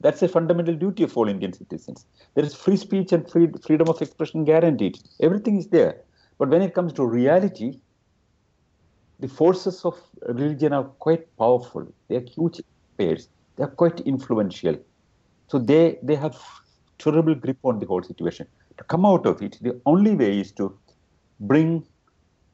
That's 0.00 0.20
a 0.20 0.28
fundamental 0.28 0.74
duty 0.74 1.04
of 1.04 1.16
all 1.16 1.26
Indian 1.26 1.54
citizens. 1.54 2.04
There 2.34 2.44
is 2.44 2.54
free 2.54 2.76
speech 2.76 3.10
and 3.12 3.26
free, 3.30 3.48
freedom 3.66 3.88
of 3.88 4.02
expression 4.02 4.44
guaranteed. 4.44 4.98
Everything 5.22 5.56
is 5.56 5.68
there. 5.68 6.02
But 6.36 6.50
when 6.50 6.60
it 6.60 6.74
comes 6.74 6.92
to 6.94 7.06
reality, 7.06 7.78
the 9.20 9.28
forces 9.28 9.86
of 9.86 9.98
religion 10.28 10.74
are 10.74 10.84
quite 11.06 11.34
powerful. 11.38 11.90
They 12.08 12.16
are 12.16 12.26
huge 12.36 12.60
players. 12.98 13.30
They 13.56 13.64
are 13.64 13.74
quite 13.82 14.00
influential. 14.00 14.76
So 15.48 15.60
they, 15.60 15.98
they 16.02 16.16
have 16.16 16.36
terrible 16.98 17.34
grip 17.34 17.56
on 17.62 17.78
the 17.78 17.86
whole 17.86 18.02
situation. 18.02 18.46
To 18.76 18.84
come 18.84 19.06
out 19.06 19.24
of 19.24 19.40
it, 19.40 19.56
the 19.62 19.80
only 19.86 20.14
way 20.14 20.40
is 20.40 20.52
to 20.52 20.78
bring 21.40 21.86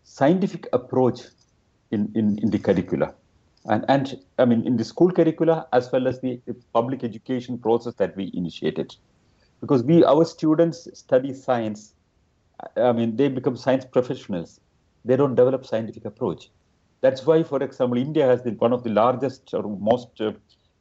scientific 0.05 0.69
approach 0.73 1.23
in, 1.91 2.11
in, 2.15 2.39
in 2.39 2.51
the 2.51 2.59
curricula. 2.59 3.15
And, 3.67 3.85
and 3.89 4.19
I 4.39 4.45
mean, 4.45 4.67
in 4.67 4.77
the 4.77 4.85
school 4.85 5.13
curricula, 5.13 5.67
as 5.73 5.93
well 5.93 6.09
as 6.09 6.21
the, 6.21 6.41
the 6.47 6.55
public 6.73 7.05
education 7.05 7.59
process 7.59 7.95
that 7.95 8.17
we 8.17 8.31
initiated. 8.35 8.97
Because 9.61 9.83
we, 9.83 10.03
our 10.05 10.25
students 10.25 10.89
study 10.99 11.35
science, 11.35 11.93
I 12.77 12.93
mean, 12.93 13.17
they 13.17 13.29
become 13.29 13.57
science 13.57 13.85
professionals. 13.85 14.61
They 15.05 15.17
don't 15.17 15.35
develop 15.35 15.67
scientific 15.67 16.05
approach. 16.05 16.51
That's 17.03 17.27
why, 17.27 17.43
for 17.43 17.63
example, 17.63 17.99
India 17.99 18.27
has 18.27 18.43
the, 18.43 18.53
one 18.53 18.73
of 18.73 18.83
the 18.83 18.91
largest 18.91 19.53
or 19.53 19.63
most 19.63 20.21
uh, 20.21 20.33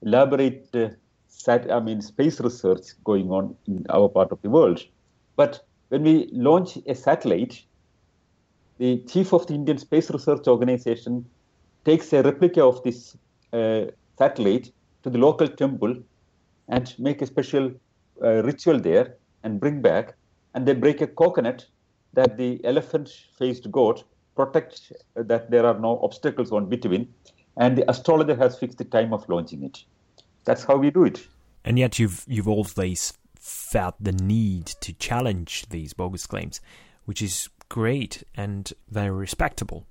elaborate 0.01 0.69
uh, 0.73 0.89
sat, 1.27 1.71
I 1.71 1.79
mean, 1.79 2.01
space 2.01 2.39
research 2.39 2.81
going 3.03 3.29
on 3.29 3.55
in 3.67 3.85
our 3.89 4.09
part 4.09 4.31
of 4.31 4.41
the 4.41 4.49
world. 4.49 4.83
But 5.35 5.65
when 5.89 6.03
we 6.03 6.29
launch 6.31 6.77
a 6.87 6.95
satellite, 6.95 7.63
the 8.79 9.03
chief 9.07 9.33
of 9.33 9.45
the 9.45 9.53
Indian 9.53 9.77
Space 9.77 10.09
Research 10.09 10.47
Organization 10.47 11.25
takes 11.85 12.11
a 12.13 12.23
replica 12.23 12.63
of 12.63 12.81
this 12.83 13.15
uh, 13.53 13.85
satellite 14.17 14.71
to 15.03 15.09
the 15.09 15.17
local 15.17 15.47
temple 15.47 15.95
and 16.69 16.95
make 16.97 17.21
a 17.21 17.25
special 17.25 17.71
uh, 18.23 18.41
ritual 18.43 18.79
there 18.79 19.15
and 19.43 19.59
bring 19.59 19.81
back, 19.81 20.15
and 20.53 20.65
they 20.65 20.73
break 20.73 21.01
a 21.01 21.07
coconut 21.07 21.65
that 22.13 22.37
the 22.37 22.59
elephant-faced 22.63 23.69
goat 23.71 24.03
protects 24.35 24.91
that 25.15 25.51
there 25.51 25.65
are 25.65 25.77
no 25.79 25.99
obstacles 26.01 26.51
on 26.51 26.67
between, 26.67 27.13
and 27.57 27.77
the 27.77 27.89
astrologer 27.89 28.35
has 28.35 28.57
fixed 28.57 28.77
the 28.77 28.85
time 28.85 29.13
of 29.13 29.27
launching 29.27 29.63
it. 29.63 29.83
That's 30.45 30.63
how 30.63 30.77
we 30.77 30.89
do 30.89 31.03
it. 31.03 31.27
And 31.65 31.77
yet 31.77 31.99
you've 31.99 32.23
you've 32.27 32.47
always 32.47 33.13
felt 33.39 33.95
the 33.99 34.13
need 34.13 34.65
to 34.65 34.93
challenge 34.93 35.65
these 35.69 35.93
bogus 35.93 36.25
claims, 36.25 36.61
which 37.05 37.21
is 37.21 37.49
great 37.69 38.23
and 38.35 38.73
very 38.89 39.11
respectable. 39.11 39.85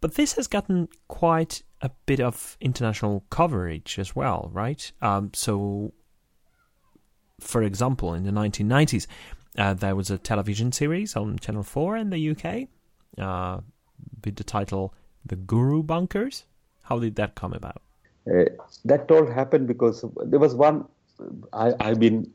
But 0.00 0.14
this 0.16 0.32
has 0.34 0.48
gotten 0.48 0.88
quite 1.08 1.62
a 1.80 1.90
bit 2.06 2.20
of 2.20 2.56
international 2.60 3.24
coverage 3.30 3.98
as 3.98 4.14
well, 4.14 4.50
right? 4.52 4.90
Um, 5.00 5.30
so, 5.32 5.92
for 7.40 7.62
example, 7.62 8.14
in 8.14 8.24
the 8.24 8.32
1990s, 8.32 9.06
uh, 9.56 9.74
there 9.74 9.94
was 9.94 10.10
a 10.10 10.18
television 10.18 10.72
series 10.72 11.14
on 11.14 11.38
Channel 11.38 11.62
4 11.62 11.96
in 11.96 12.10
the 12.10 12.30
UK 12.30 12.68
uh, 13.18 13.60
with 14.24 14.36
the 14.36 14.44
title 14.44 14.94
The 15.24 15.36
Guru 15.36 15.82
Busters. 15.82 16.44
How 16.82 16.98
did 16.98 17.14
that 17.16 17.36
come 17.36 17.52
about? 17.52 17.82
Uh, 18.26 18.44
that 18.84 19.10
all 19.10 19.26
happened 19.26 19.66
because 19.68 20.04
there 20.24 20.38
was 20.38 20.54
one. 20.54 20.84
I, 21.52 21.74
I've 21.80 22.00
been 22.00 22.32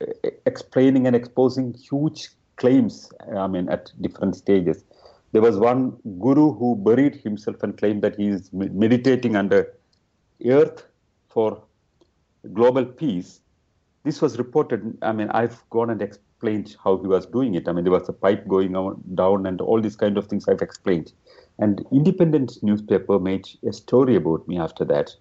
uh, 0.00 0.06
explaining 0.44 1.06
and 1.06 1.16
exposing 1.16 1.72
huge 1.74 2.28
claims, 2.56 3.12
I 3.34 3.46
mean, 3.46 3.68
at 3.68 3.92
different 4.00 4.36
stages. 4.36 4.84
There 5.32 5.42
was 5.42 5.58
one 5.58 5.96
guru 6.18 6.52
who 6.52 6.76
buried 6.76 7.16
himself 7.16 7.62
and 7.62 7.76
claimed 7.76 8.02
that 8.02 8.16
he 8.16 8.28
is 8.28 8.50
meditating 8.52 9.36
under 9.36 9.74
earth 10.46 10.86
for 11.28 11.62
global 12.52 12.84
peace. 12.84 13.40
This 14.04 14.22
was 14.22 14.38
reported. 14.38 14.96
I 15.02 15.12
mean, 15.12 15.28
I've 15.30 15.68
gone 15.70 15.90
and 15.90 16.00
explained 16.00 16.76
how 16.82 16.96
he 16.98 17.06
was 17.06 17.26
doing 17.26 17.54
it. 17.54 17.68
I 17.68 17.72
mean, 17.72 17.84
there 17.84 17.92
was 17.92 18.08
a 18.08 18.12
pipe 18.12 18.46
going 18.46 18.76
on, 18.76 19.02
down 19.14 19.46
and 19.46 19.60
all 19.60 19.80
these 19.80 19.96
kind 19.96 20.16
of 20.16 20.26
things 20.26 20.48
I've 20.48 20.62
explained. 20.62 21.12
And 21.58 21.84
independent 21.90 22.62
newspaper 22.62 23.18
made 23.18 23.48
a 23.68 23.72
story 23.72 24.16
about 24.16 24.46
me 24.46 24.58
after 24.58 24.84
that, 24.84 25.14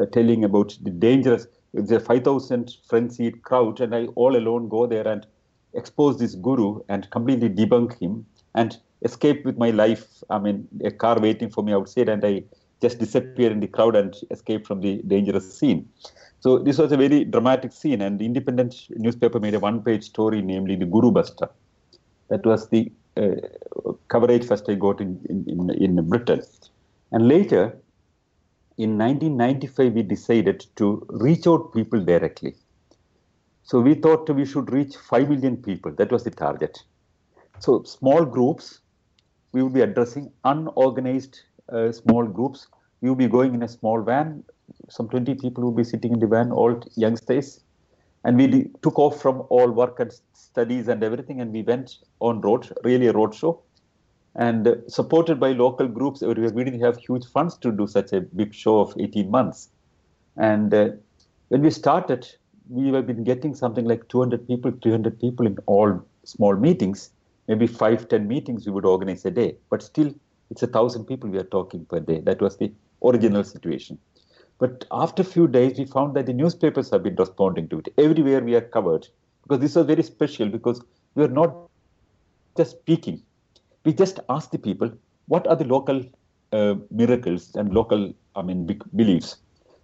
uh, 0.00 0.06
telling 0.06 0.44
about 0.44 0.76
the 0.82 0.90
dangerous, 0.90 1.46
the 1.74 2.00
5,000 2.00 2.76
frenzied 2.88 3.42
crowd, 3.42 3.80
and 3.80 3.94
I 3.94 4.06
all 4.14 4.36
alone 4.36 4.68
go 4.68 4.86
there 4.86 5.06
and 5.06 5.26
expose 5.74 6.18
this 6.18 6.34
guru 6.34 6.80
and 6.88 7.08
completely 7.10 7.48
debunk 7.48 7.98
him 7.98 8.26
and 8.54 8.76
escape 9.02 9.44
with 9.44 9.56
my 9.58 9.70
life. 9.70 10.22
I 10.30 10.38
mean, 10.38 10.68
a 10.84 10.90
car 10.90 11.18
waiting 11.20 11.50
for 11.50 11.62
me 11.62 11.72
outside, 11.72 12.08
and 12.08 12.24
I 12.24 12.44
just 12.80 12.98
disappear 12.98 13.50
in 13.50 13.60
the 13.60 13.66
crowd 13.66 13.96
and 13.96 14.14
escape 14.30 14.66
from 14.66 14.80
the 14.80 15.00
dangerous 15.06 15.58
scene. 15.58 15.88
So 16.40 16.58
this 16.58 16.78
was 16.78 16.92
a 16.92 16.96
very 16.96 17.24
dramatic 17.24 17.72
scene, 17.72 18.02
and 18.02 18.18
the 18.18 18.26
Independent 18.26 18.74
newspaper 18.90 19.40
made 19.40 19.54
a 19.54 19.60
one-page 19.60 20.04
story, 20.04 20.42
namely 20.42 20.76
the 20.76 20.86
Guru 20.86 21.10
Buster. 21.10 21.48
That 22.28 22.44
was 22.44 22.68
the 22.68 22.92
uh, 23.16 23.36
coverage 24.08 24.46
first 24.46 24.68
I 24.68 24.74
got 24.74 25.00
in, 25.00 25.20
in, 25.28 25.70
in 25.70 26.08
Britain. 26.08 26.42
And 27.12 27.28
later, 27.28 27.78
in 28.76 28.98
1995, 28.98 29.92
we 29.92 30.02
decided 30.02 30.66
to 30.76 31.06
reach 31.08 31.46
out 31.46 31.72
people 31.72 32.00
directly. 32.00 32.54
So 33.64 33.80
we 33.80 33.94
thought 33.94 34.28
we 34.28 34.44
should 34.44 34.70
reach 34.70 34.94
5 34.96 35.30
million 35.30 35.56
people. 35.56 35.90
That 35.92 36.12
was 36.12 36.22
the 36.22 36.30
target. 36.30 36.84
So 37.60 37.82
small 37.84 38.24
groups, 38.26 38.80
we 39.52 39.62
would 39.62 39.72
be 39.72 39.80
addressing 39.80 40.30
unorganized 40.44 41.40
uh, 41.72 41.90
small 41.92 42.26
groups. 42.26 42.68
We 43.00 43.08
would 43.08 43.18
be 43.18 43.26
going 43.26 43.54
in 43.54 43.62
a 43.62 43.68
small 43.68 44.02
van. 44.02 44.44
Some 44.90 45.08
20 45.08 45.34
people 45.36 45.64
would 45.64 45.76
be 45.76 45.84
sitting 45.84 46.12
in 46.12 46.18
the 46.18 46.26
van, 46.26 46.52
all 46.52 46.82
youngsters. 46.94 47.60
And 48.24 48.36
we 48.36 48.70
took 48.82 48.98
off 48.98 49.20
from 49.20 49.44
all 49.48 49.70
work 49.70 49.98
and 49.98 50.12
studies 50.34 50.88
and 50.88 51.02
everything, 51.02 51.40
and 51.40 51.50
we 51.50 51.62
went 51.62 51.96
on 52.20 52.42
road, 52.42 52.70
really 52.84 53.06
a 53.06 53.12
road 53.12 53.34
show. 53.34 53.62
And 54.34 54.66
uh, 54.66 54.74
supported 54.88 55.40
by 55.40 55.52
local 55.52 55.88
groups, 55.88 56.20
we 56.20 56.34
didn't 56.34 56.80
have 56.80 56.98
huge 56.98 57.26
funds 57.26 57.56
to 57.58 57.72
do 57.72 57.86
such 57.86 58.12
a 58.12 58.20
big 58.20 58.52
show 58.52 58.80
of 58.80 58.94
18 58.98 59.30
months. 59.30 59.70
And 60.36 60.74
uh, 60.74 60.88
when 61.48 61.62
we 61.62 61.70
started, 61.70 62.26
we 62.68 62.88
have 62.92 63.06
been 63.06 63.24
getting 63.24 63.54
something 63.54 63.84
like 63.84 64.08
200 64.08 64.46
people, 64.46 64.72
300 64.82 65.20
people 65.20 65.46
in 65.46 65.58
all 65.66 66.04
small 66.24 66.56
meetings. 66.56 67.10
Maybe 67.48 67.66
five, 67.66 68.08
10 68.08 68.26
meetings 68.26 68.66
we 68.66 68.72
would 68.72 68.86
organize 68.86 69.24
a 69.24 69.30
day. 69.30 69.56
But 69.70 69.82
still, 69.82 70.14
it's 70.50 70.62
a 70.62 70.66
thousand 70.66 71.04
people 71.04 71.28
we 71.28 71.38
are 71.38 71.44
talking 71.44 71.84
per 71.84 72.00
day. 72.00 72.20
That 72.20 72.40
was 72.40 72.56
the 72.56 72.72
original 73.02 73.44
situation. 73.44 73.98
But 74.58 74.84
after 74.90 75.22
a 75.22 75.26
few 75.26 75.46
days, 75.48 75.78
we 75.78 75.84
found 75.84 76.14
that 76.14 76.26
the 76.26 76.32
newspapers 76.32 76.90
have 76.90 77.02
been 77.02 77.16
responding 77.16 77.68
to 77.68 77.80
it. 77.80 77.88
Everywhere 77.98 78.40
we 78.40 78.54
are 78.54 78.62
covered. 78.62 79.08
Because 79.42 79.60
this 79.60 79.74
was 79.74 79.86
very 79.86 80.02
special 80.02 80.48
because 80.48 80.80
we 81.14 81.24
are 81.24 81.28
not 81.28 81.54
just 82.56 82.70
speaking. 82.70 83.22
We 83.84 83.92
just 83.92 84.20
asked 84.30 84.52
the 84.52 84.58
people, 84.58 84.90
what 85.26 85.46
are 85.46 85.56
the 85.56 85.64
local 85.64 86.02
uh, 86.52 86.76
miracles 86.90 87.54
and 87.56 87.74
local, 87.74 88.14
I 88.36 88.42
mean, 88.42 88.80
beliefs? 88.94 89.36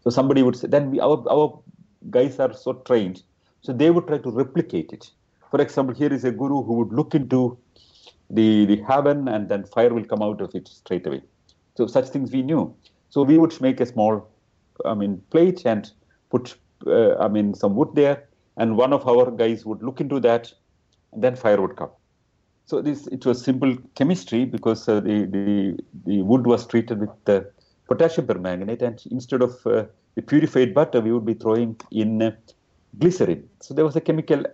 So 0.02 0.09
somebody 0.09 0.43
would 0.43 0.57
say, 0.57 0.69
then 0.69 0.90
we, 0.90 1.01
our, 1.01 1.23
our 1.31 1.61
guys 2.09 2.39
are 2.39 2.52
so 2.52 2.72
trained, 2.72 3.22
so 3.60 3.72
they 3.72 3.90
would 3.90 4.06
try 4.06 4.18
to 4.18 4.31
replicate 4.31 4.93
it. 4.93 5.10
For 5.51 5.60
example, 5.60 5.94
here 5.94 6.12
is 6.12 6.24
a 6.24 6.31
guru 6.31 6.62
who 6.62 6.74
would 6.74 6.93
look 6.93 7.14
into 7.14 7.59
the, 8.31 8.64
the 8.66 8.77
heaven 8.89 9.28
and 9.28 9.48
then 9.48 9.64
fire 9.64 9.93
will 9.93 10.05
come 10.05 10.22
out 10.22 10.40
of 10.40 10.55
it 10.55 10.68
straight 10.68 11.06
away. 11.06 11.22
So 11.77 11.86
such 11.86 12.09
things 12.09 12.31
we 12.31 12.43
knew. 12.43 12.74
So 13.10 13.22
we 13.22 13.39
would 13.39 13.60
make 13.60 13.81
a 13.81 13.86
small, 13.86 14.27
I 14.85 14.94
mean, 14.94 15.22
plate 15.31 15.66
and 15.66 15.90
put, 16.31 16.56
uh, 16.86 17.16
I 17.16 17.28
mean, 17.28 17.55
some 17.55 17.74
wood 17.74 17.90
there, 17.94 18.28
and 18.56 18.77
one 18.77 18.93
of 18.93 19.06
our 19.06 19.31
guys 19.31 19.66
would 19.66 19.82
look 19.82 20.01
into 20.01 20.20
that, 20.20 20.52
and 21.12 21.22
then 21.22 21.36
fire 21.36 21.60
would 21.60 21.77
come. 21.77 21.90
So 22.66 22.81
this 22.81 23.09
it 23.09 23.27
was 23.27 23.43
simple 23.43 23.77
chemistry 23.97 24.44
because 24.44 24.89
uh, 24.89 25.01
the, 25.01 25.27
the 25.27 25.78
the 26.06 26.22
wood 26.22 26.47
was 26.47 26.66
treated 26.66 27.01
with 27.01 27.10
uh, 27.27 27.40
potassium 27.89 28.27
permanganate, 28.28 28.82
and 28.82 29.02
instead 29.10 29.43
of 29.43 29.55
uh, 29.66 29.85
the 30.15 30.23
purified 30.23 30.74
butter, 30.74 31.01
we 31.01 31.12
would 31.12 31.24
be 31.24 31.35
throwing 31.35 31.77
in 31.91 32.23
uh, 32.23 32.32
glycerin. 32.99 33.49
So 33.61 33.74
there 33.74 33.85
was 33.85 33.97
a 33.97 34.01
chemical 34.01 34.45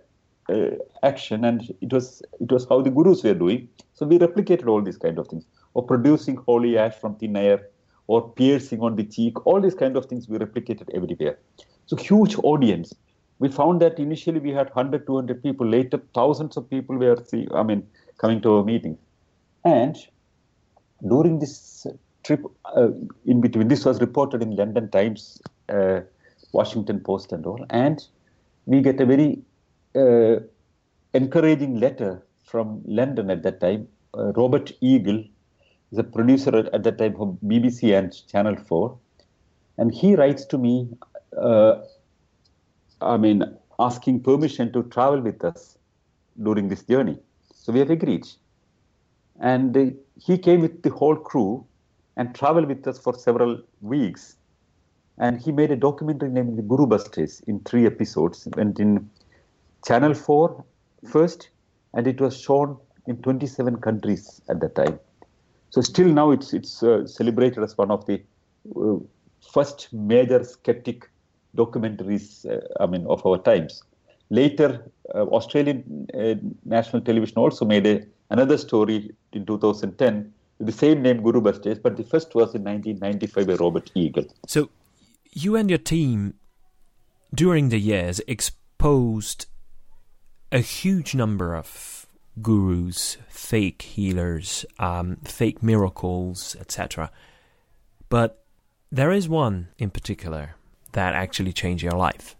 uh, 0.49 0.71
action, 1.03 1.43
and 1.43 1.73
it 1.81 1.91
was 1.91 2.21
it 2.39 2.51
was 2.51 2.67
how 2.69 2.81
the 2.81 2.89
gurus 2.89 3.23
were 3.23 3.33
doing. 3.33 3.67
So 3.93 4.05
we 4.05 4.19
replicated 4.19 4.67
all 4.67 4.81
these 4.81 4.97
kind 4.97 5.17
of 5.17 5.27
things, 5.27 5.45
or 5.73 5.83
producing 5.83 6.37
holy 6.37 6.77
ash 6.77 6.95
from 6.95 7.15
thin 7.15 7.35
air, 7.35 7.67
or 8.07 8.29
piercing 8.29 8.81
on 8.81 8.95
the 8.95 9.03
cheek. 9.03 9.45
All 9.45 9.59
these 9.61 9.75
kind 9.75 9.97
of 9.97 10.05
things 10.05 10.29
we 10.29 10.37
replicated 10.37 10.89
everywhere. 10.93 11.37
So 11.87 11.95
huge 11.95 12.37
audience. 12.43 12.93
We 13.39 13.49
found 13.49 13.81
that 13.81 13.99
initially 13.99 14.39
we 14.39 14.49
had 14.49 14.67
100, 14.73 15.05
200 15.05 15.43
people. 15.43 15.67
Later, 15.67 16.01
thousands 16.15 16.57
of 16.57 16.67
people 16.69 16.97
were, 16.97 17.17
see, 17.23 17.47
I 17.53 17.61
mean, 17.61 17.87
coming 18.17 18.41
to 18.41 18.55
our 18.55 18.63
meetings. 18.63 18.97
And 19.63 19.95
during 21.07 21.37
this 21.37 21.85
trip 22.27 22.43
uh, 22.75 22.89
in 23.25 23.41
between. 23.41 23.69
This 23.69 23.85
was 23.85 23.99
reported 24.01 24.41
in 24.43 24.55
London 24.55 24.89
Times, 24.91 25.41
uh, 25.69 26.01
Washington 26.51 26.99
Post, 26.99 27.31
and 27.31 27.45
all. 27.45 27.65
And 27.69 28.05
we 28.65 28.81
get 28.81 28.99
a 28.99 29.05
very 29.05 29.39
uh, 29.95 30.41
encouraging 31.13 31.79
letter 31.79 32.21
from 32.43 32.81
London 32.85 33.31
at 33.31 33.43
that 33.43 33.59
time. 33.61 33.87
Uh, 34.13 34.33
Robert 34.33 34.71
Eagle 34.81 35.23
a 35.97 36.03
producer 36.03 36.55
at, 36.55 36.73
at, 36.73 36.83
that 36.83 36.97
time 36.97 37.15
for 37.15 37.37
BBC 37.45 37.97
and 37.97 38.13
Channel 38.27 38.57
4. 38.57 38.97
And 39.77 39.93
he 39.93 40.15
writes 40.15 40.45
to 40.47 40.57
me, 40.57 40.89
uh, 41.37 41.75
I 42.99 43.15
mean, 43.15 43.43
asking 43.79 44.21
permission 44.21 44.73
to 44.73 44.83
travel 44.83 45.21
with 45.21 45.43
us 45.45 45.77
during 46.43 46.67
this 46.67 46.83
journey. 46.83 47.17
So 47.53 47.71
we 47.71 47.79
have 47.79 47.89
agreed. 47.89 48.27
And 49.39 49.95
he 50.19 50.37
came 50.37 50.61
with 50.61 50.81
the 50.81 50.89
whole 50.89 51.15
crew 51.15 51.65
and 52.17 52.33
traveled 52.35 52.67
with 52.67 52.85
us 52.87 52.99
for 52.99 53.13
several 53.13 53.61
weeks. 53.81 54.35
And 55.19 55.39
he 55.39 55.51
made 55.51 55.71
a 55.71 55.75
documentary 55.75 56.29
named 56.29 56.57
The 56.57 56.61
Guru 56.61 56.85
Busters 56.85 57.41
in 57.47 57.59
three 57.61 57.85
episodes. 57.85 58.47
Went 58.55 58.79
in 58.79 59.09
Channel 59.87 60.13
4 60.13 60.65
first, 61.09 61.49
and 61.93 62.05
it 62.07 62.19
was 62.19 62.39
shown 62.39 62.77
in 63.07 63.21
27 63.21 63.77
countries 63.77 64.41
at 64.49 64.59
that 64.59 64.75
time. 64.75 64.99
So 65.69 65.81
still 65.81 66.07
now 66.07 66.31
it's 66.31 66.53
it's 66.53 66.83
uh, 66.83 67.05
celebrated 67.05 67.63
as 67.63 67.77
one 67.77 67.91
of 67.91 68.05
the 68.05 68.21
uh, 68.75 68.97
first 69.53 69.91
major 69.93 70.43
skeptic 70.43 71.09
documentaries, 71.55 72.45
uh, 72.45 72.61
I 72.79 72.85
mean, 72.85 73.05
of 73.07 73.25
our 73.25 73.37
times. 73.37 73.83
Later, 74.29 74.91
uh, 75.15 75.23
Australian 75.23 76.07
uh, 76.13 76.35
national 76.65 77.01
television 77.01 77.37
also 77.37 77.65
made 77.65 77.87
a, 77.87 78.05
another 78.29 78.57
story 78.57 79.11
in 79.33 79.45
2010 79.45 80.33
the 80.59 80.71
same 80.71 81.01
name 81.01 81.21
Guru 81.21 81.41
Busters, 81.41 81.79
but 81.79 81.97
the 81.97 82.03
first 82.03 82.33
was 82.33 82.55
in 82.55 82.63
1995 82.63 83.47
by 83.47 83.53
Robert 83.55 83.91
Eagle. 83.93 84.25
So, 84.47 84.69
you 85.31 85.55
and 85.55 85.69
your 85.69 85.79
team, 85.79 86.35
during 87.33 87.69
the 87.69 87.79
years, 87.79 88.21
exposed 88.27 89.45
a 90.51 90.59
huge 90.59 91.13
number 91.13 91.55
of 91.55 92.07
gurus, 92.41 93.17
fake 93.29 93.81
healers, 93.81 94.65
um, 94.79 95.17
fake 95.23 95.61
miracles, 95.61 96.55
etc. 96.59 97.11
But 98.09 98.43
there 98.91 99.11
is 99.11 99.27
one 99.27 99.69
in 99.77 99.89
particular 99.89 100.55
that 100.93 101.13
actually 101.13 101.53
changed 101.53 101.83
your 101.83 101.93
life. 101.93 102.35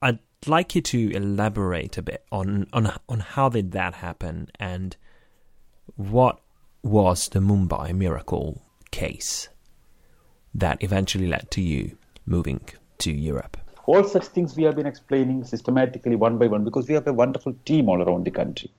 I'd 0.00 0.18
like 0.46 0.74
you 0.74 0.82
to 0.82 1.12
elaborate 1.12 1.96
a 1.98 2.02
bit 2.02 2.24
on 2.32 2.66
on 2.72 2.92
on 3.08 3.20
how 3.20 3.48
did 3.48 3.72
that 3.72 3.94
happen 3.94 4.48
and 4.58 4.96
what 5.96 6.40
was 6.84 7.30
the 7.30 7.38
Mumbai 7.38 7.94
miracle 7.94 8.60
case 8.90 9.48
that 10.54 10.82
eventually 10.82 11.26
led 11.26 11.50
to 11.50 11.62
you 11.62 11.96
moving 12.26 12.60
to 12.98 13.10
Europe? 13.10 13.56
All 13.86 14.04
such 14.04 14.26
things 14.26 14.54
we 14.54 14.64
have 14.64 14.76
been 14.76 14.86
explaining 14.86 15.44
systematically 15.44 16.14
one 16.14 16.36
by 16.36 16.46
one 16.46 16.62
because 16.62 16.86
we 16.86 16.92
have 16.92 17.06
a 17.06 17.12
wonderful 17.12 17.54
team 17.64 17.88
all 17.88 18.02
around 18.02 18.26
the 18.26 18.30
country. 18.30 18.70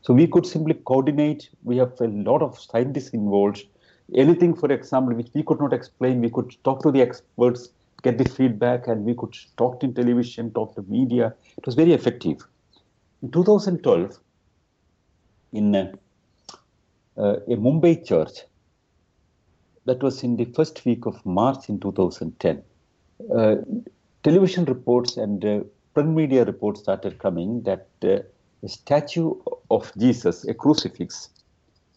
So 0.00 0.14
we 0.14 0.26
could 0.26 0.46
simply 0.46 0.72
coordinate. 0.72 1.50
We 1.62 1.76
have 1.76 2.00
a 2.00 2.06
lot 2.06 2.40
of 2.40 2.58
scientists 2.58 3.10
involved. 3.10 3.64
Anything, 4.14 4.54
for 4.54 4.72
example, 4.72 5.14
which 5.14 5.28
we 5.34 5.42
could 5.42 5.60
not 5.60 5.74
explain, 5.74 6.22
we 6.22 6.30
could 6.30 6.56
talk 6.64 6.82
to 6.82 6.90
the 6.90 7.02
experts, 7.02 7.68
get 8.02 8.16
the 8.16 8.24
feedback, 8.24 8.88
and 8.88 9.04
we 9.04 9.14
could 9.14 9.36
talk 9.58 9.80
to 9.80 9.88
television, 9.92 10.50
talk 10.52 10.74
to 10.76 10.82
media. 10.88 11.34
It 11.58 11.66
was 11.66 11.74
very 11.74 11.92
effective. 11.92 12.38
In 13.22 13.30
2012, 13.30 14.18
in 15.52 15.76
uh, 15.76 15.92
a 17.16 17.56
Mumbai 17.56 18.06
church. 18.06 18.44
That 19.86 20.02
was 20.02 20.22
in 20.22 20.36
the 20.36 20.44
first 20.44 20.84
week 20.84 21.06
of 21.06 21.24
March 21.24 21.68
in 21.68 21.80
2010. 21.80 22.62
Uh, 23.34 23.56
television 24.22 24.64
reports 24.66 25.16
and 25.16 25.44
uh, 25.44 25.60
print 25.94 26.10
media 26.10 26.44
reports 26.44 26.80
started 26.80 27.18
coming 27.18 27.62
that 27.62 27.88
uh, 28.04 28.18
a 28.62 28.68
statue 28.68 29.34
of 29.70 29.92
Jesus, 29.98 30.44
a 30.46 30.54
crucifix, 30.54 31.30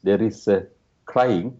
there 0.03 0.21
is 0.21 0.47
uh, 0.47 0.61
crying 1.05 1.59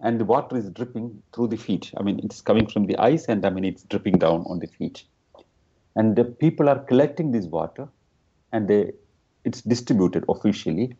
and 0.00 0.18
the 0.18 0.24
water 0.24 0.56
is 0.56 0.70
dripping 0.70 1.22
through 1.34 1.48
the 1.48 1.56
feet. 1.56 1.92
I 1.96 2.02
mean, 2.02 2.20
it's 2.22 2.40
coming 2.40 2.66
from 2.66 2.86
the 2.86 2.96
eyes 2.98 3.26
and 3.26 3.44
I 3.44 3.50
mean, 3.50 3.64
it's 3.64 3.82
dripping 3.84 4.18
down 4.18 4.44
on 4.48 4.58
the 4.58 4.66
feet. 4.66 5.04
And 5.96 6.16
the 6.16 6.24
people 6.24 6.68
are 6.68 6.78
collecting 6.78 7.32
this 7.32 7.46
water 7.46 7.88
and 8.52 8.68
they, 8.68 8.92
it's 9.44 9.60
distributed 9.62 10.24
officially. 10.28 10.96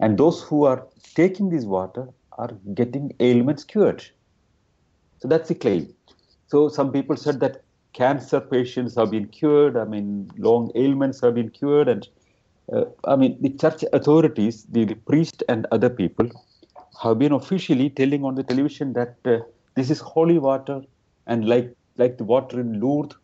And 0.00 0.18
those 0.18 0.42
who 0.42 0.64
are 0.64 0.86
taking 1.14 1.50
this 1.50 1.64
water 1.64 2.08
are 2.32 2.52
getting 2.74 3.12
ailments 3.20 3.64
cured. 3.64 4.04
So 5.18 5.28
that's 5.28 5.48
the 5.48 5.54
claim. 5.54 5.92
So 6.46 6.68
some 6.68 6.92
people 6.92 7.16
said 7.16 7.40
that 7.40 7.62
cancer 7.92 8.40
patients 8.40 8.94
have 8.94 9.10
been 9.10 9.26
cured. 9.26 9.76
I 9.76 9.84
mean, 9.84 10.30
long 10.38 10.70
ailments 10.74 11.20
have 11.20 11.34
been 11.34 11.50
cured. 11.50 11.88
And 11.88 12.08
uh, 12.72 12.84
I 13.04 13.16
mean, 13.16 13.36
the 13.40 13.50
church 13.50 13.84
authorities, 13.92 14.64
the, 14.64 14.84
the 14.84 14.94
priest 14.94 15.42
and 15.48 15.66
other 15.72 15.90
people 15.90 16.28
have 17.02 17.18
been 17.18 17.32
officially 17.32 17.90
telling 17.90 18.24
on 18.24 18.34
the 18.34 18.42
television 18.42 18.92
that 18.92 19.16
uh, 19.24 19.38
this 19.74 19.90
is 19.90 20.00
holy 20.00 20.38
water 20.38 20.82
and 21.26 21.48
like 21.48 21.74
like 21.96 22.16
the 22.16 22.24
water 22.24 22.60
in 22.60 22.80
Lourdes, 22.80 23.16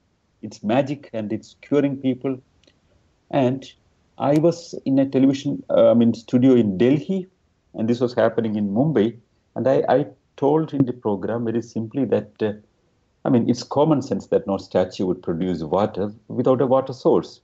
it's 0.42 0.62
magic 0.62 1.09
and 1.12 1.32
it's 1.32 1.56
curing 1.62 1.96
people. 1.96 2.36
And 3.30 3.64
I 4.19 4.35
was 4.39 4.74
in 4.85 4.99
a 4.99 5.09
television, 5.09 5.62
uh, 5.70 5.91
I 5.91 5.95
mean, 5.95 6.15
studio 6.15 6.55
in 6.55 6.78
Delhi, 6.78 7.27
and 7.74 7.89
this 7.89 8.01
was 8.01 8.15
happening 8.15 8.57
in 8.57 8.69
Mumbai. 8.70 9.16
And 9.57 9.66
I, 9.66 9.82
I 9.89 10.07
told 10.36 10.73
in 10.73 10.85
the 10.85 10.93
program 10.93 11.45
very 11.45 11.62
simply 11.62 12.05
that, 12.07 12.31
uh, 12.41 12.53
I 13.24 13.31
mean, 13.31 13.49
it's 13.49 13.62
common 13.62 14.03
sense 14.03 14.28
that 14.28 14.47
no 14.47 14.59
statue 14.59 15.07
would 15.07 15.23
produce 15.23 15.62
water 15.62 16.12
without 16.28 16.61
a 16.61 16.66
water 16.66 16.93
source. 16.93 17.41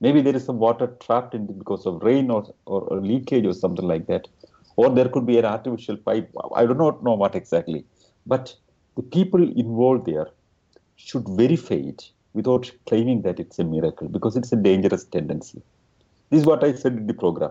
Maybe 0.00 0.20
there 0.20 0.34
is 0.34 0.44
some 0.44 0.58
water 0.58 0.88
trapped 1.00 1.34
in 1.34 1.46
because 1.46 1.86
of 1.86 2.02
rain 2.02 2.30
or, 2.30 2.52
or, 2.66 2.82
or 2.82 3.00
leakage 3.00 3.46
or 3.46 3.52
something 3.52 3.86
like 3.86 4.06
that 4.06 4.28
or 4.76 4.90
there 4.90 5.08
could 5.08 5.26
be 5.26 5.38
an 5.38 5.44
artificial 5.44 5.96
pipe. 5.96 6.34
I 6.54 6.66
do 6.66 6.74
not 6.74 7.02
know 7.02 7.14
what 7.14 7.34
exactly, 7.34 7.84
but 8.26 8.54
the 8.96 9.02
people 9.02 9.42
involved 9.42 10.06
there 10.06 10.28
should 10.96 11.26
verify 11.28 11.74
it 11.74 12.10
without 12.32 12.70
claiming 12.86 13.22
that 13.22 13.40
it's 13.40 13.58
a 13.58 13.64
miracle 13.64 14.08
because 14.08 14.36
it's 14.36 14.52
a 14.52 14.56
dangerous 14.56 15.04
tendency. 15.04 15.62
This 16.32 16.40
is 16.40 16.46
what 16.46 16.64
I 16.64 16.72
said 16.72 16.94
in 16.94 17.06
the 17.06 17.12
program. 17.12 17.50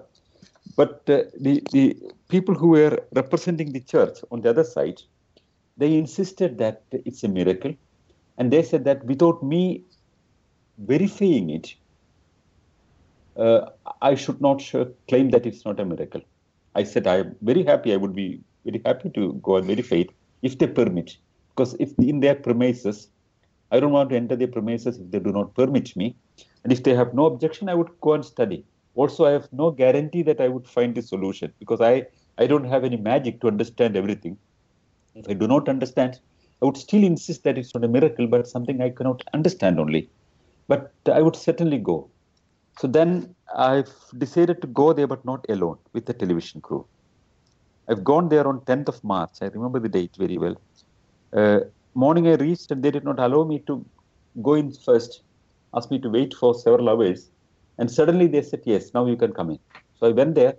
But 0.75 1.07
uh, 1.07 1.25
the, 1.39 1.61
the 1.71 1.95
people 2.29 2.55
who 2.55 2.69
were 2.69 2.97
representing 3.13 3.73
the 3.73 3.79
church 3.79 4.17
on 4.31 4.41
the 4.41 4.49
other 4.49 4.63
side, 4.63 4.99
they 5.77 5.95
insisted 5.95 6.57
that 6.57 6.81
it's 6.91 7.23
a 7.23 7.27
miracle. 7.27 7.75
And 8.39 8.51
they 8.51 8.63
said 8.63 8.85
that 8.85 9.05
without 9.05 9.43
me 9.43 9.83
verifying 10.79 11.51
it, 11.51 11.75
uh, 13.37 13.67
I 14.01 14.15
should 14.15 14.41
not 14.41 14.63
claim 15.07 15.29
that 15.29 15.45
it's 15.45 15.63
not 15.63 15.79
a 15.79 15.85
miracle. 15.85 16.21
I 16.73 16.83
said 16.83 17.05
I'm 17.05 17.35
very 17.43 17.63
happy. 17.63 17.93
I 17.93 17.97
would 17.97 18.15
be 18.15 18.41
very 18.65 18.81
happy 18.83 19.11
to 19.11 19.33
go 19.43 19.57
and 19.57 19.67
verify 19.67 19.97
it 19.97 20.09
if 20.41 20.57
they 20.57 20.65
permit. 20.65 21.17
Because 21.49 21.75
if 21.79 21.91
in 21.99 22.19
their 22.19 22.33
premises, 22.33 23.09
I 23.71 23.79
don't 23.79 23.91
want 23.91 24.09
to 24.09 24.15
enter 24.15 24.35
their 24.35 24.47
premises 24.47 24.97
if 24.97 25.11
they 25.11 25.19
do 25.19 25.31
not 25.31 25.53
permit 25.53 25.95
me. 25.95 26.15
And 26.63 26.73
if 26.73 26.81
they 26.81 26.95
have 26.95 27.13
no 27.13 27.27
objection, 27.27 27.69
I 27.69 27.75
would 27.75 27.89
go 28.01 28.13
and 28.13 28.25
study. 28.25 28.65
Also, 28.95 29.25
I 29.25 29.31
have 29.31 29.47
no 29.51 29.71
guarantee 29.71 30.23
that 30.23 30.41
I 30.41 30.47
would 30.47 30.67
find 30.67 30.95
the 30.95 31.01
solution 31.01 31.53
because 31.59 31.81
I, 31.81 32.05
I 32.37 32.47
don't 32.47 32.65
have 32.65 32.83
any 32.83 32.97
magic 32.97 33.41
to 33.41 33.47
understand 33.47 33.95
everything. 33.95 34.37
If 35.15 35.29
I 35.29 35.33
do 35.33 35.47
not 35.47 35.69
understand, 35.69 36.19
I 36.61 36.65
would 36.65 36.77
still 36.77 37.03
insist 37.03 37.43
that 37.43 37.57
it's 37.57 37.73
not 37.73 37.83
a 37.83 37.87
miracle, 37.87 38.27
but 38.27 38.47
something 38.47 38.81
I 38.81 38.89
cannot 38.89 39.21
understand 39.33 39.79
only. 39.79 40.09
But 40.67 40.91
I 41.11 41.21
would 41.21 41.35
certainly 41.35 41.79
go. 41.79 42.09
So 42.79 42.87
then 42.87 43.35
I've 43.55 43.93
decided 44.17 44.61
to 44.61 44.67
go 44.67 44.93
there, 44.93 45.07
but 45.07 45.25
not 45.25 45.45
alone, 45.49 45.77
with 45.93 46.05
the 46.05 46.13
television 46.13 46.61
crew. 46.61 46.87
I've 47.89 48.03
gone 48.03 48.29
there 48.29 48.47
on 48.47 48.63
10th 48.65 48.89
of 48.89 49.03
March. 49.03 49.31
I 49.41 49.45
remember 49.47 49.79
the 49.79 49.89
date 49.89 50.15
very 50.17 50.37
well. 50.37 50.55
Uh, 51.35 51.61
morning 51.95 52.27
I 52.27 52.35
reached 52.35 52.71
and 52.71 52.83
they 52.83 52.91
did 52.91 53.03
not 53.03 53.19
allow 53.19 53.43
me 53.43 53.59
to 53.67 53.85
go 54.41 54.53
in 54.53 54.71
first, 54.71 55.23
asked 55.75 55.91
me 55.91 55.99
to 55.99 56.09
wait 56.09 56.33
for 56.33 56.53
several 56.53 56.89
hours. 56.89 57.30
And 57.81 57.89
suddenly 57.89 58.27
they 58.27 58.43
said, 58.43 58.61
yes, 58.65 58.93
now 58.93 59.07
you 59.07 59.17
can 59.17 59.33
come 59.33 59.49
in. 59.49 59.59
So 59.99 60.05
I 60.05 60.11
went 60.11 60.35
there. 60.35 60.53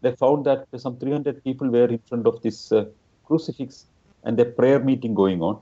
They 0.00 0.12
found 0.12 0.46
that 0.46 0.64
some 0.78 0.98
300 0.98 1.44
people 1.44 1.68
were 1.68 1.84
in 1.84 2.00
front 2.08 2.26
of 2.26 2.40
this 2.40 2.72
uh, 2.72 2.86
crucifix 3.26 3.84
and 4.24 4.40
a 4.40 4.46
prayer 4.46 4.80
meeting 4.80 5.12
going 5.14 5.42
on. 5.42 5.60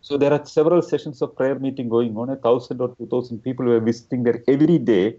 So 0.00 0.16
there 0.16 0.32
are 0.32 0.46
several 0.46 0.80
sessions 0.80 1.20
of 1.22 1.34
prayer 1.34 1.58
meeting 1.58 1.88
going 1.88 2.16
on. 2.16 2.30
A 2.30 2.36
thousand 2.36 2.80
or 2.80 2.94
two 2.96 3.08
thousand 3.08 3.40
people 3.40 3.66
were 3.66 3.80
visiting 3.80 4.22
there 4.22 4.44
every 4.46 4.78
day 4.78 5.16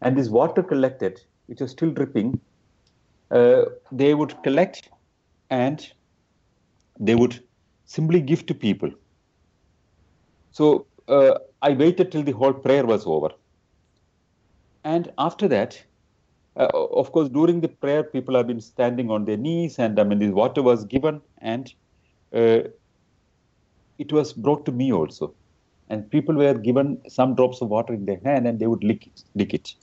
and 0.00 0.16
this 0.16 0.28
water 0.28 0.62
collected, 0.62 1.20
which 1.46 1.60
was 1.60 1.72
still 1.72 1.90
dripping, 1.90 2.38
uh, 3.32 3.64
they 3.90 4.14
would 4.14 4.40
collect 4.44 4.90
and 5.50 5.90
they 7.00 7.16
would 7.16 7.42
simply 7.84 8.20
give 8.20 8.46
to 8.46 8.54
people. 8.54 8.90
So 10.52 10.86
uh, 11.08 11.34
I 11.62 11.72
waited 11.72 12.12
till 12.12 12.22
the 12.22 12.32
whole 12.32 12.52
prayer 12.52 12.86
was 12.86 13.06
over. 13.06 13.30
And 14.84 15.12
after 15.18 15.48
that, 15.48 15.82
uh, 16.56 16.68
of 16.74 17.12
course, 17.12 17.28
during 17.28 17.60
the 17.60 17.68
prayer, 17.68 18.02
people 18.02 18.34
have 18.36 18.46
been 18.46 18.60
standing 18.60 19.10
on 19.10 19.24
their 19.24 19.36
knees, 19.36 19.78
and 19.78 19.98
I 19.98 20.04
mean, 20.04 20.18
the 20.18 20.30
water 20.30 20.62
was 20.62 20.84
given, 20.84 21.20
and 21.38 21.72
uh, 22.34 22.62
it 23.98 24.12
was 24.12 24.32
brought 24.32 24.64
to 24.66 24.72
me 24.72 24.92
also. 24.92 25.34
And 25.88 26.10
people 26.10 26.34
were 26.34 26.54
given 26.54 27.00
some 27.08 27.34
drops 27.34 27.60
of 27.60 27.68
water 27.68 27.92
in 27.92 28.06
their 28.06 28.20
hand, 28.24 28.46
and 28.46 28.58
they 28.58 28.66
would 28.66 28.82
lick 28.82 29.06
it. 29.06 29.22
Lick 29.34 29.54
it 29.54 29.74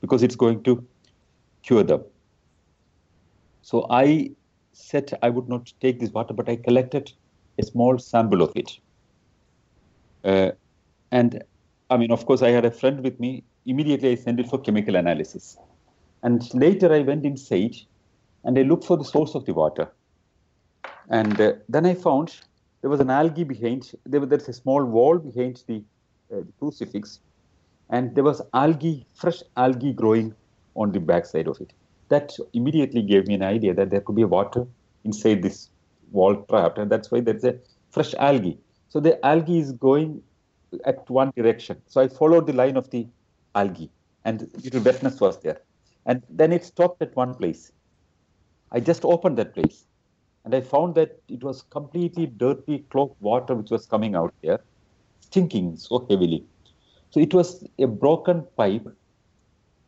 because 0.00 0.22
it's 0.22 0.36
going 0.36 0.62
to 0.64 0.86
cure 1.62 1.82
them. 1.82 2.04
So 3.62 3.86
I 3.90 4.30
said 4.72 5.18
I 5.22 5.28
would 5.28 5.48
not 5.48 5.72
take 5.80 6.00
this 6.00 6.10
water, 6.10 6.32
but 6.34 6.48
I 6.48 6.56
collected 6.56 7.12
a 7.58 7.62
small 7.62 7.98
sample 7.98 8.42
of 8.42 8.52
it. 8.56 8.78
Uh, 10.24 10.52
and 11.10 11.42
I 11.90 11.96
mean, 11.96 12.12
of 12.12 12.24
course, 12.26 12.42
I 12.42 12.50
had 12.50 12.64
a 12.64 12.70
friend 12.70 13.02
with 13.02 13.18
me. 13.18 13.44
Immediately, 13.68 14.12
I 14.12 14.14
sent 14.14 14.40
it 14.40 14.48
for 14.48 14.58
chemical 14.58 14.96
analysis. 14.96 15.58
And 16.22 16.42
later, 16.54 16.92
I 16.92 17.00
went 17.00 17.26
inside 17.26 17.76
and 18.44 18.58
I 18.58 18.62
looked 18.62 18.84
for 18.84 18.96
the 18.96 19.04
source 19.04 19.34
of 19.34 19.44
the 19.44 19.52
water. 19.52 19.92
And 21.10 21.38
uh, 21.40 21.52
then 21.68 21.84
I 21.84 21.94
found 21.94 22.34
there 22.80 22.88
was 22.88 23.00
an 23.00 23.10
algae 23.10 23.44
behind, 23.44 23.92
there 24.06 24.20
was, 24.20 24.48
a 24.48 24.52
small 24.52 24.84
wall 24.84 25.18
behind 25.18 25.62
the, 25.66 25.84
uh, 26.32 26.40
the 26.40 26.52
crucifix 26.58 27.20
and 27.90 28.14
there 28.14 28.24
was 28.24 28.40
algae, 28.54 29.06
fresh 29.14 29.42
algae 29.56 29.92
growing 29.92 30.34
on 30.74 30.92
the 30.92 31.00
backside 31.00 31.46
of 31.46 31.60
it. 31.60 31.72
That 32.08 32.34
immediately 32.54 33.02
gave 33.02 33.26
me 33.26 33.34
an 33.34 33.42
idea 33.42 33.74
that 33.74 33.90
there 33.90 34.00
could 34.00 34.16
be 34.16 34.24
water 34.24 34.66
inside 35.04 35.42
this 35.42 35.68
wall 36.10 36.36
trap, 36.48 36.78
and 36.78 36.90
that's 36.90 37.10
why 37.10 37.20
there's 37.20 37.44
a 37.44 37.58
fresh 37.90 38.14
algae. 38.14 38.58
So 38.88 39.00
the 39.00 39.24
algae 39.24 39.58
is 39.58 39.72
going 39.72 40.22
at 40.86 41.08
one 41.10 41.32
direction. 41.36 41.82
So 41.86 42.00
I 42.00 42.08
followed 42.08 42.46
the 42.46 42.54
line 42.54 42.76
of 42.76 42.88
the 42.90 43.06
algae, 43.60 43.90
and 44.24 44.48
little 44.64 44.82
wetness 44.88 45.20
was 45.24 45.36
there, 45.44 45.60
and 46.06 46.22
then 46.40 46.52
it 46.56 46.64
stopped 46.64 47.02
at 47.06 47.14
one 47.22 47.34
place. 47.40 47.62
I 48.76 48.80
just 48.80 49.04
opened 49.04 49.38
that 49.38 49.54
place, 49.58 49.78
and 50.44 50.54
I 50.54 50.60
found 50.72 50.94
that 51.00 51.18
it 51.36 51.42
was 51.48 51.62
completely 51.76 52.26
dirty, 52.44 52.78
clogged 52.90 53.20
water 53.20 53.54
which 53.54 53.70
was 53.76 53.86
coming 53.94 54.14
out 54.20 54.34
there, 54.42 54.60
stinking 55.20 55.76
so 55.76 56.06
heavily. 56.10 56.44
So 57.10 57.20
it 57.20 57.32
was 57.32 57.64
a 57.78 57.86
broken 57.86 58.44
pipe 58.56 58.86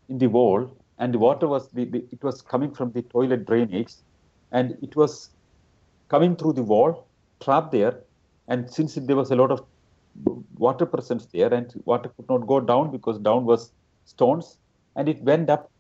in 0.09 0.19
the 0.19 0.29
wall, 0.29 0.71
and 0.99 1.15
the 1.15 1.19
water 1.19 1.47
was 1.47 1.69
the, 1.69 1.85
the, 1.85 2.05
it 2.13 2.23
was 2.23 2.43
coming 2.43 2.73
from 2.79 2.93
the 2.93 3.03
toilet 3.03 3.47
drainage, 3.47 3.95
and 4.53 4.77
it 4.83 4.97
was 4.97 5.31
coming 6.09 6.37
through 6.37 6.55
the 6.55 6.63
wall, 6.63 7.07
trapped 7.41 7.73
there, 7.73 8.01
and 8.49 8.71
since 8.71 8.95
there 8.95 9.17
was 9.17 9.31
a 9.31 9.37
lot 9.37 9.51
of 9.51 9.65
water 10.57 10.87
presence 10.87 11.27
there, 11.33 11.53
and 11.53 11.73
water 11.85 12.11
could 12.17 12.29
not 12.29 12.47
go 12.47 12.61
down 12.61 12.91
because 12.91 13.19
down 13.19 13.45
was 13.45 13.73
stones, 14.05 14.59
and 14.97 15.09
it 15.09 15.23
went 15.23 15.51
up 15.51 15.71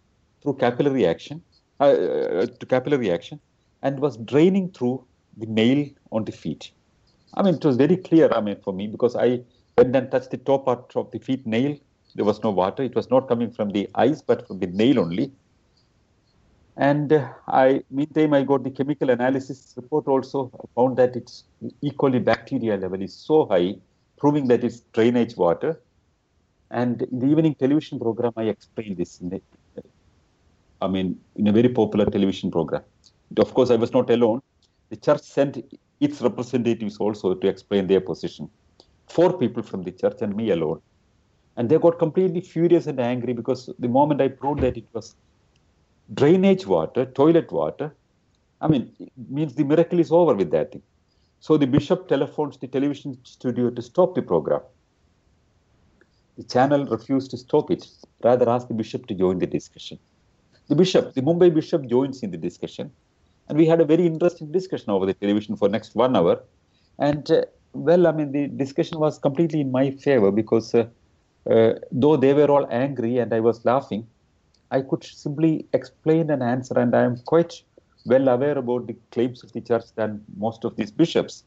through 0.42 0.54
capillary 0.54 1.06
action 1.06 1.42
uh, 1.80 1.84
uh 1.84 2.46
to 2.46 2.66
capillary 2.66 3.10
action, 3.10 3.40
and 3.82 4.00
was 4.00 4.16
draining 4.18 4.70
through 4.70 5.04
the 5.36 5.46
nail 5.46 5.86
on 6.12 6.24
the 6.24 6.32
feet. 6.32 6.72
I 7.34 7.42
mean, 7.42 7.54
it 7.54 7.64
was 7.64 7.76
very 7.76 7.96
clear. 7.96 8.32
I 8.32 8.40
mean, 8.40 8.56
for 8.62 8.72
me 8.72 8.86
because 8.86 9.16
I 9.16 9.40
went 9.78 9.94
and 9.94 10.10
touched 10.10 10.30
the 10.30 10.38
top 10.38 10.64
part 10.64 10.92
of 10.96 11.10
the 11.10 11.18
feet 11.18 11.46
nail. 11.46 11.76
There 12.14 12.24
was 12.24 12.42
no 12.42 12.50
water. 12.50 12.82
It 12.82 12.94
was 12.94 13.08
not 13.10 13.28
coming 13.28 13.52
from 13.52 13.70
the 13.70 13.88
eyes, 13.94 14.20
but 14.20 14.46
from 14.46 14.58
the 14.58 14.66
nail 14.66 14.98
only. 14.98 15.32
And 16.76 17.12
uh, 17.12 17.28
I, 17.46 17.82
meantime, 17.90 18.34
I 18.34 18.42
got 18.42 18.64
the 18.64 18.70
chemical 18.70 19.10
analysis 19.10 19.74
report 19.76 20.08
also 20.08 20.50
found 20.74 20.96
that 20.96 21.14
its 21.14 21.44
E. 21.82 21.90
coli 21.90 22.24
bacteria 22.24 22.76
level 22.76 23.02
is 23.02 23.14
so 23.14 23.46
high, 23.46 23.74
proving 24.20 24.46
that 24.48 24.62
it's 24.62 24.80
drainage 24.92 25.36
water. 25.36 25.80
And 26.70 27.02
in 27.02 27.18
the 27.18 27.26
evening 27.26 27.54
television 27.56 27.98
program, 27.98 28.32
I 28.36 28.44
explained 28.44 28.96
this. 28.96 29.20
In 29.20 29.30
the, 29.30 29.40
I 30.80 30.88
mean, 30.88 31.18
in 31.36 31.48
a 31.48 31.52
very 31.52 31.68
popular 31.68 32.06
television 32.06 32.50
program. 32.50 32.82
Of 33.36 33.54
course, 33.54 33.70
I 33.70 33.76
was 33.76 33.92
not 33.92 34.10
alone. 34.10 34.40
The 34.90 34.96
church 34.96 35.22
sent 35.22 35.58
its 36.00 36.20
representatives 36.20 36.98
also 36.98 37.34
to 37.34 37.48
explain 37.48 37.86
their 37.86 38.00
position 38.00 38.48
four 39.08 39.36
people 39.36 39.62
from 39.62 39.82
the 39.82 39.92
church 39.92 40.18
and 40.22 40.34
me 40.36 40.50
alone. 40.50 40.80
And 41.56 41.68
they 41.68 41.78
got 41.78 41.98
completely 41.98 42.40
furious 42.40 42.86
and 42.86 43.00
angry 43.00 43.32
because 43.32 43.68
the 43.78 43.88
moment 43.88 44.20
I 44.20 44.28
proved 44.28 44.60
that 44.60 44.76
it 44.76 44.86
was 44.92 45.16
drainage 46.14 46.66
water, 46.66 47.04
toilet 47.04 47.50
water, 47.52 47.94
I 48.60 48.68
mean, 48.68 48.92
it 49.00 49.10
means 49.28 49.54
the 49.54 49.64
miracle 49.64 49.98
is 49.98 50.12
over 50.12 50.34
with 50.34 50.50
that 50.52 50.72
thing. 50.72 50.82
So 51.40 51.56
the 51.56 51.66
bishop 51.66 52.06
telephones 52.06 52.58
the 52.58 52.68
television 52.68 53.18
studio 53.24 53.70
to 53.70 53.82
stop 53.82 54.14
the 54.14 54.22
program. 54.22 54.60
The 56.36 56.44
channel 56.44 56.84
refused 56.84 57.30
to 57.32 57.38
stop 57.38 57.70
it, 57.70 57.86
rather 58.22 58.48
asked 58.48 58.68
the 58.68 58.74
bishop 58.74 59.06
to 59.06 59.14
join 59.14 59.38
the 59.38 59.46
discussion. 59.46 59.98
The 60.68 60.76
bishop, 60.76 61.14
the 61.14 61.22
Mumbai 61.22 61.52
bishop, 61.52 61.86
joins 61.86 62.22
in 62.22 62.30
the 62.30 62.36
discussion, 62.36 62.92
and 63.48 63.58
we 63.58 63.66
had 63.66 63.80
a 63.80 63.86
very 63.86 64.06
interesting 64.06 64.52
discussion 64.52 64.90
over 64.90 65.06
the 65.06 65.14
television 65.14 65.56
for 65.56 65.68
next 65.68 65.94
one 65.94 66.14
hour. 66.14 66.42
And 66.98 67.28
uh, 67.30 67.42
well, 67.72 68.06
I 68.06 68.12
mean, 68.12 68.32
the 68.32 68.46
discussion 68.46 68.98
was 69.00 69.18
completely 69.18 69.62
in 69.62 69.72
my 69.72 69.90
favor 69.90 70.30
because 70.30 70.74
uh, 70.74 70.86
uh, 71.50 71.72
though 71.90 72.16
they 72.16 72.34
were 72.34 72.50
all 72.50 72.66
angry 72.70 73.18
and 73.18 73.32
I 73.32 73.40
was 73.40 73.64
laughing, 73.64 74.06
I 74.70 74.82
could 74.82 75.04
simply 75.04 75.66
explain 75.72 76.30
and 76.30 76.42
answer, 76.42 76.78
and 76.78 76.94
I 76.94 77.02
am 77.02 77.16
quite 77.24 77.62
well 78.04 78.28
aware 78.28 78.58
about 78.58 78.86
the 78.86 78.96
claims 79.10 79.42
of 79.44 79.52
the 79.52 79.60
church 79.60 79.84
than 79.94 80.24
most 80.36 80.64
of 80.64 80.76
these 80.76 80.90
bishops. 80.90 81.44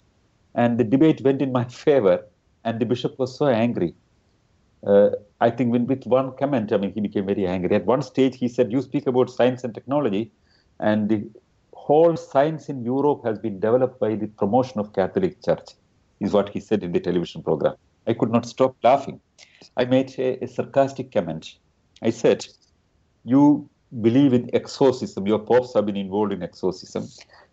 And 0.56 0.78
the 0.78 0.84
debate 0.84 1.22
went 1.22 1.42
in 1.42 1.52
my 1.52 1.64
favor, 1.84 2.26
and 2.64 2.80
the 2.80 2.86
bishop 2.86 3.18
was 3.20 3.38
so 3.38 3.48
angry. 3.48 3.94
Uh, 4.86 5.12
I 5.40 5.50
think 5.50 5.72
with 5.72 6.06
one 6.06 6.36
comment, 6.36 6.72
I 6.74 6.78
mean, 6.78 6.94
he 6.94 7.02
became 7.02 7.26
very 7.26 7.48
angry. 7.48 7.76
At 7.76 7.86
one 7.86 8.02
stage, 8.02 8.38
he 8.38 8.48
said, 8.48 8.72
You 8.72 8.82
speak 8.82 9.08
about 9.08 9.30
science 9.30 9.64
and 9.64 9.74
technology, 9.74 10.32
and 10.80 11.10
the 11.10 11.30
whole 11.74 12.16
science 12.18 12.70
in 12.70 12.84
Europe 12.84 13.22
has 13.26 13.40
been 13.40 13.60
developed 13.60 14.00
by 14.00 14.16
the 14.16 14.28
promotion 14.28 14.80
of 14.80 14.94
Catholic 14.94 15.42
Church, 15.44 15.70
is 16.20 16.34
what 16.34 16.50
he 16.50 16.60
said 16.60 16.84
in 16.84 16.92
the 16.92 17.00
television 17.00 17.42
program. 17.44 17.76
I 18.08 18.14
could 18.14 18.32
not 18.32 18.46
stop 18.46 18.76
laughing. 18.84 19.20
I 19.78 19.86
made 19.86 20.14
a, 20.20 20.44
a 20.44 20.48
sarcastic 20.48 21.12
comment. 21.12 21.56
I 22.02 22.10
said, 22.10 22.46
You 23.24 23.70
believe 24.02 24.34
in 24.34 24.50
exorcism, 24.54 25.28
your 25.28 25.40
popes 25.40 25.74
have 25.74 25.86
been 25.86 25.98
involved 25.98 26.34
in 26.34 26.44
exorcism. 26.44 27.08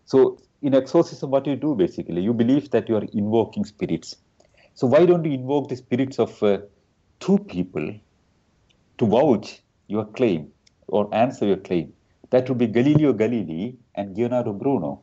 So, 0.05 0.39
in 0.61 0.75
exorcism, 0.75 1.31
what 1.31 1.47
you 1.47 1.55
do 1.55 1.75
basically, 1.75 2.21
you 2.21 2.33
believe 2.33 2.69
that 2.71 2.89
you 2.89 2.95
are 2.97 3.05
invoking 3.13 3.65
spirits. 3.65 4.15
So, 4.73 4.87
why 4.87 5.05
don't 5.05 5.25
you 5.25 5.31
invoke 5.31 5.69
the 5.69 5.75
spirits 5.75 6.19
of 6.19 6.41
uh, 6.43 6.59
two 7.19 7.37
people 7.39 7.93
to 8.97 9.05
vouch 9.05 9.61
your 9.87 10.05
claim 10.05 10.51
or 10.87 11.13
answer 11.13 11.45
your 11.45 11.57
claim? 11.57 11.93
That 12.29 12.47
would 12.49 12.57
be 12.57 12.67
Galileo 12.67 13.13
Galilei 13.13 13.75
and 13.95 14.15
Leonardo 14.15 14.53
Bruno. 14.53 15.01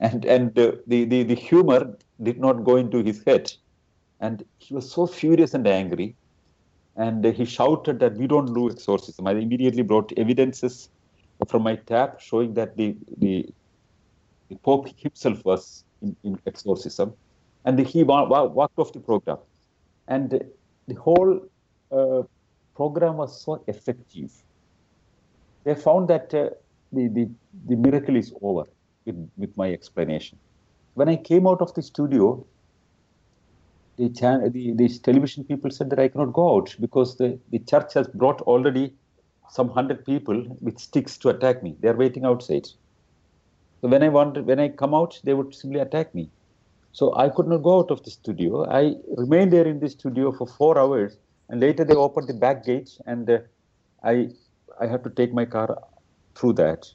And, 0.00 0.24
and 0.24 0.56
uh, 0.58 0.72
the, 0.86 1.04
the, 1.04 1.24
the 1.24 1.34
humor 1.34 1.98
did 2.22 2.38
not 2.38 2.64
go 2.64 2.76
into 2.76 3.02
his 3.02 3.22
head. 3.26 3.52
And 4.20 4.44
he 4.58 4.74
was 4.74 4.90
so 4.90 5.06
furious 5.06 5.54
and 5.54 5.66
angry 5.66 6.16
and 6.98 7.24
he 7.24 7.44
shouted 7.44 8.00
that 8.00 8.16
we 8.16 8.26
don't 8.26 8.52
do 8.52 8.68
exorcism. 8.70 9.26
I 9.26 9.32
immediately 9.32 9.82
brought 9.82 10.12
evidences 10.18 10.90
from 11.48 11.62
my 11.62 11.76
tap 11.76 12.20
showing 12.20 12.54
that 12.54 12.76
the, 12.76 12.96
the, 13.18 13.46
the 14.48 14.56
Pope 14.56 14.88
himself 14.98 15.44
was 15.44 15.84
in, 16.02 16.16
in 16.24 16.38
exorcism, 16.46 17.14
and 17.64 17.78
he 17.78 18.02
wa- 18.02 18.28
wa- 18.28 18.44
walked 18.44 18.78
off 18.78 18.92
the 18.92 19.00
program. 19.00 19.38
And 20.08 20.42
the 20.88 20.94
whole 20.94 21.40
uh, 21.92 22.22
program 22.74 23.16
was 23.18 23.40
so 23.44 23.62
effective. 23.68 24.32
They 25.64 25.76
found 25.76 26.08
that 26.08 26.34
uh, 26.34 26.50
the, 26.92 27.08
the, 27.08 27.30
the 27.68 27.76
miracle 27.76 28.16
is 28.16 28.34
over 28.42 28.64
with, 29.04 29.30
with 29.36 29.56
my 29.56 29.70
explanation. 29.70 30.38
When 30.94 31.08
I 31.08 31.16
came 31.16 31.46
out 31.46 31.60
of 31.60 31.72
the 31.74 31.82
studio, 31.82 32.44
the, 33.98 34.08
chan- 34.10 34.52
the, 34.52 34.72
the 34.74 34.88
television 35.00 35.44
people 35.44 35.70
said 35.70 35.90
that 35.90 35.98
I 35.98 36.08
cannot 36.08 36.32
go 36.32 36.56
out 36.56 36.74
because 36.80 37.16
the, 37.16 37.38
the 37.50 37.58
church 37.60 37.94
has 37.94 38.08
brought 38.08 38.40
already 38.42 38.94
some 39.50 39.68
hundred 39.70 40.04
people 40.04 40.58
with 40.60 40.78
sticks 40.78 41.18
to 41.18 41.30
attack 41.30 41.62
me. 41.62 41.76
They 41.80 41.88
are 41.88 41.96
waiting 41.96 42.24
outside. 42.24 42.66
So 43.80 43.88
when 43.88 44.02
I 44.02 44.08
want, 44.08 44.44
when 44.44 44.60
I 44.60 44.68
come 44.68 44.94
out, 44.94 45.18
they 45.24 45.34
would 45.34 45.54
simply 45.54 45.80
attack 45.80 46.14
me. 46.14 46.30
So 46.92 47.14
I 47.16 47.28
could 47.28 47.48
not 47.48 47.62
go 47.62 47.78
out 47.78 47.90
of 47.90 48.02
the 48.04 48.10
studio. 48.10 48.66
I 48.70 48.94
remained 49.16 49.52
there 49.52 49.66
in 49.66 49.80
the 49.80 49.88
studio 49.88 50.32
for 50.32 50.46
four 50.46 50.78
hours, 50.78 51.16
and 51.48 51.60
later 51.60 51.84
they 51.84 51.94
opened 51.94 52.28
the 52.28 52.34
back 52.34 52.64
gate, 52.64 52.90
and 53.06 53.28
uh, 53.30 53.38
I 54.04 54.30
I 54.80 54.86
had 54.86 55.04
to 55.04 55.10
take 55.10 55.32
my 55.32 55.44
car 55.44 55.78
through 56.36 56.54
that. 56.54 56.86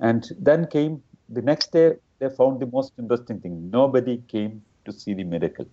And 0.00 0.24
then 0.40 0.66
came 0.66 1.02
the 1.28 1.42
next 1.42 1.72
day. 1.72 1.94
They 2.20 2.28
found 2.30 2.60
the 2.60 2.66
most 2.66 2.92
interesting 2.98 3.40
thing. 3.40 3.70
Nobody 3.70 4.18
came 4.28 4.62
to 4.86 4.92
see 4.92 5.14
the 5.14 5.24
miracle 5.24 5.66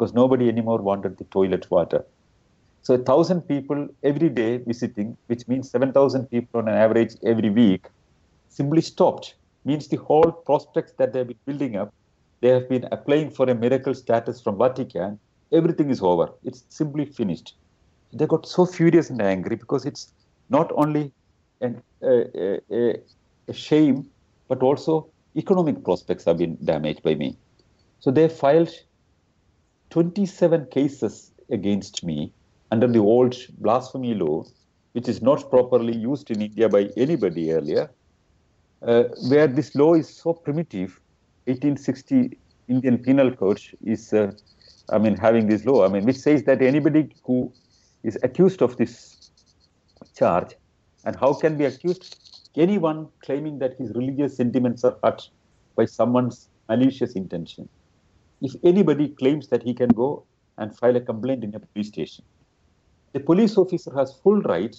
because 0.00 0.14
nobody 0.14 0.48
anymore 0.48 0.80
wanted 0.80 1.18
the 1.18 1.24
toilet 1.24 1.70
water. 1.70 2.06
So 2.82 2.94
a 2.94 2.98
thousand 2.98 3.42
people 3.42 3.88
every 4.02 4.30
day 4.30 4.56
visiting, 4.56 5.16
which 5.26 5.46
means 5.46 5.70
seven 5.70 5.92
thousand 5.92 6.30
people 6.30 6.60
on 6.60 6.68
an 6.68 6.74
average 6.74 7.16
every 7.22 7.50
week, 7.50 7.86
simply 8.48 8.80
stopped. 8.80 9.34
Means 9.66 9.88
the 9.88 9.98
whole 9.98 10.32
prospects 10.46 10.94
that 10.98 11.12
they've 11.12 11.26
been 11.26 11.44
building 11.46 11.76
up, 11.76 11.92
they 12.40 12.48
have 12.48 12.66
been 12.70 12.88
applying 12.90 13.30
for 13.30 13.50
a 13.50 13.54
miracle 13.54 13.94
status 13.94 14.40
from 14.40 14.56
Vatican. 14.56 15.20
Everything 15.52 15.90
is 15.90 16.00
over. 16.00 16.30
It's 16.44 16.64
simply 16.70 17.04
finished. 17.04 17.54
They 18.14 18.26
got 18.26 18.46
so 18.46 18.64
furious 18.64 19.10
and 19.10 19.20
angry 19.20 19.56
because 19.56 19.84
it's 19.84 20.14
not 20.48 20.72
only 20.74 21.12
an, 21.60 21.82
a, 22.02 22.60
a, 22.72 22.96
a 23.48 23.52
shame, 23.52 24.06
but 24.48 24.62
also 24.62 25.12
economic 25.36 25.84
prospects 25.84 26.24
have 26.24 26.38
been 26.38 26.56
damaged 26.64 27.02
by 27.02 27.14
me. 27.16 27.36
So 28.00 28.10
they 28.10 28.28
filed 28.28 28.70
27 29.90 30.66
cases 30.66 31.32
against 31.50 32.04
me 32.04 32.32
under 32.70 32.86
the 32.86 32.98
old 32.98 33.36
blasphemy 33.58 34.14
law, 34.14 34.44
which 34.92 35.08
is 35.08 35.20
not 35.20 35.50
properly 35.50 35.96
used 35.96 36.30
in 36.30 36.42
India 36.42 36.68
by 36.68 36.88
anybody 36.96 37.52
earlier, 37.52 37.90
uh, 38.82 39.04
where 39.28 39.48
this 39.48 39.74
law 39.74 39.94
is 39.94 40.08
so 40.08 40.32
primitive. 40.32 41.00
1860 41.46 42.38
Indian 42.68 42.98
Penal 42.98 43.34
Code 43.34 43.60
is, 43.84 44.12
uh, 44.12 44.30
I 44.90 44.98
mean, 44.98 45.16
having 45.16 45.48
this 45.48 45.64
law, 45.64 45.84
I 45.84 45.88
mean, 45.88 46.04
which 46.04 46.18
says 46.18 46.44
that 46.44 46.62
anybody 46.62 47.12
who 47.24 47.52
is 48.04 48.16
accused 48.22 48.62
of 48.62 48.76
this 48.76 49.30
charge, 50.16 50.54
and 51.04 51.16
how 51.16 51.34
can 51.34 51.58
be 51.58 51.64
accused? 51.64 52.16
Anyone 52.56 53.08
claiming 53.24 53.58
that 53.58 53.76
his 53.78 53.90
religious 53.94 54.36
sentiments 54.36 54.84
are 54.84 54.96
hurt 55.02 55.28
by 55.74 55.84
someone's 55.86 56.48
malicious 56.68 57.14
intention 57.14 57.68
if 58.40 58.54
anybody 58.64 59.08
claims 59.08 59.48
that 59.48 59.62
he 59.62 59.74
can 59.74 59.88
go 59.88 60.24
and 60.58 60.76
file 60.76 60.96
a 60.96 61.00
complaint 61.00 61.44
in 61.44 61.54
a 61.54 61.60
police 61.60 61.88
station, 61.88 62.24
the 63.12 63.20
police 63.20 63.56
officer 63.56 63.92
has 63.94 64.14
full 64.22 64.40
right 64.42 64.76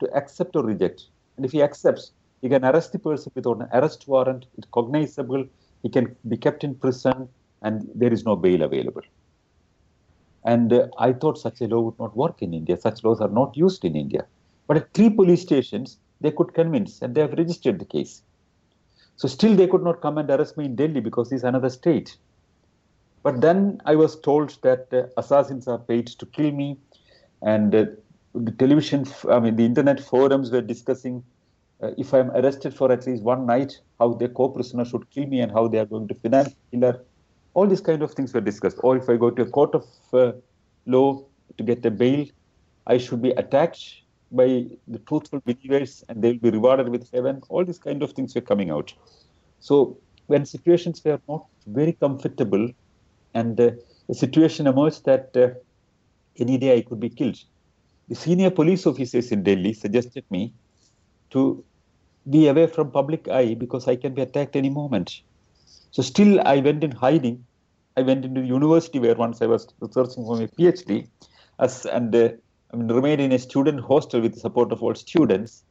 to 0.00 0.10
accept 0.14 0.56
or 0.56 0.64
reject. 0.64 1.06
And 1.36 1.44
if 1.44 1.52
he 1.52 1.62
accepts, 1.62 2.12
he 2.40 2.48
can 2.48 2.64
arrest 2.64 2.92
the 2.92 2.98
person 2.98 3.32
without 3.34 3.60
an 3.60 3.68
arrest 3.72 4.06
warrant, 4.06 4.46
it's 4.56 4.68
cognizable, 4.72 5.46
he 5.82 5.88
can 5.88 6.14
be 6.28 6.36
kept 6.36 6.64
in 6.64 6.74
prison, 6.74 7.28
and 7.62 7.88
there 7.94 8.12
is 8.12 8.24
no 8.24 8.36
bail 8.36 8.62
available. 8.62 9.02
And 10.44 10.72
uh, 10.72 10.88
I 10.98 11.12
thought 11.14 11.38
such 11.38 11.60
a 11.62 11.66
law 11.66 11.80
would 11.80 11.98
not 11.98 12.16
work 12.16 12.42
in 12.42 12.52
India. 12.52 12.76
Such 12.76 13.02
laws 13.02 13.20
are 13.20 13.30
not 13.30 13.56
used 13.56 13.84
in 13.84 13.96
India. 13.96 14.26
But 14.66 14.76
at 14.76 14.92
three 14.92 15.10
police 15.10 15.42
stations, 15.42 15.98
they 16.20 16.30
could 16.30 16.54
convince, 16.54 17.00
and 17.00 17.14
they 17.14 17.22
have 17.22 17.32
registered 17.32 17.78
the 17.78 17.84
case. 17.84 18.22
So 19.16 19.28
still, 19.28 19.56
they 19.56 19.66
could 19.66 19.82
not 19.82 20.02
come 20.02 20.18
and 20.18 20.28
arrest 20.28 20.56
me 20.56 20.66
in 20.66 20.76
Delhi 20.76 21.00
because 21.00 21.32
it's 21.32 21.44
another 21.44 21.70
state. 21.70 22.16
But 23.24 23.40
then 23.40 23.80
I 23.86 23.96
was 23.96 24.20
told 24.20 24.56
that 24.62 24.92
uh, 24.92 25.06
assassins 25.16 25.66
are 25.66 25.78
paid 25.78 26.06
to 26.06 26.26
kill 26.26 26.52
me, 26.52 26.78
and 27.42 27.74
uh, 27.74 27.86
the 28.34 28.52
television, 28.52 29.06
I 29.30 29.40
mean, 29.40 29.56
the 29.56 29.64
internet 29.64 29.98
forums 29.98 30.50
were 30.50 30.60
discussing 30.60 31.24
uh, 31.82 31.90
if 31.98 32.12
I'm 32.14 32.30
arrested 32.30 32.74
for 32.74 32.92
at 32.92 33.06
least 33.06 33.22
one 33.22 33.46
night, 33.46 33.80
how 33.98 34.14
their 34.14 34.28
co-prisoner 34.28 34.84
should 34.84 35.08
kill 35.10 35.26
me 35.26 35.40
and 35.40 35.50
how 35.50 35.68
they 35.68 35.78
are 35.78 35.86
going 35.86 36.08
to 36.08 36.14
finance 36.14 36.54
killer. 36.70 37.04
All 37.54 37.66
these 37.66 37.80
kind 37.80 38.02
of 38.02 38.12
things 38.12 38.32
were 38.34 38.40
discussed. 38.40 38.78
Or 38.82 38.96
if 38.96 39.08
I 39.08 39.16
go 39.16 39.30
to 39.30 39.42
a 39.42 39.46
court 39.46 39.74
of 39.74 39.86
uh, 40.12 40.32
law 40.86 41.24
to 41.56 41.64
get 41.64 41.84
a 41.84 41.90
bail, 41.90 42.26
I 42.86 42.98
should 42.98 43.22
be 43.22 43.30
attacked 43.30 43.82
by 44.32 44.66
the 44.88 44.98
truthful 45.06 45.40
believers 45.44 46.04
and 46.08 46.22
they 46.22 46.32
will 46.32 46.38
be 46.38 46.50
rewarded 46.50 46.88
with 46.88 47.10
heaven. 47.12 47.42
All 47.48 47.64
these 47.64 47.78
kind 47.78 48.02
of 48.02 48.12
things 48.12 48.34
were 48.34 48.40
coming 48.40 48.70
out. 48.70 48.92
So 49.60 49.98
when 50.26 50.44
situations 50.44 51.02
were 51.04 51.20
not 51.28 51.46
very 51.66 51.92
comfortable, 51.92 52.70
and 53.34 53.60
uh, 53.60 53.70
a 54.08 54.14
situation 54.14 54.66
emerged 54.66 55.04
that 55.04 55.36
uh, 55.36 55.50
any 56.38 56.58
day 56.58 56.76
I 56.76 56.82
could 56.82 57.00
be 57.00 57.08
killed. 57.08 57.42
The 58.08 58.14
senior 58.14 58.50
police 58.50 58.86
officers 58.86 59.32
in 59.32 59.42
Delhi 59.42 59.72
suggested 59.72 60.24
me 60.30 60.52
to 61.30 61.64
be 62.28 62.48
away 62.48 62.66
from 62.66 62.90
public 62.90 63.28
eye 63.28 63.54
because 63.54 63.88
I 63.88 63.96
can 63.96 64.14
be 64.14 64.22
attacked 64.22 64.56
any 64.56 64.70
moment. 64.70 65.20
So 65.90 66.02
still 66.02 66.40
I 66.46 66.58
went 66.58 66.84
in 66.84 66.90
hiding. 66.90 67.44
I 67.96 68.02
went 68.02 68.24
into 68.24 68.40
the 68.40 68.46
university 68.46 68.98
where 68.98 69.14
once 69.14 69.40
I 69.40 69.46
was 69.46 69.68
researching 69.80 70.24
for 70.24 70.36
my 70.36 70.46
PhD, 70.46 71.08
as, 71.58 71.86
and 71.86 72.14
uh, 72.14 72.30
I 72.72 72.76
mean, 72.76 72.88
remained 72.88 73.20
in 73.20 73.32
a 73.32 73.38
student 73.38 73.80
hostel 73.80 74.20
with 74.20 74.34
the 74.34 74.40
support 74.40 74.72
of 74.72 74.82
all 74.82 74.94
students. 74.94 75.62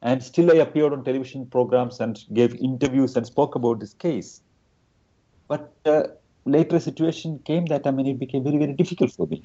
And 0.00 0.22
still 0.22 0.50
I 0.50 0.56
appeared 0.56 0.92
on 0.92 1.04
television 1.04 1.46
programs 1.46 2.00
and 2.00 2.22
gave 2.32 2.54
interviews 2.56 3.16
and 3.16 3.26
spoke 3.26 3.54
about 3.54 3.80
this 3.80 3.94
case. 3.94 4.40
But 5.48 5.72
uh, 5.84 6.04
later 6.44 6.80
situation 6.80 7.40
came 7.44 7.66
that 7.66 7.86
I 7.86 7.90
mean 7.90 8.06
it 8.06 8.18
became 8.18 8.44
very 8.44 8.58
very 8.58 8.74
difficult 8.74 9.12
for 9.12 9.26
me. 9.26 9.42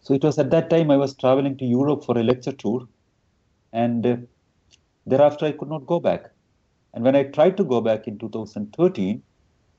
So 0.00 0.14
it 0.14 0.24
was 0.24 0.38
at 0.38 0.50
that 0.50 0.70
time 0.70 0.90
I 0.90 0.96
was 0.96 1.14
traveling 1.16 1.56
to 1.58 1.64
Europe 1.64 2.04
for 2.04 2.18
a 2.18 2.22
lecture 2.22 2.52
tour, 2.52 2.88
and 3.72 4.06
uh, 4.06 4.16
thereafter 5.06 5.46
I 5.46 5.52
could 5.52 5.68
not 5.68 5.86
go 5.86 6.00
back. 6.00 6.30
And 6.94 7.04
when 7.04 7.16
I 7.16 7.24
tried 7.24 7.56
to 7.58 7.64
go 7.64 7.80
back 7.80 8.06
in 8.08 8.18
2013, 8.18 9.22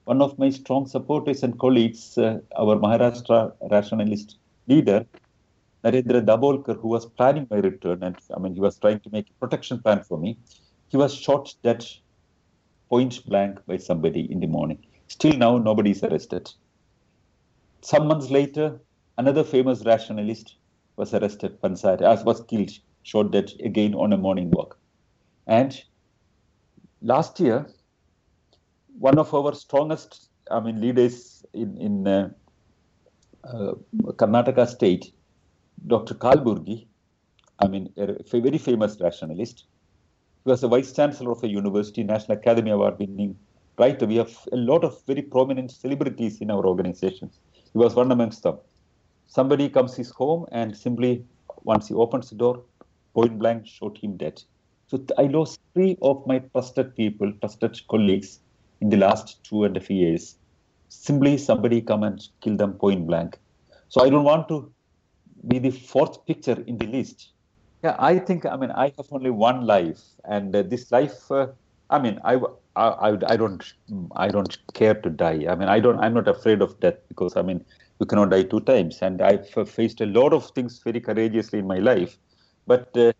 one 0.05 0.21
of 0.21 0.37
my 0.39 0.49
strong 0.49 0.87
supporters 0.87 1.43
and 1.43 1.59
colleagues, 1.59 2.17
uh, 2.17 2.39
our 2.57 2.77
Maharashtra 2.77 3.53
rationalist 3.71 4.37
leader, 4.67 5.05
Narendra 5.83 6.25
Dabholkar, 6.25 6.79
who 6.79 6.89
was 6.89 7.05
planning 7.05 7.47
my 7.51 7.57
return, 7.57 8.03
and 8.03 8.17
I 8.35 8.39
mean, 8.39 8.53
he 8.53 8.59
was 8.59 8.79
trying 8.79 8.99
to 9.01 9.09
make 9.11 9.29
a 9.29 9.33
protection 9.33 9.81
plan 9.81 10.03
for 10.03 10.17
me, 10.17 10.37
he 10.87 10.97
was 10.97 11.13
shot 11.13 11.53
dead 11.63 11.85
point 12.89 13.25
blank 13.25 13.65
by 13.65 13.77
somebody 13.77 14.31
in 14.31 14.39
the 14.39 14.47
morning. 14.47 14.79
Still 15.07 15.37
now, 15.37 15.57
nobody 15.57 15.91
is 15.91 16.03
arrested. 16.03 16.51
Some 17.81 18.07
months 18.07 18.29
later, 18.29 18.79
another 19.17 19.43
famous 19.43 19.83
rationalist 19.85 20.55
was 20.95 21.13
arrested, 21.13 21.61
Pansare, 21.61 22.01
uh, 22.01 22.23
was 22.23 22.41
killed, 22.43 22.71
shot 23.03 23.31
dead 23.31 23.51
again 23.63 23.93
on 23.93 24.13
a 24.13 24.17
morning 24.17 24.51
walk. 24.51 24.77
And 25.47 25.81
last 27.01 27.39
year, 27.39 27.67
one 28.97 29.17
of 29.17 29.33
our 29.33 29.53
strongest, 29.53 30.29
I 30.49 30.59
mean, 30.59 30.79
leaders 30.79 31.45
in, 31.53 31.77
in 31.77 32.07
uh, 32.07 32.29
uh, 33.43 33.73
Karnataka 34.13 34.67
state, 34.67 35.11
Dr. 35.85 36.13
Kalburgi, 36.13 36.87
I 37.59 37.67
mean, 37.67 37.91
a 37.97 38.15
very 38.39 38.57
famous 38.57 38.97
rationalist, 38.99 39.65
he 40.43 40.49
was 40.49 40.61
the 40.61 40.67
vice 40.67 40.93
chancellor 40.93 41.31
of 41.31 41.43
a 41.43 41.47
university, 41.47 42.03
National 42.03 42.37
Academy 42.37 42.71
Award 42.71 42.99
winning 42.99 43.37
writer. 43.77 44.05
We 44.05 44.17
have 44.17 44.35
a 44.51 44.57
lot 44.57 44.83
of 44.83 45.01
very 45.05 45.21
prominent 45.21 45.71
celebrities 45.71 46.41
in 46.41 46.51
our 46.51 46.65
organizations. 46.65 47.39
He 47.71 47.77
was 47.77 47.95
one 47.95 48.11
amongst 48.11 48.43
them. 48.43 48.57
Somebody 49.27 49.69
comes 49.69 49.95
his 49.95 50.11
home 50.11 50.45
and 50.51 50.75
simply, 50.75 51.25
once 51.63 51.87
he 51.87 51.93
opens 51.93 52.29
the 52.29 52.35
door, 52.35 52.63
point 53.13 53.39
blank, 53.39 53.65
shot 53.65 53.97
him 53.97 54.17
dead. 54.17 54.41
So 54.87 55.03
I 55.17 55.23
lost 55.23 55.59
three 55.73 55.97
of 56.01 56.25
my 56.27 56.39
trusted 56.39 56.95
people, 56.95 57.31
trusted 57.39 57.79
colleagues 57.87 58.39
in 58.81 58.89
the 58.89 58.97
last 58.97 59.43
two 59.43 59.63
and 59.63 59.75
a 59.75 59.79
half 59.79 59.89
years. 59.89 60.35
Simply 60.89 61.37
somebody 61.37 61.81
come 61.81 62.03
and 62.03 62.21
kill 62.41 62.57
them 62.57 62.73
point 62.73 63.07
blank. 63.07 63.39
So 63.89 64.03
I 64.03 64.09
don't 64.09 64.23
want 64.23 64.47
to 64.49 64.71
be 65.47 65.57
the 65.59 65.71
fourth 65.71 66.25
picture 66.25 66.63
in 66.67 66.77
the 66.77 66.85
list. 66.85 67.31
Yeah, 67.83 67.95
I 67.99 68.19
think, 68.19 68.45
I 68.45 68.55
mean, 68.55 68.71
I 68.71 68.93
have 68.97 69.07
only 69.11 69.29
one 69.29 69.65
life, 69.65 69.99
and 70.25 70.55
uh, 70.55 70.61
this 70.61 70.91
life, 70.91 71.29
uh, 71.31 71.47
I 71.89 71.99
mean, 71.99 72.19
I, 72.23 72.39
I, 72.75 73.17
I 73.27 73.37
don't, 73.37 73.63
I 74.15 74.29
don't 74.29 74.57
care 74.73 74.95
to 74.95 75.09
die. 75.09 75.45
I 75.47 75.55
mean, 75.55 75.69
I 75.69 75.79
don't, 75.79 75.99
I'm 75.99 76.13
not 76.13 76.27
afraid 76.27 76.61
of 76.61 76.79
death 76.79 76.97
because, 77.07 77.35
I 77.35 77.41
mean, 77.41 77.63
you 77.99 78.05
cannot 78.05 78.31
die 78.31 78.43
two 78.43 78.61
times, 78.61 78.99
and 79.01 79.21
I've 79.21 79.47
faced 79.69 80.01
a 80.01 80.05
lot 80.05 80.33
of 80.33 80.49
things 80.51 80.79
very 80.83 80.99
courageously 80.99 81.59
in 81.59 81.67
my 81.67 81.77
life, 81.77 82.17
but 82.65 82.95
uh, 82.97 83.13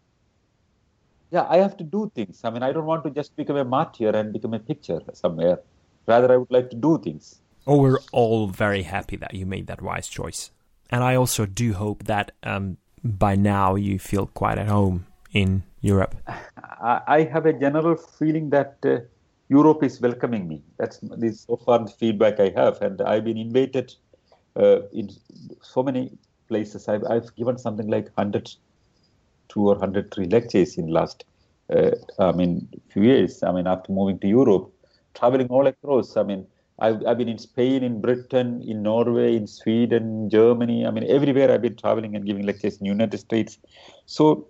yeah, 1.32 1.46
I 1.50 1.58
have 1.58 1.78
to 1.78 1.84
do 1.84 2.12
things. 2.16 2.42
I 2.44 2.50
mean, 2.50 2.64
I 2.64 2.72
don't 2.72 2.86
want 2.86 3.04
to 3.06 3.10
just 3.10 3.36
become 3.36 3.58
a 3.58 3.66
martyr 3.66 4.10
and 4.10 4.34
become 4.34 4.54
a 4.54 4.60
picture 4.60 5.00
somewhere. 5.14 5.60
Rather, 6.08 6.32
I 6.32 6.38
would 6.38 6.52
like 6.52 6.70
to 6.72 6.76
do 6.76 7.00
things. 7.00 7.42
Oh, 7.66 7.78
we're 7.78 8.00
all 8.12 8.48
very 8.48 8.84
happy 8.84 9.16
that 9.18 9.34
you 9.34 9.46
made 9.46 9.68
that 9.68 9.82
wise 9.82 10.08
choice. 10.08 10.52
And 10.90 11.04
I 11.04 11.16
also 11.16 11.46
do 11.46 11.74
hope 11.74 12.04
that 12.04 12.32
um, 12.44 12.78
by 13.04 13.36
now 13.36 13.76
you 13.76 14.00
feel 14.00 14.28
quite 14.28 14.58
at 14.58 14.68
home 14.68 15.08
in 15.32 15.64
Europe. 15.82 16.16
I 16.82 17.28
have 17.32 17.46
a 17.46 17.54
general 17.54 17.96
feeling 17.96 18.50
that 18.50 18.78
uh, 18.86 19.00
Europe 19.58 19.84
is 19.84 19.96
welcoming 20.02 20.48
me. 20.48 20.58
That's 20.80 21.00
this 21.24 21.42
so 21.48 21.58
far 21.66 21.80
the 21.86 21.92
feedback 22.02 22.40
I 22.40 22.50
have, 22.62 22.82
and 22.82 23.02
I've 23.02 23.26
been 23.30 23.38
invited 23.38 23.94
uh, 24.56 24.80
in 25.02 25.10
so 25.62 25.84
many 25.84 26.04
places. 26.48 26.88
I've, 26.88 27.04
I've 27.14 27.36
given 27.36 27.58
something 27.58 27.88
like 27.96 28.06
100 28.16 28.56
two 29.54 29.70
or 29.70 29.78
hundred 29.78 30.12
three 30.14 30.26
lectures 30.26 30.78
in 30.78 30.88
last 30.88 31.26
uh, 31.76 31.92
I 32.20 32.32
mean 32.32 32.68
few 32.92 33.04
years. 33.04 33.44
I 33.44 33.52
mean 33.52 33.68
after 33.68 33.92
moving 33.92 34.20
to 34.20 34.28
Europe, 34.28 34.72
traveling 35.14 35.48
all 35.48 35.68
across. 35.68 36.18
I 36.18 36.24
mean 36.24 36.46
I've, 36.80 37.06
I've 37.06 37.18
been 37.18 37.30
in 37.30 37.38
Spain, 37.38 37.84
in 37.84 38.02
Britain, 38.02 38.64
in 38.68 38.82
Norway, 38.82 39.36
in 39.36 39.48
Sweden, 39.48 40.30
Germany. 40.30 40.86
I 40.86 40.92
mean 40.92 41.06
everywhere 41.18 41.52
I've 41.52 41.62
been 41.62 41.76
traveling 41.76 42.16
and 42.16 42.26
giving 42.26 42.46
lectures 42.46 42.78
in 42.80 42.86
United 42.86 43.20
States. 43.20 43.60
So 44.06 44.48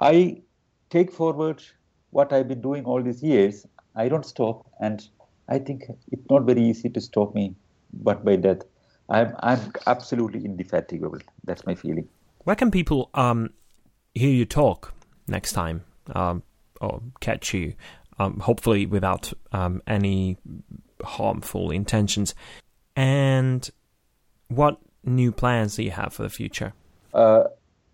I 0.00 0.42
take 0.90 1.10
forward 1.12 1.62
what 2.10 2.32
I've 2.32 2.48
been 2.48 2.62
doing 2.62 2.84
all 2.84 3.02
these 3.02 3.22
years. 3.22 3.66
I 3.98 4.08
don't 4.08 4.24
stop, 4.24 4.66
and 4.80 5.06
I 5.48 5.58
think 5.58 5.84
it's 6.12 6.30
not 6.30 6.44
very 6.44 6.62
easy 6.62 6.88
to 6.90 7.00
stop 7.00 7.34
me, 7.34 7.54
but 7.92 8.24
by 8.24 8.36
death. 8.36 8.62
I'm 9.10 9.34
I'm 9.40 9.72
absolutely 9.86 10.44
indefatigable. 10.44 11.18
That's 11.44 11.66
my 11.66 11.74
feeling. 11.74 12.08
Where 12.44 12.56
can 12.56 12.70
people 12.70 13.10
um 13.14 13.50
hear 14.14 14.30
you 14.30 14.44
talk 14.44 14.94
next 15.26 15.52
time 15.52 15.84
um, 16.14 16.42
or 16.80 17.02
catch 17.20 17.54
you, 17.54 17.74
um, 18.18 18.40
hopefully 18.40 18.86
without 18.86 19.32
um, 19.52 19.82
any 19.86 20.36
harmful 21.02 21.70
intentions. 21.70 22.34
And 22.96 23.68
what 24.48 24.78
new 25.04 25.32
plans 25.32 25.76
do 25.76 25.82
you 25.82 25.90
have 25.90 26.12
for 26.12 26.22
the 26.22 26.30
future? 26.30 26.72
Uh, 27.14 27.44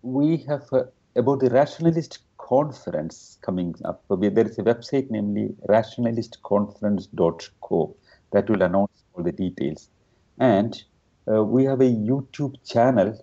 we 0.01 0.37
have 0.47 0.63
uh, 0.71 0.83
about 1.15 1.39
the 1.39 1.49
rationalist 1.49 2.19
conference 2.45 3.37
coming 3.41 3.73
up. 3.85 4.03
There 4.09 4.47
is 4.47 4.59
a 4.59 4.63
website, 4.63 5.09
namely 5.09 5.55
rationalistconference.co, 5.67 7.95
that 8.31 8.49
will 8.49 8.61
announce 8.61 9.03
all 9.13 9.23
the 9.23 9.31
details. 9.31 9.89
And 10.37 10.83
uh, 11.31 11.43
we 11.43 11.63
have 11.65 11.81
a 11.81 11.91
YouTube 12.09 12.55
channel 12.63 13.17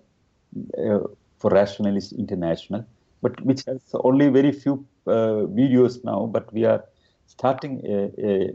uh, 0.77 0.99
for 1.39 1.51
Rationalist 1.51 2.11
International, 2.13 2.85
but 3.21 3.39
which 3.45 3.63
has 3.65 3.81
only 3.93 4.29
very 4.29 4.51
few 4.51 4.85
uh, 5.07 5.47
videos 5.59 6.03
now. 6.03 6.25
But 6.25 6.51
we 6.53 6.65
are 6.65 6.83
starting 7.27 7.81
a, 7.85 8.11
a, 8.29 8.51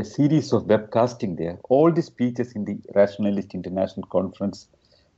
a, 0.00 0.04
series 0.04 0.54
of 0.54 0.64
webcasting 0.64 1.36
there. 1.36 1.58
All 1.68 1.92
the 1.92 2.02
speeches 2.02 2.52
in 2.52 2.64
the 2.64 2.78
Rationalist 2.94 3.52
International 3.54 4.06
Conference 4.06 4.68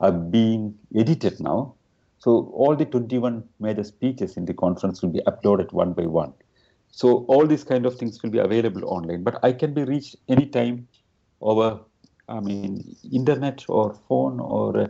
are 0.01 0.13
being 0.13 0.77
edited 0.95 1.41
now. 1.41 1.75
So 2.19 2.51
all 2.55 2.75
the 2.77 2.87
21 2.87 3.45
major 3.61 3.85
speeches 3.85 4.37
in 4.37 4.45
the 4.45 4.55
conference 4.55 5.03
will 5.03 5.11
be 5.11 5.21
uploaded 5.27 5.73
one 5.73 5.93
by 5.93 6.07
one. 6.07 6.33
So 6.91 7.27
all 7.29 7.47
these 7.47 7.65
kind 7.65 7.85
of 7.87 7.97
things 7.97 8.23
will 8.23 8.31
be 8.31 8.39
available 8.39 8.85
online. 8.87 9.23
But 9.23 9.39
I 9.43 9.53
can 9.53 9.75
be 9.75 9.85
reached 9.85 10.17
anytime 10.29 10.89
over, 11.41 11.81
I 12.29 12.41
mean, 12.41 12.97
internet 13.13 13.65
or 13.69 13.95
phone 14.09 14.41
or 14.41 14.79
uh, 14.81 14.89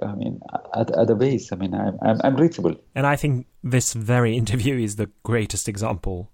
I 0.00 0.14
mean, 0.14 0.40
other 0.72 1.14
ways. 1.14 1.52
I 1.52 1.56
mean, 1.56 1.74
I'm, 1.74 1.98
I'm, 2.02 2.20
I'm 2.24 2.36
reachable. 2.36 2.74
And 2.94 3.06
I 3.06 3.16
think 3.16 3.46
this 3.62 3.92
very 3.92 4.36
interview 4.42 4.78
is 4.78 4.96
the 4.96 5.10
greatest 5.22 5.68
example 5.68 6.32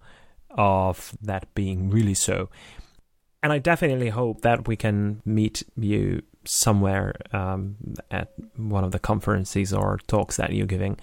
of 0.51 1.17
that 1.23 1.53
being 1.55 1.91
really 1.91 2.15
so. 2.15 2.51
And 3.43 3.53
I 3.53 3.59
definitely 3.59 4.11
hope 4.11 4.43
that 4.43 4.67
we 4.67 4.77
can 4.77 5.23
meet 5.25 5.63
you 5.77 6.23
somewhere 6.49 7.15
um, 7.33 7.77
at 8.11 8.33
one 8.57 8.85
of 8.85 8.93
the 8.93 8.99
conferences 8.99 9.73
or 9.73 10.01
talks 10.07 10.37
that 10.37 10.53
you're 10.53 10.67
giving 10.67 10.99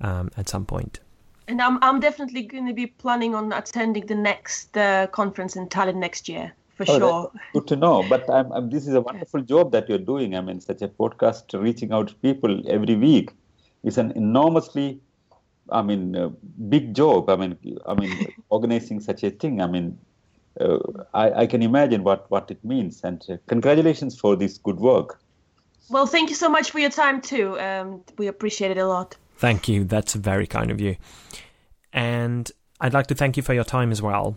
um, 0.00 0.30
at 0.36 0.48
some 0.48 0.64
point. 0.64 1.00
And 1.48 1.62
I'm 1.62 1.78
I'm 1.82 2.00
definitely 2.00 2.42
going 2.42 2.66
to 2.66 2.72
be 2.72 2.86
planning 2.86 3.34
on 3.34 3.52
attending 3.52 4.06
the 4.06 4.14
next 4.14 4.76
uh, 4.76 5.06
conference 5.08 5.54
in 5.54 5.68
Tallinn 5.68 5.96
next 5.96 6.28
year 6.28 6.52
for 6.76 6.84
oh, 6.88 6.98
sure. 6.98 7.32
Good 7.52 7.66
to 7.68 7.76
know. 7.76 8.04
But 8.08 8.28
I'm, 8.30 8.50
I'm, 8.52 8.70
this 8.70 8.86
is 8.86 8.94
a 8.94 9.00
wonderful 9.10 9.42
job 9.42 9.72
that 9.72 9.88
you're 9.88 9.98
doing. 9.98 10.34
I 10.34 10.40
mean, 10.40 10.60
such 10.60 10.82
a 10.82 10.88
podcast 10.88 11.58
reaching 11.60 11.92
out 11.92 12.08
to 12.08 12.14
people 12.16 12.62
every 12.68 12.96
week 12.96 13.30
is 13.84 13.98
an 13.98 14.12
enormously, 14.12 15.00
I 15.70 15.82
mean, 15.82 16.16
uh, 16.16 16.30
big 16.68 16.94
job. 16.94 17.30
I 17.30 17.36
mean, 17.36 17.56
I 17.86 17.94
mean, 17.94 18.32
organizing 18.50 19.00
such 19.00 19.22
a 19.22 19.30
thing. 19.30 19.60
I 19.60 19.66
mean, 19.66 19.98
uh, 20.60 20.78
I, 21.14 21.42
I, 21.42 21.46
can 21.46 21.62
imagine 21.62 22.02
what, 22.02 22.30
what 22.30 22.50
it 22.50 22.64
means. 22.64 23.00
And 23.04 23.24
uh, 23.28 23.36
congratulations 23.46 24.18
for 24.18 24.36
this 24.36 24.58
good 24.58 24.76
work. 24.76 25.20
Well, 25.88 26.06
thank 26.06 26.30
you 26.30 26.36
so 26.36 26.48
much 26.48 26.70
for 26.70 26.78
your 26.78 26.90
time 26.90 27.20
too. 27.20 27.58
Um, 27.60 28.02
we 28.18 28.26
appreciate 28.26 28.70
it 28.70 28.78
a 28.78 28.86
lot. 28.86 29.16
Thank 29.36 29.68
you. 29.68 29.84
That's 29.84 30.14
very 30.14 30.46
kind 30.46 30.70
of 30.70 30.80
you. 30.80 30.96
And 31.92 32.50
I'd 32.80 32.94
like 32.94 33.06
to 33.08 33.14
thank 33.14 33.36
you 33.36 33.42
for 33.42 33.54
your 33.54 33.64
time 33.64 33.92
as 33.92 34.02
well. 34.02 34.36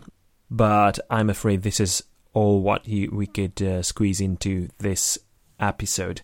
But 0.50 0.98
I'm 1.10 1.30
afraid 1.30 1.62
this 1.62 1.80
is 1.80 2.02
all 2.32 2.60
what 2.60 2.86
you, 2.86 3.10
we 3.12 3.26
could 3.26 3.60
uh, 3.62 3.82
squeeze 3.82 4.20
into 4.20 4.68
this 4.78 5.18
episode. 5.58 6.22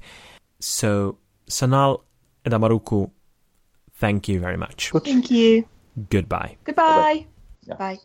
So, 0.61 1.19
Sanal 1.49 2.03
Edamaruku, 2.45 3.11
thank 3.95 4.29
you 4.29 4.41
very 4.41 4.57
much. 4.57 4.91
Thank 5.05 5.31
you. 5.31 5.69
Goodbye. 6.11 6.57
Goodbye. 6.65 7.27
Yeah. 7.67 7.75
Bye. 7.77 7.99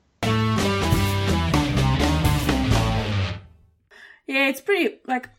Yeah, 4.28 4.48
it's 4.48 4.62
pretty 4.62 5.00
like 5.08 5.30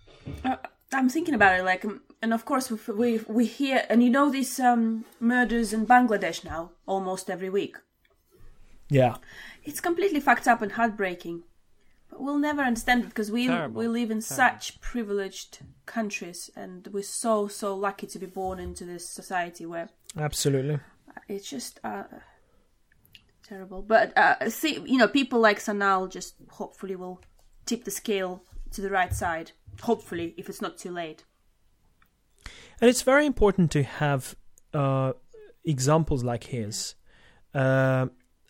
uh, 0.45 0.57
I'm 0.93 1.09
thinking 1.09 1.35
about 1.35 1.59
it. 1.59 1.65
Like, 1.65 1.85
um, 1.85 2.03
and 2.21 2.33
of 2.35 2.45
course 2.45 2.71
we 2.89 3.21
we 3.27 3.47
hear 3.47 3.85
and 3.89 4.03
you 4.03 4.11
know 4.11 4.31
these 4.31 4.59
um, 4.61 5.05
murders 5.21 5.73
in 5.73 5.87
Bangladesh 5.87 6.45
now 6.45 6.73
almost 6.87 7.31
every 7.31 7.49
week. 7.51 7.77
Yeah, 8.91 9.17
it's 9.65 9.81
completely 9.81 10.21
fucked 10.21 10.47
up 10.47 10.61
and 10.63 10.73
heartbreaking 10.73 11.45
But 12.11 12.21
we'll 12.21 12.39
never 12.39 12.61
understand 12.63 13.05
it 13.05 13.09
because 13.09 13.31
we 13.31 13.47
Terrible, 13.47 13.79
we 13.81 13.89
live 13.89 14.11
in 14.11 14.21
terrible. 14.21 14.37
such 14.37 14.81
privileged 14.83 15.61
countries 15.87 16.51
and 16.55 16.87
we're 16.93 17.03
so 17.03 17.49
so 17.49 17.75
lucky 17.75 18.07
to 18.09 18.19
be 18.19 18.27
born 18.27 18.59
into 18.59 18.85
this 18.85 19.09
society 19.09 19.65
where 19.65 19.89
Absolutely. 20.17 20.81
it's 21.29 21.49
just 21.49 21.81
uh, 21.85 22.05
terrible. 23.49 23.83
But 23.83 24.13
uh, 24.17 24.51
see, 24.51 24.81
you 24.85 24.99
know, 24.99 25.09
people 25.09 25.41
like 25.41 25.59
Sanal 25.59 26.11
just 26.11 26.35
hopefully 26.51 26.97
will 26.97 27.21
tip 27.65 27.85
the 27.85 27.91
scale 27.91 28.43
to 28.73 28.81
the 28.81 28.90
right 28.90 29.15
side. 29.15 29.53
Hopefully, 29.82 30.35
if 30.36 30.49
it's 30.49 30.61
not 30.61 30.78
too 30.78 30.90
late. 30.90 31.24
And 32.81 32.90
it's 32.90 33.03
very 33.03 33.27
important 33.27 33.70
to 33.73 33.82
have 33.82 34.35
uh, 34.74 35.12
examples 35.65 36.24
like 36.24 36.44
his. 36.44 36.94
Uh, 37.55 38.07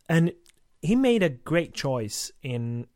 and 0.09 0.33
he 0.81 0.97
made 0.97 1.23
a 1.23 1.29
great 1.29 1.75
choice 1.75 2.33
in 2.43 2.87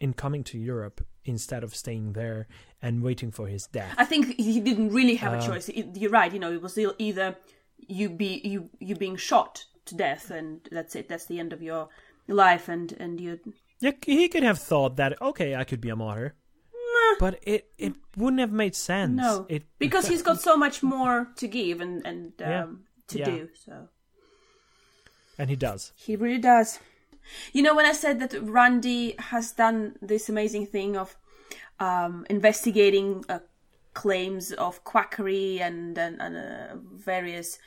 in 0.00 0.14
coming 0.14 0.42
to 0.44 0.58
Europe 0.58 1.04
instead 1.24 1.62
of 1.62 1.74
staying 1.74 2.14
there 2.14 2.48
and 2.80 3.02
waiting 3.02 3.30
for 3.30 3.46
his 3.46 3.66
death. 3.66 3.94
I 3.98 4.06
think 4.06 4.34
he 4.36 4.60
didn't 4.60 4.90
really 4.90 5.16
have 5.16 5.34
a 5.34 5.36
Uh, 5.36 5.46
choice. 5.46 5.68
You're 5.68 6.10
right. 6.10 6.32
You 6.32 6.38
know, 6.38 6.52
it 6.52 6.62
was 6.62 6.78
either 6.98 7.36
you 7.76 8.08
be 8.08 8.40
you 8.44 8.70
you 8.78 8.96
being 8.96 9.16
shot 9.16 9.66
to 9.86 9.94
death, 9.94 10.30
and 10.30 10.66
that's 10.70 10.94
it. 10.96 11.08
That's 11.08 11.26
the 11.26 11.38
end 11.38 11.52
of 11.52 11.62
your 11.62 11.88
life, 12.26 12.68
and 12.68 12.92
and 12.92 13.20
you. 13.20 13.38
Yeah, 13.80 13.92
he 14.04 14.28
could 14.28 14.42
have 14.42 14.58
thought 14.58 14.96
that 14.96 15.20
okay, 15.20 15.54
I 15.54 15.64
could 15.64 15.80
be 15.80 15.90
a 15.90 15.96
martyr, 15.96 16.34
but 17.18 17.38
it 17.42 17.70
it 17.78 17.94
wouldn't 18.16 18.40
have 18.40 18.52
made 18.52 18.74
sense. 18.74 19.16
No, 19.16 19.46
it 19.48 19.62
because 19.78 20.06
he's 20.08 20.22
got 20.22 20.40
so 20.40 20.56
much 20.56 20.82
more 20.82 21.28
to 21.36 21.46
give 21.48 21.80
and 21.80 22.04
and 22.06 22.32
um, 22.42 22.48
Yeah. 22.50 22.66
to 23.08 23.18
Yeah. 23.18 23.24
do. 23.24 23.48
So 23.64 23.88
and 25.38 25.50
he 25.50 25.56
does. 25.56 25.92
he 25.96 26.16
really 26.16 26.38
does. 26.40 26.78
You 27.52 27.62
know, 27.62 27.74
when 27.76 27.86
I 27.86 27.92
said 27.92 28.18
that 28.20 28.34
Randi 28.42 29.14
has 29.18 29.52
done 29.52 29.96
this 30.02 30.28
amazing 30.28 30.66
thing 30.66 30.96
of 30.96 31.16
um, 31.78 32.26
investigating 32.28 33.24
uh, 33.28 33.38
claims 33.94 34.52
of 34.52 34.82
quackery 34.84 35.60
and 35.60 35.96
and, 35.98 36.20
and 36.20 36.36
uh, 36.36 36.76
various 36.92 37.58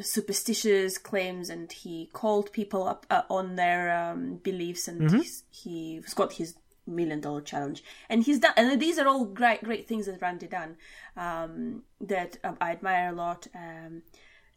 superstitious 0.00 0.96
claims, 0.98 1.50
and 1.50 1.70
he 1.72 2.08
called 2.12 2.52
people 2.52 2.86
up 2.88 3.04
uh, 3.10 3.22
on 3.28 3.56
their 3.56 3.92
um, 3.94 4.36
beliefs, 4.42 4.88
and 4.88 5.10
he's, 5.10 5.44
he's 5.50 6.14
got 6.14 6.34
his 6.34 6.54
million 6.86 7.20
dollar 7.20 7.40
challenge, 7.40 7.82
and 8.08 8.22
he's 8.22 8.38
done. 8.38 8.52
And 8.56 8.80
these 8.80 8.98
are 8.98 9.06
all 9.06 9.24
great 9.24 9.62
great 9.62 9.86
things 9.86 10.06
that 10.06 10.20
Randi 10.20 10.46
done 10.46 10.76
um, 11.16 11.82
that 12.00 12.38
um, 12.44 12.56
I 12.60 12.72
admire 12.72 13.10
a 13.10 13.16
lot, 13.16 13.46
um, 13.54 14.02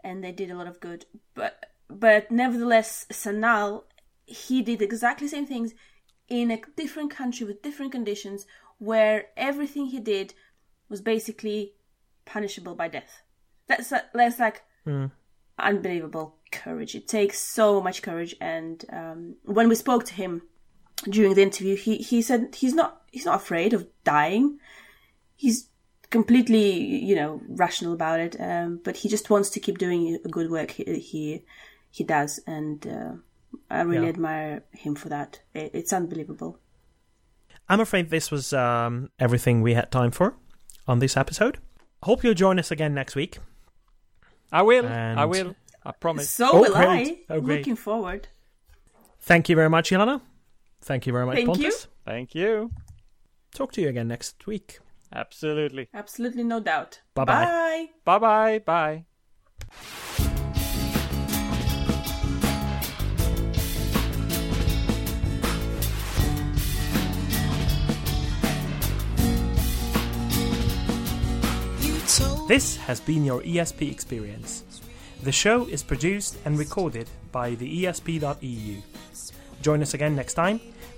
and 0.04 0.24
they 0.24 0.32
did 0.32 0.52
a 0.52 0.56
lot 0.56 0.68
of 0.68 0.80
good. 0.80 1.06
But 1.34 1.66
but 1.90 2.32
nevertheless, 2.32 3.06
Sanal 3.12 3.84
he 4.26 4.62
did 4.62 4.82
exactly 4.82 5.28
the 5.28 5.32
same 5.32 5.46
things 5.46 5.74
in 6.28 6.50
a 6.50 6.60
different 6.76 7.12
country 7.12 7.46
with 7.46 7.62
different 7.62 7.92
conditions, 7.92 8.46
where 8.80 9.28
everything 9.38 9.88
he 9.88 10.00
did 10.00 10.34
was 10.90 11.02
basically 11.02 11.74
punishable 12.26 12.76
by 12.76 12.88
death. 12.88 13.22
That's 13.68 13.94
that's 14.14 14.40
like 14.40 14.64
unbelievable 15.58 16.38
courage. 16.52 16.96
It 16.96 17.08
takes 17.08 17.40
so 17.40 17.82
much 17.82 18.02
courage. 18.02 18.36
And 18.42 18.84
um, 18.92 19.36
when 19.44 19.70
we 19.70 19.76
spoke 19.76 20.06
to 20.06 20.14
him 20.14 20.44
during 21.10 21.34
the 21.36 21.42
interview, 21.44 21.76
he 21.76 21.98
he 21.98 22.22
said 22.22 22.56
he's 22.56 22.74
not 22.74 23.02
he's 23.12 23.26
not 23.26 23.36
afraid 23.36 23.74
of 23.74 23.88
dying. 24.04 24.60
He's 25.36 25.70
completely 26.10 26.72
you 26.80 27.16
know 27.16 27.42
rational 27.50 27.94
about 27.94 28.20
it. 28.20 28.36
Um, 28.40 28.80
but 28.84 28.98
he 28.98 29.10
just 29.10 29.30
wants 29.30 29.50
to 29.52 29.60
keep 29.60 29.78
doing 29.78 30.20
a 30.24 30.28
good 30.30 30.50
work. 30.52 30.72
He 30.72 30.84
he, 31.00 31.44
he 31.92 32.04
does, 32.04 32.40
and 32.48 32.86
uh, 32.88 33.12
I 33.70 33.82
really 33.82 34.04
Yeah. 34.04 34.10
admire 34.10 34.64
him 34.72 34.96
for 34.96 35.10
that. 35.10 35.42
It, 35.54 35.72
it's 35.74 35.94
unbelievable. 35.94 36.60
I'm 37.68 37.80
afraid 37.80 38.10
this 38.10 38.30
was 38.30 38.54
um, 38.54 39.10
everything 39.20 39.62
we 39.62 39.74
had 39.74 39.92
time 39.92 40.12
for 40.12 40.36
on 40.88 41.00
this 41.00 41.18
episode. 41.18 41.58
Hope 42.04 42.24
you'll 42.24 42.36
join 42.36 42.60
us 42.60 42.70
again 42.70 42.94
next 42.94 43.16
week. 43.16 43.40
I 44.52 44.62
will. 44.62 44.86
I 44.88 45.26
will. 45.26 45.56
I 45.84 45.92
promise. 45.92 46.30
So 46.30 46.50
Oh, 46.52 46.62
will 46.62 46.74
great. 46.74 47.26
I. 47.30 47.34
Oh, 47.34 47.42
great. 47.42 47.60
Looking 47.60 47.76
forward. 47.76 48.28
Thank 49.20 49.50
you 49.50 49.56
very 49.56 49.70
much, 49.70 49.90
Ilana. 49.90 50.22
Thank 50.86 51.08
you 51.08 51.14
very 51.14 51.26
much, 51.26 51.38
Thank 51.38 51.48
you. 51.48 51.54
Pontus. 51.54 51.88
Thank 52.06 52.36
you. 52.36 52.70
Talk 53.56 53.72
to 53.74 53.82
you 53.82 53.90
again 53.90 54.08
next 54.08 54.46
week. 54.46 54.80
Absolutely. 55.12 55.90
Absolutely 55.96 56.44
no 56.44 56.60
doubt. 56.60 57.02
Bye-bye. 57.16 57.34
Bye. 57.44 57.90
Bye 58.06 58.20
bye. 58.20 58.60
Bye. 58.60 59.06
This 72.48 72.78
has 72.78 73.00
been 73.00 73.26
your 73.26 73.42
ESP 73.42 73.92
experience. 73.92 74.64
The 75.24 75.32
show 75.32 75.66
is 75.66 75.82
produced 75.82 76.38
and 76.46 76.60
recorded 76.60 77.10
by 77.32 77.56
the 77.56 77.86
ESP.eu. 77.86 78.82
Join 79.64 79.82
us 79.82 79.96
again 79.96 80.16
next 80.16 80.36
time, 80.36 80.62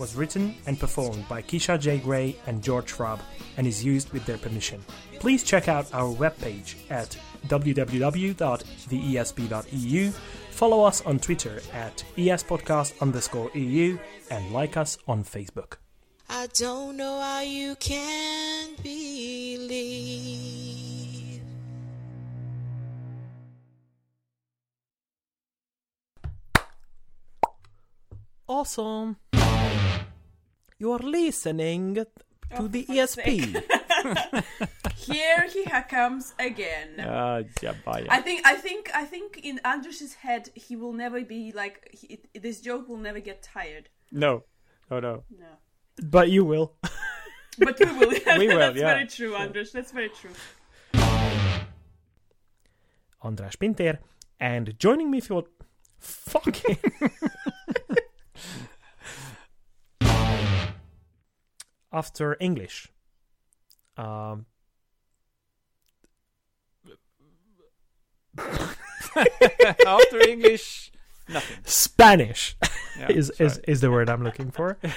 was 0.00 0.16
written 0.16 0.56
and 0.66 0.80
performed 0.80 1.28
by 1.28 1.42
Keisha 1.42 1.78
J. 1.78 1.98
Gray 1.98 2.34
and 2.46 2.60
George 2.62 2.88
Schwab 2.94 3.20
and 3.58 3.66
is 3.66 3.84
used 3.84 4.10
with 4.12 4.24
their 4.24 4.38
permission. 4.38 4.82
Please 5.20 5.44
check 5.44 5.68
out 5.68 5.92
our 5.94 6.12
webpage 6.14 6.76
at 6.90 7.16
www.theesp.eu, 7.46 8.40
follow 10.50 10.82
us 10.82 11.02
on 11.02 11.18
Twitter 11.18 11.60
at 11.72 12.02
espodcast 12.16 13.00
underscore 13.00 13.50
EU, 13.54 13.98
and 14.30 14.52
like 14.52 14.76
us 14.78 14.96
on 15.06 15.22
Facebook. 15.22 15.74
I 16.28 16.46
don't 16.54 16.96
know 16.96 17.20
how 17.20 17.40
you 17.40 17.76
can 17.76 18.76
believe. 18.82 20.40
Awesome. 28.48 29.16
You 30.80 30.92
are 30.92 30.98
listening 30.98 32.06
to 32.56 32.66
the 32.66 32.86
ESP. 32.86 33.62
Here 34.96 35.46
he 35.52 35.64
comes 35.90 36.32
again. 36.38 36.98
Uh. 36.98 37.42
I 38.08 38.20
think 38.22 38.46
I 38.46 38.54
think 38.54 38.90
I 38.94 39.04
think 39.04 39.40
in 39.42 39.60
András's 39.62 40.14
head 40.14 40.48
he 40.54 40.76
will 40.76 40.94
never 40.94 41.20
be 41.22 41.52
like 41.52 41.90
he, 41.92 42.18
this 42.32 42.62
joke 42.62 42.88
will 42.88 42.96
never 42.96 43.20
get 43.20 43.42
tired. 43.42 43.90
No. 44.10 44.44
No, 44.90 45.00
no. 45.00 45.24
No. 45.38 45.52
but 46.02 46.30
you 46.30 46.46
will. 46.46 46.72
But 47.58 47.78
we 47.78 47.92
will. 47.98 48.10
We 48.38 48.46
will, 48.48 48.58
That's 48.58 48.78
yeah. 48.78 48.94
very 48.94 49.06
true, 49.06 49.32
András. 49.32 49.72
That's 49.72 49.92
very 49.92 50.08
true. 50.08 50.34
András 53.22 53.58
Pinter, 53.58 53.98
and 54.40 54.78
joining 54.78 55.10
me 55.10 55.20
for 55.20 55.44
fucking 55.98 56.78
after 61.92 62.36
English. 62.40 62.88
Um, 63.96 64.46
After 69.86 70.20
English, 70.28 70.92
nothing. 71.28 71.56
Spanish 71.64 72.56
Yeah, 72.98 73.08
is, 73.20 73.30
is 73.40 73.58
is 73.66 73.80
the 73.80 73.90
word 73.90 74.08
I'm 74.08 74.22
looking 74.22 74.50
for. 74.52 74.78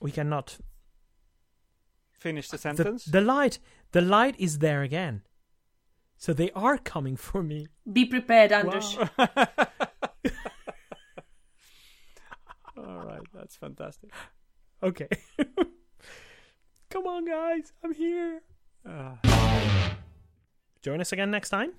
we 0.00 0.10
cannot. 0.10 0.58
Finish 2.18 2.48
the 2.48 2.56
The, 2.56 2.60
sentence. 2.60 3.04
the 3.04 3.20
light, 3.20 3.58
the 3.92 4.00
light 4.00 4.34
is 4.38 4.58
there 4.58 4.82
again. 4.82 5.22
So 6.16 6.32
they 6.32 6.50
are 6.52 6.78
coming 6.78 7.16
for 7.16 7.42
me. 7.44 7.68
Be 7.92 8.04
prepared, 8.04 8.50
András. 8.50 8.96
All 12.76 13.04
right, 13.04 13.20
that's 13.38 13.56
fantastic. 13.56 14.10
Okay. 14.82 15.08
Come 16.90 17.06
on, 17.06 17.24
guys. 17.24 17.72
I'm 17.84 17.94
here. 17.94 18.40
Uh, 18.88 19.14
Join 20.82 21.00
us 21.00 21.12
again 21.12 21.30
next 21.30 21.50
time. 21.50 21.72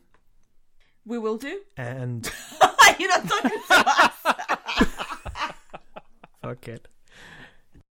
We 1.06 1.18
will 1.18 1.38
do. 1.38 1.62
And 1.78 2.30
You're 3.00 3.10
not 3.10 3.28
talking 3.28 3.52
to 3.68 3.84
us. 3.88 4.14
Okay. 6.42 6.78